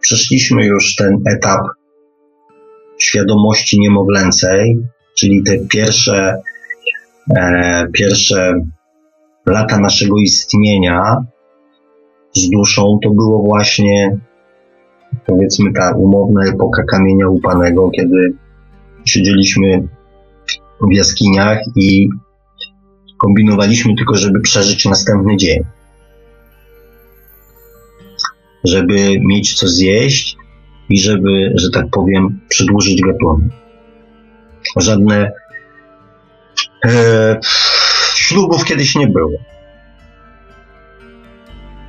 przeszliśmy 0.01 0.67
już 0.67 0.97
ten 0.97 1.17
etap 1.37 1.61
świadomości 2.99 3.81
niemowlęcej, 3.81 4.79
czyli 5.19 5.43
te 5.43 5.59
pierwsze, 5.59 6.43
e, 7.37 7.87
pierwsze 7.93 8.55
lata 9.47 9.79
naszego 9.79 10.17
istnienia 10.19 11.17
z 12.33 12.51
duszą, 12.51 12.99
to 13.03 13.11
było 13.11 13.43
właśnie 13.43 14.19
powiedzmy 15.27 15.73
ta 15.73 15.95
umowna 15.95 16.45
epoka 16.45 16.83
kamienia 16.83 17.29
upanego, 17.29 17.91
kiedy 17.91 18.33
siedzieliśmy 19.05 19.89
w 20.81 20.93
jaskiniach 20.93 21.59
i 21.77 22.09
kombinowaliśmy 23.19 23.95
tylko, 23.97 24.17
żeby 24.17 24.41
przeżyć 24.41 24.85
następny 24.85 25.37
dzień. 25.37 25.65
Żeby 28.65 29.21
mieć 29.21 29.55
co 29.55 29.69
zjeść 29.69 30.37
i 30.89 31.01
żeby, 31.01 31.53
że 31.55 31.71
tak 31.71 31.87
powiem, 31.91 32.41
przedłużyć 32.49 33.03
gatunek. 33.03 33.53
Żadne 34.77 35.33
E, 36.87 37.41
ślubów 38.15 38.65
kiedyś 38.65 38.97
nie 38.97 39.07
było. 39.07 39.31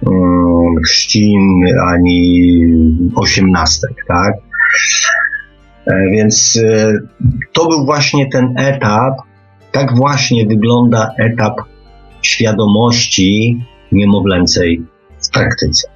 Mm, 0.07 0.84
chrzcin 0.86 1.65
ani 1.88 2.51
osiemnastek, 3.15 3.91
tak? 4.07 4.34
E, 5.88 6.09
więc 6.11 6.59
e, 6.63 6.93
to 7.53 7.67
był 7.67 7.86
właśnie 7.86 8.30
ten 8.30 8.53
etap, 8.57 9.13
tak 9.72 9.95
właśnie 9.95 10.47
wygląda 10.47 11.11
etap 11.19 11.61
świadomości 12.22 13.61
niemowlęcej 13.91 14.86
w 15.28 15.30
praktyce. 15.30 15.88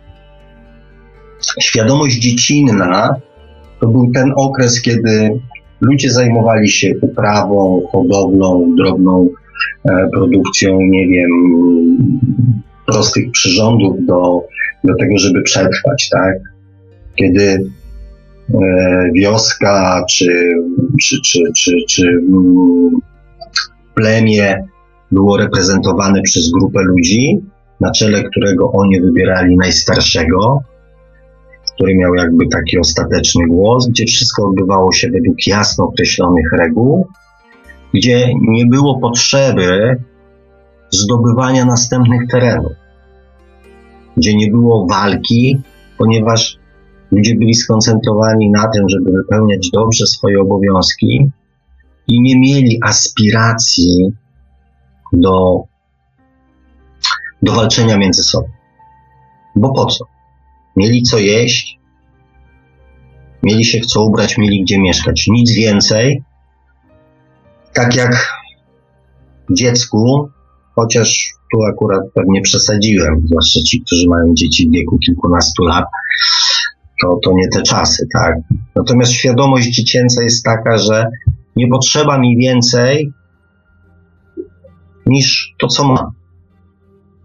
Świadomość 1.60 2.16
dziecinna 2.16 3.16
to 3.80 3.88
był 3.88 4.12
ten 4.12 4.34
okres, 4.36 4.82
kiedy 4.82 5.40
ludzie 5.82 6.12
zajmowali 6.12 6.70
się 6.70 6.94
uprawą, 7.02 7.82
hodowlą, 7.92 8.76
drobną 8.78 9.30
e, 9.90 10.10
produkcją, 10.14 10.80
nie 10.82 11.08
wiem, 11.08 11.32
prostych 12.86 13.32
przyrządów 13.32 14.06
do, 14.06 14.42
do 14.84 14.96
tego, 15.00 15.18
żeby 15.18 15.42
przetrwać, 15.42 16.10
tak? 16.10 16.36
Kiedy 17.16 17.70
e, 18.54 19.12
wioska 19.14 20.06
czy, 20.10 20.50
czy, 21.02 21.16
czy, 21.26 21.40
czy, 21.58 21.72
czy 21.90 22.08
mm, 22.08 22.90
plemię 23.96 24.64
było 25.12 25.38
reprezentowane 25.38 26.22
przez 26.22 26.52
grupę 26.52 26.80
ludzi, 26.84 27.40
na 27.82 27.92
czele 27.92 28.24
którego 28.24 28.72
oni 28.72 29.02
wybierali 29.02 29.58
najstarszego, 29.58 30.64
który 31.76 31.96
miał 31.98 32.16
jakby 32.16 32.48
taki 32.48 32.80
ostateczny 32.80 33.48
głos, 33.48 33.88
gdzie 33.88 34.06
wszystko 34.06 34.48
odbywało 34.50 34.92
się 34.92 35.10
według 35.10 35.48
jasno 35.48 35.86
określonych 35.86 36.52
reguł, 36.52 37.08
gdzie 37.94 38.34
nie 38.42 38.66
było 38.66 39.00
potrzeby 39.00 39.96
zdobywania 40.92 41.66
następnych 41.66 42.22
terenów, 42.32 42.72
gdzie 44.18 44.36
nie 44.36 44.52
było 44.52 44.88
walki, 44.88 45.62
ponieważ 45.98 46.58
ludzie 47.12 47.36
byli 47.36 47.54
skoncentrowani 47.54 48.52
na 48.52 48.68
tym, 48.68 48.90
żeby 48.90 49.12
wypełniać 49.12 49.70
dobrze 49.74 50.06
swoje 50.06 50.42
obowiązki 50.42 51.32
i 52.08 52.22
nie 52.22 52.40
mieli 52.40 52.80
aspiracji 52.84 54.12
do, 55.14 55.64
do 57.42 57.54
walczenia 57.54 57.98
między 57.98 58.24
sobą. 58.24 58.48
Bo 59.56 59.74
po 59.74 59.86
co? 59.86 60.15
Mieli 60.76 61.02
co 61.02 61.20
jeść, 61.20 61.80
mieli 63.44 63.66
się 63.66 63.82
co 63.82 64.02
ubrać, 64.02 64.38
mieli 64.38 64.64
gdzie 64.64 64.80
mieszkać. 64.80 65.26
Nic 65.28 65.52
więcej. 65.52 66.24
Tak 67.74 67.96
jak 67.96 68.34
dziecku, 69.52 70.30
chociaż 70.76 71.30
tu 71.52 71.64
akurat 71.64 72.02
pewnie 72.14 72.42
przesadziłem, 72.42 73.22
zwłaszcza 73.28 73.60
ci, 73.68 73.82
którzy 73.82 74.08
mają 74.10 74.34
dzieci 74.34 74.68
w 74.68 74.72
wieku 74.72 74.98
kilkunastu 75.06 75.64
lat, 75.64 75.86
to, 77.02 77.20
to 77.24 77.32
nie 77.34 77.48
te 77.54 77.62
czasy, 77.62 78.08
tak. 78.14 78.36
Natomiast 78.76 79.12
świadomość 79.12 79.68
dziecięca 79.68 80.24
jest 80.24 80.46
taka, 80.46 80.78
że 80.78 81.06
nie 81.56 81.68
potrzeba 81.68 82.18
mi 82.18 82.38
więcej 82.38 83.12
niż 85.06 85.56
to, 85.60 85.68
co 85.68 85.88
mam. 85.88 86.12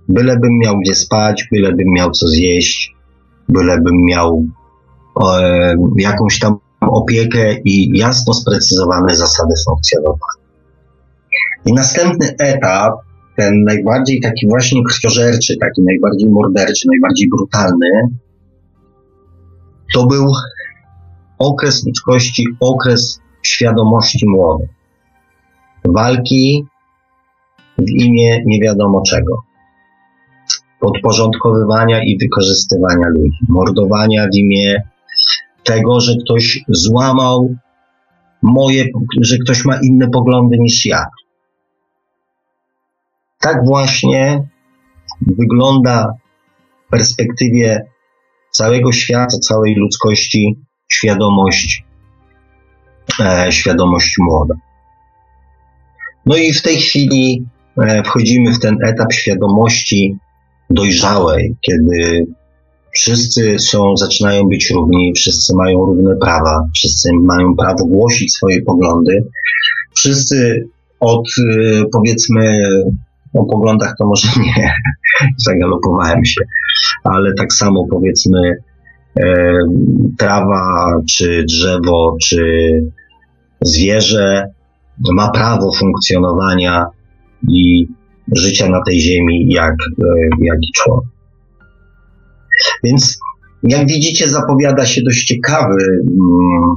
Bylebym 0.09 0.59
miał 0.59 0.79
gdzie 0.79 0.95
spać, 0.95 1.45
bylebym 1.53 1.87
miał 1.97 2.11
co 2.11 2.29
zjeść, 2.29 2.95
bylebym 3.53 3.97
miał 4.05 4.45
e, 5.23 5.75
jakąś 5.97 6.39
tam 6.39 6.59
opiekę 6.81 7.55
i 7.65 7.99
jasno 7.99 8.35
sprecyzowane 8.35 9.17
zasady 9.17 9.55
funkcjonowania. 9.69 10.41
I 11.67 11.73
następny 11.73 12.35
etap, 12.39 12.95
ten 13.37 13.65
najbardziej 13.65 14.21
taki 14.21 14.49
właśnie 14.49 14.81
krwiożerczy, 14.89 15.57
taki 15.61 15.83
najbardziej 15.83 16.31
morderczy, 16.31 16.89
najbardziej 16.93 17.29
brutalny, 17.29 17.87
to 19.95 20.07
był 20.07 20.33
okres 21.39 21.87
ludzkości, 21.87 22.47
okres 22.61 23.21
świadomości 23.43 24.29
młodych. 24.29 24.71
Walki 25.85 26.65
w 27.79 27.91
imię 27.91 28.43
nie 28.47 28.61
wiadomo 28.61 29.03
czego 29.11 29.50
podporządkowywania 30.81 32.03
i 32.05 32.19
wykorzystywania 32.19 33.09
ludzi, 33.09 33.39
mordowania 33.49 34.27
w 34.33 34.37
imię 34.37 34.83
tego, 35.65 36.01
że 36.01 36.13
ktoś 36.25 36.65
złamał 36.69 37.55
moje, 38.43 38.85
że 39.21 39.39
ktoś 39.39 39.65
ma 39.65 39.81
inne 39.83 40.09
poglądy 40.11 40.59
niż 40.59 40.87
ja. 40.87 41.07
Tak 43.41 43.65
właśnie 43.65 44.49
wygląda 45.39 46.13
w 46.87 46.91
perspektywie 46.91 47.87
całego 48.51 48.93
świata, 48.93 49.39
całej 49.49 49.75
ludzkości 49.75 50.57
świadomość, 50.89 51.85
e, 53.21 53.53
świadomość 53.53 54.15
młoda. 54.19 54.55
No 56.27 56.37
i 56.37 56.53
w 56.53 56.63
tej 56.63 56.77
chwili 56.77 57.47
e, 57.83 58.03
wchodzimy 58.03 58.53
w 58.53 58.59
ten 58.59 58.77
etap 58.85 59.13
świadomości 59.13 60.19
dojrzałej, 60.71 61.57
kiedy 61.61 62.27
wszyscy 62.95 63.59
są, 63.59 63.97
zaczynają 63.97 64.49
być 64.49 64.71
równi, 64.71 65.13
wszyscy 65.17 65.57
mają 65.57 65.79
równe 65.79 66.17
prawa, 66.17 66.65
wszyscy 66.75 67.11
mają 67.23 67.57
prawo 67.57 67.87
głosić 67.87 68.35
swoje 68.35 68.63
poglądy, 68.63 69.25
wszyscy 69.95 70.69
od 71.01 71.27
y, 71.39 71.83
powiedzmy 71.93 72.63
o 73.35 73.45
poglądach 73.45 73.95
to 73.99 74.07
może 74.07 74.29
nie, 74.37 74.73
zagalopowałem 75.47 76.25
się, 76.25 76.41
ale 77.05 77.35
tak 77.35 77.53
samo 77.53 77.87
powiedzmy 77.91 78.57
e, 79.21 79.55
trawa, 80.19 80.93
czy 81.11 81.45
drzewo, 81.49 82.17
czy 82.23 82.45
zwierzę 83.61 84.51
ma 85.13 85.31
prawo 85.31 85.73
funkcjonowania 85.73 86.87
i 87.49 87.87
życia 88.37 88.69
na 88.69 88.83
tej 88.83 89.01
ziemi 89.01 89.45
jak, 89.49 89.75
e, 89.75 90.05
jak 90.41 90.59
i 90.63 90.73
człowiek. 90.75 91.11
Więc 92.85 93.19
jak 93.63 93.87
widzicie, 93.87 94.29
zapowiada 94.29 94.87
się 94.87 95.03
dość 95.03 95.25
ciekawy 95.25 95.83
mm, 96.03 96.75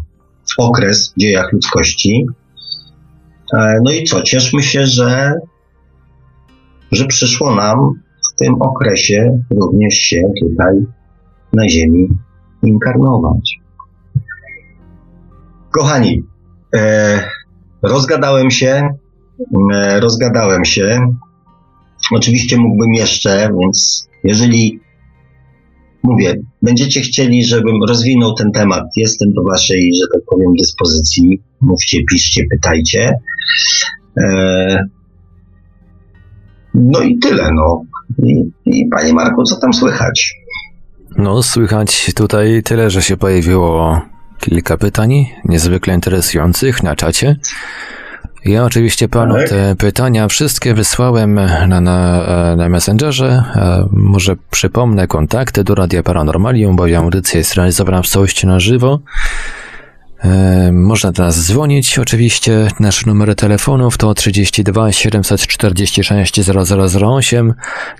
okres 0.57 1.13
w 1.13 1.19
dziejach 1.19 1.53
ludzkości. 1.53 2.25
E, 3.53 3.79
no 3.83 3.91
i 3.91 4.03
co? 4.03 4.21
Cieszmy 4.21 4.63
się, 4.63 4.85
że, 4.85 5.33
że 6.91 7.05
przyszło 7.05 7.55
nam 7.55 7.77
w 8.31 8.39
tym 8.39 8.61
okresie 8.61 9.39
również 9.51 9.93
się 9.93 10.21
tutaj 10.41 10.75
na 11.53 11.69
Ziemi 11.69 12.07
inkarnować. 12.63 13.59
Kochani, 15.71 16.23
e, 16.75 17.19
rozgadałem 17.81 18.51
się, 18.51 18.89
e, 19.73 19.99
rozgadałem 19.99 20.65
się. 20.65 21.15
Oczywiście 22.11 22.57
mógłbym 22.57 22.93
jeszcze, 22.93 23.49
więc 23.59 24.07
jeżeli 24.23 24.79
mówię, 26.03 26.35
będziecie 26.61 27.01
chcieli, 27.01 27.45
żebym 27.45 27.83
rozwinął 27.83 28.33
ten 28.33 28.51
temat, 28.51 28.83
jestem 28.97 29.33
do 29.33 29.43
Waszej, 29.43 29.91
że 30.01 30.07
tak 30.13 30.21
powiem, 30.29 30.53
dyspozycji. 30.59 31.41
Mówcie, 31.61 32.03
piszcie, 32.11 32.43
pytajcie. 32.51 33.13
E, 34.17 34.85
no 36.73 37.01
i 37.01 37.19
tyle, 37.19 37.49
no. 37.55 37.83
I, 38.23 38.43
I 38.65 38.87
Panie 38.87 39.13
Marku, 39.13 39.43
co 39.43 39.55
tam 39.55 39.73
słychać? 39.73 40.33
No, 41.17 41.43
słychać 41.43 42.13
tutaj 42.15 42.63
tyle, 42.63 42.89
że 42.89 43.01
się 43.01 43.17
pojawiło 43.17 44.01
kilka 44.39 44.77
pytań, 44.77 45.25
niezwykle 45.45 45.93
interesujących 45.93 46.83
na 46.83 46.95
czacie. 46.95 47.35
Ja 48.45 48.63
oczywiście 48.63 49.07
panu 49.07 49.35
tak. 49.35 49.49
te 49.49 49.75
pytania 49.75 50.27
wszystkie 50.27 50.73
wysłałem 50.73 51.33
na, 51.67 51.81
na, 51.81 52.55
na 52.55 52.69
Messengerze. 52.69 53.43
E, 53.55 53.87
może 53.91 54.35
przypomnę 54.51 55.07
kontakty 55.07 55.63
do 55.63 55.75
Radia 55.75 56.03
Paranormalium, 56.03 56.75
bo 56.75 56.85
audycja 56.97 57.37
jest 57.37 57.55
realizowana 57.55 58.01
w 58.01 58.07
całości 58.07 58.47
na 58.47 58.59
żywo. 58.59 58.99
Można 60.71 61.11
do 61.11 61.23
nas 61.23 61.45
dzwonić, 61.45 61.99
oczywiście. 61.99 62.67
Nasze 62.79 63.07
numery 63.07 63.35
telefonów 63.35 63.97
to 63.97 64.13
32 64.13 64.91
746 64.91 66.33
0008, 67.05 67.53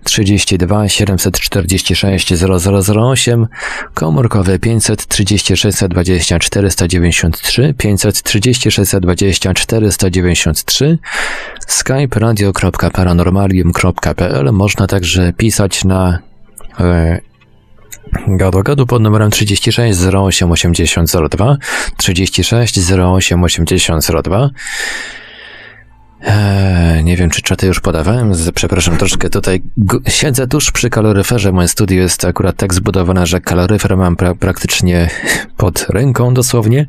32 0.03 0.89
746 0.89 2.34
0008, 2.34 3.47
komórkowe 3.93 4.59
536 4.59 5.84
20 5.89 6.39
493, 6.39 7.74
536 7.78 8.91
20 9.01 9.53
493, 9.53 10.97
skype 11.67 12.19
radio.paranormalium.pl. 12.19 14.51
Można 14.51 14.88
także 14.88 15.34
pisać 15.34 15.86
na 15.86 16.19
e, 16.80 17.19
Gadu 18.28 18.64
gadu 18.64 18.86
pod 18.86 19.01
numerem 19.01 19.32
36 19.32 19.99
08 20.14 20.51
80 20.51 21.11
02 21.30 21.57
36 21.97 22.91
08 22.91 23.43
80 23.43 24.07
02 24.24 24.49
Eee, 26.26 27.03
nie 27.03 27.18
wiem, 27.18 27.30
czy 27.30 27.41
czaty 27.41 27.68
już 27.68 27.80
podawałem. 27.80 28.32
Przepraszam, 28.55 28.97
troszkę 28.97 29.30
tutaj 29.30 29.61
siedzę 30.07 30.47
tuż 30.47 30.72
przy 30.72 30.89
kaloryferze. 30.89 31.51
Moje 31.51 31.68
studio 31.68 32.01
jest 32.01 32.26
akurat 32.26 32.55
tak 32.55 32.74
zbudowane, 32.74 33.28
że 33.28 33.41
kaloryfer 33.41 33.97
mam 33.97 34.16
pra 34.16 34.36
praktycznie 34.36 35.09
pod 35.57 35.86
ręką 35.89 36.34
dosłownie. 36.34 36.88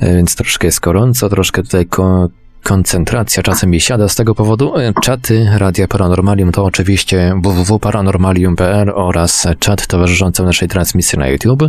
E, 0.00 0.16
więc 0.16 0.36
troszkę 0.36 0.66
jest 0.66 0.80
gorąco, 0.80 1.28
troszkę 1.28 1.62
tutaj 1.62 1.86
ko 1.86 2.28
koncentracja 2.66 3.42
czasem 3.42 3.70
mi 3.70 3.80
siada 3.80 4.08
z 4.08 4.14
tego 4.14 4.34
powodu. 4.34 4.76
E, 4.76 4.92
czaty 5.02 5.48
Radia 5.56 5.88
Paranormalium 5.88 6.52
to 6.52 6.64
oczywiście 6.64 7.34
www.paranormalium.pl 7.42 8.90
oraz 8.94 9.46
czat 9.58 9.86
towarzyszący 9.86 10.42
naszej 10.42 10.68
transmisji 10.68 11.18
na 11.18 11.28
YouTube. 11.28 11.62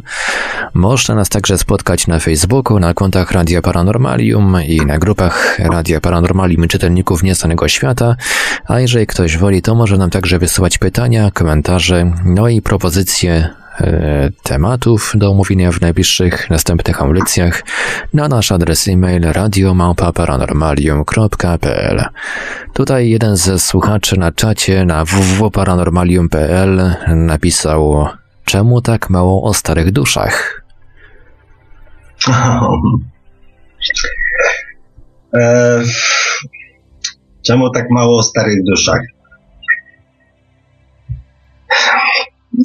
Można 0.74 1.16
nas 1.16 1.30
także 1.30 1.58
spotkać 1.58 2.08
na 2.08 2.20
Facebooku, 2.20 2.80
na 2.80 2.94
kontach 2.94 3.32
Radia 3.32 3.62
Paranormalium 3.62 4.58
i 4.68 4.86
na 4.86 4.98
grupach 4.98 5.60
Radia 5.60 6.02
Paranormalium 6.02 6.68
czytelników 6.68 7.24
Nieznanego 7.24 7.68
Świata. 7.68 8.16
A 8.66 8.80
jeżeli 8.80 9.08
ktoś 9.08 9.38
woli, 9.38 9.62
to 9.62 9.76
może 9.76 9.98
nam 9.98 10.10
także 10.10 10.40
wysyłać 10.40 10.78
pytania, 10.78 11.32
komentarze, 11.32 12.12
no 12.26 12.48
i 12.48 12.62
propozycje 12.62 13.50
tematów 14.44 15.12
do 15.16 15.32
omówienia 15.32 15.72
w 15.72 15.82
najbliższych 15.82 16.50
następnych 16.50 17.02
audycjach 17.02 17.64
na 18.14 18.28
nasz 18.28 18.52
adres 18.52 18.88
e-mail 18.88 19.22
radiomałpa-paranormalium.pl. 19.22 22.06
Tutaj 22.74 23.10
jeden 23.10 23.36
ze 23.36 23.60
słuchaczy 23.60 24.20
na 24.20 24.32
czacie 24.32 24.86
na 24.86 25.06
www.paranormalium.pl 25.06 26.96
napisał 27.08 28.08
Czemu 28.48 28.82
tak 28.82 29.10
mało 29.10 29.44
o 29.44 29.54
starych 29.54 29.92
duszach? 29.92 30.64
E, 35.34 35.82
czemu 37.46 37.70
tak 37.70 37.86
mało 37.90 38.18
o 38.18 38.24
starych 38.24 38.64
duszach? 38.64 39.00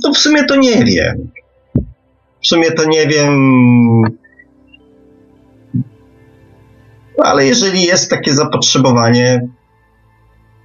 To 0.02 0.12
w 0.12 0.18
sumie 0.18 0.44
to 0.44 0.56
nie 0.56 0.84
wiem. 0.84 1.30
W 2.42 2.46
sumie 2.46 2.70
to 2.70 2.84
nie 2.84 3.06
wiem. 3.06 3.32
Ale 7.18 7.46
jeżeli 7.46 7.82
jest 7.82 8.10
takie 8.10 8.34
zapotrzebowanie, 8.34 9.48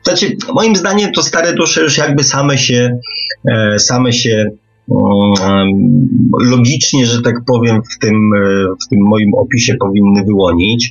znaczy, 0.04 0.38
moim 0.54 0.76
zdaniem 0.76 1.12
to 1.12 1.24
stare 1.24 1.54
dusze 1.54 1.84
już 1.84 1.98
jakby 1.98 2.24
same 2.24 2.58
się, 2.58 3.00
e, 3.52 3.80
same 3.80 4.14
się 4.14 4.52
mm, 4.92 6.10
logicznie, 6.40 7.06
że 7.06 7.22
tak 7.22 7.36
powiem, 7.48 7.82
w 7.96 8.00
tym, 8.00 8.16
e, 8.16 8.66
w 8.86 8.90
tym 8.90 9.00
moim 9.02 9.34
opisie 9.34 9.76
powinny 9.80 10.24
wyłonić. 10.24 10.90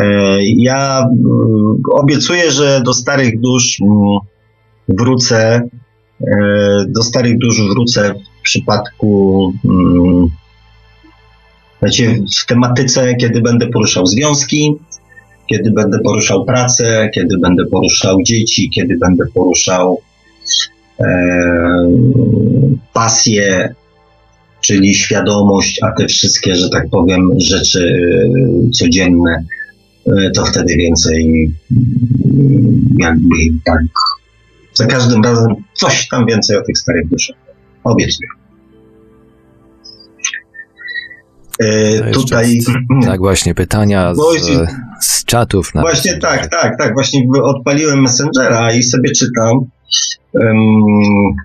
E, 0.00 0.38
ja 0.42 0.98
mm, 1.00 1.82
obiecuję, 1.92 2.50
że 2.50 2.82
do 2.84 2.94
starych 2.94 3.40
dusz 3.40 3.80
mm, 3.80 4.18
wrócę 4.88 5.68
do 6.88 7.02
starych 7.02 7.38
dusz 7.38 7.62
wrócę 7.70 8.14
w 8.40 8.42
przypadku 8.42 9.52
mm, 9.64 10.28
znaczy 11.78 12.22
w 12.42 12.46
tematyce, 12.46 13.14
kiedy 13.14 13.40
będę 13.40 13.66
poruszał 13.66 14.06
związki, 14.06 14.74
kiedy 15.46 15.70
będę 15.70 15.98
poruszał 15.98 16.44
pracę, 16.44 17.10
kiedy 17.14 17.38
będę 17.38 17.66
poruszał 17.66 18.22
dzieci, 18.22 18.70
kiedy 18.70 18.98
będę 18.98 19.24
poruszał 19.34 20.00
e, 21.00 21.06
pasję, 22.92 23.74
czyli 24.60 24.94
świadomość, 24.94 25.80
a 25.82 25.92
te 25.92 26.06
wszystkie, 26.06 26.54
że 26.54 26.68
tak 26.68 26.88
powiem, 26.90 27.30
rzeczy 27.36 28.02
e, 28.66 28.70
codzienne, 28.70 29.44
e, 30.06 30.30
to 30.30 30.44
wtedy 30.44 30.76
więcej 30.76 31.52
mm, 31.70 32.96
jakby 32.98 33.36
tak 33.64 33.82
za 34.74 34.86
każdym 34.86 35.22
razem 35.24 35.54
coś 35.74 36.08
tam 36.08 36.26
więcej 36.26 36.56
o 36.56 36.62
tych 36.62 36.78
starych 36.78 37.08
duszach. 37.08 37.36
Obiecuję. 37.84 38.28
E, 41.60 42.10
tutaj. 42.10 42.58
Tak, 43.04 43.18
właśnie 43.18 43.54
pytania 43.54 44.14
z, 44.14 44.18
z 45.00 45.24
czatów. 45.24 45.74
Na 45.74 45.80
właśnie 45.80 46.18
tak, 46.18 46.50
tak, 46.50 46.78
tak. 46.78 46.94
Właśnie 46.94 47.22
odpaliłem 47.42 48.02
Messengera 48.02 48.72
i 48.72 48.82
sobie 48.82 49.10
czytam. 49.10 49.58
Um, 50.32 51.36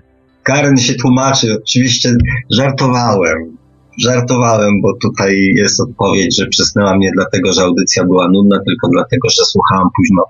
Karen 0.42 0.76
się 0.76 0.94
tłumaczy, 0.94 1.58
oczywiście 1.62 2.14
żartowałem 2.50 3.56
żartowałem, 3.98 4.70
bo 4.82 4.88
tutaj 5.02 5.52
jest 5.56 5.80
odpowiedź, 5.80 6.36
że 6.38 6.46
przysnęła 6.46 6.96
mnie 6.96 7.10
dlatego, 7.16 7.52
że 7.52 7.62
audycja 7.62 8.04
była 8.04 8.28
nudna, 8.28 8.58
tylko 8.66 8.88
dlatego, 8.88 9.28
że 9.30 9.44
słuchałam 9.44 9.88
późno, 9.96 10.22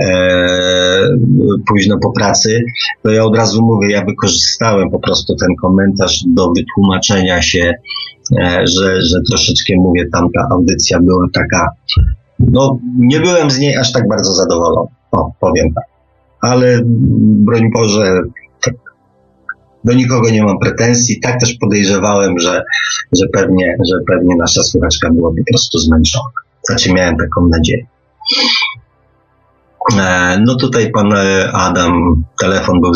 e, 0.00 1.08
późno 1.68 1.98
po 2.02 2.12
pracy. 2.12 2.64
To 3.02 3.10
ja 3.10 3.24
od 3.24 3.36
razu 3.36 3.62
mówię, 3.62 3.90
ja 3.90 4.04
wykorzystałem 4.04 4.90
po 4.90 4.98
prostu 4.98 5.36
ten 5.36 5.48
komentarz 5.62 6.24
do 6.26 6.52
wytłumaczenia 6.56 7.42
się, 7.42 7.72
e, 8.38 8.66
że, 8.66 9.02
że 9.02 9.18
troszeczkę 9.30 9.74
mówię, 9.76 10.04
tamta 10.12 10.48
audycja 10.50 11.00
była 11.00 11.26
taka, 11.32 11.68
no 12.38 12.78
nie 12.98 13.20
byłem 13.20 13.50
z 13.50 13.58
niej 13.58 13.76
aż 13.76 13.92
tak 13.92 14.08
bardzo 14.08 14.32
zadowolony. 14.32 14.88
O, 15.12 15.30
powiem 15.40 15.74
tak. 15.74 15.84
Ale 16.40 16.80
broń 17.44 17.70
Boże, 17.74 18.22
do 19.84 19.92
nikogo 19.92 20.30
nie 20.30 20.42
mam 20.42 20.58
pretensji. 20.58 21.20
Tak 21.20 21.40
też 21.40 21.54
podejrzewałem, 21.60 22.38
że, 22.38 22.62
że, 23.12 23.26
pewnie, 23.32 23.76
że 23.92 23.98
pewnie 24.06 24.36
nasza 24.36 24.62
słuchaczka 24.62 25.10
była 25.10 25.30
po 25.30 25.52
prostu 25.52 25.78
zmęczona. 25.78 26.30
Znaczy 26.62 26.92
miałem 26.92 27.16
taką 27.16 27.48
nadzieję. 27.48 27.86
E, 29.98 30.38
no 30.46 30.54
tutaj 30.54 30.90
pan 30.90 31.12
e, 31.12 31.52
Adam, 31.52 32.24
telefon 32.38 32.80
był 32.80 32.92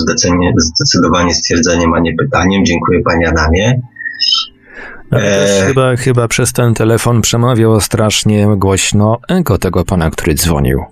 zdecydowanie 0.58 1.34
stwierdzeniem, 1.34 1.94
a 1.94 2.00
nie 2.00 2.14
pytaniem. 2.14 2.64
Dziękuję 2.64 3.00
panie 3.02 3.28
Adamie. 3.28 3.80
E... 5.12 5.66
Chyba, 5.66 5.96
chyba 5.96 6.28
przez 6.28 6.52
ten 6.52 6.74
telefon 6.74 7.20
przemawiał 7.20 7.80
strasznie 7.80 8.46
głośno 8.56 9.18
ego 9.28 9.58
tego 9.58 9.84
pana, 9.84 10.10
który 10.10 10.34
dzwonił. 10.34 10.84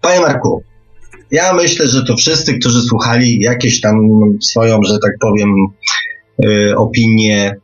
Panie 0.00 0.20
Marku, 0.20 0.62
ja 1.34 1.52
myślę, 1.52 1.86
że 1.86 2.04
to 2.04 2.16
wszyscy, 2.16 2.58
którzy 2.58 2.82
słuchali 2.82 3.40
jakieś 3.40 3.80
tam 3.80 3.94
swoją, 4.42 4.82
że 4.82 4.98
tak 4.98 5.12
powiem, 5.20 5.54
y, 6.44 6.76
opinię 6.76 7.56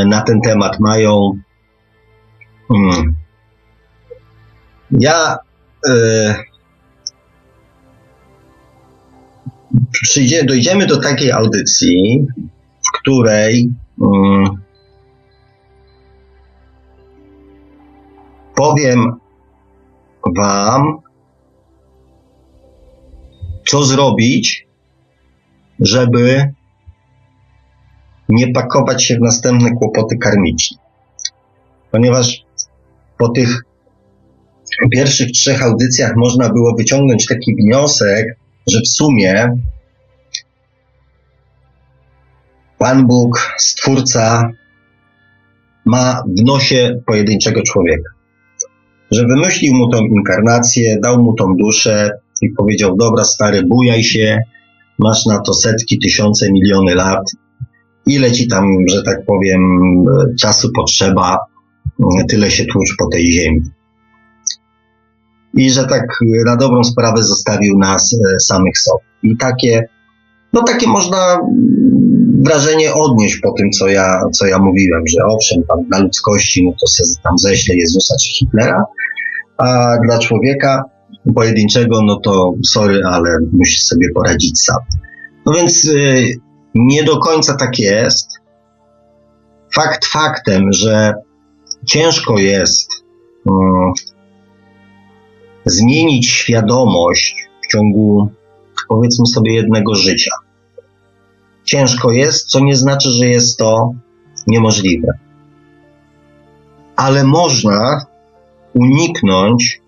y, 0.00 0.06
na 0.06 0.20
ten 0.20 0.40
temat 0.40 0.80
mają. 0.80 1.32
Y, 2.70 2.74
ja 4.90 5.38
przyjdzie, 9.90 10.44
dojdziemy 10.44 10.86
do 10.86 11.00
takiej 11.00 11.32
audycji, 11.32 12.26
w 12.86 12.98
której 13.00 13.70
powiem 18.54 19.12
Wam, 20.36 20.98
co 23.70 23.82
zrobić, 23.82 24.66
żeby 25.80 26.52
nie 28.28 28.52
pakować 28.52 29.04
się 29.04 29.16
w 29.16 29.20
następne 29.20 29.70
kłopoty 29.70 30.16
karmiczne. 30.18 30.78
Ponieważ 31.90 32.44
po 33.18 33.28
tych 33.28 33.62
pierwszych 34.92 35.30
trzech 35.30 35.62
audycjach 35.62 36.12
można 36.16 36.48
było 36.48 36.74
wyciągnąć 36.78 37.26
taki 37.26 37.56
wniosek, 37.56 38.26
że 38.66 38.80
w 38.80 38.88
sumie 38.88 39.48
Pan 42.78 43.06
Bóg, 43.06 43.54
Stwórca, 43.58 44.50
ma 45.84 46.22
w 46.38 46.44
nosie 46.44 47.00
pojedynczego 47.06 47.62
człowieka. 47.62 48.10
Że 49.10 49.26
wymyślił 49.26 49.74
mu 49.74 49.88
tą 49.88 49.98
inkarnację, 49.98 50.98
dał 51.02 51.22
mu 51.22 51.34
tą 51.34 51.54
duszę, 51.56 52.10
i 52.42 52.50
powiedział, 52.50 52.96
dobra 52.96 53.24
stary, 53.24 53.62
bujaj 53.62 54.04
się, 54.04 54.38
masz 54.98 55.26
na 55.26 55.40
to 55.40 55.54
setki, 55.54 55.98
tysiące, 55.98 56.52
miliony 56.52 56.94
lat, 56.94 57.30
ile 58.06 58.32
ci 58.32 58.48
tam, 58.48 58.64
że 58.90 59.02
tak 59.02 59.26
powiem, 59.26 59.60
czasu 60.40 60.68
potrzeba, 60.76 61.38
tyle 62.28 62.50
się 62.50 62.64
tłucz 62.64 62.96
po 62.98 63.08
tej 63.12 63.32
ziemi. 63.32 63.60
I 65.54 65.70
że 65.70 65.84
tak 65.84 66.06
na 66.46 66.56
dobrą 66.56 66.84
sprawę 66.84 67.22
zostawił 67.22 67.78
nas 67.78 68.12
e, 68.12 68.40
samych 68.40 68.78
sobie. 68.78 69.04
I 69.22 69.36
takie, 69.36 69.88
no 70.52 70.62
takie 70.62 70.86
można 70.86 71.38
wrażenie 72.44 72.94
odnieść 72.94 73.40
po 73.40 73.52
tym, 73.52 73.70
co 73.70 73.88
ja, 73.88 74.20
co 74.32 74.46
ja 74.46 74.58
mówiłem, 74.58 75.02
że 75.08 75.24
owszem, 75.24 75.62
tam 75.68 75.84
dla 75.84 75.98
ludzkości, 75.98 76.66
no 76.66 76.72
to 76.80 76.86
se 76.86 77.20
tam 77.22 77.38
ześle 77.38 77.74
Jezusa 77.74 78.14
czy 78.22 78.32
Hitlera, 78.32 78.84
a 79.58 79.96
dla 80.06 80.18
człowieka 80.18 80.84
pojedynczego, 81.34 82.02
no 82.02 82.20
to 82.20 82.54
sorry, 82.64 83.00
ale 83.06 83.38
musisz 83.52 83.82
sobie 83.82 84.06
poradzić 84.14 84.60
sam. 84.60 84.78
No 85.46 85.52
więc 85.52 85.84
y, 85.84 86.34
nie 86.74 87.04
do 87.04 87.18
końca 87.18 87.56
tak 87.56 87.78
jest. 87.78 88.28
Fakt 89.74 90.06
faktem, 90.06 90.72
że 90.72 91.14
ciężko 91.86 92.38
jest 92.38 92.92
y, 93.46 93.50
zmienić 95.66 96.28
świadomość 96.28 97.34
w 97.64 97.72
ciągu, 97.72 98.28
powiedzmy 98.88 99.26
sobie, 99.26 99.54
jednego 99.54 99.94
życia. 99.94 100.30
Ciężko 101.64 102.12
jest, 102.12 102.48
co 102.48 102.60
nie 102.60 102.76
znaczy, 102.76 103.10
że 103.10 103.26
jest 103.26 103.58
to 103.58 103.94
niemożliwe. 104.46 105.08
Ale 106.96 107.24
można 107.24 108.06
uniknąć 108.74 109.79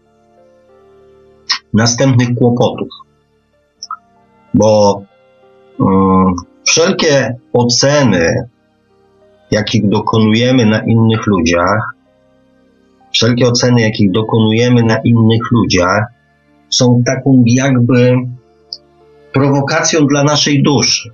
następnych 1.74 2.28
kłopotów, 2.34 2.88
bo 4.54 5.02
um, 5.78 6.34
wszelkie 6.64 7.36
oceny, 7.52 8.48
jakich 9.50 9.88
dokonujemy 9.88 10.66
na 10.66 10.80
innych 10.80 11.26
ludziach, 11.26 11.94
wszelkie 13.12 13.48
oceny, 13.48 13.80
jakich 13.80 14.10
dokonujemy 14.10 14.82
na 14.82 14.96
innych 15.04 15.42
ludziach, 15.52 16.04
są 16.70 17.02
taką 17.06 17.42
jakby 17.46 18.14
prowokacją 19.32 20.06
dla 20.06 20.24
naszej 20.24 20.62
duszy. 20.62 21.10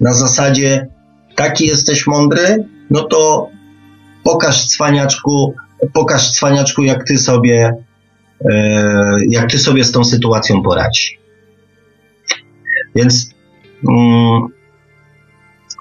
Na 0.00 0.12
zasadzie, 0.12 0.86
taki 1.34 1.66
jesteś 1.66 2.06
mądry, 2.06 2.64
no 2.90 3.02
to 3.02 3.48
pokaż 4.24 4.66
cwaniaczku, 4.66 5.54
pokaż 5.92 6.30
cwaniaczku, 6.30 6.82
jak 6.82 7.04
ty 7.04 7.18
sobie, 7.18 7.74
jak 9.30 9.50
ty 9.50 9.58
sobie 9.58 9.84
z 9.84 9.92
tą 9.92 10.04
sytuacją 10.04 10.62
poradzi. 10.62 11.18
Więc 12.94 13.30
um, 13.88 14.48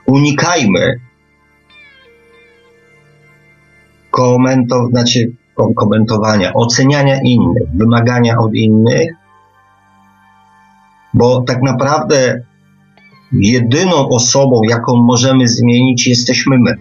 unikajmy 0.05 0.99
znaczy 4.89 5.31
komentowania, 5.75 6.53
oceniania 6.53 7.19
innych, 7.23 7.69
wymagania 7.73 8.37
od 8.37 8.53
innych, 8.53 9.11
bo 11.13 11.41
tak 11.41 11.61
naprawdę 11.61 12.41
jedyną 13.31 14.09
osobą, 14.09 14.61
jaką 14.69 14.95
możemy 14.95 15.47
zmienić, 15.47 16.07
jesteśmy 16.07 16.57
my. 16.57 16.75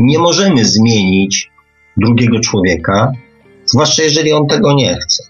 Nie 0.00 0.18
możemy 0.18 0.64
zmienić 0.64 1.50
drugiego 1.96 2.40
człowieka, 2.40 3.12
zwłaszcza 3.66 4.02
jeżeli 4.02 4.32
on 4.32 4.46
tego 4.46 4.74
nie 4.74 4.96
chce. 4.96 5.22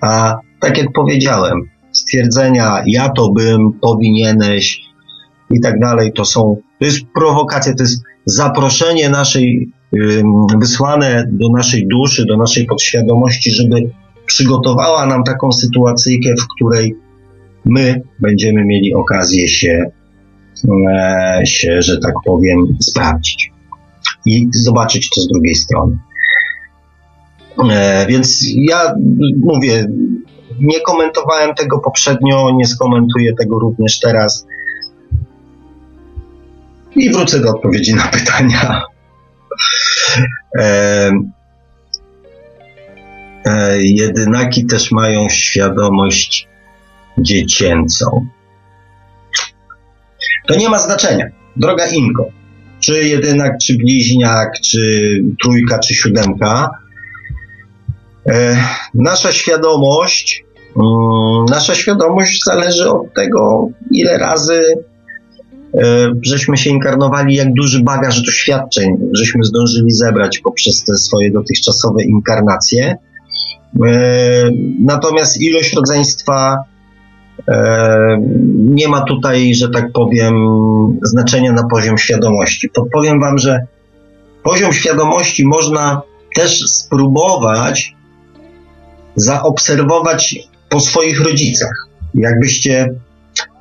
A 0.00 0.38
tak 0.60 0.78
jak 0.78 0.92
powiedziałem, 0.92 1.60
stwierdzenia 1.92 2.82
ja 2.86 3.08
to 3.08 3.32
bym, 3.32 3.72
powinieneś 3.72 4.80
i 5.50 5.60
tak 5.60 5.80
dalej, 5.80 6.12
to 6.12 6.24
są, 6.24 6.56
to 6.78 6.84
jest 6.84 7.00
prowokacja, 7.14 7.74
to 7.74 7.82
jest 7.82 8.02
zaproszenie 8.26 9.08
naszej, 9.08 9.72
wysłane 10.58 11.28
do 11.32 11.48
naszej 11.56 11.88
duszy, 11.88 12.24
do 12.26 12.36
naszej 12.36 12.66
podświadomości, 12.66 13.50
żeby 13.50 13.90
przygotowała 14.26 15.06
nam 15.06 15.24
taką 15.24 15.52
sytuacyjkę, 15.52 16.34
w 16.40 16.46
której 16.56 16.96
my 17.64 18.02
będziemy 18.18 18.64
mieli 18.64 18.94
okazję 18.94 19.48
się, 19.48 19.90
e, 20.90 21.46
się, 21.46 21.82
że 21.82 21.98
tak 21.98 22.14
powiem, 22.24 22.76
sprawdzić 22.80 23.52
i 24.26 24.48
zobaczyć 24.52 25.10
to 25.10 25.20
z 25.20 25.28
drugiej 25.28 25.54
strony. 25.54 25.98
E, 27.68 28.06
więc 28.08 28.44
ja 28.54 28.94
mówię, 29.40 29.86
nie 30.60 30.80
komentowałem 30.80 31.54
tego 31.54 31.78
poprzednio, 31.78 32.50
nie 32.56 32.66
skomentuję 32.66 33.32
tego 33.38 33.58
również 33.58 34.00
teraz. 34.00 34.46
I 36.96 37.10
wrócę 37.10 37.40
do 37.40 37.50
odpowiedzi 37.50 37.94
na 37.94 38.02
pytania. 38.02 38.82
E, 40.58 41.10
e, 43.44 43.82
jedynaki 43.82 44.66
też 44.66 44.90
mają 44.90 45.28
świadomość 45.28 46.48
dziecięcą. 47.18 48.26
To 50.46 50.56
nie 50.56 50.68
ma 50.68 50.78
znaczenia. 50.78 51.26
Droga 51.56 51.86
Inko, 51.86 52.26
czy 52.80 53.08
jedynak, 53.08 53.52
czy 53.62 53.76
bliźniak, 53.76 54.60
czy 54.64 55.12
trójka, 55.42 55.78
czy 55.78 55.94
siódemka, 55.94 56.70
nasza 58.94 59.32
świadomość, 59.32 60.44
mm, 60.76 61.44
nasza 61.50 61.74
świadomość 61.74 62.44
zależy 62.44 62.90
od 62.90 63.14
tego, 63.14 63.68
ile 63.90 64.18
razy 64.18 64.62
e, 65.74 66.12
żeśmy 66.22 66.56
się 66.56 66.70
inkarnowali, 66.70 67.34
jak 67.34 67.52
duży 67.52 67.82
bagaż 67.82 68.22
doświadczeń 68.22 68.96
żeśmy 69.12 69.44
zdążyli 69.44 69.90
zebrać 69.90 70.38
poprzez 70.38 70.84
te 70.84 70.96
swoje 70.96 71.30
dotychczasowe 71.30 72.02
inkarnacje. 72.02 72.96
E, 73.86 74.50
natomiast 74.80 75.40
ilość 75.40 75.74
rodzeństwa 75.74 76.56
nie 78.54 78.88
ma 78.88 79.00
tutaj, 79.00 79.54
że 79.54 79.68
tak 79.68 79.92
powiem, 79.92 80.34
znaczenia 81.02 81.52
na 81.52 81.68
poziom 81.68 81.98
świadomości. 81.98 82.68
Podpowiem 82.68 83.20
Wam, 83.20 83.38
że 83.38 83.60
poziom 84.42 84.72
świadomości 84.72 85.46
można 85.46 86.02
też 86.34 86.68
spróbować 86.68 87.94
zaobserwować 89.16 90.36
po 90.68 90.80
swoich 90.80 91.20
rodzicach. 91.20 91.88
Jakbyście, 92.14 92.94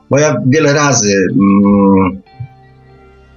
bo 0.09 0.19
ja 0.19 0.35
wiele 0.47 0.73
razy 0.73 1.13
mm, 1.31 2.21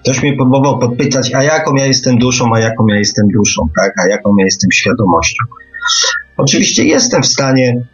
ktoś 0.03 0.23
mnie 0.23 0.37
próbował 0.37 0.79
podpytać, 0.79 1.35
a 1.35 1.43
jaką 1.43 1.75
ja 1.75 1.87
jestem 1.87 2.19
duszą, 2.19 2.55
a 2.55 2.61
jaką 2.61 2.87
ja 2.87 2.97
jestem 2.97 3.29
duszą, 3.29 3.69
tak, 3.77 3.93
a 4.05 4.09
jaką 4.09 4.37
ja 4.39 4.45
jestem 4.45 4.73
świadomością. 4.73 5.45
Oczywiście 6.37 6.85
jestem 6.85 7.23
w 7.23 7.27
stanie 7.27 7.87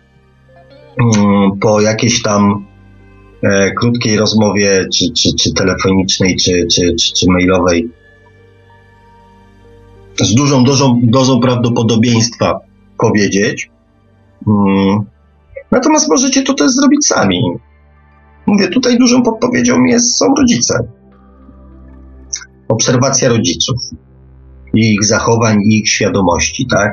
mm, 1.01 1.59
po 1.61 1.81
jakiejś 1.81 2.23
tam 2.23 2.67
e, 3.43 3.71
krótkiej 3.71 4.17
rozmowie, 4.17 4.87
czy, 4.95 5.05
czy, 5.13 5.35
czy 5.41 5.53
telefonicznej, 5.53 6.37
czy, 6.37 6.67
czy, 6.75 6.95
czy, 6.95 7.13
czy 7.13 7.31
mailowej, 7.31 7.91
z 10.21 10.35
dużą 10.35 10.65
dozą, 10.65 11.01
dozą 11.03 11.41
prawdopodobieństwa 11.41 12.61
powiedzieć. 12.99 13.71
Natomiast 15.71 16.09
możecie 16.09 16.43
to 16.43 16.55
też 16.55 16.71
zrobić 16.71 17.07
sami. 17.07 17.43
Mówię, 18.47 18.69
tutaj 18.69 18.99
dużą 18.99 19.23
podpowiedzią 19.23 19.85
jest, 19.85 20.17
są 20.17 20.35
rodzice. 20.39 20.79
Obserwacja 22.69 23.29
rodziców 23.29 23.77
i 24.75 24.95
ich 24.95 25.05
zachowań 25.05 25.59
i 25.63 25.79
ich 25.79 25.89
świadomości, 25.89 26.67
tak? 26.67 26.93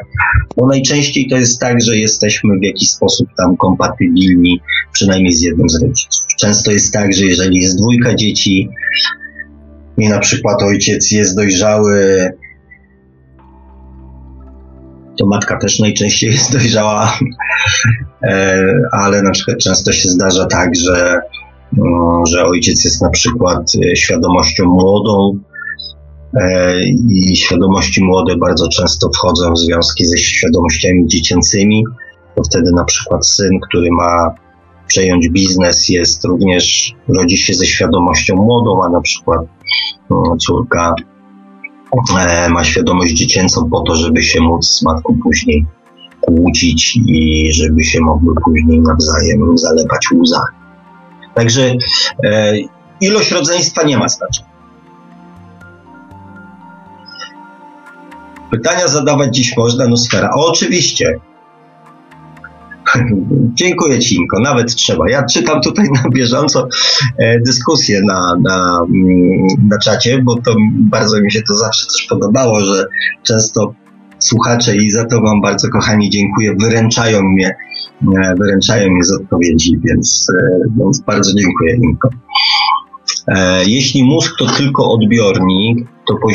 Bo 0.58 0.68
najczęściej 0.68 1.28
to 1.30 1.36
jest 1.38 1.60
tak, 1.60 1.82
że 1.82 1.98
jesteśmy 1.98 2.60
w 2.60 2.64
jakiś 2.64 2.90
sposób 2.90 3.28
tam 3.38 3.58
kompatybilni, 3.58 4.62
przynajmniej 4.92 5.32
z 5.32 5.42
jednym 5.42 5.70
z 5.70 5.82
rodziców. 5.82 6.26
Często 6.40 6.72
jest 6.72 6.94
tak, 6.94 7.14
że 7.14 7.26
jeżeli 7.26 7.62
jest 7.62 7.78
dwójka 7.78 8.16
dzieci 8.16 8.70
i 9.98 10.10
na 10.10 10.20
przykład 10.20 10.64
ojciec 10.64 11.12
jest 11.12 11.36
dojrzały, 11.36 12.32
to 15.20 15.26
matka 15.26 15.58
też 15.58 15.80
najczęściej 15.80 16.32
jest 16.32 16.52
dojrzała, 16.52 17.18
e, 18.24 18.64
ale 18.92 19.22
na 19.22 19.32
przykład 19.32 19.58
często 19.58 19.92
się 19.92 20.10
zdarza 20.10 20.46
tak, 20.46 20.76
że, 20.76 21.22
no, 21.74 22.24
że 22.26 22.46
ojciec 22.46 22.86
jest 22.86 23.02
na 23.02 23.10
przykład 23.10 23.72
e, 23.92 23.96
świadomością 23.96 24.66
młodą 24.66 25.40
e, 26.34 26.80
i 27.10 27.36
świadomości 27.36 28.04
młode 28.04 28.38
bardzo 28.38 28.70
często 28.70 29.10
wchodzą 29.16 29.54
w 29.54 29.60
związki 29.60 30.06
ze 30.06 30.18
świadomościami 30.18 31.08
dziecięcymi. 31.08 31.84
To 32.36 32.44
wtedy 32.44 32.72
na 32.72 32.84
przykład 32.84 33.28
syn, 33.28 33.60
który 33.70 33.90
ma 33.92 34.36
przejąć 34.88 35.30
biznes, 35.30 35.90
jest 35.90 36.26
również, 36.26 36.96
rodzi 37.08 37.38
się 37.38 37.54
ze 37.54 37.66
świadomością 37.66 38.36
młodą, 38.36 38.84
a 38.84 38.90
na 38.90 39.02
przykład 39.02 39.42
no, 40.10 40.36
córka 40.40 40.96
ma 42.50 42.64
świadomość 42.64 43.14
dziecięcą 43.14 43.70
po 43.70 43.82
to, 43.82 43.96
żeby 43.96 44.24
się 44.24 44.42
móc 44.42 44.68
z 44.68 44.82
matką 44.84 45.20
później 45.24 45.66
kłócić 46.22 47.00
i 47.06 47.50
żeby 47.54 47.84
się 47.84 48.00
mogły 48.02 48.36
później 48.46 48.80
nawzajem 48.80 49.58
zalepać 49.58 50.08
łzami. 50.12 50.56
Także 51.34 51.74
e, 52.24 52.54
ilość 53.02 53.32
rodzeństwa 53.32 53.84
nie 53.84 53.98
ma 53.98 54.10
znaczenia. 54.10 54.50
Pytania 58.52 58.88
zadawać 58.88 59.36
dziś 59.36 59.58
można, 59.58 59.88
no 59.88 59.98
sfera. 59.98 60.30
O, 60.36 60.48
oczywiście, 60.48 61.20
Dziękuję 63.60 64.00
Ci, 64.00 64.16
Inko. 64.16 64.40
Nawet 64.40 64.76
trzeba. 64.76 65.10
Ja 65.10 65.24
czytam 65.24 65.62
tutaj 65.62 65.86
na 66.04 66.10
bieżąco 66.10 66.68
e, 67.18 67.40
dyskusje 67.40 68.02
na, 68.02 68.36
na, 68.44 68.86
mm, 68.90 69.48
na 69.70 69.78
czacie, 69.80 70.22
bo 70.22 70.36
to 70.36 70.56
bardzo 70.80 71.22
mi 71.22 71.32
się 71.32 71.42
to 71.42 71.56
zawsze 71.56 71.86
też 71.88 72.08
podobało, 72.10 72.60
że 72.60 72.86
często 73.24 73.74
słuchacze 74.20 74.76
i 74.76 74.92
za 74.92 75.06
to 75.06 75.22
Wam 75.22 75.42
bardzo 75.42 75.70
kochani 75.70 76.10
dziękuję, 76.10 76.56
wyręczają 76.60 77.24
mnie, 77.24 77.56
e, 78.02 78.36
wyręczają 78.40 78.92
mnie 78.92 79.04
z 79.04 79.12
odpowiedzi, 79.12 79.80
więc, 79.84 80.28
e, 80.40 80.70
więc 80.80 81.02
bardzo 81.02 81.32
dziękuję 81.34 81.76
Inko. 81.84 82.10
Jeśli 83.66 84.04
mózg 84.04 84.32
to 84.40 84.46
tylko 84.46 84.92
odbiornik, 84.92 85.88
to 86.08 86.16
po 86.16 86.28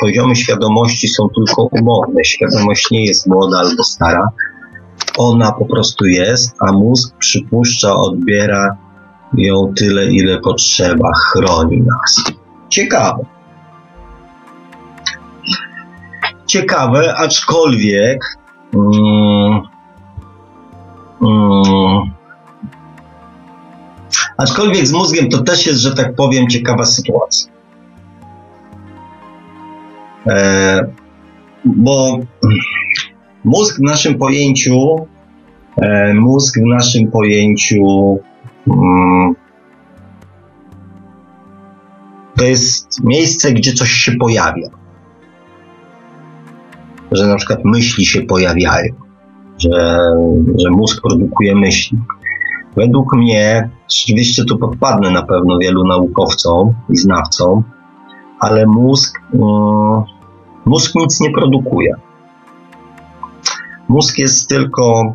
poziomy 0.00 0.36
świadomości 0.36 1.08
są 1.08 1.28
tylko 1.36 1.62
umowne. 1.62 2.24
Świadomość 2.24 2.90
nie 2.90 3.04
jest 3.04 3.26
młoda 3.26 3.58
albo 3.58 3.84
stara. 3.84 4.28
Ona 5.16 5.52
po 5.52 5.64
prostu 5.64 6.06
jest, 6.06 6.56
a 6.60 6.72
mózg 6.72 7.16
przypuszcza, 7.18 7.96
odbiera 7.96 8.76
ją 9.34 9.72
tyle, 9.76 10.06
ile 10.06 10.40
potrzeba, 10.40 11.10
chroni 11.12 11.82
nas. 11.82 12.32
Ciekawe. 12.68 13.24
Ciekawe, 16.46 17.14
aczkolwiek. 17.16 18.38
Mm, 18.74 19.60
mm, 21.22 22.10
aczkolwiek 24.36 24.86
z 24.86 24.92
mózgiem 24.92 25.28
to 25.28 25.38
też 25.42 25.66
jest, 25.66 25.80
że 25.80 25.94
tak 25.94 26.14
powiem, 26.14 26.48
ciekawa 26.48 26.84
sytuacja. 26.84 27.52
E, 30.26 30.86
bo 31.64 32.18
mózg 33.46 33.76
w 33.76 33.82
naszym 33.82 34.18
pojęciu, 34.18 35.06
e, 35.76 36.14
mózg 36.14 36.58
w 36.58 36.66
naszym 36.66 37.10
pojęciu 37.10 38.18
mm, 38.66 39.34
to 42.36 42.44
jest 42.44 43.04
miejsce, 43.04 43.52
gdzie 43.52 43.72
coś 43.72 43.90
się 43.90 44.12
pojawia. 44.12 44.68
Że 47.12 47.26
na 47.26 47.36
przykład 47.36 47.64
myśli 47.64 48.04
się 48.04 48.22
pojawiają, 48.22 48.94
że, 49.58 49.98
że 50.58 50.70
mózg 50.70 51.02
produkuje 51.02 51.54
myśli. 51.54 51.98
Według 52.76 53.16
mnie, 53.16 53.70
rzeczywiście 53.90 54.44
tu 54.44 54.58
podpadnę 54.58 55.10
na 55.10 55.22
pewno 55.22 55.58
wielu 55.58 55.84
naukowcom 55.84 56.74
i 56.90 56.96
znawcom, 56.96 57.62
ale 58.40 58.66
mózg, 58.66 59.20
mm, 59.34 60.02
mózg 60.64 60.94
nic 60.94 61.20
nie 61.20 61.30
produkuje. 61.30 62.05
Mózg 63.88 64.18
jest 64.18 64.48
tylko 64.48 65.14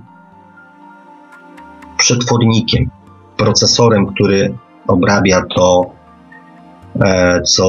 przetwornikiem, 1.98 2.90
procesorem, 3.38 4.08
który 4.08 4.58
obrabia 4.88 5.42
to, 5.56 5.92
e, 7.02 7.42
co, 7.42 7.66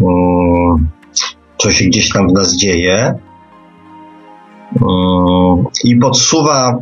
mm, 0.00 0.88
co 1.58 1.70
się 1.70 1.84
gdzieś 1.84 2.12
tam 2.12 2.28
w 2.28 2.32
nas 2.32 2.56
dzieje 2.56 3.14
mm, 4.82 5.64
i 5.84 5.96
podsuwa 5.96 6.78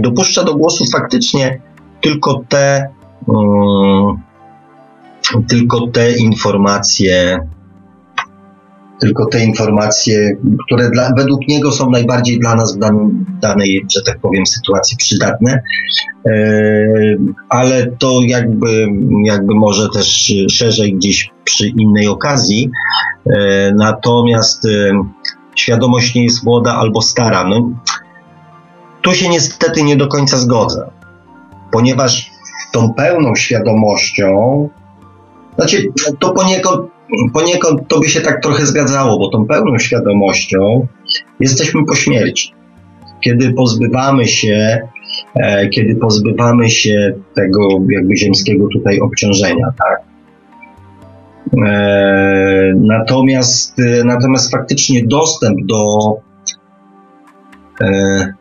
dopuszcza 0.00 0.44
do 0.44 0.54
głosu 0.54 0.84
faktycznie 0.92 1.60
tylko 2.00 2.42
te, 2.48 2.88
tylko 5.48 5.86
te 5.86 6.12
informacje, 6.12 7.40
tylko 9.00 9.26
te 9.26 9.44
informacje, 9.44 10.36
które 10.66 10.90
dla, 10.90 11.12
według 11.16 11.48
niego 11.48 11.72
są 11.72 11.90
najbardziej 11.90 12.38
dla 12.38 12.54
nas 12.54 12.76
w 12.76 12.78
danej, 13.40 13.86
że 13.96 14.02
tak 14.02 14.18
powiem, 14.20 14.46
sytuacji 14.46 14.96
przydatne, 14.96 15.62
e, 16.26 16.32
ale 17.48 17.86
to 17.86 18.20
jakby, 18.26 18.86
jakby 19.24 19.54
może 19.54 19.88
też 19.88 20.32
szerzej 20.50 20.94
gdzieś 20.94 21.30
przy 21.44 21.68
innej 21.68 22.08
okazji. 22.08 22.70
E, 23.26 23.72
natomiast 23.74 24.64
e, 24.64 24.68
świadomość 25.54 26.14
nie 26.14 26.24
jest 26.24 26.44
młoda 26.44 26.74
albo 26.74 27.02
stara. 27.02 27.44
No, 27.44 27.70
tu 29.02 29.14
się 29.14 29.28
niestety 29.28 29.82
nie 29.82 29.96
do 29.96 30.06
końca 30.08 30.36
zgodzę, 30.36 30.90
ponieważ 31.70 32.30
tą 32.72 32.94
pełną 32.94 33.34
świadomością, 33.34 34.68
znaczy 35.56 35.92
to 36.18 36.30
poniekąd 36.30 36.95
poniekąd 37.32 37.88
to 37.88 38.00
by 38.00 38.08
się 38.08 38.20
tak 38.20 38.42
trochę 38.42 38.66
zgadzało, 38.66 39.18
bo 39.18 39.28
tą 39.28 39.46
pełną 39.46 39.78
świadomością 39.78 40.86
jesteśmy 41.40 41.86
po 41.86 41.94
śmierci. 41.94 42.52
Kiedy 43.20 43.52
pozbywamy 43.52 44.26
się, 44.26 44.88
e, 45.34 45.68
kiedy 45.68 45.96
pozbywamy 45.96 46.70
się 46.70 47.12
tego 47.34 47.68
jakby 47.90 48.16
ziemskiego 48.16 48.68
tutaj 48.72 49.00
obciążenia, 49.00 49.66
tak? 49.78 50.02
E, 51.66 52.74
natomiast, 52.76 53.78
e, 53.78 54.04
natomiast 54.04 54.50
faktycznie 54.50 55.06
dostęp 55.06 55.58
do 55.66 56.12
e, 57.80 58.32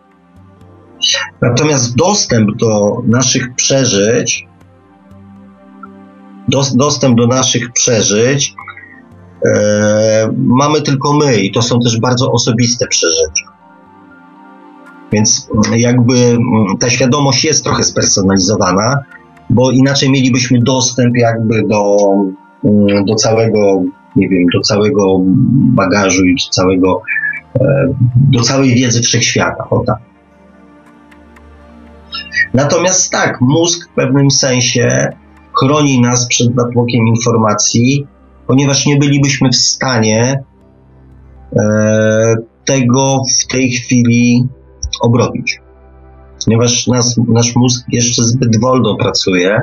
natomiast 1.42 1.96
dostęp 1.96 2.58
do 2.58 3.02
naszych 3.08 3.56
przeżyć 3.56 4.48
dostęp 6.76 7.18
do 7.18 7.28
naszych 7.28 7.72
przeżyć 7.72 8.54
e, 9.46 10.34
mamy 10.38 10.82
tylko 10.82 11.14
my 11.14 11.38
i 11.38 11.52
to 11.52 11.62
są 11.62 11.80
też 11.80 12.00
bardzo 12.00 12.32
osobiste 12.32 12.88
przeżycia. 12.88 13.46
Więc 15.12 15.50
jakby 15.76 16.14
mm, 16.14 16.78
ta 16.80 16.90
świadomość 16.90 17.46
jest 17.46 17.64
trochę 17.64 17.84
spersonalizowana, 17.84 19.04
bo 19.50 19.72
inaczej 19.72 20.12
mielibyśmy 20.12 20.60
dostęp 20.62 21.18
jakby 21.18 21.64
do, 21.68 21.98
mm, 22.64 23.06
do 23.06 23.16
całego, 23.16 23.84
nie 24.16 24.30
wiem, 24.30 24.46
do 24.54 24.62
całego 24.62 25.20
bagażu 25.54 26.26
i 26.26 26.36
do 26.36 26.50
całego, 26.50 27.02
e, 27.60 27.88
do 28.16 28.42
całej 28.42 28.76
wiedzy 28.76 29.02
wszechświata. 29.02 29.70
O 29.70 29.80
tak. 29.80 29.98
Natomiast 32.54 33.12
tak, 33.12 33.42
mózg 33.42 33.90
w 33.92 33.96
pewnym 33.96 34.32
sensie 34.32 35.10
chroni 35.60 36.02
nas 36.02 36.28
przed 36.28 36.56
natłokiem 36.56 37.08
informacji, 37.08 38.08
ponieważ 38.48 38.86
nie 38.86 38.98
bylibyśmy 38.98 39.50
w 39.50 39.56
stanie 39.56 40.44
e, 41.56 42.36
tego 42.66 43.22
w 43.40 43.48
tej 43.48 43.72
chwili 43.72 44.44
obrobić. 45.02 45.62
Ponieważ 46.46 46.88
nas, 46.88 47.16
nasz 47.28 47.56
mózg 47.56 47.86
jeszcze 47.92 48.24
zbyt 48.24 48.62
wolno 48.62 48.96
pracuje, 48.96 49.62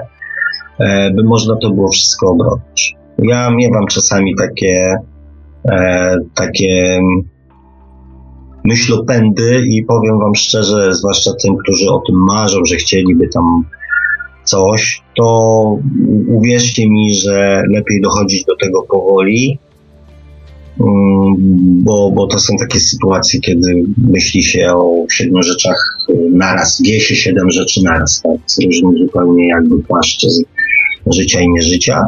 e, 0.78 1.10
by 1.10 1.24
można 1.24 1.56
to 1.56 1.70
było 1.70 1.90
wszystko 1.90 2.30
obrobić. 2.30 2.96
Ja 3.18 3.50
miewam 3.50 3.86
czasami 3.86 4.34
takie, 4.36 4.96
e, 5.68 6.16
takie 6.34 7.00
myślopędy 8.64 9.62
i 9.66 9.84
powiem 9.84 10.18
Wam 10.18 10.34
szczerze, 10.34 10.94
zwłaszcza 10.94 11.30
tym, 11.42 11.56
którzy 11.56 11.90
o 11.90 12.02
tym 12.06 12.16
marzą, 12.16 12.64
że 12.64 12.76
chcieliby 12.76 13.28
tam 13.28 13.64
coś, 14.44 15.02
to 15.16 15.78
uwierzcie 16.28 16.90
mi, 16.90 17.14
że 17.14 17.62
lepiej 17.70 18.00
dochodzić 18.00 18.44
do 18.44 18.56
tego 18.56 18.82
powoli, 18.82 19.58
mm, 20.80 21.34
bo, 21.84 22.10
bo 22.10 22.26
to 22.26 22.38
są 22.38 22.56
takie 22.56 22.80
sytuacje, 22.80 23.40
kiedy 23.40 23.82
myśli 23.98 24.42
się 24.42 24.72
o 24.72 25.06
siedmiu 25.10 25.42
rzeczach 25.42 25.98
naraz, 26.32 26.82
wie 26.82 27.00
się 27.00 27.16
siedem 27.16 27.50
rzeczy 27.50 27.82
naraz, 27.84 28.22
tak, 28.22 28.40
z 28.46 28.64
różnym 28.64 28.98
zupełnie 28.98 29.48
jakby 29.48 29.78
płaszczyzn 29.82 30.42
życia 31.06 31.40
i 31.40 31.48
nieżycia. 31.48 32.04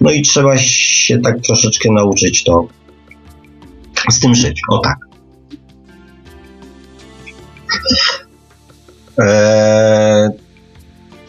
No 0.00 0.10
i 0.10 0.22
trzeba 0.22 0.58
się 0.58 1.18
tak 1.18 1.40
troszeczkę 1.40 1.92
nauczyć 1.92 2.44
to 2.44 2.68
z 4.10 4.20
tym 4.20 4.34
żyć. 4.34 4.60
O 4.70 4.78
tak. 4.78 4.96
Eee, 9.18 10.30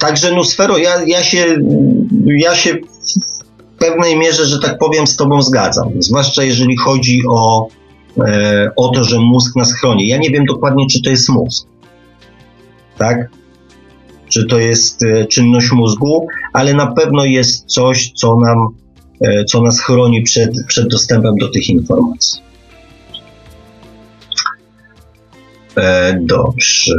Także 0.08 0.32
Nusfero, 0.32 0.78
ja, 0.78 1.04
ja, 1.06 1.24
się, 1.24 1.58
ja 2.26 2.56
się 2.56 2.74
w 2.74 3.78
pewnej 3.80 4.18
mierze, 4.18 4.46
że 4.46 4.60
tak 4.60 4.78
powiem, 4.78 5.08
z 5.08 5.16
Tobą 5.16 5.42
zgadzam. 5.42 5.90
Zwłaszcza 6.00 6.44
jeżeli 6.44 6.78
chodzi 6.78 7.22
o, 7.30 7.68
e, 8.26 8.72
o 8.76 8.90
to, 8.90 9.04
że 9.04 9.20
mózg 9.20 9.56
nas 9.56 9.74
chroni. 9.74 10.08
Ja 10.08 10.18
nie 10.18 10.30
wiem 10.30 10.46
dokładnie, 10.46 10.86
czy 10.92 11.02
to 11.02 11.10
jest 11.10 11.30
mózg. 11.30 11.68
Tak? 12.98 13.30
Czy 14.30 14.46
to 14.46 14.60
jest 14.60 15.04
e, 15.04 15.26
czynność 15.26 15.72
mózgu, 15.72 16.28
ale 16.54 16.74
na 16.74 16.88
pewno 16.88 17.26
jest 17.26 17.66
coś, 17.66 18.12
co 18.12 18.38
nam, 18.40 18.68
e, 19.22 19.46
co 19.46 19.62
nas 19.62 19.82
chroni 19.82 20.24
przed, 20.24 20.52
przed 20.68 20.88
dostępem 20.88 21.36
do 21.36 21.48
tych 21.50 21.70
informacji. 21.70 22.42
E, 25.76 26.20
dobrze. 26.22 26.96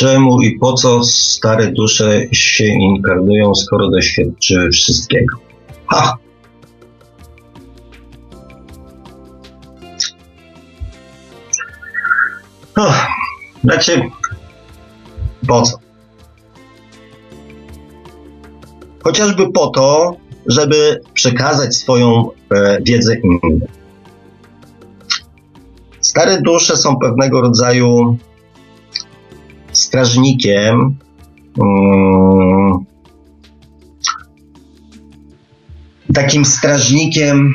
Czemu 0.00 0.42
i 0.42 0.58
po 0.58 0.72
co 0.72 1.04
stare 1.04 1.72
dusze 1.72 2.22
się 2.32 2.64
inkarnują, 2.64 3.54
skoro 3.54 3.90
doświadczyły 3.90 4.70
wszystkiego? 4.70 5.36
Ha! 5.86 6.16
Oh, 12.76 13.06
znaczy, 13.64 14.02
po 15.48 15.62
co? 15.62 15.78
Chociażby 19.04 19.52
po 19.52 19.66
to, 19.66 20.16
żeby 20.46 21.00
przekazać 21.14 21.76
swoją 21.76 22.30
e, 22.50 22.78
wiedzę 22.82 23.16
innym. 23.24 23.60
Stare 26.00 26.40
dusze 26.42 26.76
są 26.76 26.96
pewnego 26.96 27.40
rodzaju 27.40 28.18
strażnikiem 29.80 30.96
um, 31.58 32.84
takim 36.14 36.44
strażnikiem 36.44 37.54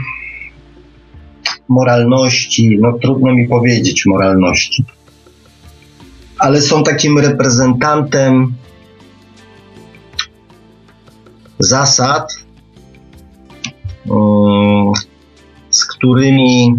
moralności, 1.69 2.77
no 2.81 2.93
trudno 2.93 3.33
mi 3.33 3.47
powiedzieć 3.47 4.05
moralności, 4.05 4.85
ale 6.39 6.61
są 6.61 6.83
takim 6.83 7.19
reprezentantem 7.19 8.53
zasad, 11.59 12.45
um, 14.05 14.93
z 15.69 15.85
którymi 15.85 16.75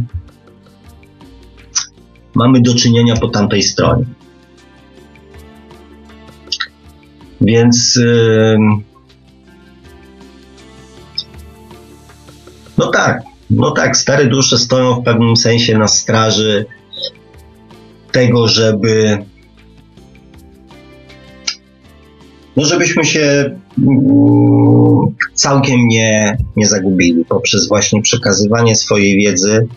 mamy 2.35 2.61
do 2.61 2.75
czynienia 2.75 3.15
po 3.17 3.29
tamtej 3.29 3.63
stronie. 3.63 4.16
Więc 7.41 8.01
no 12.79 12.87
tak, 12.87 13.23
no 13.51 13.71
tak, 13.71 13.97
stare 13.97 14.27
dusze 14.27 14.59
stoją 14.59 15.01
w 15.01 15.05
pewnym 15.05 15.37
sensie 15.37 15.79
na 15.79 15.89
straży 15.89 16.67
tego, 18.13 18.49
żeby 18.49 19.19
no 22.57 22.65
żebyśmy 22.65 23.05
się 23.05 23.57
mm, 23.79 25.01
całkiem 25.35 25.89
nie, 25.89 26.37
nie 26.57 26.67
zagubili 26.67 27.25
poprzez 27.25 27.69
właśnie 27.69 28.03
przekazywanie 28.03 28.77
swojej 28.77 29.17
wiedzy, 29.17 29.69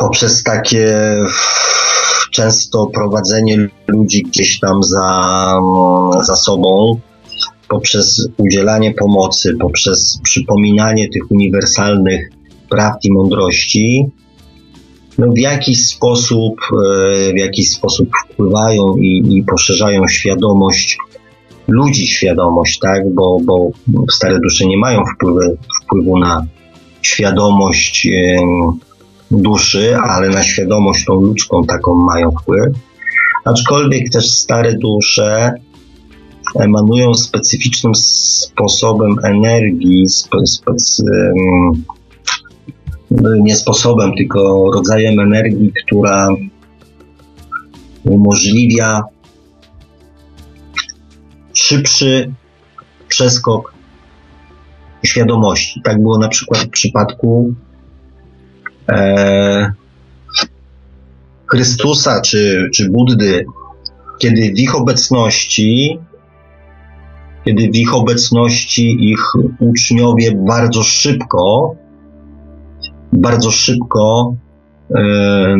poprzez 0.00 0.42
takie 0.42 1.16
często 2.32 2.86
prowadzenie 2.86 3.68
ludzi 3.88 4.22
gdzieś 4.22 4.60
tam 4.60 4.82
za, 4.82 5.60
za 6.22 6.36
sobą, 6.36 7.00
poprzez 7.68 8.28
udzielanie 8.36 8.94
pomocy, 8.94 9.56
poprzez 9.60 10.20
przypominanie 10.22 11.08
tych 11.08 11.30
uniwersalnych 11.30 12.30
prawd 12.68 13.04
i 13.04 13.12
mądrości, 13.12 14.06
no 15.18 15.26
w 15.32 15.38
jakiś 15.38 15.86
sposób, 15.86 16.54
e, 16.72 17.32
w 17.32 17.38
jakiś 17.38 17.70
sposób 17.70 18.08
wpływają 18.24 18.96
i, 18.96 19.36
i 19.36 19.44
poszerzają 19.44 20.08
świadomość 20.08 20.98
ludzi, 21.68 22.06
świadomość, 22.06 22.78
tak, 22.78 23.14
bo, 23.14 23.38
bo 23.44 23.70
stare 24.10 24.40
dusze 24.40 24.66
nie 24.66 24.78
mają 24.78 25.02
wpływu, 25.14 25.56
wpływu 25.84 26.18
na 26.18 26.46
świadomość 27.02 28.08
duszy, 29.30 29.96
ale 29.96 30.28
na 30.28 30.42
świadomość 30.42 31.04
tą 31.04 31.14
ludzką 31.14 31.64
taką 31.64 31.94
mają 31.94 32.30
wpływ. 32.30 32.74
Aczkolwiek 33.44 34.10
też 34.10 34.30
stare 34.30 34.74
dusze 34.74 35.52
emanują 36.60 37.14
specyficznym 37.14 37.94
sposobem 37.94 39.16
energii, 39.24 40.08
spe, 40.08 40.38
nie 43.40 43.56
sposobem, 43.56 44.12
tylko 44.16 44.70
rodzajem 44.74 45.20
energii, 45.20 45.72
która 45.86 46.28
umożliwia 48.04 49.02
szybszy 51.54 52.32
przeskok 53.08 53.74
świadomości. 55.06 55.80
Tak 55.84 56.02
było 56.02 56.18
na 56.18 56.28
przykład 56.28 56.60
w 56.60 56.70
przypadku 56.70 57.54
e, 58.90 59.72
Chrystusa 61.50 62.20
czy, 62.20 62.68
czy 62.74 62.90
Buddy, 62.90 63.44
kiedy 64.18 64.40
w 64.40 64.58
ich 64.58 64.74
obecności 64.74 65.98
kiedy 67.44 67.70
w 67.70 67.76
ich 67.76 67.94
obecności 67.94 69.10
ich 69.10 69.20
uczniowie 69.60 70.32
bardzo 70.34 70.82
szybko, 70.82 71.74
bardzo 73.12 73.50
szybko 73.50 74.34
e, 74.94 75.56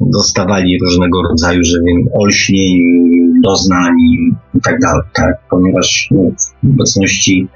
dostawali 0.00 0.78
różnego 0.78 1.22
rodzaju, 1.22 1.60
że 1.64 1.78
wiem, 1.86 2.08
olśnień, 2.14 2.82
doznań 3.44 3.94
i 4.54 4.60
tak 4.62 4.80
dalej, 4.80 5.02
tak, 5.14 5.34
ponieważ 5.50 6.08
no, 6.10 6.22
w 6.62 6.74
obecności 6.74 7.48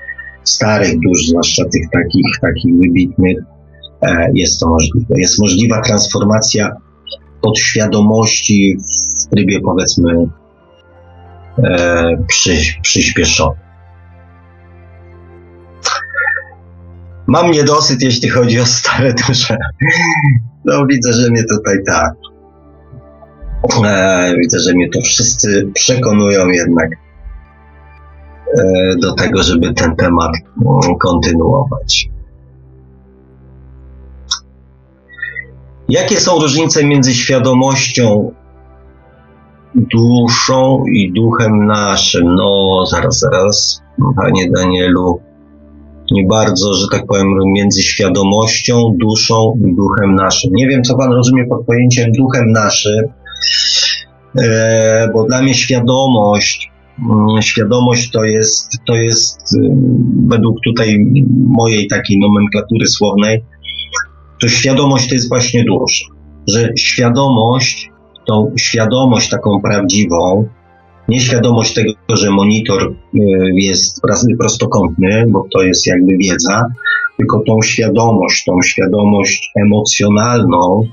starych 0.45 1.01
dusz, 1.01 1.27
zwłaszcza 1.27 1.65
tych 1.65 1.91
takich, 1.93 2.39
takich 2.41 2.75
wybitnych, 2.77 3.39
jest 4.35 4.61
to 4.61 4.69
możliwe. 4.69 5.15
Jest 5.21 5.41
możliwa 5.41 5.81
transformacja 5.83 6.77
podświadomości 7.41 8.77
w 9.27 9.35
trybie 9.35 9.61
powiedzmy 9.61 10.13
e, 11.65 12.25
przy, 12.27 12.57
przyspieszony. 12.83 13.57
Mam 17.27 17.51
niedosyt, 17.51 18.03
jeśli 18.03 18.29
chodzi 18.29 18.61
o 18.61 18.67
stare 18.67 19.15
dusze. 19.29 19.57
No 20.65 20.87
widzę, 20.87 21.13
że 21.13 21.31
mnie 21.31 21.45
tutaj 21.45 21.77
tak. 21.87 22.13
E, 23.85 24.35
widzę, 24.41 24.59
że 24.59 24.73
mnie 24.75 24.89
to 24.91 25.01
wszyscy 25.01 25.71
przekonują 25.75 26.49
jednak 26.49 26.91
e, 28.59 28.97
do 28.97 29.13
tego, 29.13 29.43
żeby 29.43 29.75
ten 29.75 29.97
temat 29.97 30.33
mm, 30.67 30.99
kontynuować. 30.99 32.09
Jakie 35.89 36.21
są 36.21 36.39
różnice 36.39 36.85
między 36.85 37.15
świadomością 37.15 38.33
duszą 39.75 40.85
i 40.93 41.13
duchem 41.13 41.67
naszym? 41.67 42.35
No, 42.35 42.85
zaraz, 42.87 43.19
zaraz, 43.19 43.83
panie 44.17 44.51
Danielu, 44.51 45.21
nie 46.11 46.27
bardzo, 46.27 46.75
że 46.75 46.87
tak 46.93 47.07
powiem, 47.07 47.27
między 47.55 47.83
świadomością, 47.83 48.97
duszą 49.01 49.55
i 49.67 49.75
duchem 49.75 50.15
naszym. 50.15 50.51
Nie 50.55 50.69
wiem, 50.69 50.83
co 50.83 50.97
pan 50.97 51.13
rozumie 51.13 51.47
pod 51.47 51.67
pojęciem 51.67 52.13
duchem 52.13 52.53
naszym, 52.53 53.05
e, 54.39 55.11
bo 55.15 55.25
dla 55.25 55.43
mnie 55.43 55.55
świadomość, 55.55 56.71
mm, 57.11 57.43
świadomość 57.43 58.11
to 58.11 58.25
jest, 58.25 58.71
to 58.87 58.95
jest 58.95 59.41
według 60.27 60.57
tutaj 60.65 60.99
mojej 61.47 61.89
takiej 61.89 62.19
nomenklatury 62.19 62.87
słownej, 62.87 63.45
to 64.41 64.49
świadomość 64.49 65.09
to 65.09 65.15
jest 65.15 65.29
właśnie 65.29 65.65
dusza. 65.65 66.05
Że 66.49 66.73
świadomość, 66.77 67.91
tą 68.27 68.53
świadomość 68.59 69.29
taką 69.29 69.61
prawdziwą, 69.61 70.49
nieświadomość 71.09 71.75
tego, 71.75 71.93
że 72.09 72.31
monitor 72.31 72.83
y, 72.83 73.19
jest 73.55 74.01
prostokątny, 74.39 75.25
bo 75.29 75.47
to 75.53 75.63
jest 75.63 75.87
jakby 75.87 76.17
wiedza, 76.17 76.63
tylko 77.17 77.43
tą 77.47 77.63
świadomość, 77.63 78.45
tą 78.45 78.63
świadomość 78.63 79.51
emocjonalną 79.57 80.89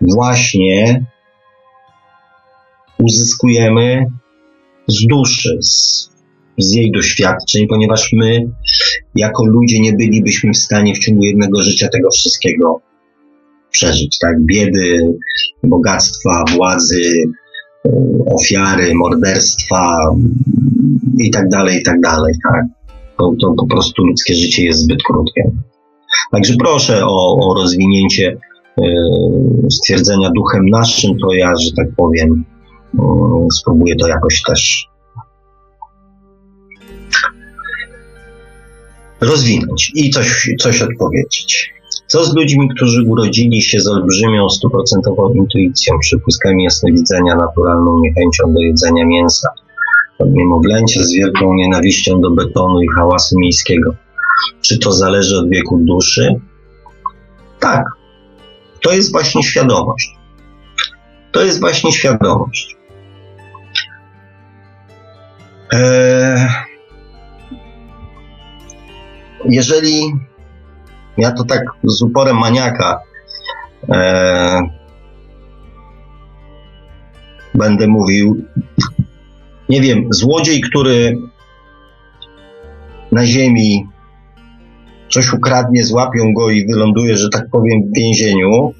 właśnie 0.00 1.04
uzyskujemy 2.98 4.06
z 4.86 5.06
duszy, 5.06 5.58
z, 5.60 6.10
z 6.58 6.72
jej 6.72 6.92
doświadczeń, 6.92 7.66
ponieważ 7.68 8.12
my 8.12 8.48
jako 9.14 9.46
ludzie 9.46 9.80
nie 9.80 9.92
bylibyśmy 9.92 10.52
w 10.52 10.56
stanie 10.56 10.94
w 10.94 10.98
ciągu 10.98 11.22
jednego 11.22 11.62
życia 11.62 11.88
tego 11.88 12.10
wszystkiego 12.10 12.80
przeżyć, 13.70 14.18
tak? 14.18 14.44
Biedy, 14.44 14.96
bogactwa, 15.62 16.44
władzy, 16.56 17.12
e, 17.86 17.90
ofiary, 18.34 18.94
morderstwa 18.94 19.98
i 21.18 21.30
tak 21.30 21.48
dalej, 21.48 21.78
i 21.78 21.82
tak 21.82 22.00
dalej, 22.00 22.34
tak? 22.52 22.64
To, 23.18 23.32
to 23.40 23.54
po 23.58 23.66
prostu 23.66 24.04
ludzkie 24.04 24.34
życie 24.34 24.64
jest 24.64 24.80
zbyt 24.80 25.02
krótkie. 25.02 25.42
Także 26.32 26.54
proszę 26.58 27.06
o, 27.06 27.38
o 27.40 27.54
rozwinięcie 27.54 28.36
y, 28.80 28.82
stwierdzenia 29.70 30.30
duchem 30.36 30.64
naszym, 30.68 31.18
to 31.18 31.32
ja, 31.32 31.52
że 31.56 31.70
tak 31.76 31.86
powiem, 31.96 32.44
y, 32.94 32.98
spróbuję 33.60 33.96
to 33.96 34.08
jakoś 34.08 34.42
też 34.42 34.88
rozwinąć 39.20 39.92
i 39.94 40.10
coś, 40.10 40.50
coś 40.60 40.82
odpowiedzieć. 40.82 41.74
Co 42.06 42.24
z 42.24 42.36
ludźmi, 42.36 42.68
którzy 42.76 43.02
urodzili 43.02 43.62
się 43.62 43.80
z 43.80 43.88
olbrzymią, 43.88 44.48
stuprocentową 44.48 45.34
intuicją, 45.34 45.98
przypuskami 45.98 46.64
jasnowidzenia, 46.64 47.34
naturalną 47.34 48.00
niechęcią 48.00 48.52
do 48.54 48.60
jedzenia 48.60 49.06
mięsa, 49.06 49.48
niemowlęcia 50.26 51.02
z 51.02 51.12
wielką 51.12 51.54
nienawiścią 51.54 52.20
do 52.20 52.30
betonu 52.30 52.80
i 52.80 52.86
hałasu 52.98 53.38
miejskiego? 53.38 53.94
Czy 54.60 54.78
to 54.78 54.92
zależy 54.92 55.38
od 55.38 55.48
wieku 55.48 55.78
duszy? 55.78 56.40
Tak. 57.60 57.84
To 58.82 58.92
jest 58.92 59.12
właśnie 59.12 59.42
świadomość. 59.42 60.16
To 61.32 61.42
jest 61.42 61.60
właśnie 61.60 61.92
świadomość. 61.92 62.76
Eee, 65.72 66.48
jeżeli 69.44 70.12
ja 71.16 71.32
to 71.32 71.44
tak 71.44 71.62
z 71.84 72.02
uporem 72.02 72.36
maniaka 72.36 73.00
e, 73.88 74.60
będę 77.54 77.86
mówił, 77.86 78.44
nie 79.68 79.80
wiem, 79.80 80.06
złodziej, 80.10 80.60
który 80.60 81.16
na 83.12 83.26
ziemi 83.26 83.86
coś 85.10 85.32
ukradnie, 85.32 85.84
złapią 85.84 86.32
go 86.32 86.50
i 86.50 86.66
wyląduje, 86.66 87.16
że 87.16 87.28
tak 87.28 87.50
powiem, 87.50 87.82
w 87.82 87.96
więzieniu, 87.96 88.72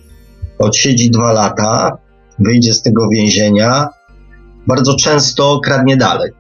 odsiedzi 0.59 1.11
dwa 1.11 1.33
lata, 1.33 1.99
wyjdzie 2.39 2.75
z 2.75 2.83
tego 2.83 3.09
więzienia, 3.09 3.89
bardzo 4.67 4.97
często 4.97 5.61
kradnie 5.65 5.97
dalej. 5.97 6.31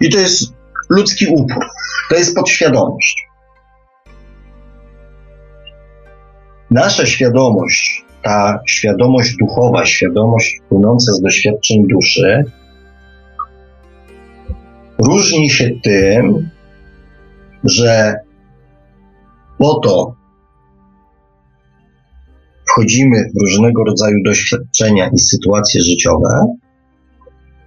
I 0.00 0.10
to 0.10 0.18
jest 0.18 0.52
ludzki 0.90 1.26
upór, 1.26 1.64
to 2.10 2.16
jest 2.16 2.34
podświadomość. 2.34 3.28
Nasza 6.70 7.06
świadomość, 7.06 8.04
ta 8.22 8.60
świadomość 8.66 9.36
duchowa, 9.40 9.86
świadomość 9.86 10.60
płynąca 10.68 11.12
z 11.12 11.20
doświadczeń 11.20 11.86
duszy, 11.88 12.44
różni 14.98 15.50
się 15.50 15.70
tym, 15.84 16.50
że 17.64 18.14
po 19.58 19.74
to 19.74 20.14
wchodzimy 22.68 23.30
w 23.36 23.40
różnego 23.40 23.84
rodzaju 23.84 24.16
doświadczenia 24.24 25.10
i 25.12 25.18
sytuacje 25.18 25.80
życiowe, 25.80 26.28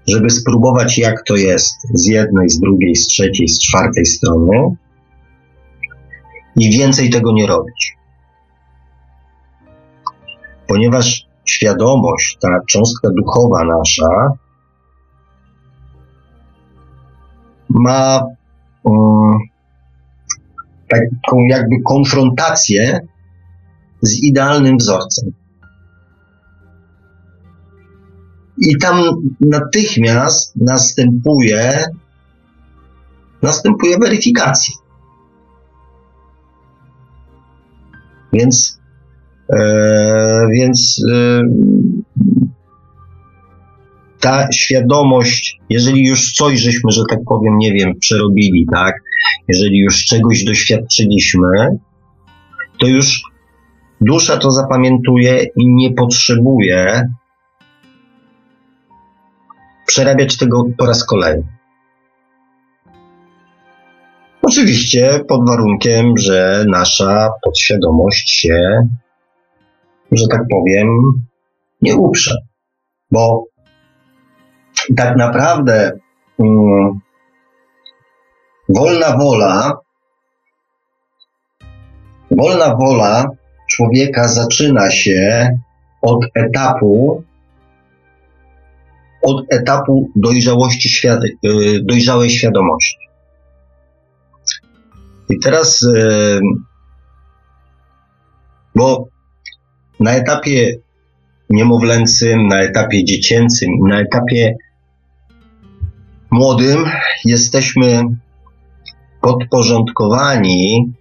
żeby 0.07 0.29
spróbować, 0.29 0.97
jak 0.97 1.23
to 1.27 1.35
jest 1.35 1.77
z 1.93 2.05
jednej, 2.05 2.49
z 2.49 2.59
drugiej, 2.59 2.95
z 2.95 3.07
trzeciej, 3.07 3.47
z 3.47 3.59
czwartej 3.59 4.05
strony 4.05 4.75
i 6.55 6.69
więcej 6.69 7.09
tego 7.09 7.33
nie 7.33 7.47
robić. 7.47 7.97
Ponieważ 10.67 11.25
świadomość, 11.45 12.37
ta 12.41 12.47
cząstka 12.69 13.09
duchowa 13.17 13.63
nasza, 13.63 14.37
ma 17.69 18.23
um, 18.83 19.39
taką 20.87 21.37
jakby 21.49 21.75
konfrontację 21.85 22.99
z 24.01 24.23
idealnym 24.23 24.77
wzorcem. 24.77 25.40
I 28.57 28.77
tam 28.77 29.03
natychmiast 29.41 30.55
następuje, 30.55 31.85
następuje 33.41 33.97
weryfikacja. 33.97 34.75
Więc, 38.33 38.79
e, 39.53 40.47
więc 40.53 41.03
e, 41.11 41.41
ta 44.19 44.51
świadomość, 44.51 45.59
jeżeli 45.69 46.07
już 46.07 46.31
coś 46.31 46.59
żeśmy, 46.59 46.91
że 46.91 47.01
tak 47.09 47.19
powiem, 47.25 47.57
nie 47.57 47.73
wiem, 47.73 47.99
przerobili, 47.99 48.65
tak, 48.73 48.95
jeżeli 49.47 49.79
już 49.79 50.05
czegoś 50.05 50.43
doświadczyliśmy, 50.43 51.47
to 52.79 52.87
już 52.87 53.21
dusza 54.01 54.37
to 54.37 54.51
zapamiętuje 54.51 55.43
i 55.57 55.67
nie 55.67 55.93
potrzebuje 55.93 57.09
przerabiać 59.91 60.38
tego 60.38 60.63
po 60.77 60.85
raz 60.85 61.05
kolejny. 61.05 61.43
Oczywiście 64.41 65.19
pod 65.27 65.49
warunkiem, 65.49 66.18
że 66.18 66.65
nasza 66.68 67.30
podświadomość 67.43 68.30
się, 68.30 68.88
że 70.11 70.27
tak 70.27 70.41
powiem, 70.51 70.88
nie 71.81 71.95
uprze. 71.95 72.35
Bo 73.11 73.45
tak 74.97 75.18
naprawdę 75.18 75.91
um, 76.38 76.99
wolna 78.69 79.18
wola, 79.18 79.77
wolna 82.31 82.76
wola 82.76 83.26
człowieka 83.69 84.27
zaczyna 84.27 84.91
się 84.91 85.49
od 86.01 86.26
etapu, 86.35 87.23
od 89.22 89.45
etapu 89.49 90.11
dojrzałości, 90.15 90.89
świad 90.89 91.23
y, 91.23 91.30
dojrzałej 91.84 92.30
świadomości. 92.30 92.98
I 95.30 95.39
teraz, 95.39 95.81
y, 95.81 96.39
bo 98.76 99.07
na 99.99 100.11
etapie 100.11 100.76
niemowlęcym, 101.49 102.48
na 102.48 102.61
etapie 102.61 103.06
dziecięcym 103.06 103.69
na 103.88 103.99
etapie 103.99 104.56
młodym 106.31 106.85
jesteśmy 107.26 108.03
podporządkowani 109.22 110.93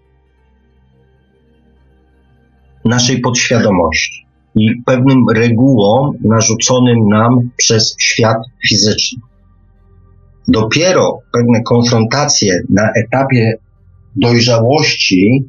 naszej 2.84 3.20
podświadomości 3.20 4.29
i 4.54 4.82
pewnym 4.86 5.24
regułom 5.34 6.12
narzuconym 6.24 7.08
nam 7.08 7.50
przez 7.56 7.96
świat 8.00 8.38
fizyczny. 8.68 9.22
Dopiero 10.48 11.18
pewne 11.32 11.62
konfrontacje 11.62 12.60
na 12.68 12.92
etapie 12.92 13.58
dojrzałości, 14.16 15.48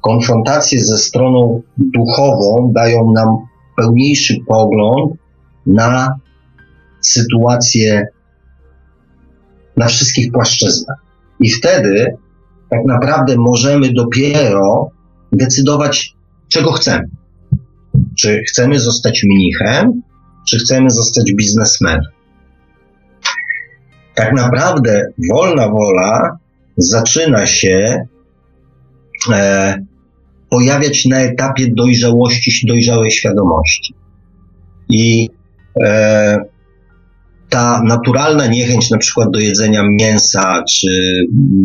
konfrontacje 0.00 0.84
ze 0.84 0.98
stroną 0.98 1.62
duchową 1.78 2.72
dają 2.74 3.12
nam 3.12 3.28
pełniejszy 3.76 4.36
pogląd 4.48 5.12
na 5.66 6.16
sytuację 7.00 8.06
na 9.76 9.86
wszystkich 9.86 10.32
płaszczyznach. 10.32 10.98
I 11.40 11.50
wtedy 11.50 12.16
tak 12.70 12.80
naprawdę 12.86 13.34
możemy 13.38 13.92
dopiero 13.92 14.90
decydować, 15.32 16.14
czego 16.48 16.72
chcemy. 16.72 17.15
Czy 18.18 18.42
chcemy 18.48 18.80
zostać 18.80 19.24
mnichem, 19.24 20.02
czy 20.48 20.58
chcemy 20.58 20.90
zostać 20.90 21.32
biznesmenem. 21.32 22.02
Tak 24.14 24.32
naprawdę 24.32 25.02
wolna 25.30 25.68
wola 25.68 26.38
zaczyna 26.76 27.46
się 27.46 28.06
e, 29.32 29.74
pojawiać 30.50 31.06
na 31.06 31.20
etapie 31.20 31.66
dojrzałości, 31.76 32.66
dojrzałej 32.66 33.10
świadomości. 33.10 33.94
I 34.88 35.28
e, 35.82 36.38
ta 37.48 37.82
naturalna 37.82 38.46
niechęć 38.46 38.90
na 38.90 38.98
przykład 38.98 39.30
do 39.30 39.38
jedzenia 39.38 39.82
mięsa, 39.90 40.62
czy 40.72 41.22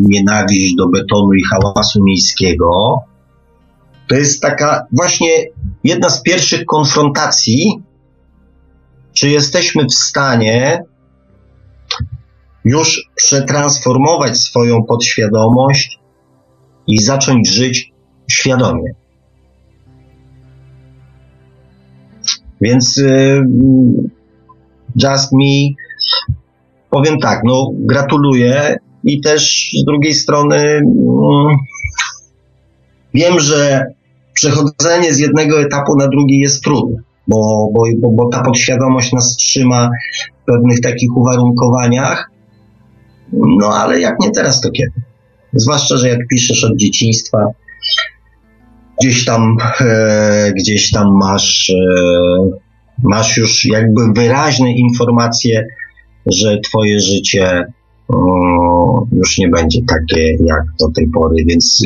nienawiść 0.10 0.76
do 0.76 0.88
betonu 0.88 1.34
i 1.34 1.44
hałasu 1.44 2.04
miejskiego, 2.04 3.00
to 4.12 4.16
jest 4.18 4.42
taka 4.42 4.88
właśnie 4.92 5.30
jedna 5.84 6.10
z 6.10 6.22
pierwszych 6.22 6.66
konfrontacji, 6.66 7.82
czy 9.14 9.30
jesteśmy 9.30 9.86
w 9.86 9.94
stanie 9.94 10.84
już 12.66 13.10
przetransformować 13.16 14.38
swoją 14.38 14.84
podświadomość 14.84 16.00
i 16.88 17.02
zacząć 17.02 17.50
żyć 17.50 17.92
świadomie. 18.32 18.92
Więc 22.62 22.98
y, 22.98 23.42
Just 25.04 25.32
Me, 25.32 25.76
powiem 26.90 27.20
tak, 27.20 27.42
no 27.44 27.72
gratuluję 27.74 28.78
i 29.04 29.22
też 29.22 29.70
z 29.82 29.86
drugiej 29.86 30.14
strony 30.14 30.58
mm, 30.58 31.58
wiem, 33.14 33.40
że 33.40 33.86
przechodzenie 34.34 35.14
z 35.14 35.20
jednego 35.20 35.62
etapu 35.62 35.96
na 35.98 36.08
drugi 36.08 36.40
jest 36.40 36.64
trudne, 36.64 36.98
bo, 37.28 37.70
bo, 37.74 38.12
bo, 38.12 38.30
ta 38.30 38.44
podświadomość 38.44 39.14
nas 39.14 39.36
trzyma 39.36 39.90
w 40.42 40.46
pewnych 40.46 40.82
takich 40.82 41.18
uwarunkowaniach, 41.18 42.32
no 43.34 43.68
ale 43.68 44.00
jak 44.00 44.16
nie 44.20 44.32
teraz, 44.32 44.62
to 44.62 44.72
kiedy? 44.72 45.02
Zwłaszcza, 45.54 45.98
że 45.98 46.10
jak 46.10 46.28
piszesz 46.28 46.64
od 46.64 46.78
dzieciństwa, 46.78 47.46
gdzieś 49.02 49.26
tam, 49.26 49.58
e, 49.82 50.52
gdzieś 50.56 50.92
tam 50.92 51.18
masz 51.18 51.70
e, 51.70 52.72
masz 53.04 53.38
już 53.38 53.66
jakby 53.66 54.02
wyraźne 54.16 54.72
informacje, 54.72 55.68
że 56.26 56.60
twoje 56.60 57.00
życie 57.00 57.66
już 59.12 59.38
nie 59.38 59.50
będzie 59.50 59.80
takie 59.88 60.32
jak 60.32 60.64
do 60.80 60.92
tej 60.96 61.08
pory, 61.08 61.36
więc 61.48 61.84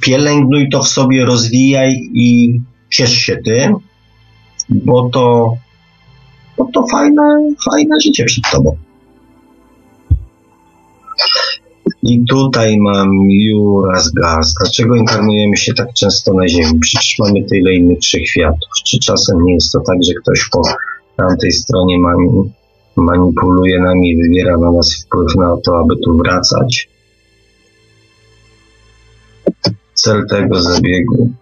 pielęgnuj 0.00 0.68
to 0.68 0.82
w 0.82 0.88
sobie, 0.88 1.24
rozwijaj 1.24 2.10
i 2.14 2.60
ciesz 2.90 3.12
się 3.12 3.36
tym, 3.36 3.74
bo 4.68 5.08
to, 5.08 5.54
bo 6.58 6.68
to 6.74 6.86
fajne, 6.86 7.22
fajne 7.70 8.00
życie 8.00 8.24
przed 8.24 8.44
tobą. 8.52 8.76
I 12.02 12.24
tutaj 12.24 12.76
mam 12.78 13.10
Juras 13.30 14.10
Gaz. 14.10 14.54
Dlaczego 14.60 14.96
inkarnujemy 14.96 15.56
się 15.56 15.74
tak 15.74 15.92
często 15.92 16.34
na 16.34 16.48
Ziemi? 16.48 16.78
Przecież 16.80 17.16
mamy 17.18 17.44
tyle 17.44 17.74
innych 17.74 17.98
wszechświatów. 17.98 18.68
Czy 18.86 18.98
czasem 18.98 19.44
nie 19.44 19.54
jest 19.54 19.72
to 19.72 19.80
tak, 19.80 19.96
że 20.04 20.14
ktoś 20.14 20.48
po 20.52 20.62
tamtej 21.16 21.52
stronie 21.52 21.98
mani 21.98 22.28
manipuluje 22.96 23.80
nami, 23.80 24.16
wywiera 24.16 24.56
na 24.58 24.72
nas 24.72 25.04
wpływ 25.04 25.36
na 25.36 25.56
to, 25.64 25.78
aby 25.78 25.94
tu 26.04 26.16
wracać? 26.16 26.88
Cel 29.96 30.26
tego 30.30 30.62
zabiegu, 30.62 31.32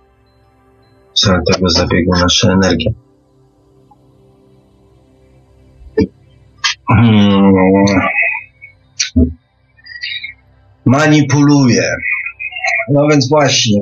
cel 1.14 1.40
tego 1.52 1.68
zabiegu 1.68 2.12
nasza 2.20 2.52
energia. 2.52 2.90
Manipuluje. 10.84 11.90
No 12.92 13.06
więc 13.10 13.28
właśnie. 13.28 13.80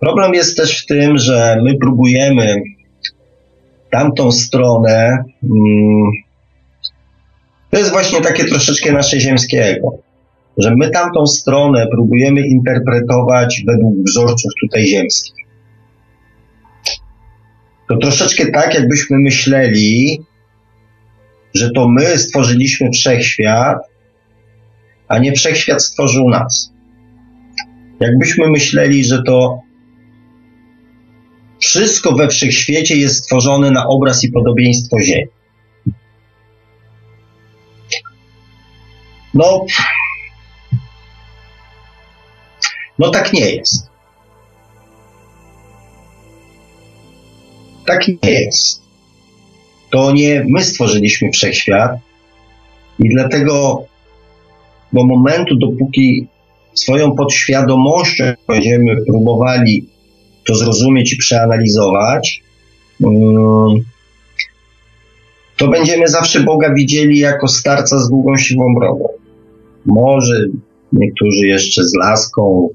Problem 0.00 0.34
jest 0.34 0.56
też 0.56 0.82
w 0.82 0.86
tym, 0.86 1.18
że 1.18 1.56
my 1.64 1.78
próbujemy 1.78 2.62
tamtą 3.90 4.32
stronę. 4.32 5.24
Hmm, 5.40 6.10
to 7.70 7.78
jest 7.78 7.90
właśnie 7.90 8.20
takie 8.20 8.44
troszeczkę 8.44 8.92
nasze 8.92 9.20
ziemskie 9.20 9.64
ego, 9.64 9.98
że 10.62 10.76
my 10.76 10.90
tamtą 10.90 11.26
stronę 11.26 11.86
próbujemy 11.92 12.46
interpretować 12.46 13.62
według 13.66 13.94
wzorców 14.06 14.52
tutaj 14.60 14.86
ziemskich. 14.86 15.34
To 17.88 17.96
troszeczkę 17.96 18.46
tak, 18.46 18.74
jakbyśmy 18.74 19.18
myśleli, 19.18 20.20
że 21.54 21.70
to 21.70 21.88
my 21.88 22.18
stworzyliśmy 22.18 22.90
wszechświat, 22.90 23.78
a 25.08 25.18
nie 25.18 25.32
wszechświat 25.32 25.82
stworzył 25.82 26.28
nas. 26.28 26.72
Jakbyśmy 28.00 28.50
myśleli, 28.50 29.04
że 29.04 29.22
to 29.22 29.60
wszystko 31.60 32.12
we 32.12 32.28
wszechświecie 32.28 32.96
jest 32.96 33.16
stworzone 33.16 33.70
na 33.70 33.86
obraz 33.86 34.24
i 34.24 34.32
podobieństwo 34.32 35.00
Ziemi. 35.00 35.30
No, 39.34 39.66
no 43.00 43.10
tak 43.10 43.32
nie 43.32 43.50
jest. 43.50 43.90
Tak 47.86 48.08
nie 48.08 48.30
jest. 48.30 48.82
To 49.90 50.12
nie 50.12 50.44
my 50.48 50.64
stworzyliśmy 50.64 51.30
wszechświat 51.30 51.90
i 52.98 53.08
dlatego 53.08 53.84
do 54.92 55.06
momentu, 55.06 55.56
dopóki 55.56 56.26
swoją 56.74 57.12
podświadomością 57.12 58.24
będziemy 58.48 59.04
próbowali 59.06 59.86
to 60.46 60.54
zrozumieć 60.54 61.12
i 61.12 61.16
przeanalizować, 61.16 62.42
mm, 63.00 63.84
to 65.56 65.68
będziemy 65.68 66.08
zawsze 66.08 66.40
Boga 66.40 66.74
widzieli 66.74 67.18
jako 67.18 67.48
starca 67.48 67.98
z 67.98 68.08
długą 68.08 68.36
siwą 68.36 68.74
brodą. 68.74 69.08
Może 69.86 70.46
niektórzy 70.92 71.46
jeszcze 71.46 71.84
z 71.84 71.94
laską, 71.94 72.68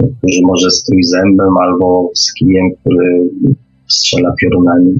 niektórzy 0.00 0.40
może 0.42 0.70
z 0.70 0.84
trójzębem 0.84 1.58
albo 1.62 2.10
z 2.14 2.32
kijem, 2.34 2.70
który 2.80 3.20
strzela 3.88 4.34
piorunami. 4.40 4.94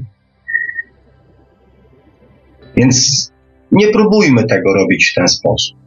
Więc 2.75 3.29
nie 3.71 3.87
próbujmy 3.87 4.43
tego 4.43 4.73
robić 4.73 5.09
w 5.09 5.15
ten 5.15 5.27
sposób. 5.27 5.77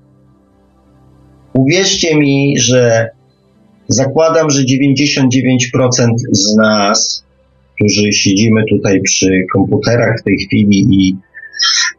Uwierzcie 1.53 2.17
mi, 2.17 2.59
że 2.59 3.11
zakładam, 3.89 4.51
że 4.51 4.63
99% 4.63 6.09
z 6.33 6.57
nas, 6.57 7.25
którzy 7.75 8.13
siedzimy 8.13 8.65
tutaj 8.71 9.01
przy 9.01 9.45
komputerach 9.53 10.21
w 10.21 10.25
tej 10.25 10.39
chwili 10.39 10.87
i, 10.91 11.17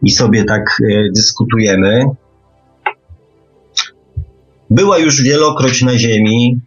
i 0.03 0.11
sobie 0.11 0.43
tak 0.43 0.61
e, 0.91 1.09
dyskutujemy, 1.15 2.05
była 4.69 4.97
już 4.97 5.21
wielokroć 5.21 5.81
na 5.81 5.97
Ziemi, 5.97 6.59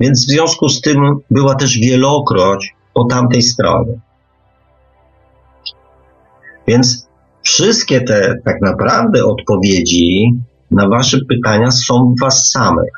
więc 0.00 0.26
w 0.26 0.30
związku 0.30 0.68
z 0.68 0.80
tym 0.80 1.20
była 1.30 1.54
też 1.54 1.78
wielokroć 1.78 2.74
po 2.94 3.04
tamtej 3.04 3.42
stronie. 3.42 4.00
Więc 6.66 7.08
wszystkie 7.42 8.00
te 8.00 8.34
tak 8.44 8.56
naprawdę 8.62 9.24
odpowiedzi 9.24 10.32
na 10.70 10.88
Wasze 10.88 11.18
pytania 11.28 11.70
są 11.70 12.14
w 12.16 12.20
Was 12.20 12.50
samych. 12.50 12.92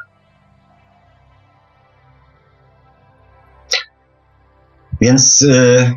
Więc 5.00 5.40
yy, 5.40 5.92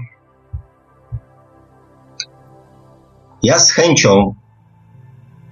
ja 3.43 3.59
z 3.59 3.71
chęcią 3.71 4.35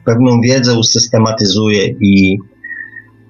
pewną 0.06 0.42
wiedzę 0.42 0.80
usystematyzuję 0.80 1.88
i 1.88 2.38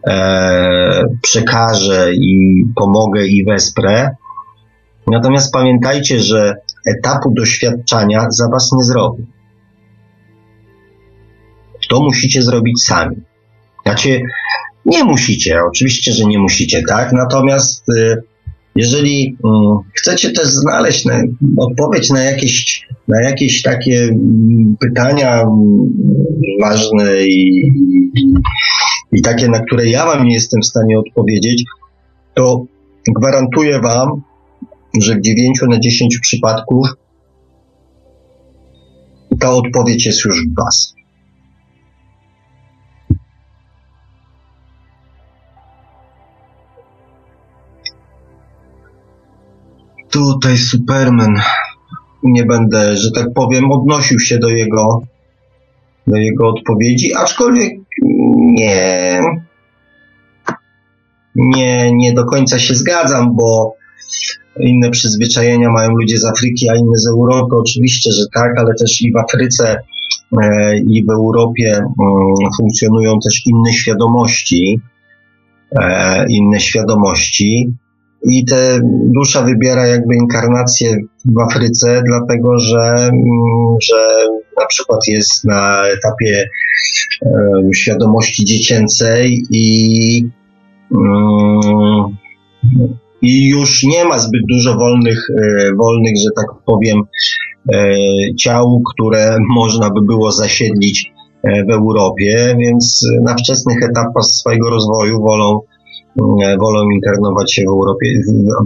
e, 0.07 1.03
przekażę 1.21 2.13
i 2.13 2.65
pomogę 2.75 3.27
i 3.27 3.43
wesprę. 3.43 4.09
Natomiast 5.07 5.53
pamiętajcie, 5.53 6.19
że 6.19 6.55
etapu 6.85 7.33
doświadczania 7.33 8.27
za 8.29 8.49
Was 8.49 8.71
nie 8.77 8.83
zrobię. 8.83 9.23
To 11.89 12.03
musicie 12.03 12.41
zrobić 12.43 12.83
sami. 12.83 13.15
Znaczy, 13.85 14.21
nie 14.85 15.03
musicie, 15.03 15.59
oczywiście, 15.63 16.11
że 16.11 16.25
nie 16.25 16.39
musicie, 16.39 16.81
tak? 16.87 17.13
Natomiast 17.13 17.89
y, 17.89 18.23
jeżeli 18.75 19.37
mm, 19.43 19.77
chcecie 19.93 20.31
też 20.31 20.47
znaleźć 20.47 21.05
na, 21.05 21.21
odpowiedź 21.57 22.09
na 22.09 22.23
jakieś, 22.23 22.87
na 23.07 23.21
jakieś 23.21 23.61
takie 23.61 24.03
mm, 24.03 24.75
pytania 24.79 25.41
mm, 25.41 25.77
ważne 26.61 27.25
i, 27.25 27.67
i, 28.15 28.33
i 29.13 29.21
takie, 29.21 29.49
na 29.49 29.59
które 29.59 29.87
ja 29.87 30.05
Wam 30.05 30.25
nie 30.25 30.33
jestem 30.33 30.61
w 30.61 30.65
stanie 30.65 30.99
odpowiedzieć, 30.99 31.63
to 32.33 32.65
gwarantuję 33.17 33.79
Wam, 33.79 34.21
że 35.01 35.15
w 35.15 35.21
9 35.21 35.61
na 35.69 35.79
10 35.79 36.19
przypadków 36.19 36.87
ta 39.39 39.51
odpowiedź 39.51 40.05
jest 40.05 40.25
już 40.25 40.45
w 40.47 40.55
Was. 40.55 40.93
tutaj 50.11 50.57
Superman, 50.57 51.35
nie 52.23 52.45
będę, 52.45 52.97
że 52.97 53.11
tak 53.11 53.33
powiem, 53.35 53.71
odnosił 53.71 54.19
się 54.19 54.39
do 54.39 54.49
jego, 54.49 55.01
do 56.07 56.17
jego 56.17 56.47
odpowiedzi, 56.47 57.13
aczkolwiek 57.13 57.73
nie, 58.51 59.19
nie, 61.35 61.91
nie 61.91 62.13
do 62.13 62.25
końca 62.25 62.59
się 62.59 62.75
zgadzam, 62.75 63.35
bo 63.35 63.75
inne 64.59 64.89
przyzwyczajenia 64.89 65.69
mają 65.69 65.89
ludzie 65.89 66.17
z 66.17 66.25
Afryki, 66.25 66.69
a 66.69 66.75
inne 66.75 66.97
z 66.97 67.07
Europy. 67.07 67.55
Oczywiście, 67.55 68.11
że 68.11 68.23
tak, 68.33 68.59
ale 68.59 68.73
też 68.79 69.01
i 69.01 69.11
w 69.11 69.17
Afryce 69.17 69.77
e, 70.43 70.77
i 70.77 71.05
w 71.05 71.09
Europie 71.09 71.71
mm, 71.77 72.51
funkcjonują 72.57 73.19
też 73.19 73.41
inne 73.45 73.73
świadomości, 73.73 74.81
e, 75.81 76.25
inne 76.29 76.59
świadomości. 76.59 77.73
I 78.23 78.45
te 78.45 78.79
dusza 79.15 79.41
wybiera 79.41 79.87
jakby 79.87 80.15
inkarnację 80.15 80.97
w 81.25 81.39
Afryce, 81.39 82.03
dlatego 82.05 82.59
że, 82.59 82.79
mm, 82.79 83.75
że 83.81 84.27
na 84.59 84.65
przykład 84.65 85.07
jest 85.07 85.45
na 85.45 85.83
etapie 85.87 86.49
e, 87.25 87.29
świadomości 87.75 88.45
dziecięcej 88.45 89.43
i, 89.49 90.25
mm, 90.91 92.17
i 93.21 93.47
już 93.47 93.83
nie 93.83 94.05
ma 94.05 94.19
zbyt 94.19 94.41
dużo 94.49 94.75
wolnych, 94.75 95.27
e, 95.29 95.75
wolnych, 95.75 96.13
że 96.17 96.29
tak 96.35 96.47
powiem, 96.65 97.01
e, 97.73 97.95
ciał, 98.39 98.81
które 98.93 99.37
można 99.49 99.89
by 99.89 100.01
było 100.01 100.31
zasiedlić 100.31 101.11
w 101.69 101.71
Europie, 101.71 102.55
więc 102.59 103.05
na 103.21 103.35
wczesnych 103.35 103.83
etapach 103.83 104.23
swojego 104.23 104.69
rozwoju 104.69 105.21
wolą 105.21 105.59
E, 105.59 105.70
wolą 106.59 106.89
internować 106.89 107.53
się 107.53 107.63
w 107.67 107.69
Europie, 107.69 108.07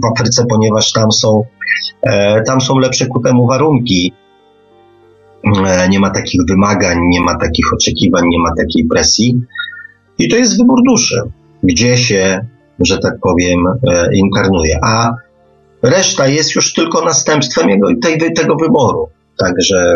w 0.02 0.06
Afryce, 0.06 0.44
ponieważ 0.48 0.92
tam 0.92 1.12
są, 1.12 1.44
e, 2.02 2.42
tam 2.42 2.60
są 2.60 2.78
lepsze 2.78 3.06
ku 3.06 3.20
temu 3.20 3.46
warunki. 3.46 4.12
E, 5.66 5.88
nie 5.88 6.00
ma 6.00 6.10
takich 6.10 6.40
wymagań, 6.48 6.98
nie 7.08 7.20
ma 7.20 7.38
takich 7.38 7.74
oczekiwań, 7.74 8.22
nie 8.28 8.38
ma 8.38 8.54
takiej 8.56 8.84
presji. 8.84 9.40
I 10.18 10.28
to 10.28 10.36
jest 10.36 10.58
wybór 10.58 10.78
duszy, 10.88 11.22
gdzie 11.62 11.96
się, 11.96 12.46
że 12.80 12.98
tak 12.98 13.14
powiem, 13.22 13.58
internuje. 14.14 14.78
A 14.82 15.14
reszta 15.82 16.26
jest 16.28 16.54
już 16.54 16.72
tylko 16.72 17.04
następstwem 17.04 17.68
jego, 17.68 17.88
tej, 18.02 18.32
tego 18.34 18.56
wyboru. 18.56 19.08
Także. 19.38 19.94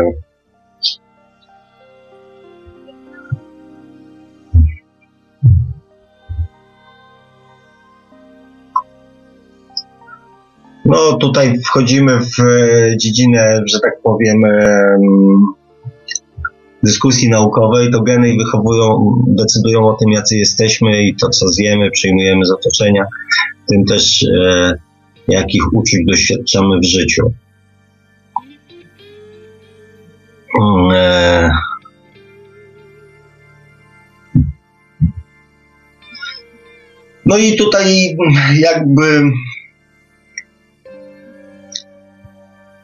No 10.90 11.16
tutaj 11.16 11.58
wchodzimy 11.58 12.20
w 12.20 12.36
dziedzinę, 12.96 13.62
że 13.66 13.80
tak 13.80 14.02
powiem, 14.02 14.40
dyskusji 16.82 17.28
naukowej, 17.28 17.90
to 17.90 18.02
geny 18.02 18.36
wychowują, 18.36 19.14
decydują 19.26 19.88
o 19.88 19.92
tym, 19.92 20.12
jacy 20.12 20.36
jesteśmy 20.36 21.02
i 21.02 21.14
to, 21.14 21.28
co 21.28 21.48
zjemy, 21.48 21.90
przyjmujemy 21.90 22.46
z 22.46 22.50
otoczenia, 22.50 23.04
tym 23.68 23.84
też 23.84 24.22
e, 24.22 24.74
jakich 25.28 25.72
uczuć 25.72 26.00
doświadczamy 26.06 26.78
w 26.78 26.84
życiu. 26.84 27.32
Mm, 30.60 30.90
e, 30.94 31.50
no 37.26 37.38
i 37.38 37.56
tutaj 37.56 38.16
jakby 38.60 39.22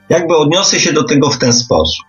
jakby 0.08 0.36
odniosę 0.36 0.80
się 0.80 0.92
do 0.92 1.04
tego 1.04 1.30
w 1.30 1.38
ten 1.38 1.52
sposób. 1.52 2.06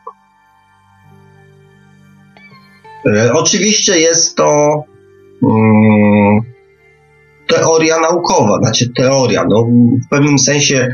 E, 3.06 3.34
oczywiście 3.34 3.99
jest 3.99 4.36
to 4.36 4.84
mm, 5.44 6.41
teoria 7.48 7.99
naukowa, 7.99 8.57
znaczy 8.57 8.90
teoria. 8.95 9.45
No, 9.49 9.64
w 10.06 10.10
pewnym 10.10 10.40
sensie 10.40 10.90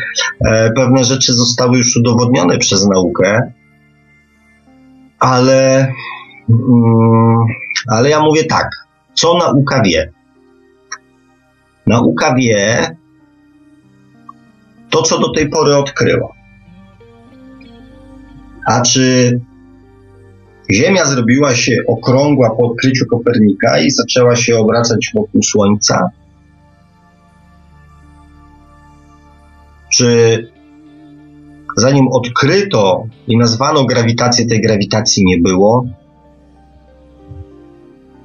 e, 0.46 0.72
pewne 0.72 1.04
rzeczy 1.04 1.34
zostały 1.34 1.78
już 1.78 1.98
udowodnione 1.98 2.58
przez 2.58 2.88
naukę, 2.88 3.54
ale, 5.20 5.88
mm, 6.50 7.46
ale 7.88 8.10
ja 8.10 8.20
mówię 8.20 8.44
tak, 8.44 8.70
co 9.14 9.38
nauka 9.38 9.82
wie? 9.82 10.12
Nauka 11.88 12.36
wie 12.36 12.88
to, 14.90 15.02
co 15.02 15.20
do 15.20 15.32
tej 15.32 15.50
pory 15.50 15.76
odkryła. 15.76 16.43
A 18.66 18.82
czy 18.82 19.40
Ziemia 20.72 21.06
zrobiła 21.06 21.56
się 21.56 21.76
okrągła 21.88 22.50
po 22.50 22.68
odkryciu 22.68 23.06
Kopernika 23.06 23.80
i 23.80 23.92
zaczęła 23.92 24.36
się 24.36 24.58
obracać 24.58 25.12
wokół 25.16 25.44
Słońca? 25.44 26.10
Czy 29.94 30.38
zanim 31.78 32.08
odkryto 32.08 33.04
i 33.28 33.38
nazwano 33.38 33.86
grawitację, 33.86 34.46
tej 34.46 34.62
grawitacji 34.62 35.26
nie 35.26 35.38
było? 35.38 35.86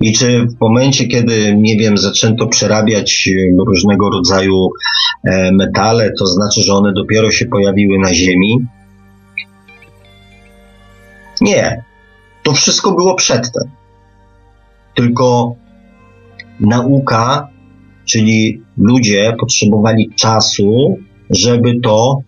I 0.01 0.13
czy 0.13 0.47
w 0.47 0.61
momencie, 0.61 1.07
kiedy, 1.07 1.57
nie 1.57 1.77
wiem, 1.77 1.99
zaczęto 1.99 2.47
przerabiać 2.47 3.29
różnego 3.67 4.11
rodzaju 4.11 4.69
e, 5.25 5.53
metale, 5.53 6.13
to 6.19 6.27
znaczy, 6.27 6.63
że 6.63 6.73
one 6.73 6.93
dopiero 6.93 7.31
się 7.31 7.47
pojawiły 7.47 7.99
na 7.99 8.15
Ziemi? 8.15 8.59
Nie. 11.41 11.85
To 12.43 12.53
wszystko 12.53 12.93
było 12.93 13.15
przedtem. 13.15 13.71
Tylko 14.95 15.55
nauka, 16.61 17.49
czyli 18.05 18.63
ludzie 18.77 19.37
potrzebowali 19.41 20.11
czasu, 20.15 20.99
żeby 21.31 21.81
to 21.81 22.23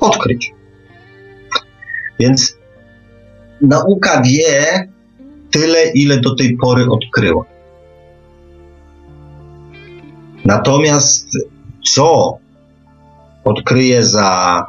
odkryć. 0.00 0.52
Więc 2.20 2.56
nauka 3.60 4.22
wie 4.22 4.88
tyle, 5.50 5.92
ile 5.94 6.20
do 6.20 6.34
tej 6.34 6.56
pory 6.56 6.86
odkryła. 6.90 7.44
Natomiast 10.44 11.28
co 11.84 12.38
odkryje 13.44 14.04
za 14.04 14.64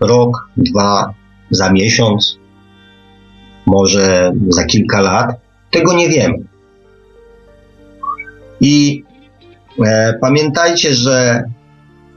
rok, 0.00 0.48
dwa, 0.56 1.14
za 1.50 1.72
miesiąc, 1.72 2.38
może 3.66 4.32
za 4.48 4.64
kilka 4.64 5.00
lat, 5.00 5.40
tego 5.70 5.92
nie 5.92 6.08
wiemy. 6.08 6.38
I 8.60 9.04
e, 9.86 10.14
pamiętajcie, 10.20 10.94
że 10.94 11.44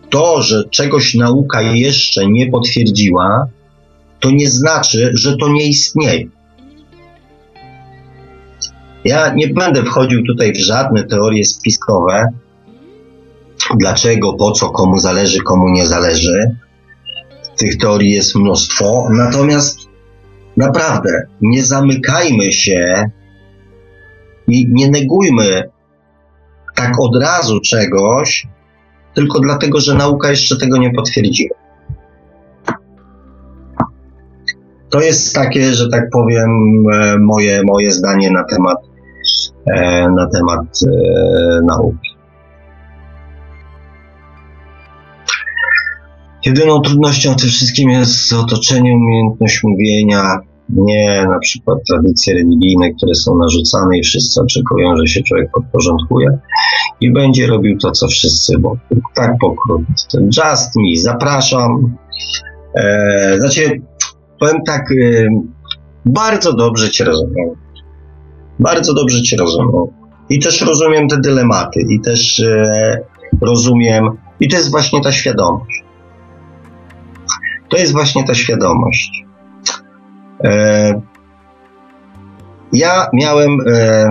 to, 0.09 0.41
że 0.41 0.63
czegoś 0.69 1.15
nauka 1.15 1.61
jeszcze 1.61 2.27
nie 2.27 2.51
potwierdziła, 2.51 3.47
to 4.19 4.31
nie 4.31 4.49
znaczy, 4.49 5.11
że 5.13 5.37
to 5.37 5.49
nie 5.49 5.67
istnieje. 5.67 6.27
Ja 9.05 9.33
nie 9.33 9.47
będę 9.47 9.83
wchodził 9.83 10.23
tutaj 10.25 10.53
w 10.53 10.57
żadne 10.57 11.03
teorie 11.03 11.45
spiskowe, 11.45 12.33
dlaczego, 13.79 14.33
po 14.33 14.51
co, 14.51 14.69
komu 14.69 14.97
zależy, 14.97 15.41
komu 15.41 15.69
nie 15.69 15.87
zależy. 15.87 16.55
Tych 17.57 17.77
teorii 17.77 18.11
jest 18.11 18.35
mnóstwo, 18.35 19.07
natomiast 19.11 19.79
naprawdę 20.57 21.27
nie 21.41 21.63
zamykajmy 21.63 22.51
się 22.51 23.09
i 24.47 24.67
nie 24.71 24.89
negujmy 24.89 25.69
tak 26.75 26.91
od 26.99 27.23
razu 27.23 27.59
czegoś, 27.61 28.47
tylko 29.13 29.39
dlatego, 29.39 29.79
że 29.79 29.95
nauka 29.95 30.29
jeszcze 30.29 30.57
tego 30.57 30.77
nie 30.77 30.93
potwierdziła. 30.93 31.55
To 34.89 35.01
jest 35.01 35.35
takie, 35.35 35.73
że 35.73 35.89
tak 35.89 36.09
powiem, 36.11 36.49
e, 36.93 37.17
moje, 37.19 37.61
moje 37.65 37.91
zdanie 37.91 38.31
na 38.31 38.43
temat, 38.43 38.77
e, 39.65 40.07
na 40.09 40.29
temat 40.29 40.79
e, 40.87 41.61
nauki. 41.61 42.06
Jedyną 46.47 46.81
trudnością 46.81 47.33
w 47.33 47.35
tym 47.35 47.49
wszystkim 47.49 47.89
jest 47.89 48.33
otoczenie, 48.33 48.95
umiejętność 48.95 49.63
mówienia, 49.63 50.39
nie 50.69 51.25
na 51.29 51.39
przykład 51.39 51.77
tradycje 51.89 52.33
religijne, 52.33 52.93
które 52.93 53.15
są 53.15 53.37
narzucane 53.37 53.97
i 53.97 54.03
wszyscy 54.03 54.41
oczekują, 54.41 54.97
że 54.97 55.07
się 55.07 55.21
człowiek 55.23 55.51
podporządkuje 55.51 56.37
i 57.01 57.13
będzie 57.13 57.47
robił 57.47 57.77
to, 57.77 57.91
co 57.91 58.07
wszyscy, 58.07 58.59
bo 58.59 58.77
tak 59.15 59.31
pokrótce. 59.41 60.21
Just 60.21 60.75
me, 60.75 61.01
zapraszam. 61.01 61.95
E, 62.75 63.35
znaczy, 63.39 63.81
powiem 64.39 64.63
tak, 64.65 64.91
e, 64.91 65.27
bardzo 66.05 66.53
dobrze 66.53 66.89
Cię 66.89 67.03
rozumiem. 67.03 67.49
Bardzo 68.59 68.93
dobrze 68.93 69.21
Cię 69.21 69.37
rozumiem. 69.37 69.71
I 70.29 70.39
też 70.39 70.61
rozumiem 70.61 71.07
te 71.07 71.17
dylematy, 71.19 71.79
i 71.89 72.01
też 72.01 72.39
e, 72.39 72.97
rozumiem, 73.41 74.09
i 74.39 74.47
to 74.47 74.55
jest 74.55 74.71
właśnie 74.71 75.01
ta 75.01 75.11
świadomość 75.11 75.86
to 77.69 77.77
jest 77.77 77.91
właśnie 77.91 78.23
ta 78.23 78.35
świadomość. 78.35 79.25
E, 80.43 81.01
ja 82.73 83.07
miałem, 83.13 83.57
e, 83.67 84.07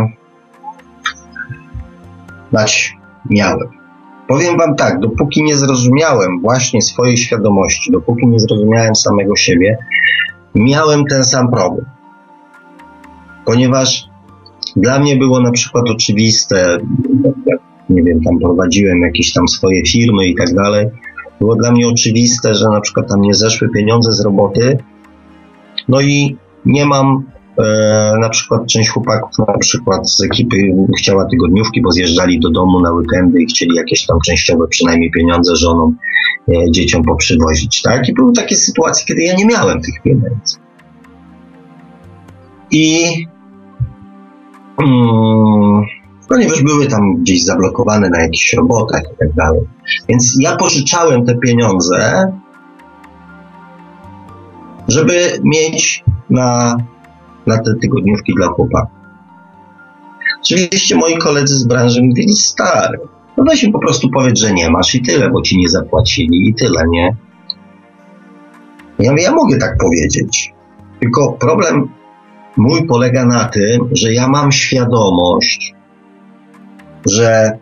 znaczy, 2.50 2.90
miałem. 3.30 3.68
Powiem 4.28 4.56
Wam 4.56 4.76
tak, 4.76 5.00
dopóki 5.00 5.42
nie 5.42 5.56
zrozumiałem 5.56 6.40
właśnie 6.40 6.82
swojej 6.82 7.16
świadomości, 7.16 7.92
dopóki 7.92 8.26
nie 8.26 8.40
zrozumiałem 8.40 8.94
samego 8.94 9.36
siebie, 9.36 9.78
miałem 10.54 11.04
ten 11.04 11.24
sam 11.24 11.50
problem. 11.50 11.86
Ponieważ 13.44 14.04
dla 14.76 14.98
mnie 14.98 15.16
było 15.16 15.40
na 15.40 15.50
przykład 15.50 15.84
oczywiste, 15.90 16.78
nie 17.90 18.02
wiem, 18.02 18.20
tam 18.24 18.38
prowadziłem 18.38 19.00
jakieś 19.00 19.32
tam 19.32 19.48
swoje 19.48 19.86
firmy 19.86 20.26
i 20.26 20.34
tak 20.34 20.54
dalej, 20.54 20.86
było 21.40 21.56
dla 21.56 21.72
mnie 21.72 21.88
oczywiste, 21.88 22.54
że 22.54 22.68
na 22.68 22.80
przykład 22.80 23.08
tam 23.08 23.20
nie 23.20 23.34
zeszły 23.34 23.68
pieniądze 23.68 24.12
z 24.12 24.20
roboty, 24.20 24.78
no 25.88 26.00
i 26.00 26.36
nie 26.66 26.86
mam 26.86 27.24
e, 27.58 28.14
na 28.20 28.28
przykład 28.28 28.66
część 28.66 28.90
chłopaków 28.90 29.38
na 29.38 29.58
przykład 29.58 30.10
z 30.10 30.22
ekipy 30.22 30.56
chciała 30.98 31.24
tygodniówki, 31.24 31.82
bo 31.82 31.92
zjeżdżali 31.92 32.40
do 32.40 32.50
domu 32.50 32.80
na 32.80 32.92
weekendy 32.92 33.42
i 33.42 33.46
chcieli 33.46 33.76
jakieś 33.76 34.06
tam 34.06 34.18
częściowe 34.26 34.66
przynajmniej 34.68 35.10
pieniądze 35.10 35.56
żonom, 35.56 35.96
e, 36.48 36.70
dzieciom 36.70 37.02
poprzywozić, 37.02 37.82
tak? 37.82 38.08
I 38.08 38.14
były 38.14 38.32
takie 38.32 38.56
sytuacje, 38.56 39.06
kiedy 39.06 39.22
ja 39.22 39.34
nie 39.34 39.46
miałem 39.46 39.80
tych 39.80 40.02
pieniędzy. 40.02 40.56
I 42.70 43.06
mm, 44.78 45.84
ponieważ 46.28 46.62
były 46.62 46.86
tam 46.86 47.16
gdzieś 47.16 47.44
zablokowane 47.44 48.10
na 48.10 48.20
jakichś 48.20 48.52
robotach 48.52 49.02
i 49.14 49.16
tak 49.18 49.32
dalej. 49.32 49.60
Więc 50.08 50.36
ja 50.40 50.56
pożyczałem 50.56 51.26
te 51.26 51.34
pieniądze, 51.34 52.32
żeby 54.88 55.40
mieć 55.44 56.04
na, 56.30 56.76
na 57.46 57.58
te 57.58 57.74
tygodniówki 57.74 58.32
dla 58.36 58.46
chłopaków. 58.46 58.96
Oczywiście 60.42 60.96
moi 60.96 61.18
koledzy 61.18 61.58
z 61.58 61.64
branży 61.64 62.02
mówili, 62.02 62.32
stary, 62.32 62.98
no 63.36 63.44
weź 63.44 63.64
im 63.64 63.72
po 63.72 63.78
prostu 63.78 64.10
powiedz, 64.10 64.38
że 64.38 64.52
nie 64.52 64.70
masz 64.70 64.94
i 64.94 65.02
tyle, 65.02 65.30
bo 65.30 65.42
ci 65.42 65.58
nie 65.58 65.68
zapłacili 65.68 66.48
i 66.48 66.54
tyle, 66.54 66.82
nie? 66.88 67.16
Ja 68.98 69.12
ja 69.18 69.32
mogę 69.32 69.58
tak 69.58 69.76
powiedzieć. 69.78 70.54
Tylko 71.00 71.32
problem 71.32 71.88
mój 72.56 72.86
polega 72.86 73.26
na 73.26 73.44
tym, 73.44 73.88
że 73.92 74.12
ja 74.12 74.28
mam 74.28 74.52
świadomość, 74.52 75.75
że 77.10 77.58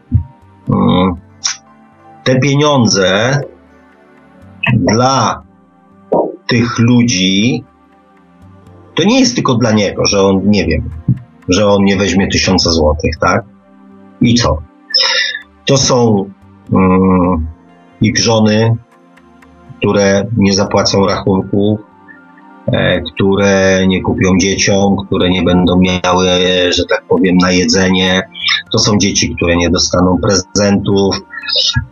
um, 0.68 1.14
te 2.24 2.40
pieniądze 2.40 3.40
dla 4.74 5.42
tych 6.46 6.78
ludzi 6.78 7.64
to 8.94 9.04
nie 9.04 9.20
jest 9.20 9.34
tylko 9.34 9.54
dla 9.54 9.72
niego, 9.72 10.06
że 10.06 10.22
on 10.22 10.40
nie 10.44 10.66
wiem, 10.66 10.90
że 11.48 11.66
on 11.66 11.84
nie 11.84 11.96
weźmie 11.96 12.28
tysiąca 12.28 12.70
złotych, 12.70 13.16
tak? 13.20 13.44
I 14.20 14.34
co? 14.34 14.62
To 15.64 15.76
są 15.76 16.30
um, 16.72 17.46
ich 18.00 18.18
żony, 18.18 18.76
które 19.78 20.26
nie 20.36 20.54
zapłacą 20.54 21.06
rachunków, 21.06 21.80
które 23.12 23.84
nie 23.86 24.02
kupią 24.02 24.38
dzieciom, 24.38 24.96
które 25.06 25.30
nie 25.30 25.42
będą 25.42 25.80
miały, 25.80 26.28
że 26.70 26.84
tak 26.84 27.04
powiem, 27.08 27.36
na 27.36 27.50
jedzenie. 27.50 28.22
To 28.72 28.78
są 28.78 28.98
dzieci, 28.98 29.34
które 29.36 29.56
nie 29.56 29.70
dostaną 29.70 30.18
prezentów 30.22 31.16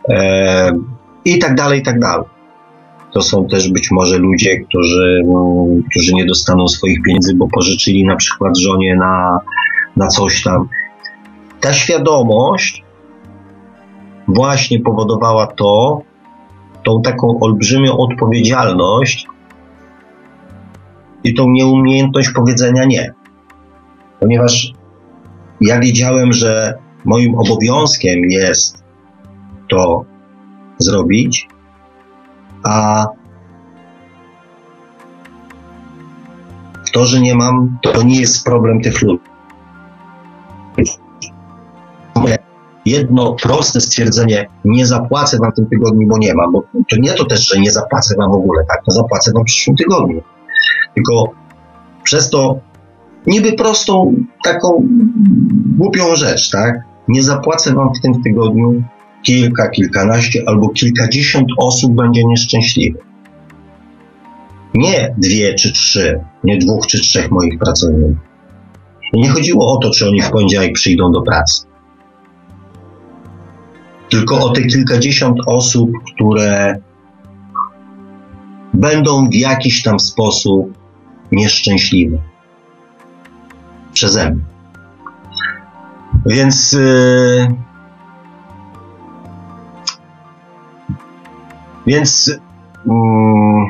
e, 0.08 0.72
i 1.24 1.38
tak 1.38 1.54
dalej, 1.54 1.80
i 1.80 1.82
tak 1.82 1.98
dalej. 1.98 2.26
To 3.12 3.22
są 3.22 3.46
też 3.46 3.72
być 3.72 3.90
może 3.90 4.18
ludzie, 4.18 4.60
którzy, 4.60 5.22
którzy 5.90 6.14
nie 6.14 6.26
dostaną 6.26 6.68
swoich 6.68 7.02
pieniędzy, 7.02 7.34
bo 7.34 7.48
pożyczyli 7.48 8.04
na 8.06 8.16
przykład 8.16 8.58
żonie 8.58 8.96
na, 8.96 9.38
na 9.96 10.06
coś 10.06 10.42
tam. 10.42 10.68
Ta 11.60 11.72
świadomość 11.72 12.84
właśnie 14.28 14.80
powodowała 14.80 15.46
to, 15.46 16.02
tą 16.84 17.02
taką 17.02 17.38
olbrzymią 17.40 17.96
odpowiedzialność 17.96 19.26
i 21.24 21.34
tą 21.34 21.50
nieumiejętność 21.50 22.30
powiedzenia 22.30 22.84
nie. 22.84 23.14
Ponieważ 24.20 24.72
ja 25.60 25.80
wiedziałem, 25.80 26.32
że 26.32 26.74
moim 27.04 27.34
obowiązkiem 27.34 28.20
jest 28.30 28.84
to 29.70 30.04
zrobić, 30.78 31.48
a 32.64 33.06
to, 36.92 37.04
że 37.04 37.20
nie 37.20 37.34
mam, 37.34 37.78
to 37.82 38.02
nie 38.02 38.20
jest 38.20 38.44
problem 38.44 38.80
tych 38.80 39.02
ludzi. 39.02 39.22
Jedno 42.84 43.36
proste 43.42 43.80
stwierdzenie, 43.80 44.48
nie 44.64 44.86
zapłacę 44.86 45.38
wam 45.38 45.52
w 45.52 45.54
tym 45.54 45.66
tygodniu, 45.66 46.08
bo 46.08 46.18
nie 46.18 46.34
mam, 46.34 46.52
bo 46.52 46.62
to 46.90 46.96
nie 46.98 47.12
to 47.12 47.24
też, 47.24 47.48
że 47.48 47.60
nie 47.60 47.70
zapłacę 47.70 48.14
wam 48.18 48.30
w 48.30 48.34
ogóle, 48.34 48.64
tak, 48.68 48.84
to 48.84 48.90
zapłacę 48.90 49.32
wam 49.34 49.42
w 49.42 49.46
przyszłym 49.46 49.76
tygodniu. 49.76 50.22
Tylko 50.94 51.32
przez 52.02 52.30
to 52.30 52.60
niby 53.26 53.52
prostą, 53.52 54.14
taką 54.44 54.88
głupią 55.78 56.14
rzecz, 56.14 56.50
tak, 56.50 56.80
nie 57.08 57.22
zapłacę 57.22 57.74
wam 57.74 57.94
w 57.94 58.00
tym 58.00 58.22
tygodniu, 58.22 58.82
kilka, 59.22 59.68
kilkanaście 59.68 60.42
albo 60.46 60.68
kilkadziesiąt 60.68 61.46
osób 61.58 61.94
będzie 61.94 62.24
nieszczęśliwych. 62.24 63.02
Nie 64.74 65.14
dwie 65.18 65.54
czy 65.54 65.72
trzy, 65.72 66.20
nie 66.44 66.58
dwóch 66.58 66.86
czy 66.86 67.00
trzech 67.00 67.30
moich 67.30 67.58
pracowników. 67.58 68.16
I 69.12 69.20
nie 69.20 69.28
chodziło 69.28 69.72
o 69.72 69.76
to, 69.76 69.90
czy 69.90 70.08
oni 70.08 70.22
w 70.22 70.30
poniedziałek 70.30 70.72
przyjdą 70.72 71.12
do 71.12 71.22
pracy. 71.22 71.66
Tylko 74.10 74.38
o 74.44 74.50
te 74.50 74.62
kilkadziesiąt 74.62 75.38
osób, 75.46 75.90
które 76.14 76.80
będą 78.74 79.28
w 79.28 79.34
jakiś 79.34 79.82
tam 79.82 80.00
sposób 80.00 80.81
nieszczęśliwe. 81.32 82.18
Przeze 83.92 84.30
mnie. 84.30 84.42
Więc. 86.26 86.72
Yy, 86.72 87.72
Więc 91.86 92.30
mm, 92.86 93.66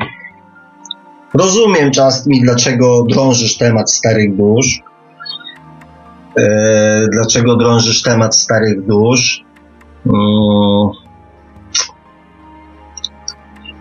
rozumiem 1.33 1.91
mi, 2.27 2.41
dlaczego 2.41 3.03
drążysz 3.09 3.57
temat 3.57 3.91
starych 3.91 4.35
dusz. 4.35 4.81
E, 6.37 7.07
dlaczego 7.11 7.55
drążysz 7.55 8.01
temat 8.01 8.35
starych 8.35 8.85
dusz. 8.85 9.45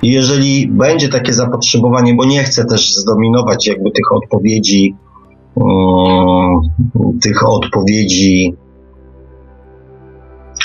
Mm, 0.03 0.13
jeżeli 0.15 0.69
będzie 0.69 1.09
takie 1.09 1.33
zapotrzebowanie, 1.33 2.15
bo 2.15 2.25
nie 2.25 2.45
chcę 2.45 2.65
też 2.65 2.95
zdominować 2.95 3.67
jakby 3.67 3.91
tych 3.91 4.13
odpowiedzi, 4.13 4.95
mm, 5.57 7.19
tych 7.23 7.49
odpowiedzi, 7.49 8.55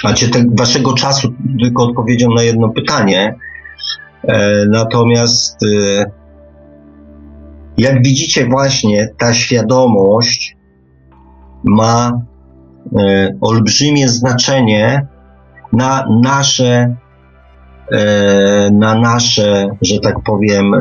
macie 0.04 0.30
te, 0.30 0.44
waszego 0.58 0.94
czasu 0.94 1.34
tylko 1.62 1.84
odpowiedzią 1.84 2.30
na 2.30 2.44
jedno 2.44 2.70
pytanie, 2.70 3.36
E, 4.24 4.66
natomiast 4.70 5.64
e, 5.64 6.06
jak 7.78 8.04
widzicie, 8.04 8.46
właśnie 8.46 9.10
ta 9.18 9.34
świadomość 9.34 10.58
ma 11.64 12.22
e, 13.00 13.38
olbrzymie 13.42 14.10
znaczenie 14.10 15.08
na 15.74 16.08
nasze, 16.22 16.96
na 18.72 19.00
nasze, 19.00 19.70
że 19.82 20.00
tak 20.00 20.16
powiem, 20.26 20.72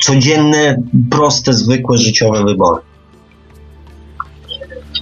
codzienne, 0.00 0.82
proste, 1.10 1.52
zwykłe 1.52 1.98
życiowe 1.98 2.44
wybory. 2.44 2.82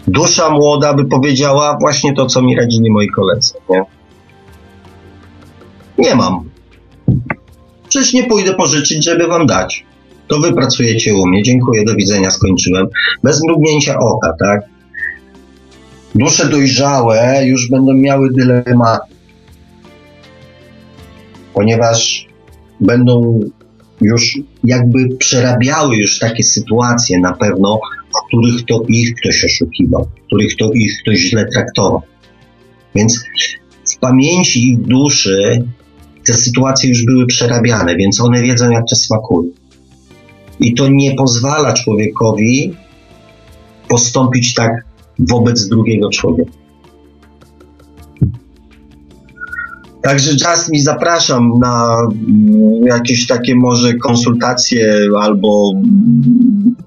Dusza 0.09 0.51
młoda 0.51 0.95
by 0.95 1.05
powiedziała 1.05 1.79
właśnie 1.81 2.15
to, 2.15 2.27
co 2.27 2.43
mi 2.43 2.57
radzili 2.57 2.91
moi 2.91 3.09
koledzy. 3.09 3.55
Nie? 3.71 3.85
Nie 5.99 6.15
mam. 6.15 6.51
Przecież 7.89 8.13
nie 8.13 8.25
pójdę 8.25 8.55
pożyczyć, 8.55 9.05
żeby 9.05 9.27
wam 9.27 9.47
dać. 9.47 9.87
To 10.29 10.39
wy 10.39 10.53
pracujecie 10.53 11.15
u 11.15 11.27
mnie. 11.27 11.43
Dziękuję, 11.43 11.85
do 11.85 11.95
widzenia, 11.95 12.31
skończyłem. 12.31 12.87
Bez 13.23 13.45
mrugnięcia 13.45 13.99
oka, 13.99 14.33
tak? 14.39 14.61
Dusze 16.15 16.49
dojrzałe 16.49 17.47
już 17.47 17.71
będą 17.71 17.95
miały 17.95 18.31
dylemat, 18.31 19.03
ponieważ 21.55 22.27
będą 22.81 23.41
już 24.01 24.39
jakby 24.65 25.17
przerabiały 25.19 25.97
już 25.97 26.19
takie 26.19 26.43
sytuacje 26.43 27.21
na 27.21 27.33
pewno, 27.33 27.81
w 28.09 28.27
których 28.27 28.65
to 28.67 28.83
ich 28.89 29.15
ktoś 29.15 29.45
oszukiwał, 29.45 30.05
w 30.05 30.27
których 30.27 30.57
to 30.57 30.73
ich 30.73 30.99
ktoś 31.03 31.19
źle 31.19 31.47
traktował. 31.47 32.03
Więc 32.95 33.25
w 33.95 33.99
pamięci 33.99 34.69
ich 34.69 34.79
duszy 34.79 35.65
te 36.25 36.35
sytuacje 36.35 36.89
już 36.89 37.05
były 37.05 37.27
przerabiane, 37.27 37.97
więc 37.97 38.21
one 38.21 38.43
wiedzą, 38.43 38.71
jak 38.71 38.85
to 38.91 38.97
smakuje. 38.97 39.51
I 40.61 40.75
to 40.75 40.89
nie 40.89 41.15
pozwala 41.15 41.73
człowiekowi 41.73 42.75
postąpić 43.89 44.55
tak 44.55 44.71
wobec 45.19 45.69
drugiego 45.69 46.11
człowieka. 46.11 46.62
Także 50.03 50.31
mi 50.73 50.81
zapraszam 50.81 51.51
na 51.61 51.97
jakieś 52.85 53.27
takie 53.27 53.55
może 53.55 53.95
konsultacje 53.95 55.09
albo 55.21 55.73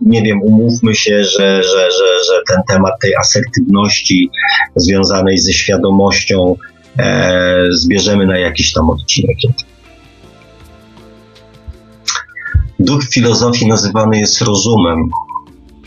nie 0.01 0.21
wiem, 0.21 0.41
umówmy 0.41 0.95
się, 0.95 1.23
że, 1.23 1.63
że, 1.63 1.91
że, 1.91 2.23
że 2.27 2.41
ten 2.47 2.61
temat 2.67 2.93
tej 3.01 3.15
asertywności 3.15 4.29
związanej 4.75 5.37
ze 5.37 5.53
świadomością 5.53 6.55
e, 6.97 7.67
zbierzemy 7.71 8.25
na 8.25 8.37
jakiś 8.37 8.73
tam 8.73 8.89
odcinek. 8.89 9.37
Duch 12.79 13.03
filozofii 13.03 13.67
nazywany 13.67 14.19
jest 14.19 14.41
rozumem, 14.41 15.09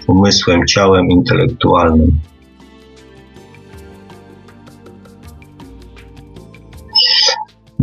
umysłem, 0.07 0.67
ciałem 0.67 1.11
intelektualnym. 1.11 2.28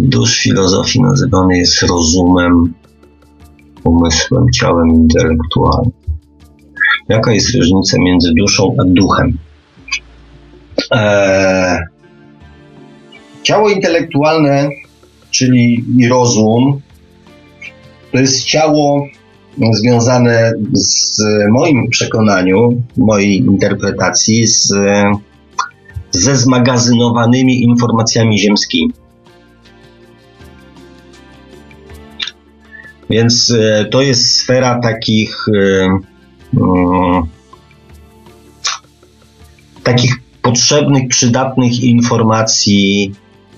Duch 0.09 0.29
filozofii 0.29 1.01
nazywany 1.01 1.57
jest 1.57 1.81
rozumem, 1.81 2.73
umysłem, 3.83 4.45
ciałem 4.55 4.89
intelektualnym. 4.89 5.91
Jaka 7.09 7.33
jest 7.33 7.55
różnica 7.55 7.97
między 7.99 8.33
duszą 8.33 8.75
a 8.79 8.83
duchem? 8.85 9.37
Eee, 10.91 11.79
Ciało 13.45 13.69
intelektualne, 13.69 14.69
czyli 15.31 15.85
i 15.97 16.07
rozum, 16.07 16.81
to 18.11 18.17
jest 18.17 18.43
ciało 18.43 19.07
związane 19.71 20.53
z 20.73 21.21
moim 21.51 21.89
przekonaniu, 21.89 22.81
mojej 22.97 23.37
interpretacji, 23.37 24.47
z, 24.47 24.73
ze 26.11 26.35
zmagazynowanymi 26.35 27.63
informacjami 27.63 28.39
ziemskimi. 28.39 28.93
Więc 33.09 33.53
e, 33.59 33.85
to 33.85 34.01
jest 34.01 34.35
sfera 34.35 34.79
takich, 34.79 35.45
um, 36.53 37.23
takich 39.83 40.13
potrzebnych, 40.41 41.07
przydatnych 41.07 41.83
informacji 41.83 43.13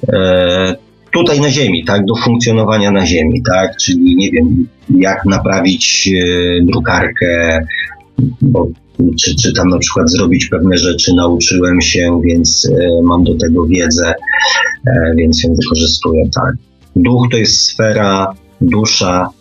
e, 0.10 0.76
tutaj 1.12 1.42
na 1.42 1.52
Ziemi, 1.52 1.86
tak, 1.86 2.06
do 2.06 2.16
funkcjonowania 2.16 2.92
na 2.92 3.06
Ziemi, 3.06 3.42
tak, 3.52 3.78
czyli 3.78 4.16
nie 4.16 4.32
wiem, 4.32 4.68
jak 4.90 5.26
naprawić 5.26 6.10
e, 6.10 6.66
drukarkę, 6.66 7.60
bo, 8.42 8.68
czy, 9.20 9.36
czy 9.36 9.54
tam 9.54 9.70
na 9.70 9.78
przykład 9.78 10.10
zrobić 10.10 10.46
pewne 10.46 10.78
rzeczy, 10.78 11.14
nauczyłem 11.14 11.82
się, 11.82 12.22
więc 12.26 12.70
e, 12.72 13.02
mam 13.04 13.24
do 13.24 13.36
tego 13.36 13.66
wiedzę, 13.66 14.14
e, 14.88 15.16
więc 15.16 15.44
ją 15.44 15.56
wykorzystuję, 15.56 16.30
tak. 16.36 16.56
Duch 16.96 17.28
to 17.32 17.38
jest 17.38 17.62
sfera, 17.62 18.34
dusza 18.62 19.30
e, 19.30 19.37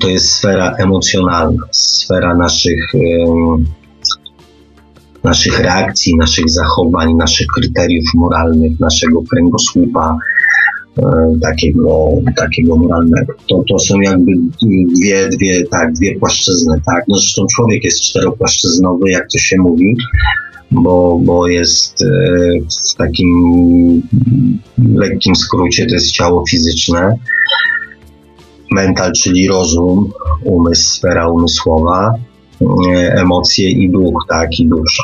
to 0.00 0.08
jest 0.08 0.30
sfera 0.30 0.74
emocjonalna, 0.78 1.62
sfera 1.70 2.34
naszych 2.34 2.92
naszych 5.24 5.60
reakcji, 5.60 6.16
naszych 6.16 6.50
zachowań, 6.50 7.14
naszych 7.14 7.46
kryteriów 7.46 8.04
moralnych, 8.14 8.80
naszego 8.80 9.22
kręgosłupa 9.22 10.18
e, 10.98 11.02
takiego, 11.42 12.08
takiego 12.36 12.76
moralnego. 12.76 13.32
To, 13.48 13.62
to 13.68 13.78
są 13.78 14.00
jakby 14.00 14.32
dwie, 14.62 15.28
dwie, 15.28 15.66
tak, 15.66 15.92
dwie 15.92 16.18
płaszczyzny, 16.18 16.80
tak. 16.86 17.04
No 17.08 17.16
zresztą 17.16 17.46
człowiek 17.56 17.84
jest 17.84 18.00
czteropłaszczyznowy, 18.00 19.10
jak 19.10 19.26
to 19.32 19.38
się 19.38 19.56
mówi, 19.58 19.96
bo, 20.70 21.20
bo 21.22 21.48
jest 21.48 22.02
e, 22.02 22.06
w 22.92 22.94
takim 22.94 23.28
lekkim 24.94 25.36
skrócie, 25.36 25.86
to 25.86 25.94
jest 25.94 26.10
ciało 26.10 26.44
fizyczne, 26.50 27.16
mental, 28.70 29.12
czyli 29.12 29.48
rozum, 29.48 30.12
umysł, 30.44 30.90
sfera 30.90 31.28
umysłowa, 31.28 32.14
e, 32.60 33.14
emocje 33.14 33.70
i 33.70 33.90
duch, 33.90 34.24
tak, 34.28 34.60
i 34.60 34.66
dusza. 34.66 35.02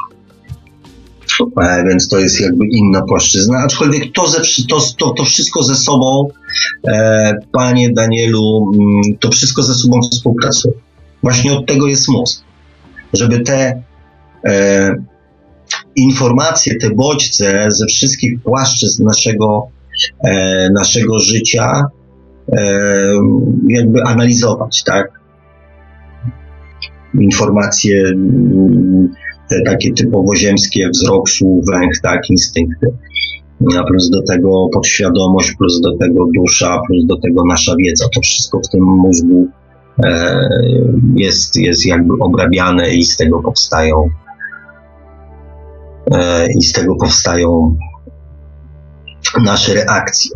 E, 1.62 1.84
więc 1.88 2.08
to 2.08 2.18
jest 2.18 2.40
jakby 2.40 2.66
inna 2.66 3.02
płaszczyzna, 3.02 3.58
aczkolwiek 3.58 4.12
to, 4.12 4.28
ze, 4.28 4.40
to, 4.68 4.80
to, 4.98 5.10
to 5.10 5.24
wszystko 5.24 5.62
ze 5.62 5.74
sobą, 5.74 6.28
e, 6.86 7.34
panie 7.52 7.92
Danielu, 7.92 8.72
mm, 8.74 9.18
to 9.20 9.30
wszystko 9.30 9.62
ze 9.62 9.74
sobą 9.74 10.00
współpracuje. 10.02 10.74
Właśnie 11.22 11.52
od 11.52 11.66
tego 11.66 11.86
jest 11.86 12.08
mózg, 12.08 12.42
żeby 13.12 13.40
te 13.40 13.82
e, 14.44 14.94
informacje, 15.96 16.74
te 16.76 16.90
bodźce 16.90 17.66
ze 17.68 17.86
wszystkich 17.86 18.42
płaszczyzn 18.42 19.04
naszego, 19.04 19.68
e, 20.24 20.70
naszego 20.70 21.18
życia 21.18 21.82
jakby 23.68 24.02
analizować, 24.02 24.84
tak? 24.84 25.20
Informacje 27.20 28.08
mm, 28.08 29.08
te 29.48 29.62
takie 29.62 29.92
typowo 29.92 30.34
ziemskie, 30.34 30.88
wzrok, 30.88 31.30
słuch, 31.30 31.64
węch, 31.72 32.00
tak, 32.02 32.30
instynkty. 32.30 32.86
A 33.78 33.84
plus 33.84 34.10
do 34.10 34.22
tego 34.22 34.68
podświadomość, 34.72 35.54
plus 35.58 35.80
do 35.80 35.96
tego 35.96 36.26
dusza, 36.36 36.80
plus 36.86 37.04
do 37.06 37.16
tego 37.16 37.42
nasza 37.48 37.74
wiedza. 37.78 38.04
To 38.14 38.20
wszystko 38.20 38.60
w 38.60 38.68
tym 38.68 38.82
mózgu 38.82 39.48
e, 40.04 40.48
jest, 41.14 41.56
jest 41.56 41.86
jakby 41.86 42.14
obrabiane 42.20 42.94
i 42.94 43.04
z 43.04 43.16
tego 43.16 43.42
powstają 43.42 44.08
e, 46.10 46.48
i 46.52 46.62
z 46.62 46.72
tego 46.72 46.96
powstają 46.96 47.76
nasze 49.44 49.74
reakcje. 49.74 50.30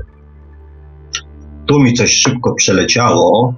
Tu 1.68 1.80
mi 1.80 1.94
coś 1.94 2.12
szybko 2.12 2.54
przeleciało, 2.54 3.54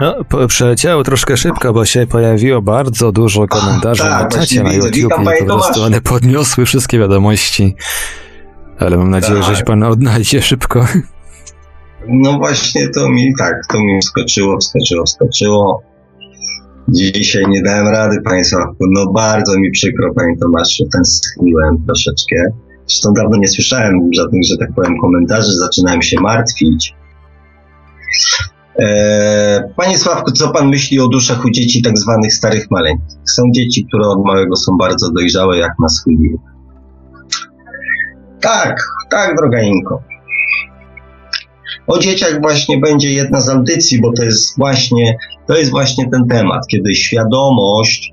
No, 0.00 0.14
przeleciało 0.48 1.04
troszkę 1.04 1.36
szybko, 1.36 1.72
bo 1.72 1.84
się 1.84 2.06
pojawiło 2.06 2.62
bardzo 2.62 3.12
dużo 3.12 3.48
komentarzy 3.48 4.02
tak, 4.02 4.22
na 4.22 4.38
czacie 4.38 4.62
na 4.62 4.72
YouTube 4.72 5.12
i 5.42 5.46
po 5.46 5.54
prostu 5.54 5.82
one 5.82 6.00
podniosły 6.00 6.66
wszystkie 6.66 6.98
wiadomości. 6.98 7.76
Ale 8.78 8.96
mam 8.96 9.10
nadzieję, 9.10 9.40
tak. 9.40 9.48
że 9.50 9.56
się 9.56 9.64
pan 9.64 9.82
odnajdzie 9.82 10.42
szybko. 10.42 10.86
No 12.08 12.38
właśnie, 12.38 12.88
to 12.88 13.08
mi 13.10 13.34
tak, 13.38 13.54
to 13.72 13.80
mi 13.80 14.00
wskoczyło, 14.00 14.58
wskoczyło, 14.58 15.04
wskoczyło. 15.04 15.82
Dzisiaj 16.88 17.44
nie 17.48 17.62
dałem 17.62 17.88
rady, 17.88 18.16
Sławku. 18.44 18.84
No 18.90 19.12
bardzo 19.12 19.58
mi 19.58 19.70
przykro, 19.70 20.14
panie 20.14 20.36
Tomaszu, 20.40 20.84
tęskniłem 20.92 21.84
troszeczkę. 21.86 22.36
Zresztą 22.86 23.12
dawno 23.12 23.36
nie 23.36 23.48
słyszałem 23.48 24.10
żadnych, 24.14 24.42
że 24.44 24.56
tak 24.58 24.68
powiem, 24.76 24.98
komentarzy, 25.00 25.52
zaczynałem 25.52 26.02
się 26.02 26.20
martwić. 26.20 26.94
E, 28.78 29.72
panie 29.76 29.98
Sławku, 29.98 30.32
co 30.32 30.48
pan 30.48 30.68
myśli 30.68 31.00
o 31.00 31.08
duszach 31.08 31.44
u 31.44 31.50
dzieci 31.50 31.82
tak 31.82 31.98
zwanych 31.98 32.34
starych 32.34 32.70
maleńkich? 32.70 33.18
Są 33.24 33.42
dzieci, 33.54 33.86
które 33.86 34.08
od 34.08 34.24
małego 34.24 34.56
są 34.56 34.76
bardzo 34.76 35.12
dojrzałe, 35.12 35.58
jak 35.58 35.72
na 35.82 35.88
swój 35.88 36.18
wiek. 36.18 36.40
Tak, 38.40 38.80
tak, 39.10 39.36
droga 39.36 39.60
Inko. 39.60 40.02
O 41.86 41.98
dzieciach 41.98 42.40
właśnie 42.40 42.78
będzie 42.78 43.12
jedna 43.12 43.40
z 43.40 43.48
audycji, 43.48 44.00
bo 44.00 44.12
to 44.12 44.24
jest 44.24 44.58
właśnie, 44.58 45.16
to 45.46 45.56
jest 45.56 45.70
właśnie 45.70 46.10
ten 46.10 46.28
temat, 46.28 46.66
kiedy 46.66 46.94
świadomość, 46.94 48.12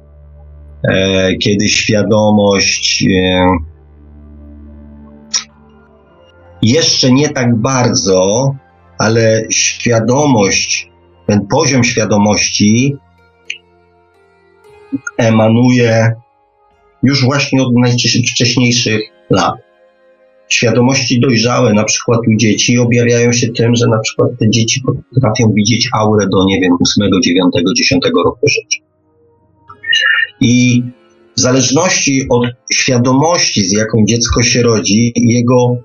e, 0.83 1.35
kiedy 1.35 1.67
świadomość 1.67 3.05
e, 3.07 3.45
jeszcze 6.61 7.11
nie 7.11 7.29
tak 7.29 7.55
bardzo 7.55 8.51
ale 9.01 9.43
świadomość, 9.49 10.89
ten 11.27 11.47
poziom 11.47 11.83
świadomości 11.83 12.95
emanuje 15.17 16.11
już 17.03 17.25
właśnie 17.25 17.61
od 17.61 17.73
najwcześniejszych 17.75 19.01
lat. 19.29 19.55
Świadomości 20.49 21.19
dojrzałe, 21.19 21.73
na 21.73 21.83
przykład 21.83 22.19
u 22.27 22.35
dzieci, 22.35 22.77
objawiają 22.77 23.31
się 23.31 23.47
tym, 23.47 23.75
że 23.75 23.87
na 23.87 23.99
przykład 23.99 24.29
te 24.39 24.49
dzieci 24.49 24.81
potrafią 25.13 25.53
widzieć 25.53 25.89
aurę 25.93 26.27
do, 26.31 26.45
nie 26.45 26.61
wiem, 26.61 26.71
8, 26.81 27.21
9, 27.21 27.53
10 27.77 28.03
roku 28.25 28.47
życia. 28.47 28.83
I 30.41 30.83
w 31.37 31.41
zależności 31.41 32.25
od 32.29 32.43
świadomości, 32.73 33.65
z 33.65 33.71
jaką 33.71 33.97
dziecko 34.07 34.43
się 34.43 34.61
rodzi, 34.61 35.13
jego 35.15 35.77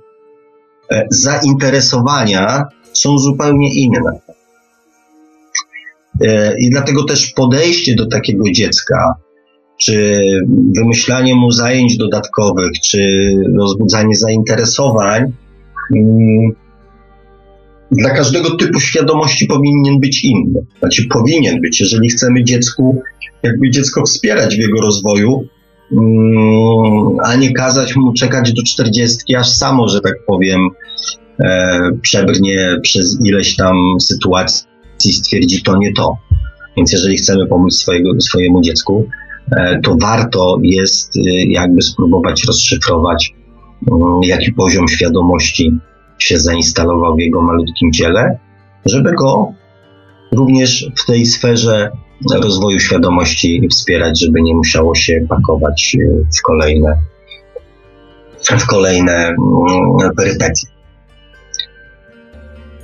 zainteresowania 1.10 2.64
są 2.92 3.18
zupełnie 3.18 3.74
inne. 3.74 4.20
E, 6.20 6.54
I 6.58 6.70
dlatego 6.70 7.04
też 7.04 7.32
podejście 7.32 7.94
do 7.94 8.06
takiego 8.06 8.44
dziecka, 8.52 9.14
czy 9.78 10.24
wymyślanie 10.76 11.34
mu 11.34 11.52
zajęć 11.52 11.96
dodatkowych, 11.96 12.72
czy 12.84 13.30
rozbudzanie 13.58 14.16
zainteresowań, 14.16 15.22
mm, 15.96 16.52
dla 17.90 18.10
każdego 18.10 18.56
typu 18.56 18.80
świadomości 18.80 19.46
powinien 19.46 20.00
być 20.00 20.24
inny. 20.24 20.66
Znaczy 20.78 21.06
powinien 21.08 21.60
być, 21.60 21.80
jeżeli 21.80 22.08
chcemy 22.08 22.44
dziecku, 22.44 23.02
jakby 23.42 23.70
dziecko 23.70 24.02
wspierać 24.02 24.56
w 24.56 24.58
jego 24.58 24.80
rozwoju, 24.80 25.48
a 27.24 27.36
nie 27.36 27.52
kazać 27.52 27.96
mu 27.96 28.12
czekać 28.12 28.52
do 28.52 28.62
czterdziestki, 28.62 29.36
aż 29.36 29.48
samo, 29.48 29.88
że 29.88 30.00
tak 30.00 30.14
powiem, 30.26 30.60
e, 31.40 31.90
przebrnie 32.02 32.76
przez 32.82 33.18
ileś 33.24 33.56
tam 33.56 33.76
sytuacji 34.00 34.66
i 35.04 35.12
stwierdzi 35.12 35.62
to 35.62 35.76
nie 35.76 35.92
to. 35.92 36.16
Więc 36.76 36.92
jeżeli 36.92 37.16
chcemy 37.16 37.46
pomóc 37.46 37.74
swojego, 37.74 38.20
swojemu 38.20 38.60
dziecku, 38.60 39.08
e, 39.56 39.80
to 39.80 39.96
warto 40.02 40.58
jest 40.62 41.16
e, 41.16 41.20
jakby 41.44 41.82
spróbować 41.82 42.44
rozszyfrować, 42.44 43.34
mm, 43.92 44.20
jaki 44.22 44.52
poziom 44.52 44.88
świadomości 44.88 45.72
się 46.18 46.38
zainstalował 46.38 47.16
w 47.16 47.20
jego 47.20 47.42
malutkim 47.42 47.92
ciele, 47.92 48.38
żeby 48.86 49.12
go 49.12 49.52
również 50.32 50.90
w 50.96 51.06
tej 51.06 51.26
sferze 51.26 51.90
rozwoju 52.42 52.80
świadomości 52.80 53.68
wspierać, 53.70 54.20
żeby 54.20 54.42
nie 54.42 54.54
musiało 54.54 54.94
się 54.94 55.26
pakować 55.28 55.96
e, 56.00 56.24
w 56.38 56.42
kolejne, 56.42 56.98
w 58.58 58.66
kolejne 58.66 59.12
mm, 59.12 59.36
perypetie. 60.16 60.66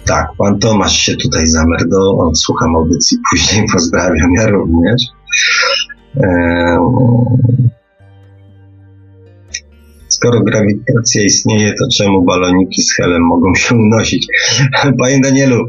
Tak, 0.05 0.29
pan 0.39 0.59
Tomasz 0.59 0.97
się 0.97 1.17
tutaj 1.17 1.47
zamerdował, 1.47 2.29
odsłucham 2.29 2.77
audycji, 2.77 3.19
później 3.31 3.67
pozdrawiam, 3.73 4.33
ja 4.37 4.49
również. 4.49 5.03
Eee, 6.17 6.79
skoro 10.23 10.41
grawitacja 10.41 11.23
istnieje, 11.23 11.75
to 11.79 11.85
czemu 11.97 12.25
baloniki 12.25 12.83
z 12.83 12.95
helem 12.95 13.23
mogą 13.23 13.55
się 13.55 13.75
unosić? 13.75 14.27
Panie 15.01 15.21
Danielu, 15.21 15.65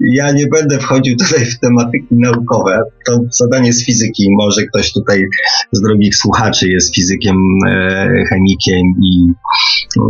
ja 0.00 0.32
nie 0.32 0.46
będę 0.46 0.78
wchodził 0.78 1.16
tutaj 1.16 1.44
w 1.44 1.58
tematyki 1.58 2.06
naukowe. 2.10 2.80
To 3.06 3.20
zadanie 3.30 3.72
z 3.72 3.86
fizyki. 3.86 4.26
Może 4.38 4.62
ktoś 4.62 4.92
tutaj 4.92 5.24
z 5.72 5.80
drogich 5.80 6.16
słuchaczy 6.16 6.68
jest 6.68 6.94
fizykiem, 6.94 7.36
e, 7.68 8.24
chemikiem 8.28 8.82
i, 9.02 9.32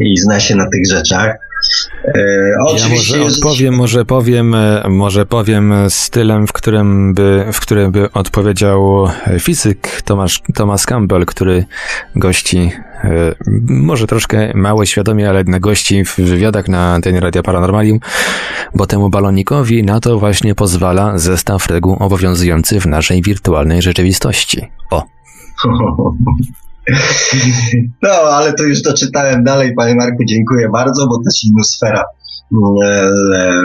i 0.00 0.16
zna 0.16 0.40
się 0.40 0.56
na 0.56 0.70
tych 0.70 0.86
rzeczach. 0.90 1.36
E, 2.04 2.20
ja 2.78 2.88
może 2.88 3.22
odpowiem, 3.22 3.74
może 3.74 4.04
powiem, 4.04 4.54
e, 4.54 4.88
może 4.88 5.26
powiem 5.26 5.74
stylem, 5.88 6.46
w 6.46 6.52
którym 6.52 7.14
by, 7.14 7.44
w 7.52 7.60
którym 7.60 7.92
by 7.92 8.12
odpowiedział 8.12 9.08
fizyk 9.40 10.02
Thomas, 10.04 10.38
Thomas 10.54 10.86
Campbell, 10.86 11.26
który 11.26 11.64
gości 12.16 12.70
e, 13.04 13.34
może 13.68 14.06
troszkę 14.06 14.52
mało 14.54 14.86
świadomie, 14.86 15.28
ale 15.28 15.44
na 15.44 15.60
gości 15.60 16.04
w 16.04 16.16
wywiadach 16.16 16.68
na 16.68 17.00
ten 17.02 17.16
Radia 17.16 17.42
Paranormalium, 17.42 18.00
bo 18.74 18.86
temu 18.86 19.10
balonikowi 19.10 19.82
na 19.82 20.00
to 20.00 20.18
właśnie 20.18 20.54
pozwala 20.54 21.18
zestaw 21.18 21.66
reguł 21.66 21.96
obowiązujący 22.00 22.80
w 22.80 22.86
naszej 22.86 23.22
wirtualnej 23.22 23.82
rzeczywistości. 23.82 24.70
O. 24.90 25.04
No, 28.02 28.10
ale 28.10 28.52
to 28.52 28.62
już 28.62 28.82
doczytałem 28.82 29.44
dalej, 29.44 29.74
panie 29.76 29.94
Marku, 29.94 30.24
dziękuję 30.24 30.68
bardzo, 30.72 31.06
bo 31.06 31.16
też 31.24 31.44
inusfera 31.44 32.04
mm, 32.52 32.74
e, 32.82 33.12
e, 33.38 33.62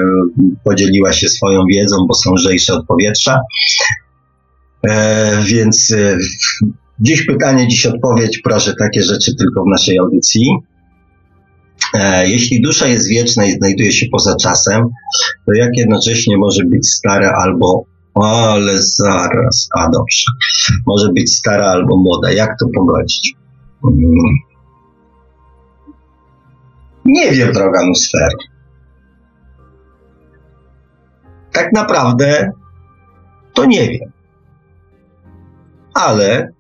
podzieliła 0.64 1.14
się 1.14 1.30
swoją 1.30 1.64
wiedzą, 1.72 1.98
bo 2.08 2.14
są 2.14 2.34
lżejsze 2.34 2.74
od 2.74 2.86
powietrza. 2.86 3.40
E, 4.88 5.42
więc 5.46 5.96
dziś 7.00 7.26
pytanie, 7.26 7.68
dziś 7.68 7.86
odpowiedź, 7.86 8.42
proszę, 8.44 8.74
takie 8.80 9.04
rzeczy 9.04 9.36
tylko 9.36 9.64
w 9.64 9.72
naszej 9.72 9.98
audycji. 9.98 10.52
Jeśli 12.24 12.62
dusza 12.62 12.88
jest 12.88 13.10
wieczna 13.10 13.46
i 13.46 13.52
znajduje 13.52 13.92
się 13.92 14.06
poza 14.12 14.36
czasem, 14.36 14.84
to 15.46 15.54
jak 15.54 15.70
jednocześnie 15.78 16.38
może 16.38 16.64
być 16.66 16.88
stara 16.88 17.32
albo 17.32 17.86
ale 18.14 18.82
zaraz, 18.82 19.70
a 19.76 19.90
dobrze. 19.90 20.24
Może 20.88 21.10
być 21.14 21.36
stara 21.36 21.66
albo 21.66 21.98
młoda. 21.98 22.32
Jak 22.32 22.50
to 22.60 22.66
pogodzić? 22.76 23.34
Hmm. 23.82 24.36
Nie 27.06 27.32
wiem, 27.32 27.54
droga 27.54 27.86
Nusfer. 27.86 28.30
Tak 31.52 31.74
naprawdę 31.74 32.52
to 33.54 33.66
nie 33.66 33.90
wiem. 33.90 34.12
Ale 35.94 36.52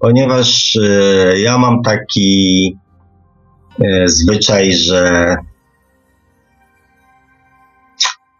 ponieważ 0.00 0.76
e, 0.76 1.38
ja 1.38 1.58
mam 1.58 1.82
taki 1.82 2.76
e, 3.84 4.08
zwyczaj, 4.08 4.72
że 4.72 5.36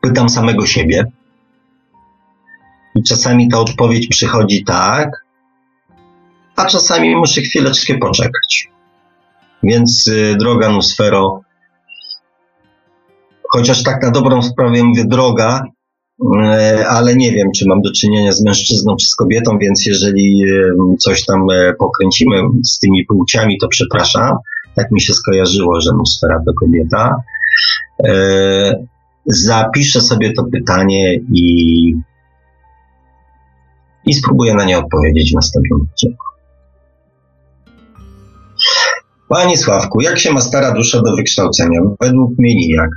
pytam 0.01 0.29
samego 0.29 0.67
siebie, 0.67 1.05
i 2.99 3.03
czasami 3.03 3.49
ta 3.49 3.59
odpowiedź 3.59 4.09
przychodzi 4.09 4.65
tak, 4.65 5.25
a 6.57 6.67
czasami 6.67 7.17
muszę 7.17 7.41
chwileczkę 7.41 7.99
poczekać. 7.99 8.69
Więc 9.63 10.07
y, 10.07 10.37
droga 10.39 10.69
Nusfero, 10.69 11.41
chociaż 13.49 13.83
tak 13.83 14.03
na 14.03 14.11
dobrą 14.11 14.43
sprawę 14.43 14.83
mówię 14.83 15.05
droga, 15.05 15.63
y, 16.23 16.87
ale 16.87 17.17
nie 17.17 17.33
wiem, 17.33 17.49
czy 17.57 17.65
mam 17.69 17.81
do 17.81 17.93
czynienia 17.93 18.33
z 18.33 18.45
mężczyzną 18.45 18.97
czy 19.01 19.07
z 19.07 19.17
kobietą, 19.17 19.59
więc 19.59 19.87
jeżeli 19.87 20.43
coś 20.99 21.25
tam 21.25 21.51
e, 21.51 21.75
pokręcimy 21.75 22.37
z 22.65 22.79
tymi 22.79 23.05
płciami, 23.07 23.59
to 23.61 23.69
przepraszam. 23.69 24.37
Tak 24.75 24.91
mi 24.91 25.01
się 25.01 25.13
skojarzyło, 25.13 25.81
że 25.81 25.91
Nusfera 25.93 26.43
to 26.47 26.53
kobieta. 26.61 27.23
E, 28.05 28.85
zapiszę 29.27 30.01
sobie 30.01 30.33
to 30.33 30.45
pytanie 30.45 31.15
i 31.33 31.95
i 34.09 34.15
spróbuję 34.15 34.55
na 34.55 34.65
nie 34.65 34.79
odpowiedzieć 34.79 35.33
w 35.33 35.35
następnym 35.35 35.81
odcinku. 35.81 36.27
Panie 39.29 39.57
Sławku, 39.59 40.01
jak 40.01 40.19
się 40.19 40.33
ma 40.33 40.41
stara 40.41 40.71
dusza 40.73 41.03
do 41.03 41.17
wykształcenia? 41.17 41.81
Według 42.01 42.39
mnie 42.39 42.55
nijak. 42.55 42.91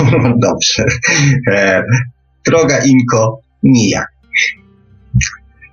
Dobrze. 0.46 0.84
E, 1.50 1.84
droga 2.46 2.78
Inko, 2.78 3.40
nijak. 3.62 4.08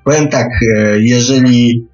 Powiem 0.03 0.27
tak, 0.27 0.47
e, 0.77 0.99
jeżeli 0.99 1.87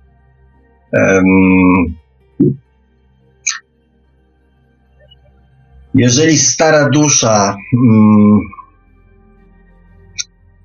jeżeli 5.93 6.37
stara 6.37 6.89
dusza 6.89 7.57
mm, 7.73 8.39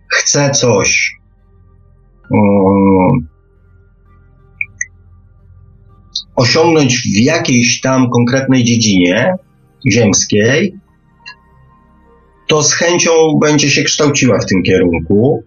chce 0.09 0.51
coś, 0.51 1.16
osiągnąć 6.37 6.99
w 6.99 7.21
jakiejś 7.21 7.81
tam 7.81 8.11
konkretnej 8.11 8.65
dziedzinie 8.65 9.35
ziemskiej, 9.91 10.75
to 12.49 12.63
z 12.63 12.73
chęcią 12.73 13.11
będzie 13.43 13.71
się 13.71 13.83
kształciła 13.83 14.39
w 14.39 14.47
tym 14.47 14.63
kierunku. 14.63 15.43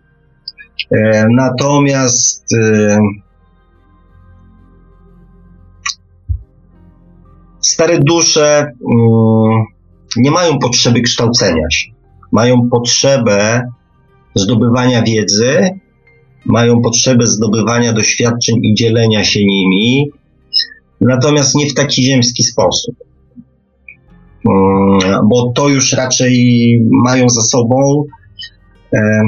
E, 0.92 1.26
natomiast 1.32 2.46
e, 2.54 3.00
stare 7.62 8.00
dusze 8.00 8.60
mm, 8.60 9.66
nie 10.18 10.32
mają 10.32 10.60
potrzeby 10.60 11.02
kształcenia 11.02 11.70
się. 11.72 11.92
Mają 12.32 12.70
potrzebę 12.70 13.62
zdobywania 14.36 15.04
wiedzy 15.04 15.80
mają 16.46 16.82
potrzebę 16.82 17.28
zdobywania 17.28 17.94
doświadczeń 17.94 18.56
i 18.64 18.74
dzielenia 18.74 19.24
się 19.24 19.40
nimi, 19.46 20.12
natomiast 21.02 21.56
nie 21.56 21.70
w 21.70 21.74
taki 21.74 22.04
ziemski 22.04 22.44
sposób. 22.44 22.96
Mm, 24.46 25.28
bo 25.30 25.52
to 25.56 25.70
już 25.70 25.94
raczej 25.94 26.34
mają 26.92 27.30
za 27.30 27.42
sobą. 27.42 28.04
E, 28.94 29.22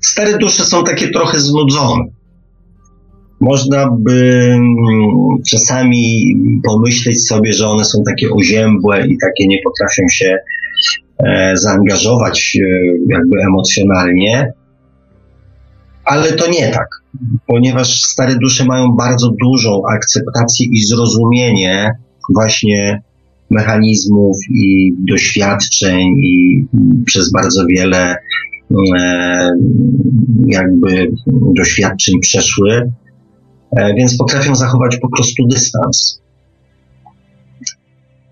stare 0.00 0.38
dusze 0.38 0.64
są 0.64 0.84
takie 0.84 1.08
trochę 1.08 1.40
znudzone. 1.40 2.04
Można 3.40 3.90
by 3.98 4.50
mm, 4.52 5.42
czasami 5.50 6.34
pomyśleć 6.64 7.26
sobie, 7.26 7.52
że 7.52 7.68
one 7.68 7.84
są 7.84 8.02
takie 8.06 8.30
oziębłe 8.30 9.06
i 9.06 9.18
takie 9.18 9.46
nie 9.46 9.58
potrafią 9.64 10.02
się 10.10 10.38
e, 11.18 11.56
zaangażować 11.56 12.58
e, 12.60 12.68
jakby 13.08 13.42
emocjonalnie 13.42 14.52
ale 16.06 16.32
to 16.32 16.50
nie 16.50 16.70
tak, 16.70 16.88
ponieważ 17.46 18.02
stare 18.02 18.36
dusze 18.38 18.64
mają 18.64 18.92
bardzo 18.92 19.30
dużą 19.42 19.82
akceptację 19.92 20.66
i 20.66 20.84
zrozumienie 20.84 21.92
właśnie 22.34 23.02
mechanizmów 23.50 24.36
i 24.50 24.92
doświadczeń 24.98 26.08
i 26.20 26.64
przez 27.06 27.32
bardzo 27.32 27.66
wiele 27.66 28.16
e, 28.98 29.52
jakby 30.46 31.12
doświadczeń 31.56 32.20
przeszły, 32.20 32.92
e, 33.76 33.94
więc 33.94 34.16
potrafią 34.16 34.54
zachować 34.54 34.96
po 34.96 35.08
prostu 35.08 35.46
dystans. 35.46 36.20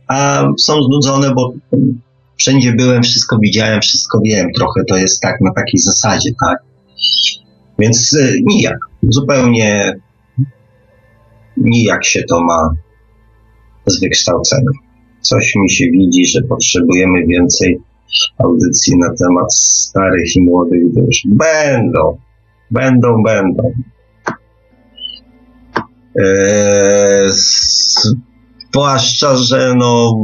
A 0.08 0.48
są 0.58 0.82
znudzone, 0.82 1.34
bo 1.34 1.52
wszędzie 2.38 2.72
byłem, 2.72 3.02
wszystko 3.02 3.38
widziałem, 3.38 3.80
wszystko 3.80 4.20
wiem. 4.24 4.48
Trochę 4.56 4.84
to 4.88 4.96
jest 4.96 5.20
tak 5.20 5.40
na 5.40 5.52
takiej 5.52 5.80
zasadzie, 5.80 6.30
tak? 6.40 6.58
Więc 7.78 8.16
e, 8.20 8.32
nijak, 8.42 8.78
zupełnie 9.02 9.94
nijak 11.56 12.04
się 12.04 12.22
to 12.22 12.40
ma 12.44 12.74
z 13.86 14.00
wykształceniem. 14.00 14.72
Coś 15.20 15.54
mi 15.56 15.70
się 15.70 15.84
widzi, 15.84 16.26
że 16.26 16.42
potrzebujemy 16.42 17.26
więcej 17.26 17.80
audycji 18.38 18.98
na 18.98 19.14
temat 19.14 19.54
starych 19.54 20.36
i 20.36 20.40
młodych 20.40 20.92
dusz. 20.92 21.22
Będą, 21.26 22.18
będą, 22.70 23.22
będą. 23.22 23.72
Eee, 26.16 27.30
zwłaszcza, 28.72 29.36
że 29.36 29.74
no, 29.76 30.14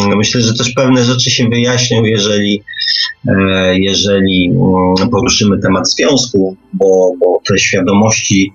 mm, 0.00 0.18
myślę, 0.18 0.40
że 0.40 0.54
też 0.54 0.70
pewne 0.70 1.04
rzeczy 1.04 1.30
się 1.30 1.48
wyjaśnią, 1.48 2.04
jeżeli, 2.04 2.62
jeżeli 3.72 4.50
mm, 4.50 5.10
poruszymy 5.10 5.58
temat 5.58 5.90
związku, 5.90 6.56
bo, 6.72 7.12
bo 7.20 7.40
te 7.48 7.58
świadomości 7.58 8.52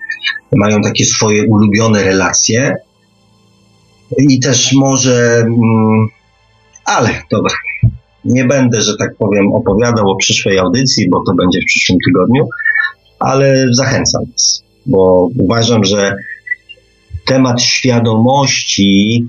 mają 0.56 0.82
takie 0.82 1.06
swoje 1.06 1.48
ulubione 1.48 2.03
relacje 2.03 2.76
i 4.18 4.40
też 4.40 4.74
może, 4.74 5.38
mm, 5.38 6.08
ale 6.86 7.10
dobra, 7.32 7.53
nie 8.26 8.45
będę, 8.45 8.82
że 8.82 8.98
tak 8.98 9.16
powiem, 9.18 9.53
opowiadał 9.53 10.10
o 10.10 10.16
przyszłej 10.16 10.60
audycji, 10.60 11.10
bo 11.10 11.24
to 11.26 11.34
będzie 11.34 11.60
w 11.62 11.66
przyszłym 11.66 11.98
tygodniu, 12.06 12.48
ale 13.20 13.66
zachęcam 13.72 14.26
Was, 14.32 14.64
bo 14.86 15.30
uważam, 15.40 15.86
że 15.86 16.16
temat 17.26 17.62
świadomości 17.62 19.28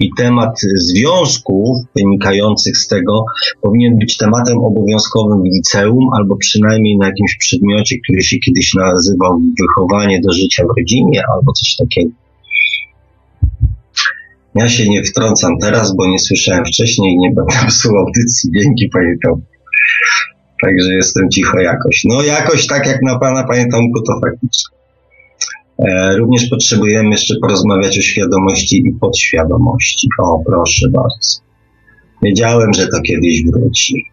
i 0.00 0.10
temat 0.16 0.60
związków 0.76 1.78
wynikających 1.96 2.76
z 2.78 2.88
tego 2.88 3.24
powinien 3.62 3.98
być 3.98 4.16
tematem 4.16 4.58
obowiązkowym 4.58 5.42
w 5.42 5.54
liceum 5.54 6.06
albo 6.16 6.36
przynajmniej 6.36 6.96
na 6.96 7.06
jakimś 7.06 7.36
przedmiocie, 7.36 7.96
który 8.04 8.22
się 8.22 8.38
kiedyś 8.38 8.74
nazywał 8.74 9.40
wychowanie 9.60 10.20
do 10.20 10.32
życia 10.32 10.64
w 10.64 10.78
rodzinie 10.78 11.22
albo 11.34 11.52
coś 11.52 11.76
takiego. 11.76 12.10
Ja 14.54 14.68
się 14.68 14.88
nie 14.88 15.02
wtrącam 15.02 15.58
teraz, 15.58 15.96
bo 15.96 16.06
nie 16.06 16.18
słyszałem 16.18 16.64
wcześniej 16.64 17.14
i 17.14 17.18
nie 17.18 17.30
będę 17.32 17.54
psuł 17.68 17.98
audycji. 17.98 18.50
Dzięki, 18.56 18.88
panie 18.88 19.14
Tomku. 19.24 19.46
Także 20.62 20.94
jestem 20.94 21.30
cicho 21.30 21.60
jakoś. 21.60 22.04
No 22.04 22.22
jakoś 22.22 22.66
tak 22.66 22.86
jak 22.86 23.02
na 23.02 23.18
pana, 23.18 23.44
panie 23.44 23.66
Tomku, 23.72 24.02
to 24.02 24.12
faktycznie. 24.24 24.76
E, 25.78 26.16
również 26.16 26.46
potrzebujemy 26.46 27.10
jeszcze 27.10 27.34
porozmawiać 27.42 27.98
o 27.98 28.02
świadomości 28.02 28.82
i 28.86 28.92
podświadomości. 28.92 30.08
O, 30.22 30.42
proszę 30.46 30.86
bardzo. 30.92 31.40
Wiedziałem, 32.22 32.74
że 32.74 32.88
to 32.88 33.00
kiedyś 33.00 33.44
wróci. 33.44 34.04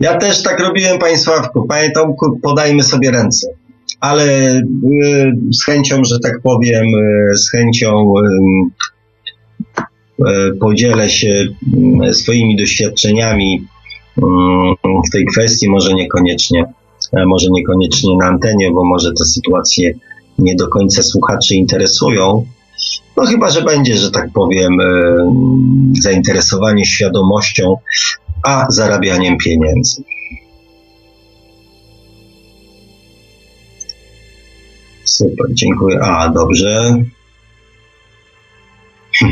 Ja 0.00 0.18
też 0.18 0.42
tak 0.42 0.60
robiłem, 0.60 0.98
Panie 0.98 1.18
Sławku. 1.18 1.66
Panie 1.66 1.90
Tomku, 1.90 2.38
podajmy 2.42 2.82
sobie 2.82 3.10
ręce. 3.10 3.46
Ale 4.00 4.24
y, 4.24 4.62
z 5.52 5.64
chęcią, 5.64 6.04
że 6.04 6.18
tak 6.18 6.40
powiem, 6.42 6.84
y, 6.84 7.36
z 7.36 7.50
chęcią 7.50 8.14
podzielę 10.60 11.10
się 11.10 11.46
swoimi 12.12 12.56
doświadczeniami 12.56 13.66
w 15.08 15.10
tej 15.12 15.26
kwestii, 15.26 15.70
może 15.70 15.94
niekoniecznie, 15.94 16.64
może 17.26 17.50
niekoniecznie 17.50 18.16
na 18.16 18.26
antenie, 18.26 18.70
bo 18.70 18.84
może 18.84 19.12
te 19.12 19.24
sytuacje 19.24 19.94
nie 20.38 20.54
do 20.54 20.68
końca 20.68 21.02
słuchaczy 21.02 21.54
interesują. 21.54 22.46
No 23.16 23.26
chyba, 23.26 23.50
że 23.50 23.62
będzie, 23.62 23.96
że 23.96 24.10
tak 24.10 24.32
powiem, 24.34 24.72
zainteresowanie 26.00 26.84
świadomością 26.84 27.76
a 28.42 28.66
zarabianiem 28.68 29.38
pieniędzy. 29.38 30.02
Super, 35.04 35.46
dziękuję. 35.50 36.00
A, 36.02 36.28
dobrze. 36.28 36.94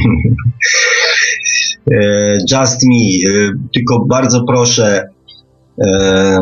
E, 1.92 2.38
just 2.52 2.82
me, 2.82 3.30
e, 3.30 3.52
tylko 3.74 4.04
bardzo 4.06 4.44
proszę. 4.44 5.08
E, 5.86 6.40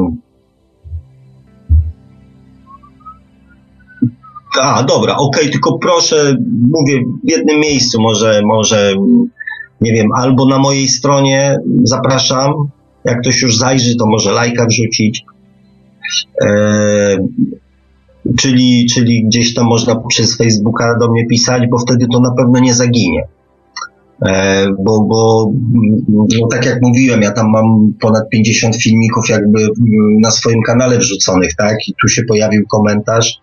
a, 4.60 4.82
dobra, 4.82 5.16
okej, 5.16 5.40
okay, 5.42 5.52
tylko 5.52 5.78
proszę, 5.78 6.36
mówię 6.70 7.04
w 7.24 7.30
jednym 7.30 7.60
miejscu, 7.60 8.00
może, 8.00 8.42
może 8.44 8.94
nie 9.80 9.92
wiem, 9.92 10.06
albo 10.16 10.46
na 10.48 10.58
mojej 10.58 10.88
stronie 10.88 11.56
zapraszam, 11.82 12.54
jak 13.04 13.20
ktoś 13.20 13.42
już 13.42 13.56
zajrzy, 13.56 13.96
to 13.96 14.06
może 14.06 14.32
lajka 14.32 14.66
wrzucić. 14.66 15.24
Czyli, 18.38 18.86
czyli 18.94 19.24
gdzieś 19.26 19.54
tam 19.54 19.66
można 19.66 19.96
przez 20.08 20.36
Facebooka 20.36 20.98
do 21.00 21.10
mnie 21.12 21.26
pisać, 21.26 21.62
bo 21.70 21.78
wtedy 21.78 22.06
to 22.12 22.20
na 22.20 22.30
pewno 22.30 22.60
nie 22.60 22.74
zaginie. 22.74 23.22
E, 24.26 24.66
bo, 24.84 25.00
bo 25.00 25.52
no 26.08 26.46
tak 26.50 26.66
jak 26.66 26.82
mówiłem, 26.82 27.22
ja 27.22 27.30
tam 27.30 27.50
mam 27.50 27.92
ponad 28.00 28.28
50 28.30 28.76
filmików 28.76 29.28
jakby 29.28 29.68
na 30.20 30.30
swoim 30.30 30.62
kanale 30.62 30.98
wrzuconych, 30.98 31.50
tak? 31.58 31.76
I 31.88 31.94
tu 32.02 32.08
się 32.08 32.22
pojawił 32.24 32.66
komentarz 32.66 33.40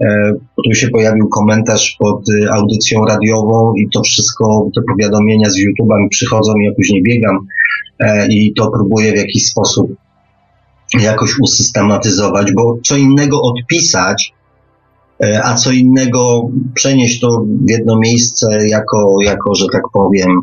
E, 0.00 0.32
tu 0.64 0.74
się 0.74 0.88
pojawił 0.88 1.28
komentarz 1.28 1.96
pod 1.98 2.28
y, 2.28 2.50
audycją 2.50 3.04
radiową 3.04 3.74
i 3.74 3.88
to 3.88 4.02
wszystko, 4.02 4.70
te 4.74 4.80
powiadomienia 4.88 5.50
z 5.50 5.58
YouTube'a 5.58 6.02
mi 6.02 6.08
przychodzą, 6.08 6.52
ja 6.64 6.70
później 6.76 7.02
biegam 7.02 7.38
e, 7.98 8.28
i 8.28 8.52
to 8.54 8.70
próbuję 8.70 9.12
w 9.12 9.16
jakiś 9.16 9.46
sposób 9.46 9.94
jakoś 10.98 11.38
usystematyzować, 11.38 12.52
bo 12.52 12.78
co 12.84 12.96
innego 12.96 13.42
odpisać, 13.42 14.34
e, 15.24 15.44
a 15.44 15.54
co 15.54 15.72
innego 15.72 16.48
przenieść 16.74 17.20
to 17.20 17.44
w 17.66 17.70
jedno 17.70 17.98
miejsce 17.98 18.68
jako, 18.68 19.16
jako 19.24 19.54
że 19.54 19.66
tak 19.72 19.82
powiem, 19.92 20.42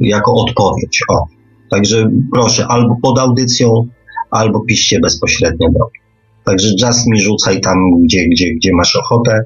jako 0.00 0.34
odpowiedź. 0.34 1.00
O. 1.08 1.24
Także 1.70 2.10
proszę, 2.32 2.66
albo 2.68 2.96
pod 3.02 3.18
audycją, 3.18 3.86
albo 4.30 4.60
piszcie 4.60 5.00
bezpośrednio 5.00 5.68
do 5.68 5.78
mnie. 5.78 6.00
Także 6.44 6.68
just 6.82 7.06
mi 7.06 7.20
rzucaj 7.20 7.60
tam, 7.60 7.76
gdzie, 8.04 8.28
gdzie, 8.28 8.54
gdzie 8.54 8.70
masz 8.74 8.96
ochotę, 8.96 9.44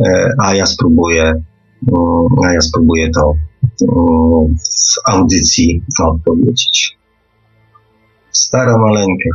e, 0.00 0.28
a 0.38 0.54
ja 0.54 0.66
spróbuję, 0.66 1.22
mm, 1.22 2.44
a 2.44 2.52
ja 2.52 2.60
spróbuję 2.60 3.10
to 3.10 3.34
mm, 3.82 4.56
w 4.58 5.10
audycji 5.10 5.82
odpowiedzieć. 5.98 6.98
Stara 8.32 8.78
maleńka. 8.78 9.30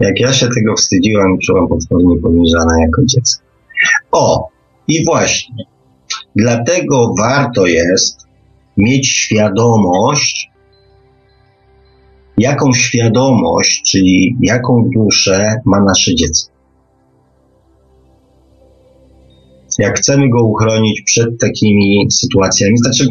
Jak 0.00 0.20
ja 0.20 0.32
się 0.32 0.48
tego 0.48 0.74
wstydziłam, 0.76 1.38
czułam 1.46 1.68
potwornie 1.68 2.20
poniżana 2.22 2.80
jako 2.80 3.02
dziecko. 3.06 3.42
O, 4.12 4.48
i 4.88 5.04
właśnie. 5.04 5.64
Dlatego 6.36 7.14
warto 7.18 7.66
jest 7.66 8.26
mieć 8.76 9.08
świadomość, 9.08 10.50
jaką 12.38 12.72
świadomość, 12.72 13.82
czyli 13.90 14.36
jaką 14.40 14.90
duszę 14.94 15.54
ma 15.64 15.80
nasze 15.80 16.14
dziecko. 16.14 16.52
Jak 19.78 19.98
chcemy 19.98 20.28
go 20.28 20.44
uchronić 20.44 21.02
przed 21.06 21.40
takimi 21.40 22.06
sytuacjami, 22.10 22.78
znaczy 22.78 23.06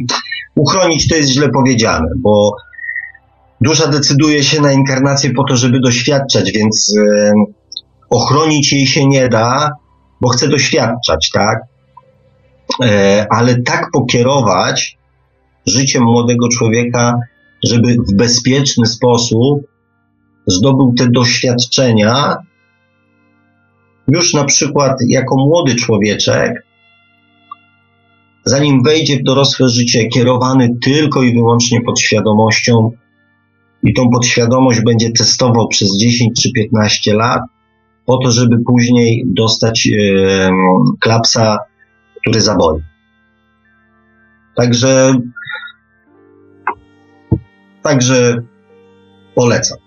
uchronić 0.55 1.07
to 1.07 1.15
jest 1.15 1.29
źle 1.29 1.49
powiedziane, 1.49 2.07
bo 2.17 2.55
dusza 3.61 3.87
decyduje 3.87 4.43
się 4.43 4.61
na 4.61 4.71
inkarnację 4.71 5.33
po 5.33 5.43
to, 5.43 5.55
żeby 5.55 5.79
doświadczać, 5.79 6.51
więc 6.51 6.93
e, 6.97 7.33
ochronić 8.09 8.73
jej 8.73 8.87
się 8.87 9.07
nie 9.07 9.29
da, 9.29 9.71
bo 10.21 10.29
chce 10.29 10.47
doświadczać, 10.47 11.29
tak? 11.33 11.59
E, 12.83 13.27
ale 13.29 13.61
tak 13.61 13.89
pokierować 13.93 14.97
życiem 15.67 16.03
młodego 16.03 16.49
człowieka, 16.49 17.19
żeby 17.65 17.95
w 18.09 18.15
bezpieczny 18.15 18.85
sposób 18.85 19.61
zdobył 20.47 20.93
te 20.97 21.07
doświadczenia, 21.09 22.37
już 24.07 24.33
na 24.33 24.43
przykład 24.43 24.97
jako 25.07 25.35
młody 25.35 25.75
człowieczek, 25.75 26.53
zanim 28.45 28.83
wejdzie 28.83 29.17
w 29.17 29.23
dorosłe 29.23 29.69
życie, 29.69 30.07
kierowany 30.07 30.69
tylko 30.83 31.23
i 31.23 31.33
wyłącznie 31.33 31.81
podświadomością, 31.81 32.91
i 33.83 33.93
tą 33.93 34.09
podświadomość 34.09 34.81
będzie 34.81 35.11
testował 35.11 35.67
przez 35.67 35.97
10 35.97 36.41
czy 36.41 36.51
15 36.51 37.13
lat, 37.13 37.41
po 38.05 38.17
to, 38.17 38.31
żeby 38.31 38.57
później 38.65 39.23
dostać 39.25 39.85
yy, 39.85 40.49
klapsa, 40.99 41.57
który 42.21 42.41
zaboli. 42.41 42.83
Także 44.55 45.13
Także 47.81 48.35
polecam. 49.35 49.77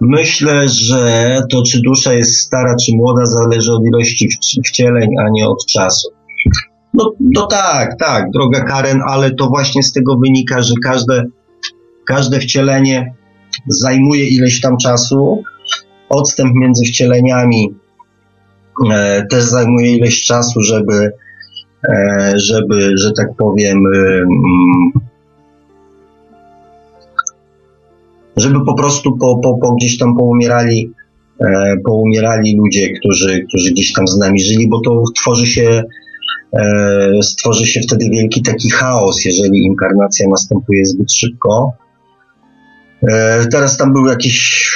Myślę, 0.00 0.68
że 0.68 1.40
to, 1.50 1.62
czy 1.62 1.80
dusza 1.80 2.12
jest 2.12 2.38
stara, 2.38 2.76
czy 2.86 2.92
młoda, 2.96 3.26
zależy 3.26 3.72
od 3.72 3.86
ilości 3.86 4.28
wcieleń, 4.66 5.08
a 5.26 5.30
nie 5.30 5.48
od 5.48 5.66
czasu. 5.66 6.08
No, 6.94 7.12
to 7.34 7.46
tak, 7.46 7.98
tak, 7.98 8.30
droga 8.30 8.64
Karen, 8.64 9.00
ale 9.08 9.30
to 9.30 9.46
właśnie 9.46 9.82
z 9.82 9.92
tego 9.92 10.16
wynika, 10.18 10.62
że 10.62 10.74
każde, 10.84 11.24
każde 12.06 12.40
wcielenie 12.40 13.14
zajmuje 13.66 14.28
ileś 14.28 14.60
tam 14.60 14.76
czasu. 14.76 15.42
Odstęp 16.08 16.54
między 16.54 16.84
wcieleniami 16.84 17.74
e, 18.90 19.26
też 19.30 19.44
zajmuje 19.44 19.96
ileś 19.96 20.22
czasu, 20.24 20.62
żeby 20.62 21.12
E, 21.88 22.32
żeby, 22.36 22.98
że 22.98 23.12
tak 23.12 23.28
powiem, 23.38 23.78
e, 23.86 23.98
mm, 23.98 24.92
żeby 28.36 28.64
po 28.64 28.74
prostu 28.74 29.16
po, 29.16 29.38
po, 29.38 29.58
po 29.58 29.74
gdzieś 29.74 29.98
tam 29.98 30.16
poumierali, 30.16 30.92
e, 31.40 31.76
poumierali 31.84 32.56
ludzie, 32.56 32.92
którzy, 32.92 33.44
którzy 33.48 33.72
gdzieś 33.72 33.92
tam 33.92 34.08
z 34.08 34.18
nami 34.18 34.40
żyli, 34.40 34.68
bo 34.68 34.80
to 34.80 35.02
tworzy 35.16 35.46
się, 35.46 35.82
stworzy 37.22 37.66
się 37.66 37.80
wtedy 37.80 38.10
wielki 38.10 38.42
taki 38.42 38.70
chaos, 38.70 39.24
jeżeli 39.24 39.58
inkarnacja 39.58 40.28
następuje 40.28 40.84
zbyt 40.84 41.12
szybko. 41.12 41.72
Teraz 43.50 43.76
tam 43.76 43.92
był 43.92 44.06
jakiś, 44.06 44.66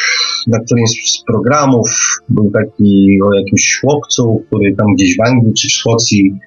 na 0.47 0.59
którymś 0.61 0.91
z 0.91 1.25
programów, 1.27 1.91
był 2.29 2.51
taki 2.51 3.19
o 3.23 3.35
jakimś 3.35 3.81
chłopcu, 3.81 4.45
który 4.47 4.77
tam 4.77 4.95
gdzieś 4.95 5.17
w 5.17 5.21
Anglii 5.21 5.55
czy 5.55 5.69
w 5.69 5.73
Szkocji 5.73 6.39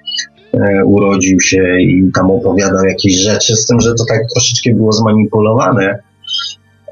E, 0.54 0.86
urodził 0.86 1.40
się 1.40 1.80
i 1.82 2.12
tam 2.16 2.32
opowiadał 2.32 2.86
jakieś 2.86 3.16
rzeczy, 3.16 3.56
z 3.56 3.66
tym, 3.66 3.82
że 3.82 3.94
to 3.94 4.06
tak 4.10 4.22
troszeczkę 4.34 4.74
było 4.74 4.92
zmanipulowane, 4.92 6.00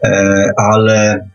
e, 0.03 0.51
ale, 0.57 1.27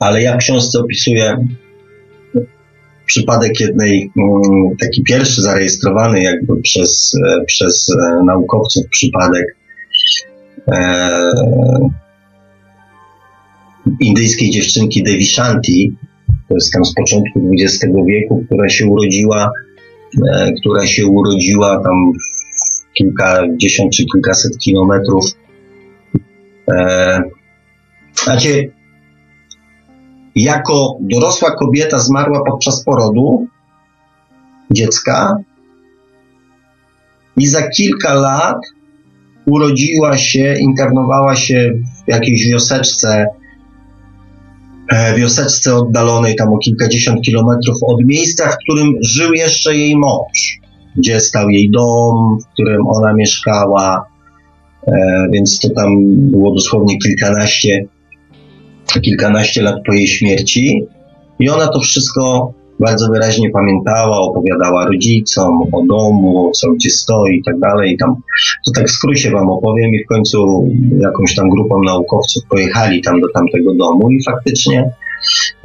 ale 0.00 0.22
ja 0.22 0.34
w 0.34 0.38
książce 0.38 0.78
opisuję 0.78 1.46
przypadek 3.08 3.60
jednej, 3.60 4.10
mm, 4.18 4.76
taki 4.80 5.02
pierwszy 5.02 5.42
zarejestrowany 5.42 6.22
jakby 6.22 6.60
przez, 6.62 7.12
e, 7.26 7.44
przez 7.44 7.88
e, 7.90 8.24
naukowców 8.24 8.88
przypadek 8.90 9.56
e, 10.68 11.10
indyjskiej 14.00 14.50
dziewczynki 14.50 15.02
Devi 15.02 15.26
Shanti, 15.26 15.96
to 16.48 16.54
jest 16.54 16.72
tam 16.72 16.84
z 16.84 16.94
początku 16.94 17.50
XX 17.52 17.94
wieku, 18.06 18.44
która 18.46 18.68
się 18.68 18.86
urodziła, 18.86 19.50
e, 20.32 20.52
która 20.60 20.86
się 20.86 21.06
urodziła 21.06 21.82
tam 21.84 22.12
kilkadziesiąt 22.94 23.92
czy 23.92 24.04
kilkaset 24.12 24.58
kilometrów. 24.58 25.24
E, 26.70 27.22
znaczy, 28.14 28.70
jako 30.38 30.96
dorosła 31.00 31.50
kobieta 31.50 31.98
zmarła 31.98 32.40
podczas 32.50 32.84
porodu 32.84 33.46
dziecka 34.70 35.36
i 37.36 37.46
za 37.46 37.68
kilka 37.68 38.14
lat 38.14 38.58
urodziła 39.46 40.16
się, 40.16 40.54
internowała 40.60 41.36
się 41.36 41.72
w 42.06 42.10
jakiejś 42.10 42.48
wioseczce, 42.48 43.26
e, 44.92 45.16
wioseczce 45.16 45.74
oddalonej 45.74 46.36
tam 46.36 46.48
o 46.48 46.58
kilkadziesiąt 46.58 47.20
kilometrów 47.22 47.76
od 47.86 48.04
miejsca, 48.04 48.50
w 48.50 48.56
którym 48.56 48.94
żył 49.00 49.32
jeszcze 49.32 49.76
jej 49.76 49.96
mąż, 49.96 50.58
gdzie 50.96 51.20
stał 51.20 51.50
jej 51.50 51.70
dom, 51.70 52.38
w 52.40 52.52
którym 52.52 52.86
ona 52.86 53.14
mieszkała, 53.14 54.04
e, 54.86 54.92
więc 55.32 55.60
to 55.60 55.68
tam 55.70 55.90
było 56.06 56.54
dosłownie 56.54 56.98
kilkanaście 56.98 57.86
kilkanaście 59.02 59.62
lat 59.62 59.74
po 59.86 59.92
jej 59.92 60.06
śmierci 60.06 60.82
i 61.38 61.50
ona 61.50 61.66
to 61.66 61.80
wszystko 61.80 62.52
bardzo 62.80 63.08
wyraźnie 63.08 63.50
pamiętała, 63.50 64.18
opowiadała 64.18 64.86
rodzicom 64.86 65.62
o 65.72 65.82
domu, 65.88 66.50
co 66.54 66.70
gdzie 66.72 66.90
stoi 66.90 67.36
i 67.36 67.42
tak 67.42 67.58
dalej. 67.58 67.96
Tam, 67.96 68.14
to 68.66 68.72
tak 68.74 68.86
w 68.86 68.90
skrócie 68.90 69.30
wam 69.30 69.50
opowiem 69.50 69.94
i 69.94 70.04
w 70.04 70.06
końcu 70.06 70.68
jakąś 70.98 71.34
tam 71.34 71.50
grupą 71.50 71.82
naukowców 71.82 72.42
pojechali 72.50 73.02
tam 73.02 73.20
do 73.20 73.26
tamtego 73.34 73.74
domu 73.74 74.10
i 74.10 74.24
faktycznie 74.24 74.90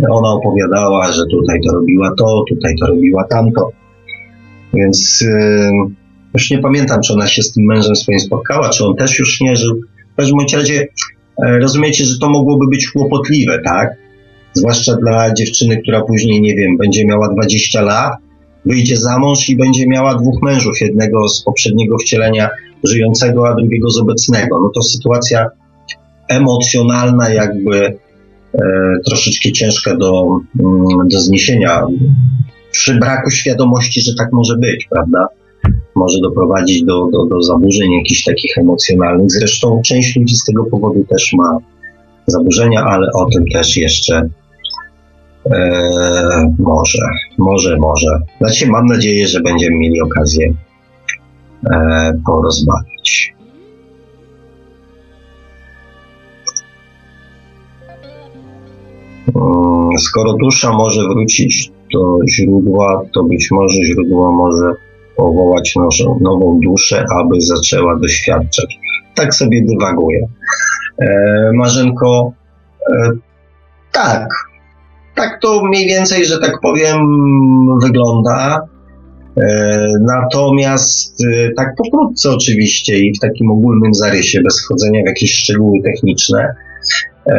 ona 0.10 0.30
opowiadała, 0.30 1.12
że 1.12 1.22
tutaj 1.32 1.60
to 1.68 1.74
robiła 1.74 2.14
to, 2.18 2.44
tutaj 2.50 2.76
to 2.80 2.88
robiła 2.88 3.24
tamto. 3.24 3.70
Więc 4.74 5.22
yy, 5.22 5.94
już 6.34 6.52
nie 6.52 6.60
pamiętam, 6.60 7.02
czy 7.02 7.14
ona 7.14 7.28
się 7.28 7.44
z 7.44 7.54
tym 7.54 7.66
mężem 7.66 7.96
swoim 7.96 8.20
spotkała, 8.20 8.70
czy 8.70 8.86
on 8.86 8.96
też 8.96 9.20
już 9.20 9.42
nie 9.42 9.56
żył. 9.56 9.82
W 10.14 10.16
każdym 10.16 10.38
razie 10.54 10.88
rozumiecie, 11.42 12.06
że 12.06 12.20
to 12.22 12.30
mogłoby 12.30 12.68
być 12.68 12.92
kłopotliwe, 12.92 13.62
tak? 13.66 13.90
Zwłaszcza 14.54 14.96
dla 14.96 15.34
dziewczyny, 15.34 15.82
która 15.82 16.02
później, 16.02 16.42
nie 16.42 16.56
wiem, 16.56 16.78
będzie 16.78 17.06
miała 17.06 17.34
20 17.34 17.82
lat, 17.82 18.14
wyjdzie 18.66 18.98
za 18.98 19.20
mąż 19.20 19.50
i 19.50 19.56
będzie 19.56 19.88
miała 19.88 20.16
dwóch 20.16 20.42
mężów, 20.42 20.82
jednego 20.82 21.30
z 21.30 21.44
poprzedniego 21.44 21.98
wcielenia 21.98 22.50
żyjącego, 22.84 23.48
a 23.48 23.56
drugiego 23.56 23.90
z 23.90 23.98
obecnego. 23.98 24.60
No 24.62 24.70
to 24.76 24.82
sytuacja 24.82 25.50
emocjonalna, 26.28 27.30
jakby 27.30 27.86
e, 27.86 28.60
troszeczkę 29.06 29.52
ciężka 29.52 29.96
do, 29.96 30.40
mm, 30.60 31.08
do 31.08 31.20
zniesienia 31.20 31.82
przy 32.72 32.96
braku 32.96 33.30
świadomości, 33.30 34.02
że 34.02 34.12
tak 34.18 34.28
może 34.34 34.58
być, 34.58 34.88
prawda? 34.92 35.28
Może 35.96 36.20
doprowadzić 36.20 36.84
do, 36.84 37.08
do, 37.12 37.26
do 37.26 37.42
zaburzeń 37.42 37.92
jakichś 37.92 38.24
takich 38.24 38.58
emocjonalnych. 38.58 39.32
Zresztą 39.32 39.82
część 39.86 40.16
ludzi 40.16 40.36
z 40.36 40.44
tego 40.44 40.66
powodu 40.66 41.06
też 41.10 41.34
ma 41.38 41.58
zaburzenia, 42.28 42.84
ale 42.84 43.08
o 43.16 43.26
tym 43.26 43.46
też 43.54 43.78
jeszcze 43.78 44.30
e, 45.52 46.56
może, 46.60 47.08
może, 47.38 47.78
może. 47.78 48.20
Znaczy, 48.42 48.68
mam 48.68 48.86
nadzieję, 48.86 49.28
że 49.28 49.42
będziemy 49.42 49.78
mieli 49.78 50.02
okazję 50.02 50.54
e, 51.72 52.14
porozmawiać. 52.26 53.34
Mm, 59.36 59.98
skoro 59.98 60.34
dusza 60.34 60.74
może 60.74 61.02
wrócić 61.02 61.72
do 61.94 62.18
źródła, 62.30 63.02
to 63.14 63.24
być 63.24 63.52
może 63.52 63.84
źródło 63.84 64.32
może 64.32 64.74
powołać 65.18 65.76
nową, 65.76 66.20
nową 66.22 66.60
duszę, 66.64 67.06
aby 67.20 67.42
zaczęła 67.42 68.00
doświadczać. 68.00 68.80
Tak 69.16 69.36
sobie 69.36 69.62
dywaguję. 69.66 70.28
E, 71.02 71.52
Marzenko, 71.54 72.34
e, 72.92 73.12
tak, 73.92 74.28
tak 75.16 75.40
to 75.42 75.66
mniej 75.66 75.86
więcej, 75.88 76.26
że 76.26 76.40
tak 76.40 76.60
powiem, 76.62 76.98
wygląda. 77.82 78.68
E, 79.38 79.88
natomiast 80.02 81.26
e, 81.26 81.52
tak 81.58 81.76
pokrótce 81.78 82.30
oczywiście 82.32 83.00
i 83.00 83.14
w 83.14 83.20
takim 83.20 83.52
ogólnym 83.52 83.94
zarysie, 83.94 84.42
bez 84.42 84.66
wchodzenia 84.66 85.04
w 85.04 85.08
jakieś 85.08 85.34
szczegóły 85.34 85.82
techniczne. 85.84 86.56
E, 87.26 87.36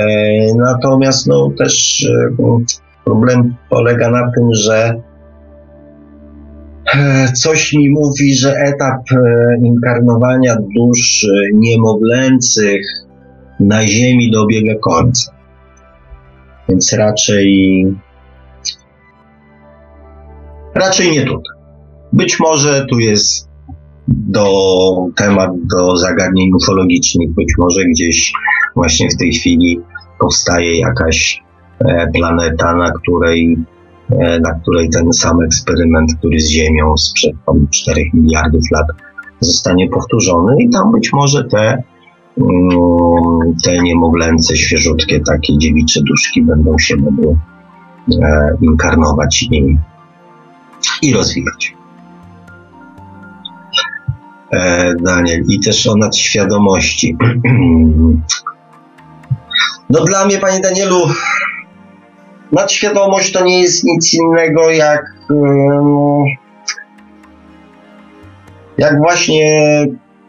natomiast 0.57 1.27
no, 1.27 1.51
też 1.59 2.07
problem 3.05 3.55
polega 3.71 4.11
na 4.11 4.33
tym, 4.37 4.49
że 4.53 4.95
coś 7.35 7.73
mi 7.73 7.91
mówi, 7.91 8.35
że 8.35 8.55
etap 8.55 9.01
e, 9.13 9.17
inkarnowania 9.65 10.57
dusz 10.77 11.25
e, 11.25 11.29
niemowlęcych 11.55 12.87
na 13.61 13.87
Ziemi 13.87 14.31
dobiega 14.31 14.75
końca. 14.81 15.33
Więc 16.69 16.93
raczej. 16.93 17.87
Raczej 20.75 21.11
nie 21.11 21.21
tutaj. 21.21 21.57
Być 22.13 22.41
może 22.41 22.87
tu 22.91 22.99
jest 22.99 23.49
do 24.09 24.47
temat 25.17 25.51
do 25.75 25.97
zagadnień 25.97 26.51
ufologicznych, 26.63 27.35
być 27.35 27.53
może 27.59 27.85
gdzieś 27.85 28.33
właśnie 28.75 29.09
w 29.09 29.17
tej 29.17 29.33
chwili 29.33 29.81
powstaje 30.21 30.79
jakaś 30.79 31.43
planeta, 32.13 32.77
na 32.77 32.93
której 32.93 33.57
E, 33.57 33.74
na 34.41 34.55
której 34.63 34.91
ten 34.91 35.13
sam 35.13 35.43
eksperyment, 35.43 36.15
który 36.19 36.41
z 36.41 36.49
Ziemią 36.49 36.97
sprzed 36.97 37.33
4 37.71 38.05
miliardów 38.15 38.63
lat 38.73 38.87
zostanie 39.41 39.89
powtórzony 39.89 40.57
i 40.63 40.71
tam 40.71 40.93
być 40.93 41.13
może 41.13 41.45
te, 41.45 41.83
mm, 42.39 43.57
te 43.65 43.79
niemowlęce, 43.79 44.57
świeżutkie 44.57 45.21
takie 45.21 45.59
dziewicze 45.59 46.01
duszki 46.01 46.43
będą 46.43 46.79
się 46.79 46.97
mogły 46.97 47.37
e, 48.23 48.57
inkarnować 48.61 49.43
i, 49.43 49.77
i 51.03 51.15
rozwijać. 51.15 51.75
E, 54.53 54.95
Daniel, 54.95 55.43
i 55.49 55.61
też 55.61 55.87
o 55.87 55.97
nadświadomości. 55.97 57.17
No 59.91 60.05
dla 60.05 60.27
mnie, 60.27 60.39
panie 60.39 60.61
Danielu, 60.61 60.97
nadświadomość 62.55 63.33
to 63.33 63.45
nie 63.45 63.63
jest 63.63 63.85
nic 63.85 64.15
innego 64.15 64.71
jak 64.71 65.15
jak 68.79 68.99
właśnie 68.99 69.87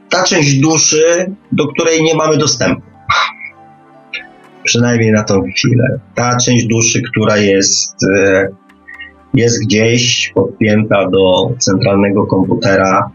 ta 0.09 0.23
część 0.23 0.59
duszy, 0.59 1.31
do 1.51 1.67
której 1.67 2.03
nie 2.03 2.15
mamy 2.15 2.37
dostępu. 2.37 2.81
Przynajmniej 4.63 5.11
na 5.11 5.23
tą 5.23 5.41
chwilę. 5.41 5.99
Ta 6.15 6.37
część 6.37 6.65
duszy, 6.65 7.01
która 7.11 7.37
jest, 7.37 7.95
e, 8.17 8.47
jest 9.33 9.63
gdzieś 9.65 10.31
podpięta 10.35 11.09
do 11.09 11.49
centralnego 11.59 12.25
komputera. 12.27 13.11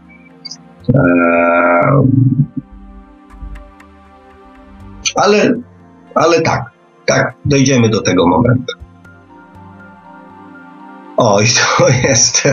Ale, 5.15 5.53
ale 6.15 6.41
tak, 6.41 6.71
tak, 7.05 7.33
dojdziemy 7.45 7.89
do 7.89 8.01
tego 8.01 8.27
momentu. 8.27 8.73
Oj, 11.23 11.45
to 11.45 11.89
jest 12.07 12.43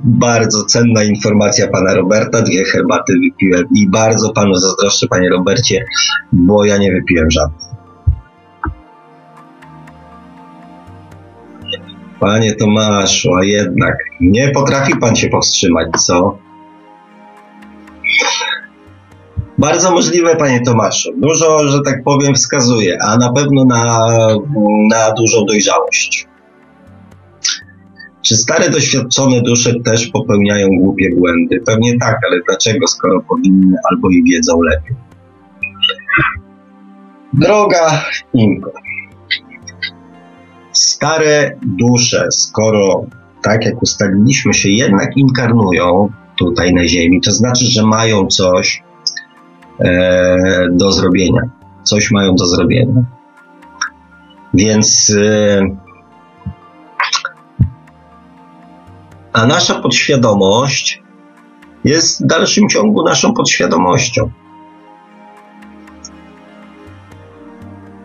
bardzo 0.00 0.64
cenna 0.64 1.04
informacja 1.04 1.68
pana 1.68 1.94
Roberta. 1.94 2.42
Dwie 2.42 2.64
herbaty 2.64 3.12
wypiłem 3.24 3.64
i 3.74 3.90
bardzo 3.90 4.32
panu 4.32 4.54
zazdroszczę, 4.54 5.06
panie 5.06 5.30
Robercie, 5.30 5.84
bo 6.32 6.64
ja 6.64 6.78
nie 6.78 6.92
wypiłem 6.92 7.30
żadnej. 7.30 7.68
Panie 12.20 12.54
Tomaszu, 12.54 13.34
a 13.34 13.44
jednak 13.44 13.94
nie 14.20 14.50
potrafi 14.50 14.96
pan 14.96 15.16
się 15.16 15.28
powstrzymać, 15.28 15.88
co? 16.06 16.38
Bardzo 19.58 19.90
możliwe, 19.90 20.36
panie 20.36 20.60
Tomaszu. 20.60 21.10
Dużo, 21.16 21.68
że 21.68 21.78
tak 21.84 22.02
powiem, 22.04 22.34
wskazuje, 22.34 22.98
a 23.02 23.16
na 23.16 23.32
pewno 23.32 23.64
na, 23.64 24.08
na 24.90 25.12
dużą 25.12 25.44
dojrzałość. 25.44 26.27
Czy 28.22 28.36
stare, 28.36 28.70
doświadczone 28.70 29.42
dusze 29.42 29.80
też 29.84 30.06
popełniają 30.06 30.68
głupie 30.78 31.16
błędy? 31.16 31.60
Pewnie 31.66 31.98
tak, 31.98 32.18
ale 32.26 32.40
dlaczego, 32.48 32.86
skoro 32.86 33.20
powinny 33.28 33.76
albo 33.90 34.10
i 34.10 34.22
wiedzą 34.22 34.60
lepiej? 34.62 34.96
Droga 37.32 38.04
Inko, 38.34 38.72
stare 40.72 41.56
dusze, 41.62 42.26
skoro 42.30 43.06
tak 43.42 43.64
jak 43.64 43.82
ustaliliśmy 43.82 44.54
się, 44.54 44.68
jednak 44.68 45.16
inkarnują 45.16 46.08
tutaj 46.38 46.74
na 46.74 46.88
Ziemi, 46.88 47.20
to 47.20 47.32
znaczy, 47.32 47.64
że 47.66 47.82
mają 47.82 48.26
coś 48.26 48.82
e, 49.80 50.68
do 50.72 50.92
zrobienia. 50.92 51.42
Coś 51.82 52.10
mają 52.10 52.34
do 52.34 52.46
zrobienia. 52.46 53.04
Więc. 54.54 55.16
E, 55.20 55.87
a 59.32 59.46
nasza 59.46 59.74
podświadomość 59.74 61.02
jest 61.84 62.24
w 62.24 62.26
dalszym 62.26 62.68
ciągu 62.68 63.04
naszą 63.04 63.34
podświadomością. 63.34 64.30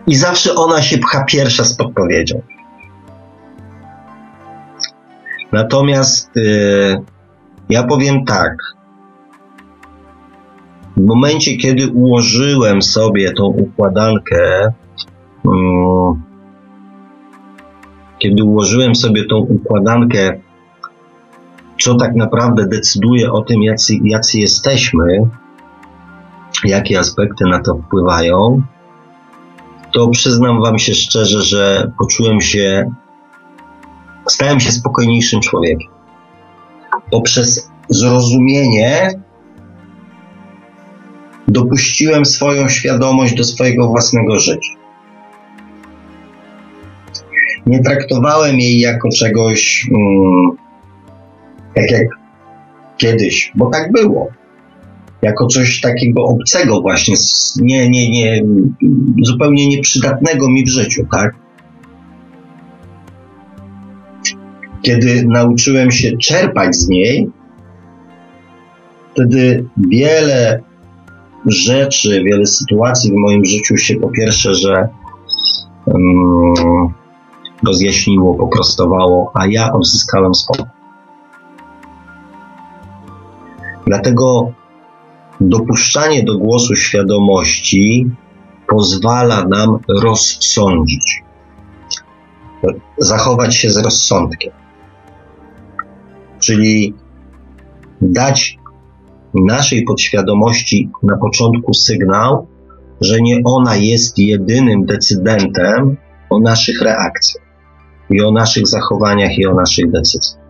I 0.06 0.14
zawsze 0.14 0.54
ona 0.54 0.82
się 0.82 0.98
pcha 0.98 1.24
pierwsza 1.24 1.64
z 1.64 1.76
podpowiedzią. 1.76 2.42
Natomiast 5.52 6.36
y, 6.36 7.02
ja 7.68 7.82
powiem 7.82 8.24
tak. 8.24 8.56
W 10.96 11.06
momencie, 11.06 11.56
kiedy 11.56 11.88
ułożyłem 11.88 12.82
sobie 12.82 13.32
tą 13.32 13.44
układankę, 13.44 14.72
y, 15.46 15.50
kiedy 18.18 18.44
ułożyłem 18.44 18.94
sobie 18.94 19.24
tą 19.24 19.36
układankę, 19.36 20.40
co 21.84 21.94
tak 21.94 22.14
naprawdę 22.14 22.66
decyduje 22.66 23.32
o 23.32 23.42
tym, 23.42 23.62
jacy, 23.62 23.94
jacy 24.04 24.38
jesteśmy, 24.38 25.20
jakie 26.64 26.98
aspekty 26.98 27.44
na 27.44 27.60
to 27.60 27.74
wpływają, 27.74 28.62
to 29.92 30.08
przyznam 30.08 30.60
Wam 30.60 30.78
się 30.78 30.94
szczerze, 30.94 31.42
że 31.42 31.92
poczułem 31.98 32.40
się, 32.40 32.90
stałem 34.28 34.60
się 34.60 34.72
spokojniejszym 34.72 35.40
człowiekiem. 35.40 35.90
Poprzez 37.10 37.70
zrozumienie 37.88 39.10
dopuściłem 41.48 42.24
swoją 42.24 42.68
świadomość 42.68 43.34
do 43.34 43.44
swojego 43.44 43.88
własnego 43.88 44.38
życia. 44.38 44.72
Nie 47.66 47.82
traktowałem 47.82 48.60
jej 48.60 48.80
jako 48.80 49.08
czegoś, 49.08 49.88
mm, 49.90 50.63
tak 51.74 51.90
jak 51.90 52.08
kiedyś, 52.96 53.52
bo 53.54 53.70
tak 53.70 53.92
było 53.92 54.30
jako 55.22 55.46
coś 55.46 55.80
takiego 55.80 56.24
obcego 56.24 56.80
właśnie, 56.80 57.14
nie, 57.60 57.90
nie, 57.90 58.10
nie, 58.10 58.42
zupełnie 59.22 59.68
nieprzydatnego 59.68 60.50
mi 60.50 60.64
w 60.64 60.68
życiu, 60.68 61.06
tak? 61.12 61.34
Kiedy 64.82 65.24
nauczyłem 65.26 65.90
się 65.90 66.16
czerpać 66.16 66.76
z 66.76 66.88
niej, 66.88 67.30
wtedy 69.12 69.64
wiele 69.90 70.60
rzeczy, 71.46 72.22
wiele 72.24 72.46
sytuacji 72.46 73.12
w 73.12 73.14
moim 73.14 73.44
życiu 73.44 73.76
się 73.76 73.94
po 73.96 74.08
pierwsze, 74.08 74.54
że 74.54 74.88
um, 75.86 76.54
rozjaśniło, 77.66 78.34
poprostowało, 78.34 79.32
a 79.34 79.46
ja 79.46 79.72
odzyskałem 79.72 80.34
spokój. 80.34 80.73
Dlatego 83.86 84.52
dopuszczanie 85.40 86.22
do 86.22 86.38
głosu 86.38 86.74
świadomości 86.74 88.10
pozwala 88.68 89.44
nam 89.44 89.78
rozsądzić, 89.88 91.22
zachować 92.98 93.56
się 93.56 93.70
z 93.70 93.76
rozsądkiem. 93.76 94.52
Czyli 96.38 96.94
dać 98.00 98.58
naszej 99.34 99.84
podświadomości 99.84 100.90
na 101.02 101.16
początku 101.16 101.74
sygnał, 101.74 102.46
że 103.00 103.20
nie 103.20 103.40
ona 103.44 103.76
jest 103.76 104.18
jedynym 104.18 104.84
decydentem 104.84 105.96
o 106.30 106.40
naszych 106.40 106.82
reakcjach 106.82 107.44
i 108.10 108.22
o 108.22 108.30
naszych 108.30 108.66
zachowaniach 108.66 109.38
i 109.38 109.46
o 109.46 109.54
naszych 109.54 109.90
decyzjach. 109.90 110.44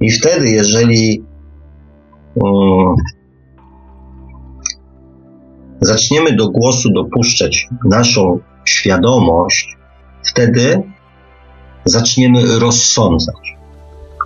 I 0.00 0.10
wtedy, 0.10 0.50
jeżeli 0.50 1.24
zaczniemy 5.80 6.36
do 6.36 6.48
głosu 6.50 6.88
dopuszczać 6.92 7.68
naszą 7.90 8.38
świadomość, 8.64 9.76
wtedy 10.24 10.82
zaczniemy 11.84 12.58
rozsądzać. 12.58 13.56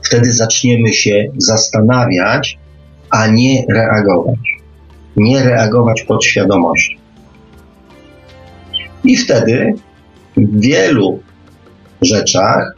Wtedy 0.05 0.33
zaczniemy 0.33 0.93
się 0.93 1.25
zastanawiać, 1.39 2.59
a 3.11 3.27
nie 3.27 3.65
reagować. 3.71 4.39
Nie 5.17 5.43
reagować 5.43 6.03
pod 6.03 6.25
świadomością. 6.25 6.95
I 9.05 9.17
wtedy 9.17 9.75
w 10.37 10.61
wielu 10.61 11.21
rzeczach, 12.03 12.77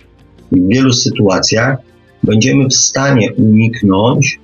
w 0.53 0.69
wielu 0.69 0.93
sytuacjach 0.93 1.79
będziemy 2.23 2.69
w 2.69 2.75
stanie 2.75 3.33
uniknąć 3.33 4.41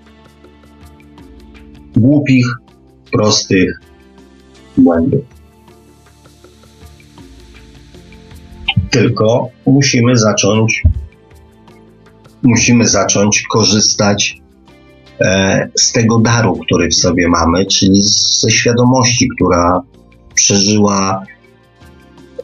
głupich, 1.97 2.47
prostych 3.13 3.81
błędów. 4.77 5.25
Tylko 8.91 9.49
musimy 9.67 10.19
zacząć, 10.19 10.83
musimy 12.43 12.89
zacząć 12.89 13.43
korzystać 13.43 14.41
e, 15.21 15.69
z 15.75 15.93
tego 15.93 16.19
daru, 16.19 16.57
który 16.57 16.89
w 16.89 16.95
sobie 16.95 17.29
mamy, 17.29 17.67
czyli 17.67 18.03
ze 18.41 18.51
świadomości, 18.51 19.29
która 19.37 19.83
przeżyła 20.35 21.25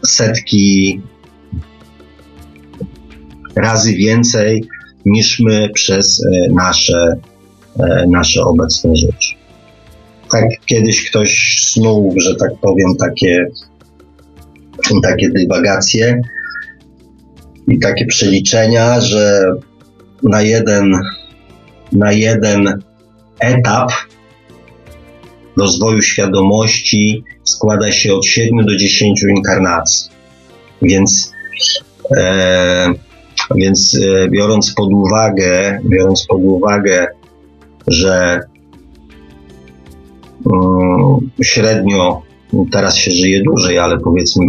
setki 0.07 1.01
razy 3.57 3.95
więcej 3.95 4.65
niż 5.07 5.41
my 5.41 5.69
przez 5.75 6.25
e, 6.25 6.53
nasze, 6.53 7.17
e, 7.79 8.07
nasze 8.07 8.43
obecne 8.43 8.97
życie 8.97 9.40
tak 10.33 10.45
kiedyś 10.67 11.11
ktoś 11.11 11.57
snuł, 11.61 12.15
że 12.17 12.37
tak 12.37 12.51
powiem, 12.61 12.97
takie, 12.97 13.47
takie 15.03 15.31
dywagacje 15.31 16.21
i 17.69 17.79
takie 17.79 18.07
przeliczenia, 18.07 19.01
że 19.01 19.45
na 20.23 20.43
jeden, 20.43 20.93
na 21.93 22.13
jeden 22.13 22.83
etap 23.41 23.91
rozwoju 25.57 26.03
świadomości 26.03 27.25
składa 27.45 27.93
się 27.93 28.15
od 28.15 28.27
7 28.27 28.67
do 28.67 28.77
10 28.77 29.23
inkarnacji. 29.23 30.11
Więc, 30.83 31.33
e, 32.17 32.93
więc 33.55 33.95
e, 33.95 34.29
biorąc 34.29 34.75
pod 34.75 34.93
uwagę, 34.93 35.81
biorąc 35.85 36.27
pod 36.27 36.39
uwagę, 36.43 37.07
że 37.87 38.41
średnio 41.43 42.23
teraz 42.73 42.97
się 42.97 43.11
żyje 43.11 43.43
dłużej, 43.43 43.79
ale 43.79 43.99
powiedzmy 43.99 44.45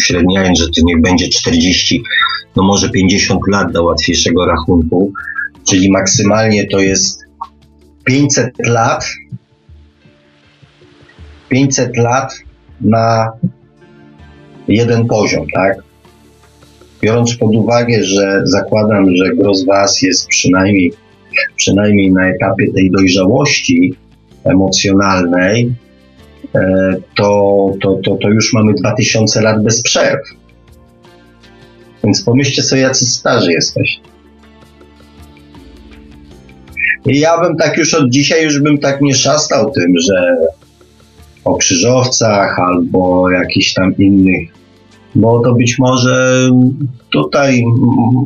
średniając, 0.00 0.58
że 0.58 0.66
to 0.66 0.80
niech 0.84 1.00
będzie 1.00 1.28
40, 1.28 2.02
no 2.56 2.62
może 2.62 2.90
50 2.90 3.40
lat 3.52 3.72
do 3.72 3.84
łatwiejszego 3.84 4.46
rachunku, 4.46 5.12
czyli 5.68 5.90
maksymalnie 5.90 6.66
to 6.66 6.78
jest 6.78 7.24
500 8.04 8.50
lat 8.66 9.04
500 11.52 11.96
lat 11.96 12.32
na 12.80 13.32
jeden 14.68 15.06
poziom, 15.06 15.46
tak? 15.54 15.76
Biorąc 17.02 17.36
pod 17.36 17.56
uwagę, 17.56 18.04
że 18.04 18.42
zakładam, 18.44 19.16
że 19.16 19.36
gros 19.36 19.64
Was 19.64 20.02
jest 20.02 20.26
przynajmniej, 20.26 20.92
przynajmniej 21.56 22.12
na 22.12 22.28
etapie 22.28 22.72
tej 22.72 22.90
dojrzałości, 22.90 23.94
emocjonalnej, 24.44 25.74
e, 26.54 26.60
to, 27.16 27.72
to, 27.82 27.98
to, 28.04 28.16
to 28.16 28.28
już 28.28 28.52
mamy 28.52 28.74
2000 28.74 29.40
lat 29.42 29.62
bez 29.62 29.82
przerw. 29.82 30.20
Więc 32.04 32.22
pomyślcie 32.22 32.62
sobie, 32.62 32.82
jacy 32.82 33.06
starzy 33.06 33.52
jesteś. 33.52 34.00
I 37.06 37.20
ja 37.20 37.40
bym 37.40 37.56
tak 37.56 37.76
już 37.76 37.94
od 37.94 38.10
dzisiaj 38.10 38.44
już 38.44 38.60
bym 38.60 38.78
tak 38.78 39.00
nie 39.00 39.14
szastał 39.14 39.70
tym, 39.70 39.92
że 39.98 40.36
o 41.44 41.56
krzyżowcach 41.56 42.58
albo 42.58 43.30
jakichś 43.30 43.74
tam 43.74 43.96
innych, 43.96 44.48
bo 45.14 45.40
to 45.40 45.54
być 45.54 45.78
może 45.78 46.48
tutaj 47.10 47.64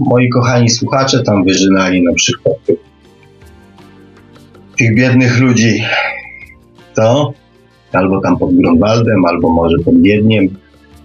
moi 0.01 0.29
kochani 0.29 0.71
słuchacze 0.71 1.23
tam 1.23 1.45
wyżynali 1.45 2.03
na 2.03 2.13
przykład 2.13 2.55
tych 2.67 2.86
biednych 4.83 5.41
ludzi, 5.41 5.83
to 6.95 7.33
albo 7.93 8.21
tam 8.21 8.39
pod 8.39 8.55
Grunwaldem, 8.55 9.25
albo 9.25 9.53
może 9.53 9.77
pod 9.85 10.03
Wiedniem, 10.03 10.49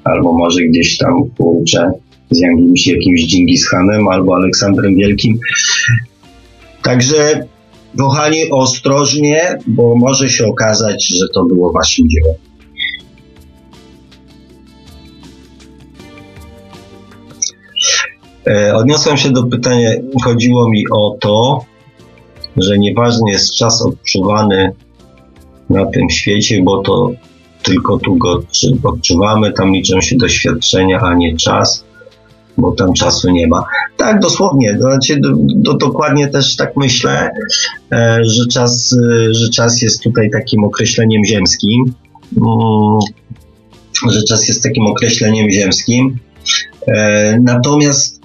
albo 0.04 0.34
może 0.34 0.62
gdzieś 0.62 0.98
tam, 0.98 1.30
kurczę, 1.38 1.92
z 2.32 2.40
jakimś, 2.40 2.88
jakimś 2.88 3.28
Dżingis 3.28 3.70
Hanem 3.70 4.08
albo 4.08 4.36
Aleksandrem 4.36 4.96
Wielkim. 4.96 5.40
Także 6.82 7.48
kochani, 7.98 8.52
ostrożnie, 8.52 9.58
bo 9.68 9.96
może 9.96 10.30
się 10.30 10.46
okazać, 10.46 11.08
że 11.08 11.26
to 11.34 11.46
było 11.46 11.72
waszym 11.72 12.10
dziełem. 12.10 12.36
E, 18.48 18.76
odniosłem 18.76 19.18
się 19.18 19.32
do 19.32 19.44
pytania, 19.44 19.90
chodziło 20.24 20.70
mi 20.70 20.84
o 20.92 21.18
to, 21.20 21.66
że 22.58 22.80
nieważny 22.80 23.32
jest 23.32 23.56
czas 23.56 23.82
odczuwany 23.82 24.72
na 25.70 25.86
tym 25.86 26.10
świecie, 26.10 26.62
bo 26.64 26.82
to 26.82 27.12
tylko 27.64 28.00
tu 28.00 28.16
go 28.16 28.44
odczuwamy, 28.84 29.54
tam 29.54 29.74
liczą 29.74 30.02
się 30.02 30.16
doświadczenia, 30.18 31.00
a 31.00 31.14
nie 31.14 31.38
czas, 31.38 31.86
bo 32.58 32.72
tam 32.72 32.94
czasu 32.94 33.32
nie 33.32 33.48
ma. 33.48 33.64
Tak, 33.98 34.20
dosłownie, 34.20 34.76
to 34.76 34.82
znaczy, 34.82 35.20
do, 35.20 35.30
do, 35.40 35.74
dokładnie 35.74 36.28
też 36.28 36.56
tak 36.56 36.78
myślę, 36.78 37.32
e, 37.92 38.20
że, 38.26 38.48
czas, 38.48 38.94
e, 38.94 39.34
że 39.34 39.50
czas 39.50 39.82
jest 39.82 40.04
tutaj 40.04 40.30
takim 40.30 40.64
określeniem 40.64 41.26
ziemskim, 41.26 41.94
mm, 42.42 43.00
że 44.10 44.24
czas 44.24 44.48
jest 44.48 44.64
takim 44.64 44.86
określeniem 44.86 45.52
ziemskim. 45.52 46.18
E, 46.88 47.38
natomiast 47.42 48.22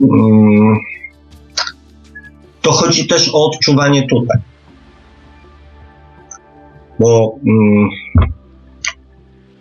mm, 0.00 0.78
to 2.66 2.72
chodzi 2.72 3.06
też 3.06 3.30
o 3.34 3.46
odczuwanie 3.46 4.06
tutaj. 4.06 4.38
Bo 6.98 7.38
mm, 7.46 7.88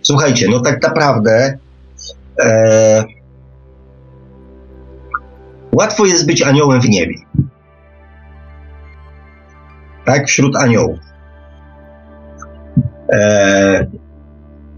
słuchajcie, 0.02 0.48
no 0.52 0.60
tak 0.60 0.84
naprawdę 0.84 1.57
e, 2.40 3.03
łatwo 5.72 6.06
jest 6.06 6.27
być 6.27 6.41
aniołem 6.41 6.82
w 6.82 6.90
niebie. 6.90 7.15
Tak, 10.06 10.27
wśród 10.27 10.56
aniołów. 10.56 10.99
E, 13.14 13.88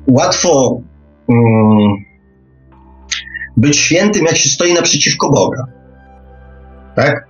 łatwo 0.08 0.82
mm, 1.30 1.96
być 3.58 3.78
świętym, 3.78 4.26
jak 4.26 4.38
się 4.38 4.50
stoi 4.50 4.74
naprzeciwko 4.74 5.30
Boga. 5.30 5.66
Tak? 6.96 7.28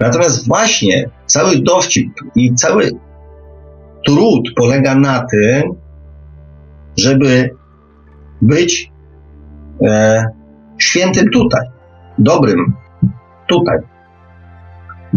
Natomiast 0.00 0.46
właśnie 0.46 1.10
cały 1.26 1.58
dowcip 1.58 2.12
i 2.36 2.54
cały 2.54 2.90
trud 4.06 4.48
polega 4.56 4.94
na 4.94 5.26
tym, 5.30 5.62
żeby 6.96 7.50
być 8.42 8.92
e, 9.86 10.24
świętym 10.78 11.30
tutaj, 11.30 11.66
dobrym 12.18 12.72
tutaj. 13.46 13.78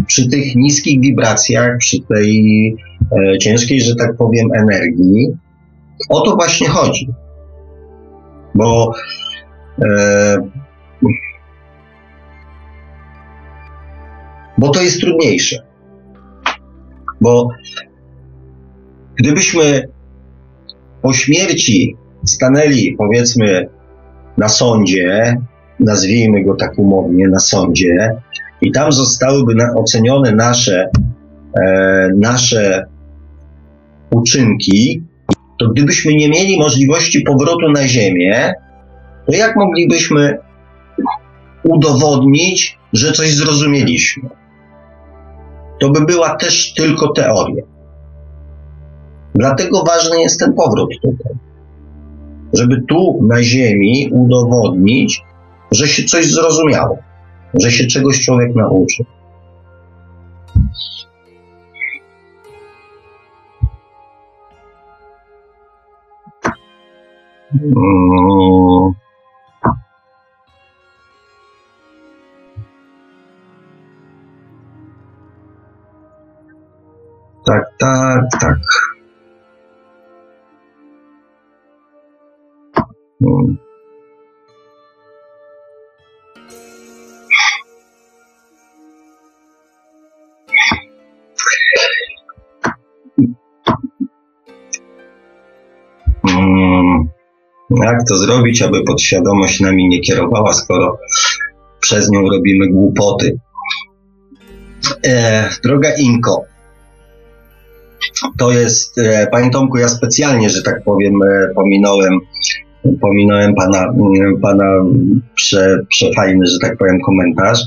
Przy 0.06 0.28
tych 0.28 0.56
niskich 0.56 1.00
wibracjach, 1.00 1.78
przy 1.78 1.96
tej 2.00 2.76
e, 3.12 3.38
ciężkiej, 3.38 3.80
że 3.80 3.94
tak 3.94 4.16
powiem, 4.16 4.48
energii, 4.54 5.26
o 6.08 6.20
to 6.20 6.36
właśnie 6.36 6.68
chodzi. 6.68 7.08
Bo 8.54 8.92
e, 9.82 10.36
bo 14.60 14.68
to 14.68 14.82
jest 14.82 15.00
trudniejsze. 15.00 15.56
Bo 17.20 17.48
gdybyśmy 19.14 19.88
po 21.02 21.12
śmierci 21.12 21.96
stanęli, 22.24 22.94
powiedzmy, 22.98 23.68
na 24.38 24.48
sądzie, 24.48 25.36
nazwijmy 25.80 26.44
go 26.44 26.54
tak 26.54 26.78
umownie, 26.78 27.28
na 27.28 27.38
sądzie, 27.38 28.10
i 28.60 28.72
tam 28.72 28.92
zostałyby 28.92 29.54
ocenione 29.76 30.32
nasze, 30.32 30.90
e, 31.62 32.08
nasze 32.16 32.86
uczynki, 34.10 35.02
to 35.58 35.68
gdybyśmy 35.68 36.14
nie 36.14 36.28
mieli 36.28 36.58
możliwości 36.58 37.20
powrotu 37.20 37.68
na 37.72 37.88
Ziemię, 37.88 38.52
to 39.26 39.36
jak 39.36 39.56
moglibyśmy 39.56 40.38
udowodnić, 41.62 42.78
że 42.92 43.12
coś 43.12 43.34
zrozumieliśmy? 43.34 44.39
To 45.80 45.90
by 45.90 46.00
była 46.00 46.36
też 46.36 46.74
tylko 46.74 47.12
teoria. 47.12 47.64
Dlatego 49.34 49.84
ważny 49.84 50.20
jest 50.20 50.40
ten 50.40 50.52
powrót 50.52 50.90
tutaj. 51.02 51.32
Żeby 52.52 52.82
tu 52.88 53.20
na 53.22 53.42
Ziemi 53.42 54.08
udowodnić, 54.12 55.22
że 55.70 55.88
się 55.88 56.04
coś 56.04 56.32
zrozumiało, 56.32 56.98
że 57.54 57.70
się 57.70 57.86
czegoś 57.86 58.24
człowiek 58.24 58.54
nauczył. 58.54 59.06
Hmm. 67.50 68.59
Tak, 77.50 77.66
tak, 77.78 78.22
tak. 78.40 78.58
Hmm. 83.18 83.58
Jak 97.70 97.98
to 98.08 98.16
zrobić, 98.16 98.62
aby 98.62 98.84
podświadomość 98.84 99.60
nami 99.60 99.88
nie 99.88 100.00
kierowała, 100.00 100.52
skoro 100.52 100.98
przez 101.80 102.10
nią 102.10 102.20
robimy 102.20 102.68
głupoty? 102.68 103.36
E, 105.04 105.48
droga 105.64 105.88
Inko, 105.98 106.49
to 108.38 108.52
jest, 108.52 108.98
e, 108.98 109.26
Panie 109.26 109.50
Tomku, 109.50 109.78
ja 109.78 109.88
specjalnie, 109.88 110.50
że 110.50 110.62
tak 110.62 110.84
powiem, 110.84 111.14
e, 111.22 111.54
pominąłem, 111.54 112.18
pominąłem 113.00 113.54
Pana, 113.54 113.84
mm, 113.84 114.40
pana 114.40 114.64
prze, 115.34 115.78
przefajny, 115.88 116.46
że 116.46 116.58
tak 116.58 116.78
powiem, 116.78 117.00
komentarz. 117.00 117.60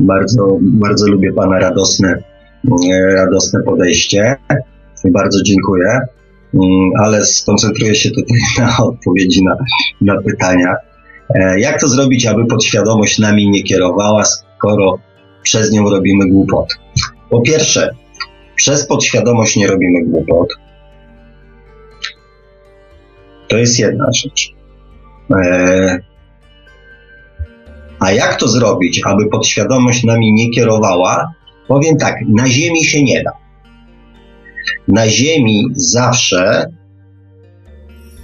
Bardzo, 0.00 0.58
bardzo 0.60 1.08
lubię 1.08 1.32
Pana 1.32 1.58
radosne, 1.58 2.22
e, 2.92 3.14
radosne 3.14 3.60
podejście. 3.62 4.36
Bardzo 5.04 5.42
dziękuję, 5.42 5.98
mm, 6.54 6.90
ale 6.98 7.24
skoncentruję 7.24 7.94
się 7.94 8.10
tutaj 8.10 8.38
na 8.58 8.76
odpowiedzi 8.84 9.44
na, 9.44 9.56
na 10.00 10.22
pytania. 10.22 10.74
Jak 11.56 11.80
to 11.80 11.88
zrobić, 11.88 12.26
aby 12.26 12.46
podświadomość 12.46 13.18
nami 13.18 13.50
nie 13.50 13.62
kierowała, 13.62 14.24
skoro 14.24 14.98
przez 15.42 15.72
nią 15.72 15.90
robimy 15.90 16.28
głupot? 16.28 16.78
Po 17.30 17.40
pierwsze, 17.40 17.90
przez 18.58 18.86
podświadomość 18.86 19.56
nie 19.56 19.66
robimy 19.66 20.04
głupot. 20.04 20.48
To 23.48 23.56
jest 23.56 23.78
jedna 23.78 24.06
rzecz. 24.12 24.54
E, 25.30 25.98
a 28.00 28.12
jak 28.12 28.36
to 28.36 28.48
zrobić, 28.48 29.00
aby 29.04 29.28
podświadomość 29.28 30.04
nami 30.04 30.32
nie 30.32 30.50
kierowała? 30.50 31.32
Powiem 31.68 31.96
tak, 31.96 32.14
na 32.28 32.46
Ziemi 32.46 32.84
się 32.84 33.02
nie 33.02 33.22
da. 33.22 33.30
Na 34.88 35.08
Ziemi 35.08 35.64
zawsze 35.72 36.66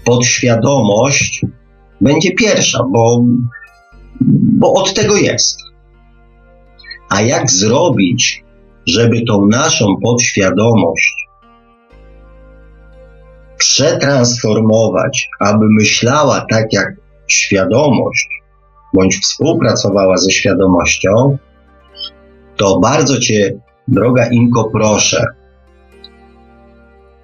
podświadomość 0.05 1.43
będzie 2.01 2.35
pierwsza, 2.35 2.85
bo, 2.93 3.25
bo 4.59 4.73
od 4.73 4.95
tego 4.95 5.17
jest. 5.17 5.59
A 7.09 7.23
jak 7.23 7.51
zrobić, 7.51 8.44
żeby 8.87 9.23
tą 9.29 9.47
naszą 9.47 9.87
podświadomość 10.03 11.25
przetransformować, 13.59 15.29
aby 15.41 15.65
myślała 15.79 16.47
tak 16.51 16.73
jak 16.73 16.95
świadomość, 17.27 18.29
bądź 18.95 19.19
współpracowała 19.23 20.17
ze 20.17 20.31
świadomością, 20.31 21.39
to 22.57 22.79
bardzo 22.81 23.21
Cię, 23.21 23.53
droga 23.89 24.27
Inko, 24.27 24.71
proszę, 24.73 25.27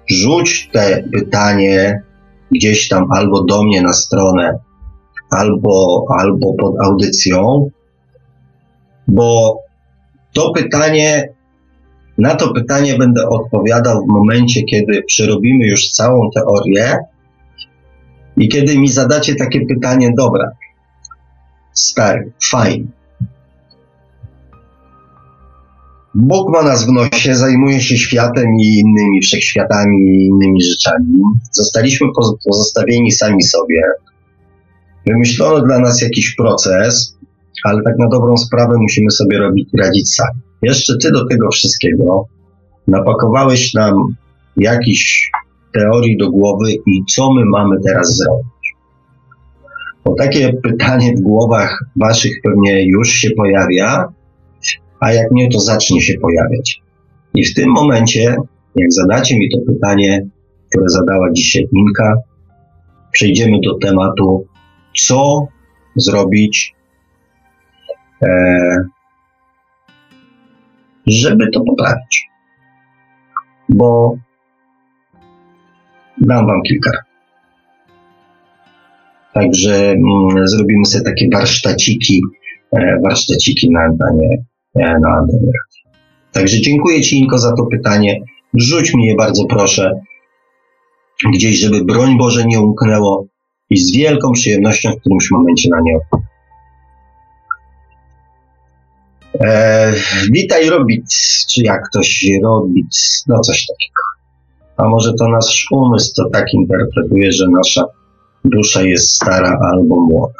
rzuć 0.09 0.69
te 0.73 1.03
pytanie 1.13 2.01
gdzieś 2.51 2.87
tam 2.87 3.11
albo 3.11 3.43
do 3.43 3.63
mnie 3.63 3.81
na 3.81 3.93
stronę, 3.93 4.59
albo, 5.29 6.05
albo 6.17 6.53
pod 6.53 6.73
audycją, 6.85 7.69
bo 9.07 9.57
to 10.33 10.51
pytanie 10.51 11.29
na 12.21 12.35
to 12.35 12.53
pytanie 12.53 12.97
będę 12.97 13.29
odpowiadał 13.29 14.05
w 14.05 14.07
momencie, 14.07 14.63
kiedy 14.63 15.03
przerobimy 15.03 15.67
już 15.67 15.89
całą 15.89 16.29
teorię 16.35 16.97
I 18.37 18.49
kiedy 18.49 18.77
mi 18.77 18.89
zadacie 18.89 19.35
takie 19.35 19.65
pytanie, 19.65 20.11
dobra, 20.17 20.51
stary, 21.73 22.31
fajnie. 22.51 22.87
Bóg 26.15 26.49
ma 26.53 26.61
nas 26.63 26.85
w 26.85 26.91
nosie, 26.91 27.35
zajmuje 27.35 27.81
się 27.81 27.97
światem 27.97 28.45
i 28.59 28.79
innymi 28.79 29.21
wszechświatami 29.21 29.97
i 29.97 30.25
innymi 30.25 30.63
rzeczami. 30.63 31.13
Zostaliśmy 31.51 32.07
pozostawieni 32.45 33.11
sami 33.11 33.43
sobie. 33.43 33.81
Wymyślono 35.07 35.65
dla 35.65 35.79
nas 35.79 36.01
jakiś 36.01 36.35
proces, 36.35 37.17
ale 37.63 37.83
tak 37.83 37.93
na 37.99 38.09
dobrą 38.09 38.37
sprawę 38.37 38.75
musimy 38.77 39.11
sobie 39.11 39.37
robić, 39.37 39.69
radzić 39.79 40.15
sami. 40.15 40.50
Jeszcze 40.61 40.93
ty 40.97 41.11
do 41.11 41.27
tego 41.27 41.51
wszystkiego 41.51 42.25
napakowałeś 42.87 43.73
nam 43.73 43.93
jakiś 44.57 45.31
teorii 45.73 46.17
do 46.17 46.31
głowy 46.31 46.71
i 46.71 47.05
co 47.09 47.33
my 47.33 47.45
mamy 47.45 47.75
teraz 47.85 48.17
zrobić? 48.17 48.75
Bo 50.05 50.15
takie 50.15 50.53
pytanie 50.53 51.13
w 51.17 51.21
głowach 51.21 51.79
waszych 51.95 52.31
pewnie 52.43 52.87
już 52.87 53.09
się 53.09 53.29
pojawia, 53.37 54.05
a 54.99 55.13
jak 55.13 55.31
nie, 55.31 55.49
to 55.49 55.59
zacznie 55.59 56.01
się 56.01 56.13
pojawiać. 56.21 56.81
I 57.33 57.45
w 57.45 57.53
tym 57.53 57.69
momencie, 57.69 58.35
jak 58.75 58.93
zadacie 58.93 59.39
mi 59.39 59.49
to 59.49 59.57
pytanie, 59.73 60.25
które 60.69 60.89
zadała 60.89 61.31
dzisiaj 61.31 61.67
Inka, 61.73 62.15
przejdziemy 63.11 63.57
do 63.63 63.77
tematu, 63.77 64.45
co 64.97 65.47
zrobić, 65.95 66.75
e, 68.21 68.27
żeby 71.07 71.49
to 71.53 71.61
poprawić. 71.63 72.27
Bo 73.69 74.15
dam 76.17 76.47
Wam 76.47 76.61
kilka. 76.61 76.91
Także 79.33 79.91
mm, 79.91 80.47
zrobimy 80.47 80.85
sobie 80.85 81.05
takie 81.05 81.29
warsztaciki, 81.33 82.21
e, 82.73 82.99
warsztaciki 83.03 83.71
na 83.71 83.79
antenie, 83.79 84.43
e, 84.75 84.99
na 84.99 85.09
antenie. 85.09 85.51
Także 86.31 86.61
dziękuję 86.61 87.01
Ci, 87.01 87.19
Inko, 87.19 87.37
za 87.37 87.53
to 87.55 87.65
pytanie. 87.65 88.19
Rzuć 88.53 88.93
mi 88.93 89.05
je 89.05 89.15
bardzo 89.15 89.45
proszę 89.45 89.91
gdzieś, 91.33 91.59
żeby 91.59 91.85
broń 91.85 92.17
Boże 92.17 92.45
nie 92.45 92.59
umknęło 92.59 93.25
i 93.69 93.77
z 93.77 93.95
wielką 93.95 94.31
przyjemnością 94.31 94.91
w 94.91 94.99
którymś 94.99 95.31
momencie 95.31 95.69
na 95.69 95.77
nie 95.83 95.97
odpowiem. 95.97 96.30
E, 99.39 99.93
witaj 100.31 100.69
Robic, 100.69 101.45
czy 101.49 101.63
jak 101.63 101.81
ktoś 101.89 102.25
Robic, 102.43 103.23
no 103.27 103.39
coś 103.39 103.65
takiego. 103.65 104.01
A 104.77 104.89
może 104.89 105.13
to 105.13 105.27
nasz 105.27 105.67
umysł 105.71 106.13
to 106.15 106.29
tak 106.29 106.53
interpretuje, 106.53 107.31
że 107.31 107.45
nasza 107.49 107.85
dusza 108.45 108.81
jest 108.81 109.09
stara 109.09 109.57
albo 109.73 109.95
młoda. 109.95 110.39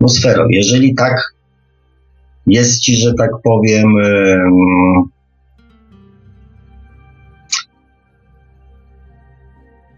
No 0.00 0.08
sfero, 0.08 0.46
jeżeli 0.50 0.94
tak 0.94 1.34
jest 2.46 2.80
ci, 2.80 2.96
że 2.96 3.14
tak 3.14 3.30
powiem, 3.44 3.86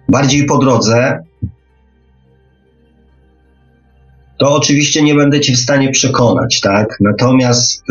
bardziej 0.09 0.47
po 0.47 0.59
drodze, 0.59 1.19
to 4.39 4.55
oczywiście 4.55 5.03
nie 5.03 5.15
będę 5.15 5.41
ci 5.41 5.53
w 5.53 5.59
stanie 5.59 5.91
przekonać, 5.91 6.61
tak? 6.61 6.97
Natomiast 7.01 7.83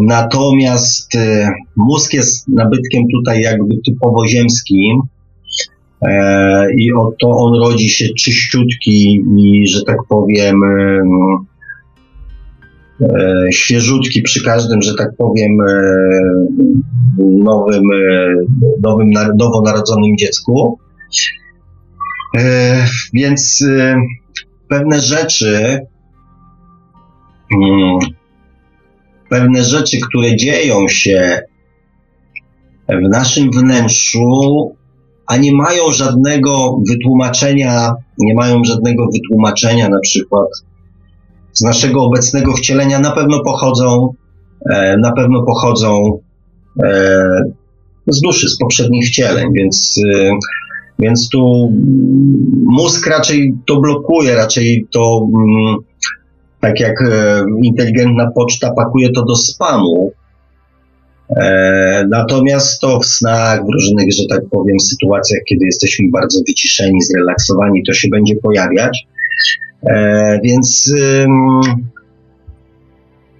Natomiast 0.00 1.14
y, 1.14 1.48
mózg 1.76 2.12
jest 2.12 2.48
nabytkiem 2.48 3.02
tutaj 3.14 3.42
jakby 3.42 3.74
typowo 3.86 4.26
ziemskim 4.26 5.00
e, 6.02 6.74
i 6.74 6.92
oto 6.92 7.30
on 7.30 7.54
rodzi 7.60 7.88
się 7.88 8.08
czyściutki 8.18 9.24
i, 9.36 9.66
że 9.66 9.82
tak 9.82 9.96
powiem, 10.08 10.56
e, 13.00 13.52
świeżutki 13.52 14.22
przy 14.22 14.44
każdym, 14.44 14.82
że 14.82 14.94
tak 14.94 15.08
powiem, 15.18 15.60
e, 15.68 15.74
nowym, 17.18 17.82
nowym 18.82 19.10
nowonarodzonym 19.38 20.16
dziecku. 20.16 20.78
Więc 23.12 23.64
pewne 24.68 25.00
rzeczy 25.00 25.80
mm, 27.54 27.98
pewne 29.32 29.64
rzeczy, 29.64 29.98
które 30.08 30.36
dzieją 30.36 30.88
się 30.88 31.40
w 32.88 33.08
naszym 33.10 33.50
wnętrzu, 33.50 34.76
a 35.26 35.36
nie 35.36 35.52
mają 35.52 35.92
żadnego 35.92 36.78
wytłumaczenia, 36.88 37.92
nie 38.18 38.34
mają 38.34 38.64
żadnego 38.64 39.06
wytłumaczenia 39.12 39.88
na 39.88 40.00
przykład 40.00 40.48
z 41.52 41.60
naszego 41.60 42.02
obecnego 42.02 42.52
wcielenia, 42.52 42.98
na 42.98 43.10
pewno 43.10 43.40
pochodzą, 43.44 44.14
e, 44.70 44.96
na 44.96 45.12
pewno 45.12 45.42
pochodzą 45.42 46.18
e, 46.82 47.42
z 48.06 48.20
duszy, 48.20 48.48
z 48.48 48.58
poprzednich 48.58 49.06
wcieleń, 49.06 49.52
więc, 49.52 50.00
e, 50.14 50.30
więc 51.02 51.28
tu 51.28 51.72
mózg 52.64 53.06
raczej 53.06 53.54
to 53.66 53.80
blokuje, 53.80 54.34
raczej 54.34 54.86
to 54.92 55.28
mm, 55.34 55.76
tak 56.60 56.80
jak 56.80 57.02
e, 57.02 57.44
inteligentna 57.64 58.30
poczta 58.34 58.72
pakuje 58.76 59.10
to 59.10 59.24
do 59.24 59.36
spamu. 59.36 60.12
E, 61.36 62.06
natomiast 62.10 62.80
to 62.80 63.00
w 63.00 63.06
snach, 63.06 63.60
w 63.64 63.68
różnych, 63.72 64.12
że 64.12 64.22
tak 64.30 64.40
powiem, 64.50 64.80
sytuacjach, 64.80 65.40
kiedy 65.48 65.64
jesteśmy 65.64 66.10
bardzo 66.12 66.40
wyciszeni, 66.48 67.02
zrelaksowani, 67.02 67.82
to 67.86 67.92
się 67.92 68.08
będzie 68.08 68.36
pojawiać. 68.36 69.06
E, 69.86 70.40
więc, 70.44 70.94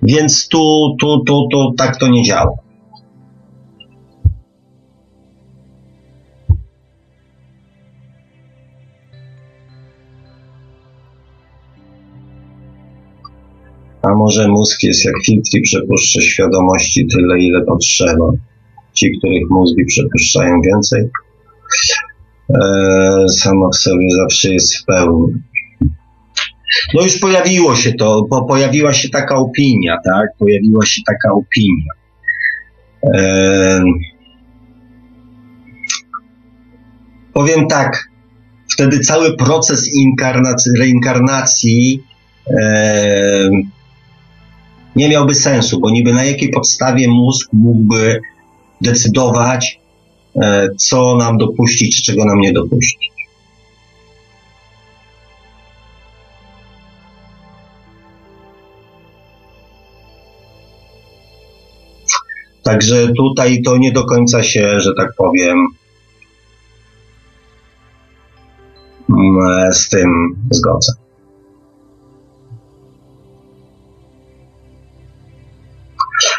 więc 0.02 0.48
tu, 0.48 0.96
tu, 1.00 1.24
tu, 1.24 1.48
tu 1.52 1.74
tak 1.76 1.96
to 1.96 2.08
nie 2.08 2.22
działa. 2.22 2.61
A 14.02 14.14
może 14.14 14.48
mózg 14.48 14.82
jest 14.82 15.04
jak 15.04 15.14
filtr 15.26 15.50
i 15.54 15.62
przepuszcza 15.62 16.20
świadomości 16.20 17.06
tyle, 17.06 17.38
ile 17.38 17.64
potrzeba. 17.64 18.24
Ci, 18.92 19.18
których 19.18 19.50
mózgi 19.50 19.84
przepuszczają 19.84 20.60
więcej, 20.60 21.08
e, 22.54 23.28
samo 23.28 23.70
w 23.70 23.76
sobie 23.76 24.06
zawsze 24.10 24.52
jest 24.52 24.76
w 24.76 24.84
pełni. 24.84 25.42
No 26.94 27.02
już 27.02 27.18
pojawiło 27.18 27.76
się 27.76 27.92
to, 27.92 28.26
bo 28.30 28.44
pojawiła 28.44 28.92
się 28.92 29.08
taka 29.08 29.36
opinia, 29.36 29.96
tak? 30.04 30.28
Pojawiła 30.38 30.86
się 30.86 31.02
taka 31.06 31.34
opinia. 31.34 31.92
E, 33.14 33.82
powiem 37.32 37.68
tak, 37.68 38.08
wtedy 38.72 39.00
cały 39.00 39.36
proces 39.36 39.94
inkarnacji, 39.94 40.72
reinkarnacji 40.78 42.02
e, 42.60 43.50
nie 44.96 45.08
miałby 45.08 45.34
sensu, 45.34 45.80
bo 45.80 45.90
niby 45.90 46.12
na 46.12 46.24
jakiej 46.24 46.50
podstawie 46.50 47.08
mózg 47.08 47.48
mógłby 47.52 48.20
decydować, 48.80 49.80
e, 50.36 50.68
co 50.76 51.16
nam 51.16 51.38
dopuścić, 51.38 52.02
czego 52.02 52.24
nam 52.24 52.40
nie 52.40 52.52
dopuścić. 52.52 53.12
Także 62.62 63.12
tutaj 63.16 63.62
to 63.62 63.76
nie 63.76 63.92
do 63.92 64.04
końca 64.04 64.42
się, 64.42 64.80
że 64.80 64.90
tak 64.96 65.08
powiem, 65.16 65.66
mm, 69.10 69.72
z 69.72 69.88
tym 69.88 70.36
zgodzę. 70.50 71.01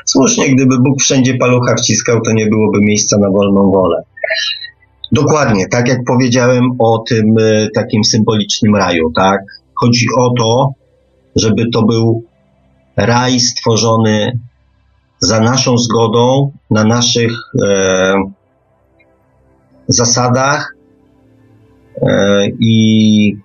Słusznie, 0.05 0.55
gdyby 0.55 0.77
Bóg 0.79 1.01
wszędzie 1.01 1.33
palucha 1.37 1.75
wciskał, 1.75 2.21
to 2.21 2.31
nie 2.33 2.47
byłoby 2.47 2.79
miejsca 2.81 3.17
na 3.17 3.29
wolną 3.29 3.71
wolę. 3.71 4.03
Dokładnie, 5.11 5.67
tak 5.67 5.87
jak 5.87 5.99
powiedziałem 6.07 6.63
o 6.79 7.03
tym 7.09 7.35
e, 7.39 7.67
takim 7.75 8.03
symbolicznym 8.03 8.75
raju, 8.75 9.11
tak? 9.15 9.41
Chodzi 9.75 10.05
o 10.17 10.33
to, 10.37 10.73
żeby 11.35 11.69
to 11.69 11.83
był 11.83 12.23
raj 12.97 13.39
stworzony 13.39 14.39
za 15.19 15.39
naszą 15.39 15.77
zgodą, 15.77 16.51
na 16.69 16.83
naszych 16.83 17.31
e, 17.65 18.15
zasadach 19.87 20.75
e, 22.01 22.47
i 22.59 23.37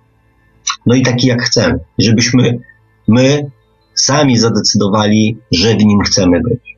no 0.85 0.95
i 0.95 1.01
taki 1.01 1.27
jak 1.27 1.41
chcemy, 1.41 1.79
żebyśmy 1.97 2.59
my 3.07 3.51
sami 4.01 4.37
zadecydowali, 4.37 5.37
że 5.51 5.75
w 5.75 5.85
nim 5.85 5.99
chcemy 6.01 6.41
być. 6.41 6.69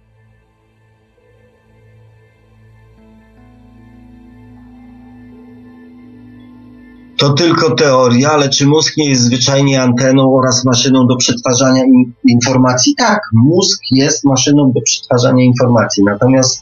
to 7.22 7.34
tylko 7.34 7.76
teoria, 7.76 8.32
ale 8.32 8.50
czy 8.50 8.68
mózg 8.68 8.98
nie 8.98 9.10
jest 9.10 9.22
zwyczajnie 9.22 9.82
anteną 9.82 10.36
oraz 10.36 10.66
maszyną 10.66 11.08
do 11.08 11.16
przetwarzania 11.16 11.84
in, 11.86 12.14
informacji? 12.28 12.96
Tak, 12.98 13.20
mózg 13.34 13.82
jest 13.92 14.24
maszyną 14.24 14.72
do 14.72 14.82
przetwarzania 14.82 15.44
informacji, 15.44 16.04
natomiast 16.04 16.62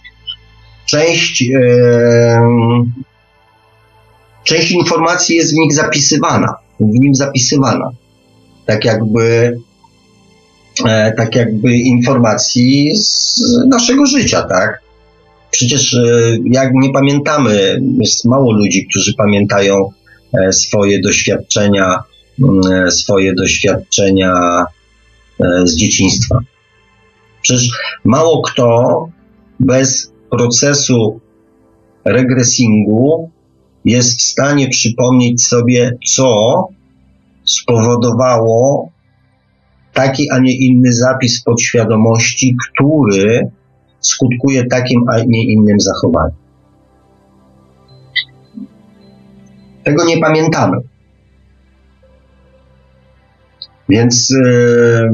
część, 0.85 1.43
część 4.43 4.71
informacji 4.71 5.35
jest 5.35 5.53
w 5.53 5.57
nich 5.57 5.73
zapisywana, 5.73 6.55
w 6.79 6.99
nim 6.99 7.15
zapisywana. 7.15 7.89
Tak 8.65 8.85
jakby, 8.85 9.57
tak 11.17 11.35
jakby 11.35 11.75
informacji 11.75 12.95
z 12.95 13.41
naszego 13.67 14.06
życia, 14.06 14.41
tak? 14.41 14.80
Przecież 15.51 15.93
e, 15.93 16.38
jak 16.45 16.74
nie 16.74 16.93
pamiętamy, 16.93 17.82
jest 18.01 18.25
mało 18.25 18.51
ludzi, 18.51 18.88
którzy 18.88 19.14
pamiętają 19.14 19.90
E, 20.33 20.51
swoje 20.51 21.01
doświadczenia, 21.01 22.03
e, 22.72 22.91
swoje 22.91 23.33
doświadczenia 23.33 24.66
e, 25.40 25.67
z 25.67 25.75
dzieciństwa. 25.75 26.40
Przecież 27.41 27.69
mało 28.03 28.41
kto 28.41 29.09
bez 29.59 30.11
procesu 30.32 31.19
regresingu 32.06 33.30
jest 33.85 34.19
w 34.19 34.22
stanie 34.22 34.69
przypomnieć 34.69 35.45
sobie, 35.45 35.98
co 36.08 36.67
spowodowało 37.45 38.90
taki, 39.93 40.31
a 40.31 40.39
nie 40.39 40.57
inny 40.57 40.93
zapis 40.93 41.43
podświadomości, 41.43 42.55
który 42.63 43.49
skutkuje 43.99 44.65
takim, 44.65 45.03
a 45.09 45.19
nie 45.27 45.43
innym 45.43 45.79
zachowaniem. 45.79 46.37
Tego 49.83 50.05
nie 50.05 50.17
pamiętamy. 50.17 50.77
Więc, 53.89 54.29
yy, 54.29 55.09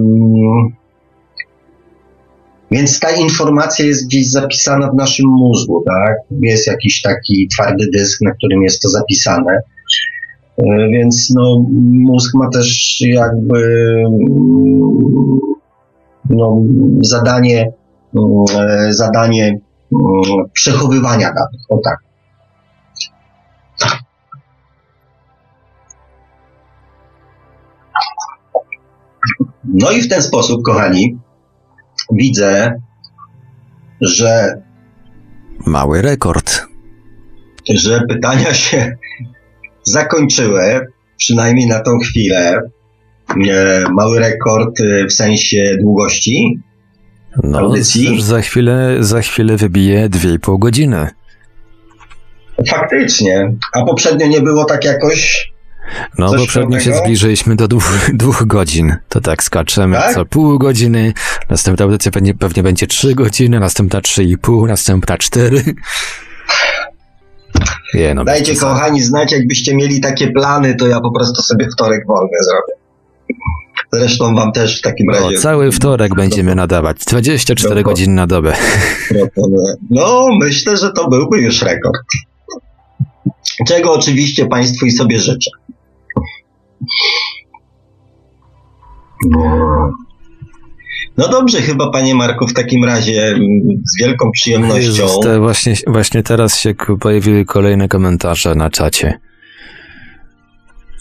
więc 2.71 2.99
ta 2.99 3.11
informacja 3.11 3.85
jest 3.85 4.05
gdzieś 4.05 4.31
zapisana 4.31 4.91
w 4.91 4.95
naszym 4.95 5.25
mózgu, 5.29 5.83
tak? 5.87 6.15
Jest 6.41 6.67
jakiś 6.67 7.01
taki 7.01 7.47
twardy 7.47 7.85
dysk, 7.93 8.21
na 8.21 8.31
którym 8.31 8.63
jest 8.63 8.81
to 8.81 8.89
zapisane. 8.89 9.61
Yy, 10.57 10.89
więc 10.89 11.33
no, 11.35 11.65
mózg 11.91 12.35
ma 12.35 12.49
też 12.49 12.97
jakby 13.01 14.03
no, 16.29 16.61
zadanie, 17.01 17.71
yy, 18.13 18.93
zadanie 18.93 19.59
yy, 19.91 19.99
przechowywania 20.53 21.27
danych. 21.27 21.61
O 21.69 21.77
tak. 21.77 22.05
No 29.63 29.91
i 29.91 30.01
w 30.01 30.09
ten 30.09 30.21
sposób, 30.21 30.61
kochani, 30.63 31.19
widzę, 32.11 32.81
że. 34.01 34.61
Mały 35.65 36.01
rekord. 36.01 36.65
Że 37.73 38.01
pytania 38.09 38.53
się 38.53 38.97
zakończyły, 39.85 40.87
przynajmniej 41.17 41.67
na 41.67 41.79
tą 41.79 41.99
chwilę. 41.99 42.61
E, 43.49 43.83
mały 43.91 44.19
rekord 44.19 44.81
e, 44.81 45.07
w 45.07 45.13
sensie 45.13 45.77
długości. 45.81 46.59
No, 47.43 47.59
audycji. 47.59 48.21
za 48.21 48.41
chwilę, 48.41 48.97
za 48.99 49.21
chwilę 49.21 49.57
wybije 49.57 50.09
2,5 50.09 50.59
godziny. 50.59 51.07
Faktycznie. 52.69 53.53
A 53.73 53.85
poprzednio 53.85 54.27
nie 54.27 54.41
było 54.41 54.65
tak 54.65 54.85
jakoś 54.85 55.49
no, 56.17 56.33
poprzednio 56.33 56.79
się 56.79 56.93
zbliżyliśmy 56.93 57.55
do 57.55 57.67
dwóch, 57.67 58.09
dwóch 58.13 58.47
godzin. 58.47 58.95
To 59.09 59.21
tak 59.21 59.43
skaczemy 59.43 59.97
tak? 59.97 60.13
co 60.13 60.25
pół 60.25 60.59
godziny. 60.59 61.13
Następna 61.49 61.85
audycja 61.85 62.11
pewnie, 62.11 62.33
pewnie 62.33 62.63
będzie 62.63 62.87
trzy 62.87 63.15
godziny, 63.15 63.59
następna 63.59 64.01
trzy 64.01 64.23
i 64.23 64.37
pół, 64.37 64.67
następna 64.67 65.17
cztery. 65.17 65.63
No, 68.15 68.23
Dajcie 68.25 68.55
kochani 68.55 69.01
znać, 69.01 69.31
jakbyście 69.31 69.75
mieli 69.75 70.01
takie 70.01 70.31
plany, 70.31 70.75
to 70.75 70.87
ja 70.87 71.01
po 71.01 71.11
prostu 71.11 71.41
sobie 71.41 71.67
wtorek 71.73 72.07
wolny 72.07 72.37
zrobię. 72.43 72.85
Zresztą 73.93 74.35
wam 74.35 74.51
też 74.51 74.79
w 74.79 74.81
takim 74.81 75.09
razie. 75.09 75.35
No, 75.35 75.41
cały 75.41 75.71
wtorek 75.71 76.15
będziemy 76.15 76.55
nadawać. 76.55 76.97
24 77.07 77.83
godziny 77.83 78.13
na 78.13 78.27
dobę. 78.27 78.53
No, 79.89 80.27
myślę, 80.39 80.77
że 80.77 80.91
to 80.91 81.09
byłby 81.09 81.41
już 81.41 81.61
rekord. 81.61 82.01
Czego 83.67 83.93
oczywiście 83.93 84.45
Państwu 84.45 84.85
i 84.85 84.91
sobie 84.91 85.19
życzę. 85.19 85.51
No 91.17 91.27
dobrze, 91.27 91.61
chyba 91.61 91.91
panie 91.91 92.15
Marku, 92.15 92.47
w 92.47 92.53
takim 92.53 92.83
razie 92.83 93.27
mm, 93.27 93.41
z 93.85 93.99
wielką 93.99 94.31
przyjemnością. 94.31 94.75
Jezus, 94.79 95.19
te 95.19 95.39
właśnie, 95.39 95.73
właśnie 95.87 96.23
teraz 96.23 96.59
się 96.59 96.73
pojawiły 96.99 97.45
kolejne 97.45 97.87
komentarze 97.87 98.55
na 98.55 98.69
czacie. 98.69 99.19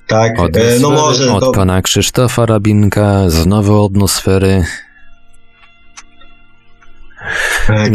Tak, 0.06 0.40
od, 0.40 0.56
e, 0.56 0.78
no 0.80 0.90
może. 0.90 1.32
Od 1.32 1.40
to... 1.40 1.52
pana 1.52 1.82
Krzysztofa 1.82 2.46
Rabinka, 2.46 3.30
znowu 3.30 3.86
atmosfery. 3.86 4.48
E, 4.48 4.64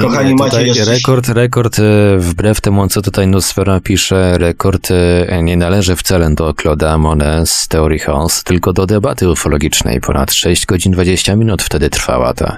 kochani, 0.02 0.30
nie, 0.30 0.36
macie 0.36 0.68
jeszcze... 0.68 0.86
Rekord, 0.86 1.28
rekord, 1.30 1.80
e, 1.80 2.18
wbrew 2.18 2.62
temu, 2.62 2.88
co 2.88 3.02
tutaj 3.02 3.28
Nosfera 3.28 3.80
pisze, 3.80 4.38
rekord 4.38 4.88
e, 4.92 5.44
nie 5.44 5.58
należy 5.58 5.96
wcale 5.96 6.36
do 6.36 6.52
Claude'a 6.52 7.00
Monet 7.00 7.50
z 7.50 7.70
House, 8.06 8.44
tylko 8.44 8.74
do 8.74 8.86
debaty 8.86 9.30
ufologicznej. 9.30 10.02
Ponad 10.02 10.34
6 10.34 10.66
godzin 10.66 10.92
20 10.92 11.36
minut 11.36 11.64
wtedy 11.64 11.90
trwała 11.90 12.34
ta, 12.34 12.58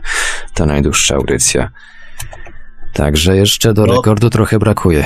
ta 0.54 0.66
najdłuższa 0.66 1.16
audycja. 1.16 1.70
Także 2.94 3.36
jeszcze 3.36 3.74
do 3.74 3.86
no, 3.86 3.96
rekordu 3.96 4.30
trochę 4.30 4.60
brakuje. 4.60 5.06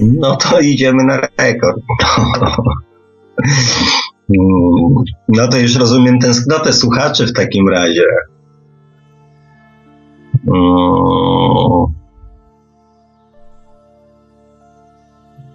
No 0.00 0.36
to 0.36 0.60
idziemy 0.60 1.04
na 1.04 1.20
rekord. 1.38 1.80
No 5.28 5.48
to 5.48 5.58
już 5.58 5.76
rozumiem 5.76 6.18
tęsknotę 6.18 6.72
słuchaczy 6.72 7.26
w 7.26 7.32
takim 7.32 7.68
razie. 7.68 8.02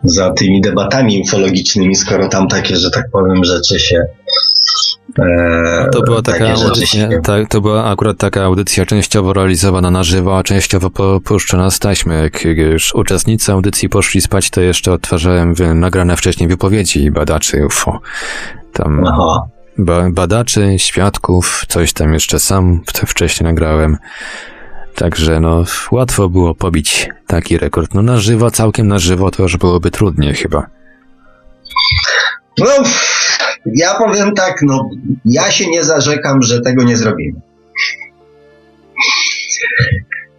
Za 0.03 0.33
tymi 0.33 0.61
debatami 0.61 1.21
ufologicznymi, 1.21 1.95
skoro 1.95 2.27
tam 2.27 2.47
takie, 2.47 2.75
że 2.75 2.91
tak 2.91 3.05
powiem, 3.11 3.43
rzeczy 3.43 3.79
się. 3.79 4.03
E, 5.19 5.89
to 5.91 6.01
była 6.01 6.21
taka 6.21 6.49
audycja, 6.49 7.09
się... 7.09 7.45
to 7.49 7.61
była 7.61 7.85
akurat 7.85 8.17
taka 8.17 8.43
audycja 8.43 8.85
częściowo 8.85 9.33
realizowana 9.33 9.91
na 9.91 10.03
żywo, 10.03 10.37
a 10.37 10.43
częściowo 10.43 10.89
puszczona 11.23 11.71
z 11.71 11.79
taśmy. 11.79 12.21
Jak 12.23 12.45
już 12.45 12.95
uczestnicy 12.95 13.51
audycji 13.51 13.89
poszli 13.89 14.21
spać, 14.21 14.49
to 14.49 14.61
jeszcze 14.61 14.91
odtwarzałem 14.91 15.55
nagrane 15.75 16.17
wcześniej 16.17 16.49
wypowiedzi 16.49 17.11
badaczy 17.11 17.65
UFO. 17.65 17.99
Tam 18.73 19.03
Aha. 19.07 19.47
badaczy, 20.09 20.73
świadków, 20.77 21.65
coś 21.67 21.93
tam 21.93 22.13
jeszcze 22.13 22.39
sam 22.39 22.81
wcześniej 23.07 23.49
nagrałem. 23.49 23.97
Także 24.95 25.39
no, 25.39 25.63
łatwo 25.91 26.29
było 26.29 26.55
pobić 26.55 27.09
taki 27.27 27.57
rekord. 27.57 27.93
No 27.93 28.01
na 28.01 28.17
żywo, 28.17 28.51
całkiem 28.51 28.87
na 28.87 28.99
żywo 28.99 29.31
to 29.31 29.43
już 29.43 29.57
byłoby 29.57 29.91
trudniej 29.91 30.33
chyba. 30.33 30.67
No, 32.57 32.65
ja 33.75 33.93
powiem 33.93 34.33
tak, 34.33 34.61
no, 34.61 34.89
ja 35.25 35.51
się 35.51 35.69
nie 35.69 35.83
zarzekam, 35.83 36.41
że 36.41 36.61
tego 36.61 36.83
nie 36.83 36.97
zrobimy. 36.97 37.41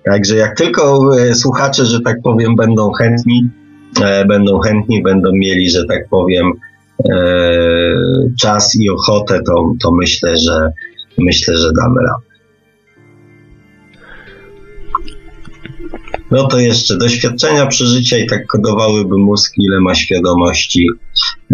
Także 0.05 0.36
jak 0.36 0.57
tylko 0.57 1.00
e, 1.18 1.34
słuchacze, 1.34 1.86
że 1.86 2.00
tak 2.00 2.16
powiem, 2.23 2.57
będą 2.57 2.92
chętni, 2.92 3.49
e, 4.02 4.24
będą 4.24 4.58
chętni, 4.58 5.02
będą 5.02 5.33
mieli, 5.33 5.70
że 5.70 5.84
tak 5.84 6.08
powiem, 6.08 6.52
e, 7.10 7.16
czas 8.41 8.76
i 8.81 8.91
ochotę, 8.91 9.41
to, 9.47 9.73
to 9.83 9.92
myślę, 9.92 10.36
że 10.36 10.70
myślę, 11.18 11.57
że 11.57 11.73
damy 11.73 12.00
radę. 12.00 12.34
No 16.35 16.47
to 16.47 16.59
jeszcze 16.59 16.99
doświadczenia, 16.99 17.67
przeżycia 17.67 18.19
i 18.19 18.27
tak 18.27 18.47
kodowałyby 18.47 19.19
mózg, 19.19 19.53
ile 19.59 19.81
ma 19.81 19.95
świadomości 19.95 20.87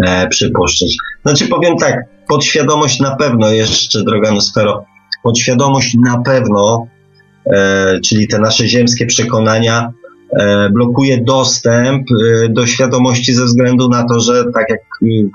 e, 0.03 0.27
przypuszczać. 0.27 0.95
Znaczy 1.25 1.47
powiem 1.47 1.77
tak, 1.77 1.95
podświadomość 2.27 2.99
na 2.99 3.15
pewno 3.15 3.51
jeszcze, 3.51 4.03
droga 4.03 4.31
Nosfero, 4.31 4.85
podświadomość 5.23 5.95
na 6.05 6.21
pewno, 6.21 6.87
e, 7.53 7.99
czyli 8.05 8.27
te 8.27 8.39
nasze 8.39 8.67
ziemskie 8.67 9.05
przekonania, 9.05 9.91
e, 10.39 10.69
blokuje 10.69 11.23
dostęp 11.23 12.03
e, 12.11 12.49
do 12.49 12.67
świadomości 12.67 13.33
ze 13.33 13.45
względu 13.45 13.89
na 13.89 14.03
to, 14.03 14.19
że 14.19 14.43
tak 14.53 14.65
jak 14.69 14.79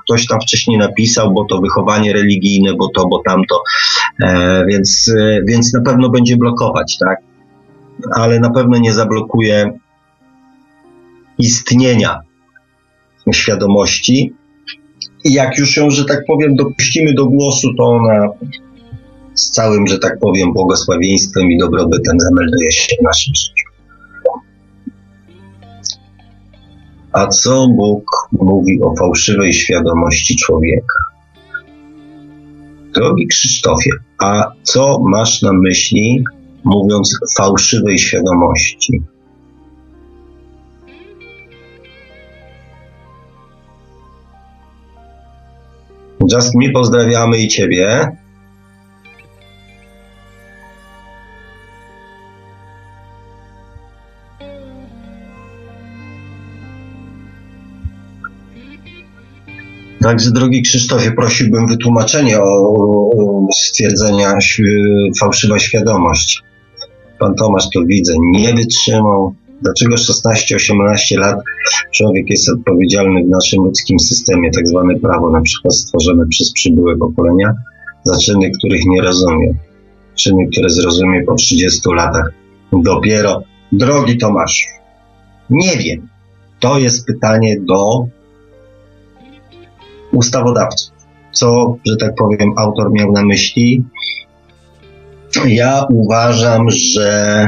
ktoś 0.03 0.27
tam 0.27 0.41
wcześniej 0.41 0.77
napisał, 0.77 1.33
bo 1.33 1.45
to 1.45 1.61
wychowanie 1.61 2.13
religijne, 2.13 2.73
bo 2.73 2.89
to, 2.95 3.07
bo 3.07 3.21
tamto, 3.25 3.61
e, 4.23 4.65
więc, 4.65 5.13
e, 5.17 5.41
więc 5.47 5.73
na 5.73 5.81
pewno 5.81 6.09
będzie 6.09 6.37
blokować, 6.37 6.97
tak? 7.05 7.26
Ale 8.15 8.39
na 8.39 8.49
pewno 8.49 8.77
nie 8.77 8.93
zablokuje 8.93 9.79
istnienia 11.37 12.21
świadomości, 13.31 14.33
I 15.23 15.33
jak 15.33 15.57
już 15.57 15.77
ją, 15.77 15.89
że 15.89 16.05
tak 16.05 16.19
powiem, 16.27 16.55
dopuścimy 16.55 17.13
do 17.13 17.25
głosu, 17.25 17.67
to 17.77 17.83
ona 17.83 18.27
z 19.33 19.49
całym, 19.49 19.87
że 19.87 19.99
tak 19.99 20.19
powiem, 20.19 20.53
błogosławieństwem 20.53 21.51
i 21.51 21.57
dobrobytem 21.57 22.19
zamelduje 22.19 22.71
się 22.71 22.95
w 23.01 23.03
naszym 23.03 23.35
życiu. 23.35 23.67
A 27.11 27.27
co 27.27 27.67
Bóg 27.67 28.29
mówi 28.31 28.81
o 28.81 28.95
fałszywej 28.95 29.53
świadomości 29.53 30.35
człowieka? 30.35 30.99
Drogi 32.93 33.27
Krzysztofie, 33.27 33.91
a 34.19 34.51
co 34.63 34.99
masz 35.09 35.41
na 35.41 35.53
myśli, 35.53 36.23
mówiąc 36.67 37.19
fałszywej 37.37 37.99
świadomości? 37.99 39.01
Just 46.33 46.55
mi 46.55 46.71
pozdrawiamy 46.71 47.37
i 47.37 47.47
Ciebie. 47.47 48.17
Także, 60.01 60.31
drogi 60.31 60.61
Krzysztofie, 60.61 61.11
prosiłbym 61.11 61.67
wytłumaczenie 61.67 62.39
o, 62.39 62.43
o 62.43 63.47
stwierdzenia 63.53 64.33
fałszywa 65.19 65.59
świadomość. 65.59 66.46
Pan 67.19 67.35
Tomasz 67.35 67.69
to 67.73 67.81
widzę, 67.85 68.13
nie 68.31 68.53
wytrzymał. 68.53 69.35
Dlaczego 69.61 69.95
16-18 69.95 71.19
lat 71.19 71.39
człowiek 71.93 72.29
jest 72.29 72.49
odpowiedzialny 72.49 73.23
w 73.23 73.29
naszym 73.29 73.63
ludzkim 73.63 73.99
systemie, 73.99 74.51
tak 74.51 74.67
zwane 74.67 74.99
prawo, 74.99 75.31
na 75.31 75.41
przykład 75.41 75.75
stworzone 75.75 76.27
przez 76.27 76.53
przybyłe 76.53 76.97
pokolenia, 76.97 77.53
za 78.03 78.17
czyny, 78.17 78.51
których 78.57 78.85
nie 78.85 79.01
rozumie. 79.01 79.53
Czyny, 80.15 80.47
które 80.51 80.69
zrozumie 80.69 81.23
po 81.23 81.35
30 81.35 81.81
latach. 81.95 82.29
Dopiero, 82.73 83.41
drogi 83.71 84.17
Tomasz, 84.17 84.67
nie 85.49 85.77
wiem. 85.77 86.07
To 86.59 86.79
jest 86.79 87.05
pytanie 87.05 87.57
do 87.59 88.07
ustawodawców. 90.11 90.93
Co, 91.31 91.77
że 91.85 91.95
tak 91.97 92.15
powiem, 92.15 92.53
autor 92.57 92.91
miał 92.91 93.11
na 93.11 93.25
myśli? 93.25 93.83
Ja 95.45 95.85
uważam, 95.89 96.69
że 96.69 97.47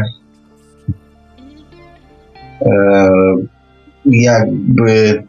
e, 2.61 3.09
jakby 4.05 5.23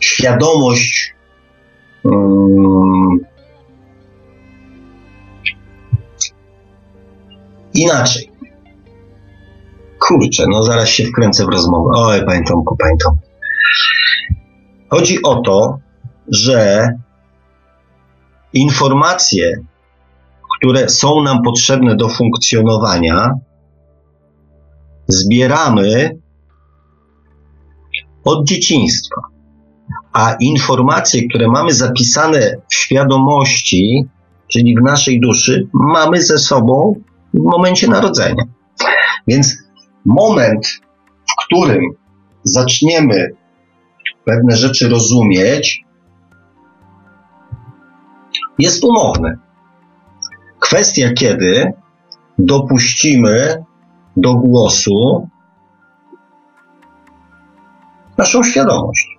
świadomość 0.00 1.14
um, 2.04 3.18
inaczej. 7.74 8.30
Kurczę, 9.98 10.44
no 10.48 10.62
zaraz 10.62 10.88
się 10.88 11.04
wkręcę 11.04 11.44
w 11.44 11.48
rozmowę. 11.48 11.90
Oj, 11.96 12.24
panie 12.26 12.44
Tomku. 12.44 12.76
Chodzi 14.88 15.22
o 15.22 15.42
to, 15.42 15.78
że 16.28 16.88
informacje, 18.56 19.52
które 20.58 20.88
są 20.88 21.22
nam 21.22 21.42
potrzebne 21.42 21.96
do 21.96 22.08
funkcjonowania, 22.08 23.30
zbieramy 25.08 26.18
od 28.24 28.48
dzieciństwa. 28.48 29.20
A 30.12 30.36
informacje, 30.40 31.28
które 31.28 31.48
mamy 31.48 31.72
zapisane 31.72 32.56
w 32.70 32.74
świadomości, 32.74 34.04
czyli 34.48 34.74
w 34.76 34.82
naszej 34.82 35.20
duszy, 35.20 35.68
mamy 35.72 36.22
ze 36.22 36.38
sobą 36.38 36.94
w 37.34 37.42
momencie 37.42 37.88
narodzenia. 37.88 38.44
Więc 39.28 39.56
moment, 40.04 40.66
w 41.30 41.44
którym 41.44 41.82
zaczniemy 42.44 43.30
pewne 44.24 44.56
rzeczy 44.56 44.88
rozumieć, 44.88 45.85
jest 48.58 48.84
umowny. 48.84 49.38
Kwestia, 50.58 51.12
kiedy 51.12 51.72
dopuścimy 52.38 53.64
do 54.16 54.34
głosu 54.34 55.28
naszą 58.18 58.42
świadomość. 58.42 59.16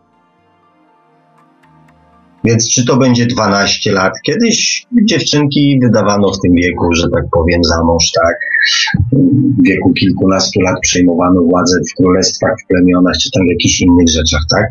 Więc 2.44 2.70
czy 2.70 2.86
to 2.86 2.98
będzie 2.98 3.26
12 3.26 3.92
lat? 3.92 4.14
Kiedyś 4.26 4.86
dziewczynki 5.06 5.80
wydawano 5.84 6.32
w 6.32 6.40
tym 6.40 6.54
wieku, 6.54 6.94
że 6.94 7.10
tak 7.14 7.24
powiem, 7.32 7.64
za 7.64 7.84
mąż, 7.84 8.12
tak. 8.12 8.36
W 9.12 9.64
wieku 9.64 9.94
kilkunastu 9.94 10.62
lat 10.62 10.76
przejmowano 10.82 11.42
władzę 11.42 11.80
w 11.92 11.96
królestwach, 11.96 12.56
w 12.64 12.68
plemionach, 12.68 13.14
czy 13.24 13.30
tam 13.32 13.46
w 13.46 13.50
jakichś 13.50 13.82
innych 13.82 14.10
rzeczach, 14.10 14.42
tak. 14.52 14.66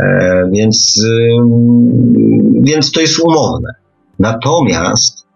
E, 0.00 0.50
więc, 0.52 1.04
więc 2.60 2.92
to 2.92 3.00
jest 3.00 3.18
umowne. 3.18 3.72
Natomiast 4.18 5.26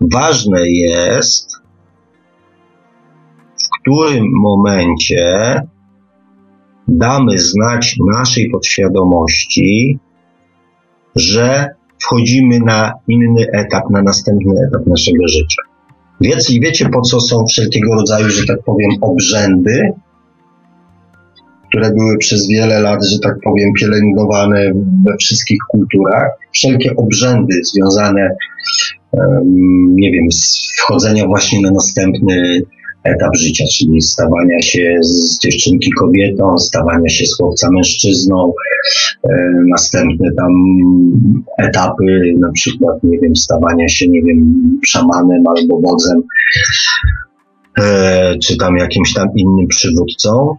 ważne 0.00 0.60
jest, 0.70 1.56
w 3.56 3.80
którym 3.80 4.24
momencie 4.42 5.54
damy 6.88 7.38
znać 7.38 7.96
naszej 8.12 8.50
podświadomości, 8.50 9.98
że 11.16 11.66
wchodzimy 12.02 12.60
na 12.60 12.92
inny 13.08 13.46
etap, 13.52 13.90
na 13.90 14.02
następny 14.02 14.54
etap 14.68 14.86
naszego 14.86 15.28
życia. 15.28 15.62
Wiecie, 16.20 16.60
wiecie 16.60 16.88
po 16.88 17.00
co 17.00 17.20
są 17.20 17.44
wszelkiego 17.46 17.94
rodzaju, 17.94 18.30
że 18.30 18.46
tak 18.46 18.62
powiem, 18.64 18.90
obrzędy, 19.00 19.92
które 21.68 21.90
były 21.90 22.18
przez 22.18 22.48
wiele 22.48 22.80
lat, 22.80 23.04
że 23.04 23.18
tak 23.18 23.34
powiem, 23.44 23.72
pielęgnowane 23.80 24.72
we 25.06 25.16
wszystkich 25.16 25.58
kulturach. 25.70 26.30
Wszelkie 26.52 26.96
obrzędy 26.96 27.54
związane, 27.64 28.36
nie 29.88 30.12
wiem, 30.12 30.32
z 30.32 30.72
wchodzenia 30.78 31.26
właśnie 31.26 31.60
na 31.60 31.70
następny 31.70 32.62
etap 33.04 33.36
życia, 33.36 33.64
czyli 33.78 34.02
stawania 34.02 34.62
się 34.62 34.98
z 35.02 35.38
dziewczynki 35.38 35.90
kobietą, 35.90 36.58
stawania 36.58 37.08
się 37.08 37.26
z 37.26 37.36
chłopca 37.36 37.68
mężczyzną, 37.70 38.52
e, 39.24 39.30
następne 39.68 40.28
tam 40.36 40.52
etapy, 41.58 42.34
na 42.40 42.52
przykład, 42.52 43.02
nie 43.02 43.18
wiem, 43.18 43.36
stawania 43.36 43.88
się, 43.88 44.08
nie 44.08 44.22
wiem, 44.22 44.60
szamanem 44.86 45.42
albo 45.46 45.80
wodzem, 45.80 46.22
e, 47.80 48.38
czy 48.38 48.56
tam 48.56 48.76
jakimś 48.76 49.14
tam 49.14 49.28
innym 49.36 49.66
przywódcą. 49.68 50.56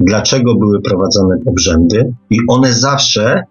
Dlaczego 0.00 0.54
były 0.54 0.82
prowadzone 0.82 1.36
obrzędy? 1.46 2.12
I 2.30 2.38
one 2.48 2.72
zawsze 2.72 3.42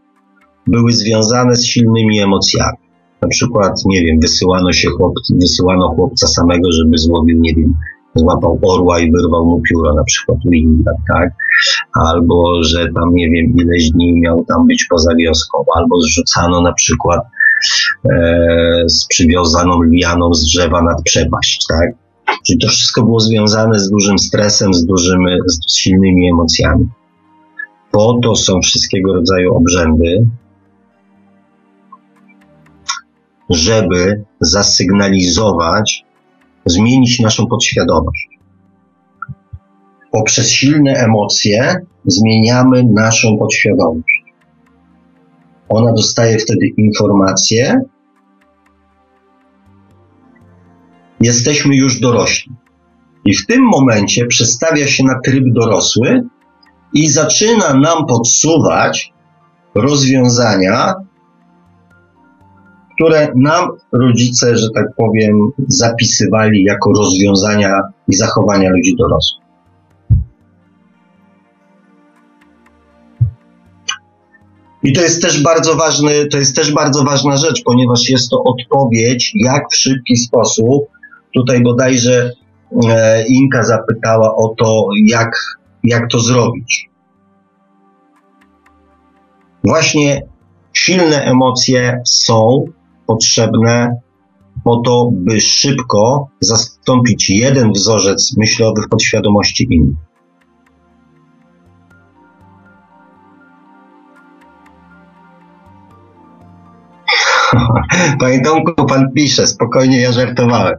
były 0.68 0.92
związane 0.92 1.56
z 1.56 1.66
silnymi 1.66 2.20
emocjami. 2.20 2.85
Na 3.22 3.28
przykład, 3.28 3.82
nie 3.86 4.06
wiem, 4.06 4.20
wysyłano 4.22 4.74
się 4.74 4.90
chłopcy, 4.98 5.36
wysyłano 5.42 5.90
chłopca 5.90 6.28
samego, 6.28 6.72
żeby 6.72 6.98
złowił, 6.98 7.40
nie 7.40 7.54
wiem, 7.54 7.74
złapał 8.16 8.60
orła 8.62 9.00
i 9.00 9.12
wyrwał 9.12 9.46
mu 9.46 9.62
pióro, 9.70 9.94
na 9.94 10.04
przykład 10.04 10.38
Winda, 10.46 10.92
tak? 11.08 11.30
Albo, 11.94 12.64
że 12.64 12.88
tam, 12.96 13.14
nie 13.14 13.30
wiem, 13.30 13.56
ileś 13.58 13.92
dni 13.92 14.22
miał 14.22 14.46
tam 14.46 14.68
być 14.68 14.86
poza 14.90 15.16
wioską, 15.16 15.64
albo 15.76 16.02
zrzucano 16.02 16.62
na 16.62 16.74
przykład 16.74 17.22
e, 18.12 18.84
z 18.88 19.08
przywiązaną 19.08 19.82
lianą 19.84 20.34
z 20.34 20.46
drzewa 20.46 20.82
nad 20.82 21.02
przepaść, 21.04 21.66
tak? 21.70 21.90
Czyli 22.48 22.60
to 22.60 22.68
wszystko 22.68 23.04
było 23.04 23.20
związane 23.20 23.80
z 23.80 23.90
dużym 23.90 24.20
stresem, 24.20 24.74
z 24.74 24.86
dużymi, 24.86 25.32
z 25.48 25.78
silnymi 25.78 26.30
emocjami. 26.30 26.88
Po 27.92 28.20
to 28.24 28.36
są 28.36 28.62
wszystkiego 28.62 29.14
rodzaju 29.14 29.56
obrzędy, 29.56 30.26
żeby 33.50 34.24
zasygnalizować, 34.42 36.06
zmienić 36.66 37.20
naszą 37.20 37.48
podświadomość. 37.48 38.30
Poprzez 40.12 40.50
silne 40.50 40.94
emocje 40.94 41.76
zmieniamy 42.06 42.84
naszą 42.84 43.38
podświadomość. 43.38 44.24
Ona 45.70 45.94
dostaje 45.94 46.38
wtedy 46.38 46.68
informacje, 46.78 47.82
jesteśmy 51.20 51.76
już 51.76 52.00
dorośli. 52.00 52.52
I 53.26 53.36
w 53.36 53.46
tym 53.46 53.64
momencie 53.64 54.26
przestawia 54.26 54.88
się 54.88 55.04
na 55.04 55.20
tryb 55.26 55.44
dorosły 55.48 56.24
i 56.94 57.08
zaczyna 57.08 57.74
nam 57.74 58.06
podsuwać 58.06 59.14
rozwiązania, 59.76 60.94
które 62.96 63.32
nam 63.36 63.70
rodzice, 63.92 64.58
że 64.58 64.68
tak 64.76 64.86
powiem, 64.98 65.40
zapisywali 65.68 66.64
jako 66.64 66.92
rozwiązania 66.98 67.82
i 68.08 68.16
zachowania 68.16 68.70
ludzi 68.70 68.96
dorosłych. 69.00 69.46
I 74.84 74.94
to 74.94 75.02
jest 75.02 75.22
też 75.22 75.44
bardzo 75.44 75.76
ważny, 75.76 76.28
to 76.28 76.38
jest 76.38 76.56
też 76.56 76.74
bardzo 76.74 77.04
ważna 77.04 77.38
rzecz, 77.38 77.64
ponieważ 77.66 78.10
jest 78.10 78.30
to 78.30 78.44
odpowiedź, 78.44 79.32
jak 79.36 79.64
w 79.72 79.76
szybki 79.76 80.16
sposób. 80.18 80.86
Tutaj 81.36 81.64
bodajże 81.64 82.32
e, 82.90 83.28
Inka 83.28 83.64
zapytała 83.64 84.36
o 84.36 84.56
to, 84.58 84.88
jak, 85.08 85.32
jak 85.84 86.10
to 86.12 86.20
zrobić. 86.20 86.90
Właśnie 89.64 90.22
silne 90.74 91.22
emocje 91.24 92.02
są 92.06 92.66
potrzebne 93.08 93.96
po 94.64 94.82
to, 94.86 95.10
by 95.12 95.42
szybko 95.42 96.28
zastąpić 96.40 97.30
jeden 97.30 97.72
wzorzec 97.72 98.38
myślowy 98.38 98.82
w 98.82 98.90
podświadomości 98.90 99.68
inny. 99.72 99.96
Panie 108.20 108.42
Tomku, 108.42 108.86
pan 108.86 109.12
pisze, 109.16 109.48
spokojnie, 109.48 110.02
ja 110.02 110.12
żartowałem. 110.12 110.76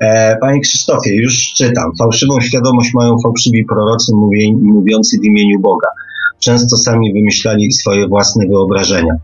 E, 0.00 0.36
panie 0.40 0.60
Krzysztofie, 0.60 1.14
już 1.14 1.52
czytam. 1.52 1.90
Fałszywą 1.98 2.40
świadomość 2.40 2.94
mają 2.94 3.16
fałszywi 3.24 3.64
prorocy 3.64 4.12
mówiący 4.62 5.18
w 5.20 5.24
imieniu 5.24 5.60
Boga. 5.60 5.88
Często 6.38 6.76
sami 6.76 7.12
wymyślali 7.12 7.72
swoje 7.72 8.08
własne 8.08 8.46
wyobrażenia. 8.46 9.14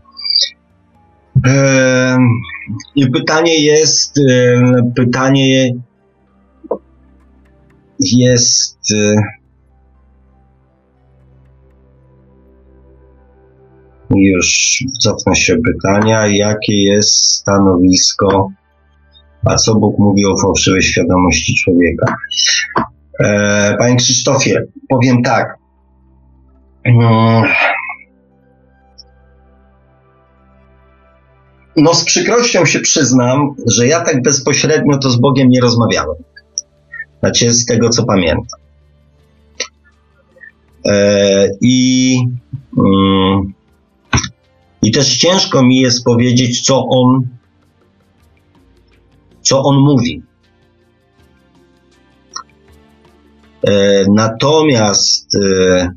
E, 1.47 2.17
I 2.95 3.11
pytanie 3.11 3.65
jest, 3.65 4.17
e, 4.29 4.91
pytanie 4.95 5.71
jest, 7.99 8.79
Już 14.15 14.79
cofnę 14.99 15.35
się 15.35 15.55
pytania. 15.57 16.27
Jakie 16.27 16.83
jest 16.83 17.15
stanowisko, 17.15 18.51
a 19.45 19.55
co 19.55 19.75
Bóg 19.75 19.99
mówi 19.99 20.25
o 20.25 20.37
fałszywej 20.37 20.81
świadomości 20.81 21.55
człowieka? 21.63 22.15
E, 23.19 23.75
panie 23.77 23.95
Krzysztofie, 23.95 24.63
powiem 24.89 25.23
tak. 25.23 25.57
No, 31.75 31.93
z 31.93 32.03
przykrością 32.03 32.65
się 32.65 32.79
przyznam, 32.79 33.55
że 33.67 33.87
ja 33.87 34.01
tak 34.01 34.21
bezpośrednio 34.21 34.97
to 34.97 35.09
z 35.09 35.19
Bogiem 35.19 35.49
nie 35.49 35.61
rozmawiałem. 35.61 36.15
Znaczy, 37.19 37.51
z 37.51 37.65
tego 37.65 37.89
co 37.89 38.03
pamiętam. 38.03 38.59
E, 40.85 41.47
I. 41.61 42.17
Mm, 42.77 43.53
i 44.81 44.91
też 44.91 45.17
ciężko 45.17 45.63
mi 45.63 45.79
jest 45.79 46.03
powiedzieć, 46.03 46.61
co 46.61 46.85
on, 46.89 47.27
co 49.41 49.63
on 49.63 49.77
mówi. 49.79 50.23
E, 53.67 54.05
natomiast 54.09 55.35
e, 55.35 55.91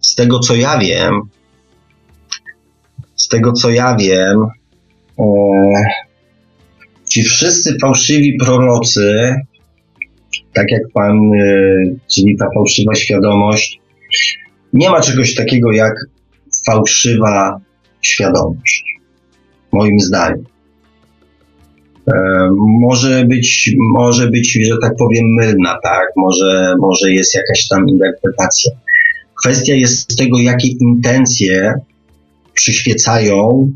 z 0.00 0.14
tego, 0.14 0.38
co 0.38 0.54
ja 0.54 0.78
wiem, 0.78 1.20
z 3.16 3.28
tego, 3.28 3.52
co 3.52 3.70
ja 3.70 3.96
wiem, 3.96 4.46
ci 7.10 7.22
wszyscy 7.22 7.76
fałszywi 7.82 8.36
prorocy, 8.36 9.34
tak 10.52 10.70
jak 10.70 10.82
pan, 10.94 11.16
e, 11.16 11.76
czyli 12.14 12.36
ta 12.36 12.46
fałszywa 12.54 12.94
świadomość, 12.94 13.80
nie 14.72 14.90
ma 14.90 15.00
czegoś 15.00 15.34
takiego 15.34 15.72
jak 15.72 15.94
fałszywa 16.66 17.60
świadomość. 18.02 18.84
Moim 19.72 20.00
zdaniem. 20.00 20.44
E, 22.08 22.48
może 22.80 23.24
być, 23.24 23.74
może 23.94 24.30
być, 24.30 24.52
że 24.52 24.76
tak 24.82 24.92
powiem, 24.98 25.24
mylna, 25.24 25.78
tak? 25.82 26.06
Może, 26.16 26.74
może 26.80 27.12
jest 27.12 27.34
jakaś 27.34 27.68
tam 27.68 27.88
interpretacja. 27.88 28.72
Kwestia 29.42 29.74
jest 29.74 30.16
tego, 30.16 30.38
jakie 30.38 30.68
intencje 30.68 31.74
przyświecają 32.54 33.70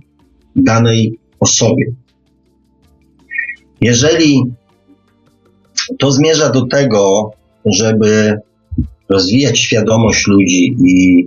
danej 0.56 1.18
osobie. 1.40 1.84
Jeżeli 3.80 4.42
to 5.98 6.10
zmierza 6.10 6.50
do 6.50 6.66
tego, 6.66 7.30
żeby 7.66 8.38
rozwijać 9.08 9.58
świadomość 9.60 10.26
ludzi 10.26 10.76
i 10.86 11.26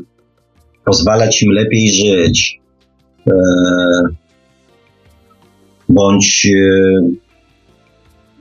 pozwalać 0.86 1.42
im 1.42 1.52
lepiej 1.52 1.92
żyć, 1.92 2.60
E, 3.28 3.34
bądź 5.90 6.48
e, 6.56 7.00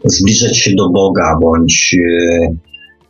zbliżać 0.04 0.58
się 0.58 0.74
do 0.74 0.88
Boga, 0.88 1.38
bądź 1.40 1.94
e, 1.94 2.56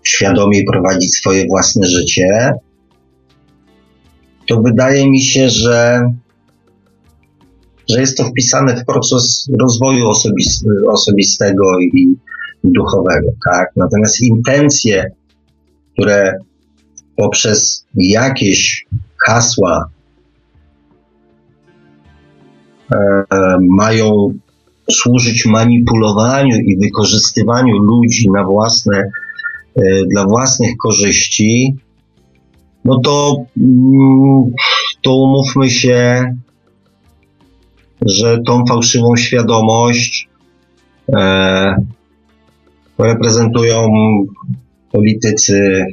świadomie 0.03 0.65
prowadzić 0.65 1.17
swoje 1.17 1.47
własne 1.47 1.87
życie, 1.87 2.53
to 4.47 4.61
wydaje 4.63 5.11
mi 5.11 5.23
się, 5.23 5.51
że, 5.51 6.03
że 7.89 8.01
jest 8.01 8.17
to 8.17 8.25
wpisane 8.25 8.77
w 8.77 8.85
proces 8.85 9.51
rozwoju 9.61 10.09
osobistego 10.93 11.81
i 11.81 12.17
duchowego. 12.65 13.29
Tak? 13.51 13.69
Natomiast 13.77 14.21
intencje, 14.21 15.11
które 15.93 16.39
poprzez 17.17 17.87
jakieś 17.95 18.87
hasła 19.27 19.91
E, 22.93 23.25
mają 23.61 24.33
służyć 24.91 25.47
manipulowaniu 25.47 26.57
i 26.57 26.79
wykorzystywaniu 26.79 27.79
ludzi 27.79 28.31
na 28.31 28.45
własne, 28.45 29.11
e, 29.77 29.83
dla 30.11 30.25
własnych 30.25 30.77
korzyści, 30.77 31.77
no 32.85 33.01
to, 33.01 33.37
mm, 33.57 34.51
to 35.03 35.15
umówmy 35.15 35.71
się, 35.71 36.25
że 38.03 38.39
tą 38.47 38.67
fałszywą 38.67 39.17
świadomość 39.17 40.29
e, 41.17 41.75
reprezentują 42.99 43.89
politycy, 44.93 45.87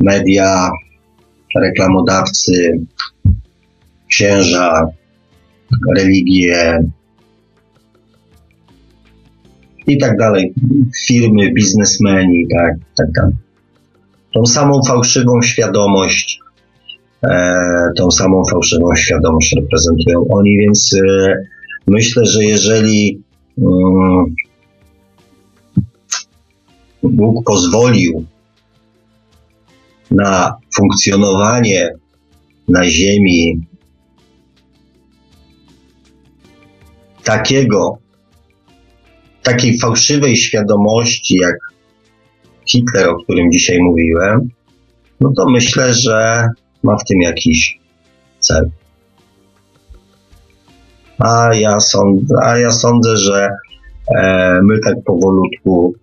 media, 0.00 0.70
reklamodawcy, 1.56 2.72
księża, 4.10 4.86
religie 5.96 6.78
i 9.86 9.98
tak 9.98 10.16
dalej, 10.18 10.52
firmy, 11.06 11.52
biznesmeni, 11.52 12.46
tak, 12.56 12.74
tak, 12.96 13.06
tak. 13.16 13.30
Tą 14.34 14.46
samą 14.46 14.80
fałszywą 14.88 15.42
świadomość, 15.42 16.40
tą 17.96 18.10
samą 18.10 18.42
fałszywą 18.50 18.94
świadomość 18.96 19.54
reprezentują 19.56 20.24
oni, 20.30 20.58
więc 20.58 20.90
e, 21.06 21.34
myślę, 21.86 22.26
że 22.26 22.44
jeżeli 22.44 23.22
mm, 23.58 24.34
Bóg 27.02 27.44
pozwolił 27.46 28.24
na 30.10 30.56
funkcjonowanie 30.76 31.90
na 32.68 32.84
Ziemi 32.84 33.60
takiego, 37.24 37.98
takiej 39.42 39.78
fałszywej 39.78 40.36
świadomości, 40.36 41.38
jak 41.38 41.56
Hitler, 42.68 43.08
o 43.08 43.22
którym 43.22 43.52
dzisiaj 43.52 43.78
mówiłem, 43.82 44.48
no 45.20 45.32
to 45.36 45.50
myślę, 45.50 45.94
że 45.94 46.48
ma 46.84 46.96
w 46.96 47.04
tym 47.04 47.20
jakiś 47.20 47.78
cel. 48.38 48.70
A 51.18 51.54
ja 51.54 51.80
sądzę, 51.80 52.34
a 52.42 52.58
ja 52.58 52.70
sądzę 52.70 53.16
że 53.16 53.48
e, 54.16 54.60
my 54.62 54.78
tak 54.78 54.94
powolutku 55.06 55.94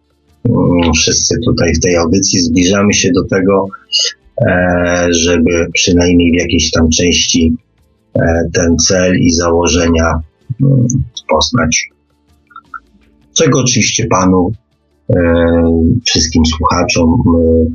mm, 0.50 0.94
wszyscy 0.94 1.36
tutaj 1.46 1.74
w 1.74 1.80
tej 1.80 1.96
audycji 1.96 2.40
zbliżamy 2.40 2.94
się 2.94 3.10
do 3.12 3.24
tego, 3.24 3.68
e, 4.48 5.08
żeby 5.10 5.68
przynajmniej 5.74 6.32
w 6.32 6.42
jakiejś 6.42 6.72
tam 6.72 6.90
części 6.90 7.56
e, 8.16 8.44
ten 8.54 8.78
cel 8.78 9.20
i 9.20 9.32
założenia 9.32 10.22
poznać. 11.30 11.90
Czego 13.34 13.60
oczywiście 13.60 14.08
Panu, 14.08 14.52
e, 15.10 15.16
wszystkim 16.06 16.46
słuchaczom 16.46 17.10
e, 17.14 17.66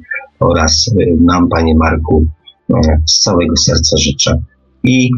oraz 0.40 0.90
e, 1.00 1.16
nam, 1.20 1.48
Panie 1.48 1.74
Marku, 1.76 2.26
z 3.06 3.20
całego 3.20 3.56
serca 3.56 3.96
życzę. 3.96 4.42
I 4.84 5.10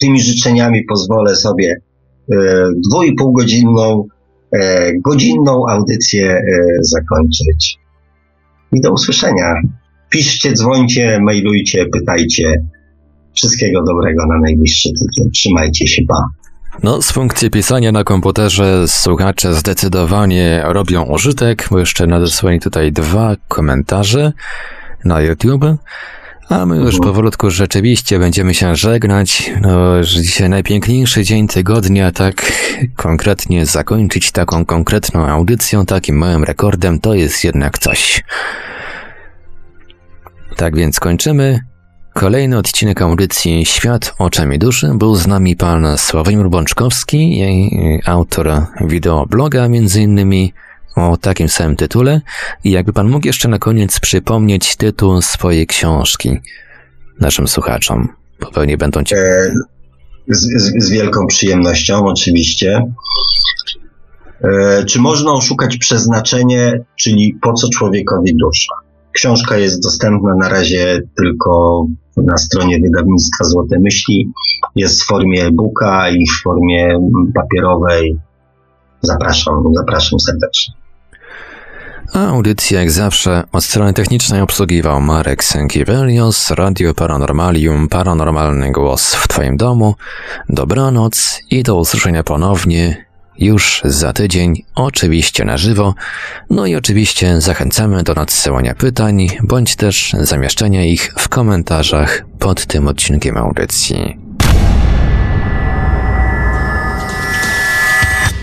tymi 0.00 0.22
życzeniami 0.22 0.84
pozwolę 0.88 1.36
sobie 1.36 1.76
dwu 2.88 3.02
i 3.02 3.14
pół 3.14 3.32
godzinną, 3.32 4.06
godzinną 5.06 5.64
audycję 5.68 6.42
zakończyć. 6.80 7.78
I 8.72 8.80
do 8.80 8.92
usłyszenia. 8.92 9.54
Piszcie, 10.10 10.52
dzwońcie, 10.52 11.18
mailujcie, 11.20 11.86
pytajcie. 11.86 12.62
Wszystkiego 13.34 13.82
dobrego 13.82 14.26
na 14.26 14.38
najbliższy 14.38 14.88
tydzień. 14.88 15.30
Trzymajcie 15.30 15.86
się, 15.86 16.02
pa. 16.08 16.24
No, 16.82 17.02
z 17.02 17.12
funkcji 17.12 17.50
pisania 17.50 17.92
na 17.92 18.04
komputerze 18.04 18.88
słuchacze 18.88 19.54
zdecydowanie 19.54 20.62
robią 20.64 21.02
użytek, 21.02 21.68
bo 21.70 21.78
jeszcze 21.78 22.06
nadesłali 22.06 22.60
tutaj 22.60 22.92
dwa 22.92 23.36
komentarze 23.48 24.32
na 25.04 25.20
YouTube. 25.20 25.64
A 26.48 26.66
my 26.66 26.76
już 26.76 26.98
powolutku 26.98 27.50
rzeczywiście 27.50 28.18
będziemy 28.18 28.54
się 28.54 28.76
żegnać. 28.76 29.52
No, 29.60 30.04
że 30.04 30.22
dzisiaj 30.22 30.48
najpiękniejszy 30.48 31.24
dzień 31.24 31.48
tygodnia, 31.48 32.12
tak 32.12 32.52
konkretnie 32.96 33.66
zakończyć 33.66 34.32
taką 34.32 34.64
konkretną 34.64 35.26
audycją, 35.26 35.86
takim 35.86 36.16
małym 36.16 36.44
rekordem, 36.44 37.00
to 37.00 37.14
jest 37.14 37.44
jednak 37.44 37.78
coś. 37.78 38.24
Tak 40.56 40.76
więc 40.76 41.00
kończymy. 41.00 41.60
Kolejny 42.14 42.58
odcinek 42.58 43.02
audycji 43.02 43.66
Świat 43.66 44.14
oczami 44.18 44.58
duszy. 44.58 44.90
Był 44.94 45.14
z 45.14 45.26
nami 45.26 45.56
pan 45.56 45.98
Sławomir 45.98 46.48
Bączkowski, 46.48 47.42
autor 48.06 48.66
wideobloga 48.80 49.68
między 49.68 50.02
innymi 50.02 50.52
o 50.96 51.16
takim 51.16 51.48
samym 51.48 51.76
tytule. 51.76 52.20
I 52.64 52.70
jakby 52.70 52.92
pan 52.92 53.08
mógł 53.08 53.26
jeszcze 53.26 53.48
na 53.48 53.58
koniec 53.58 54.00
przypomnieć 54.00 54.76
tytuł 54.76 55.22
swojej 55.22 55.66
książki 55.66 56.40
naszym 57.20 57.48
słuchaczom, 57.48 58.08
bo 58.40 58.50
pewnie 58.50 58.76
będą 58.76 59.04
ciekawi. 59.04 59.28
E, 59.28 59.54
z, 60.28 60.40
z, 60.62 60.84
z 60.84 60.90
wielką 60.90 61.26
przyjemnością, 61.26 62.04
oczywiście. 62.04 62.82
E, 64.44 64.84
czy 64.84 65.00
można 65.00 65.32
oszukać 65.32 65.76
przeznaczenie, 65.76 66.84
czyli 66.96 67.38
po 67.42 67.52
co 67.52 67.68
człowiekowi 67.68 68.36
dusza? 68.36 68.74
Książka 69.12 69.56
jest 69.56 69.82
dostępna 69.82 70.34
na 70.34 70.48
razie 70.48 71.00
tylko 71.16 71.84
na 72.16 72.36
stronie 72.36 72.78
wydawnictwa 72.80 73.44
Złote 73.44 73.78
Myśli. 73.80 74.32
Jest 74.76 75.02
w 75.02 75.06
formie 75.06 75.44
e-booka 75.44 76.10
i 76.10 76.24
w 76.26 76.42
formie 76.42 76.98
papierowej. 77.34 78.16
Zapraszam, 79.00 79.64
zapraszam 79.74 80.20
serdecznie. 80.20 80.81
A 82.12 82.26
audycję 82.28 82.78
jak 82.78 82.90
zawsze 82.90 83.42
od 83.52 83.64
strony 83.64 83.92
technicznej 83.92 84.40
obsługiwał 84.40 85.00
Marek 85.00 85.44
Sękiewelios, 85.44 86.50
Radio 86.50 86.94
Paranormalium, 86.94 87.88
Paranormalny 87.88 88.72
Głos 88.72 89.14
w 89.14 89.28
Twoim 89.28 89.56
domu. 89.56 89.94
Dobranoc 90.48 91.40
i 91.50 91.62
do 91.62 91.76
usłyszenia 91.76 92.22
ponownie 92.22 93.06
już 93.38 93.80
za 93.84 94.12
tydzień, 94.12 94.64
oczywiście 94.74 95.44
na 95.44 95.56
żywo. 95.56 95.94
No 96.50 96.66
i 96.66 96.74
oczywiście 96.74 97.40
zachęcamy 97.40 98.02
do 98.02 98.14
nadsyłania 98.14 98.74
pytań, 98.74 99.26
bądź 99.42 99.76
też 99.76 100.16
zamieszczenia 100.20 100.84
ich 100.84 101.14
w 101.18 101.28
komentarzach 101.28 102.24
pod 102.38 102.66
tym 102.66 102.88
odcinkiem 102.88 103.36
audycji. 103.36 104.21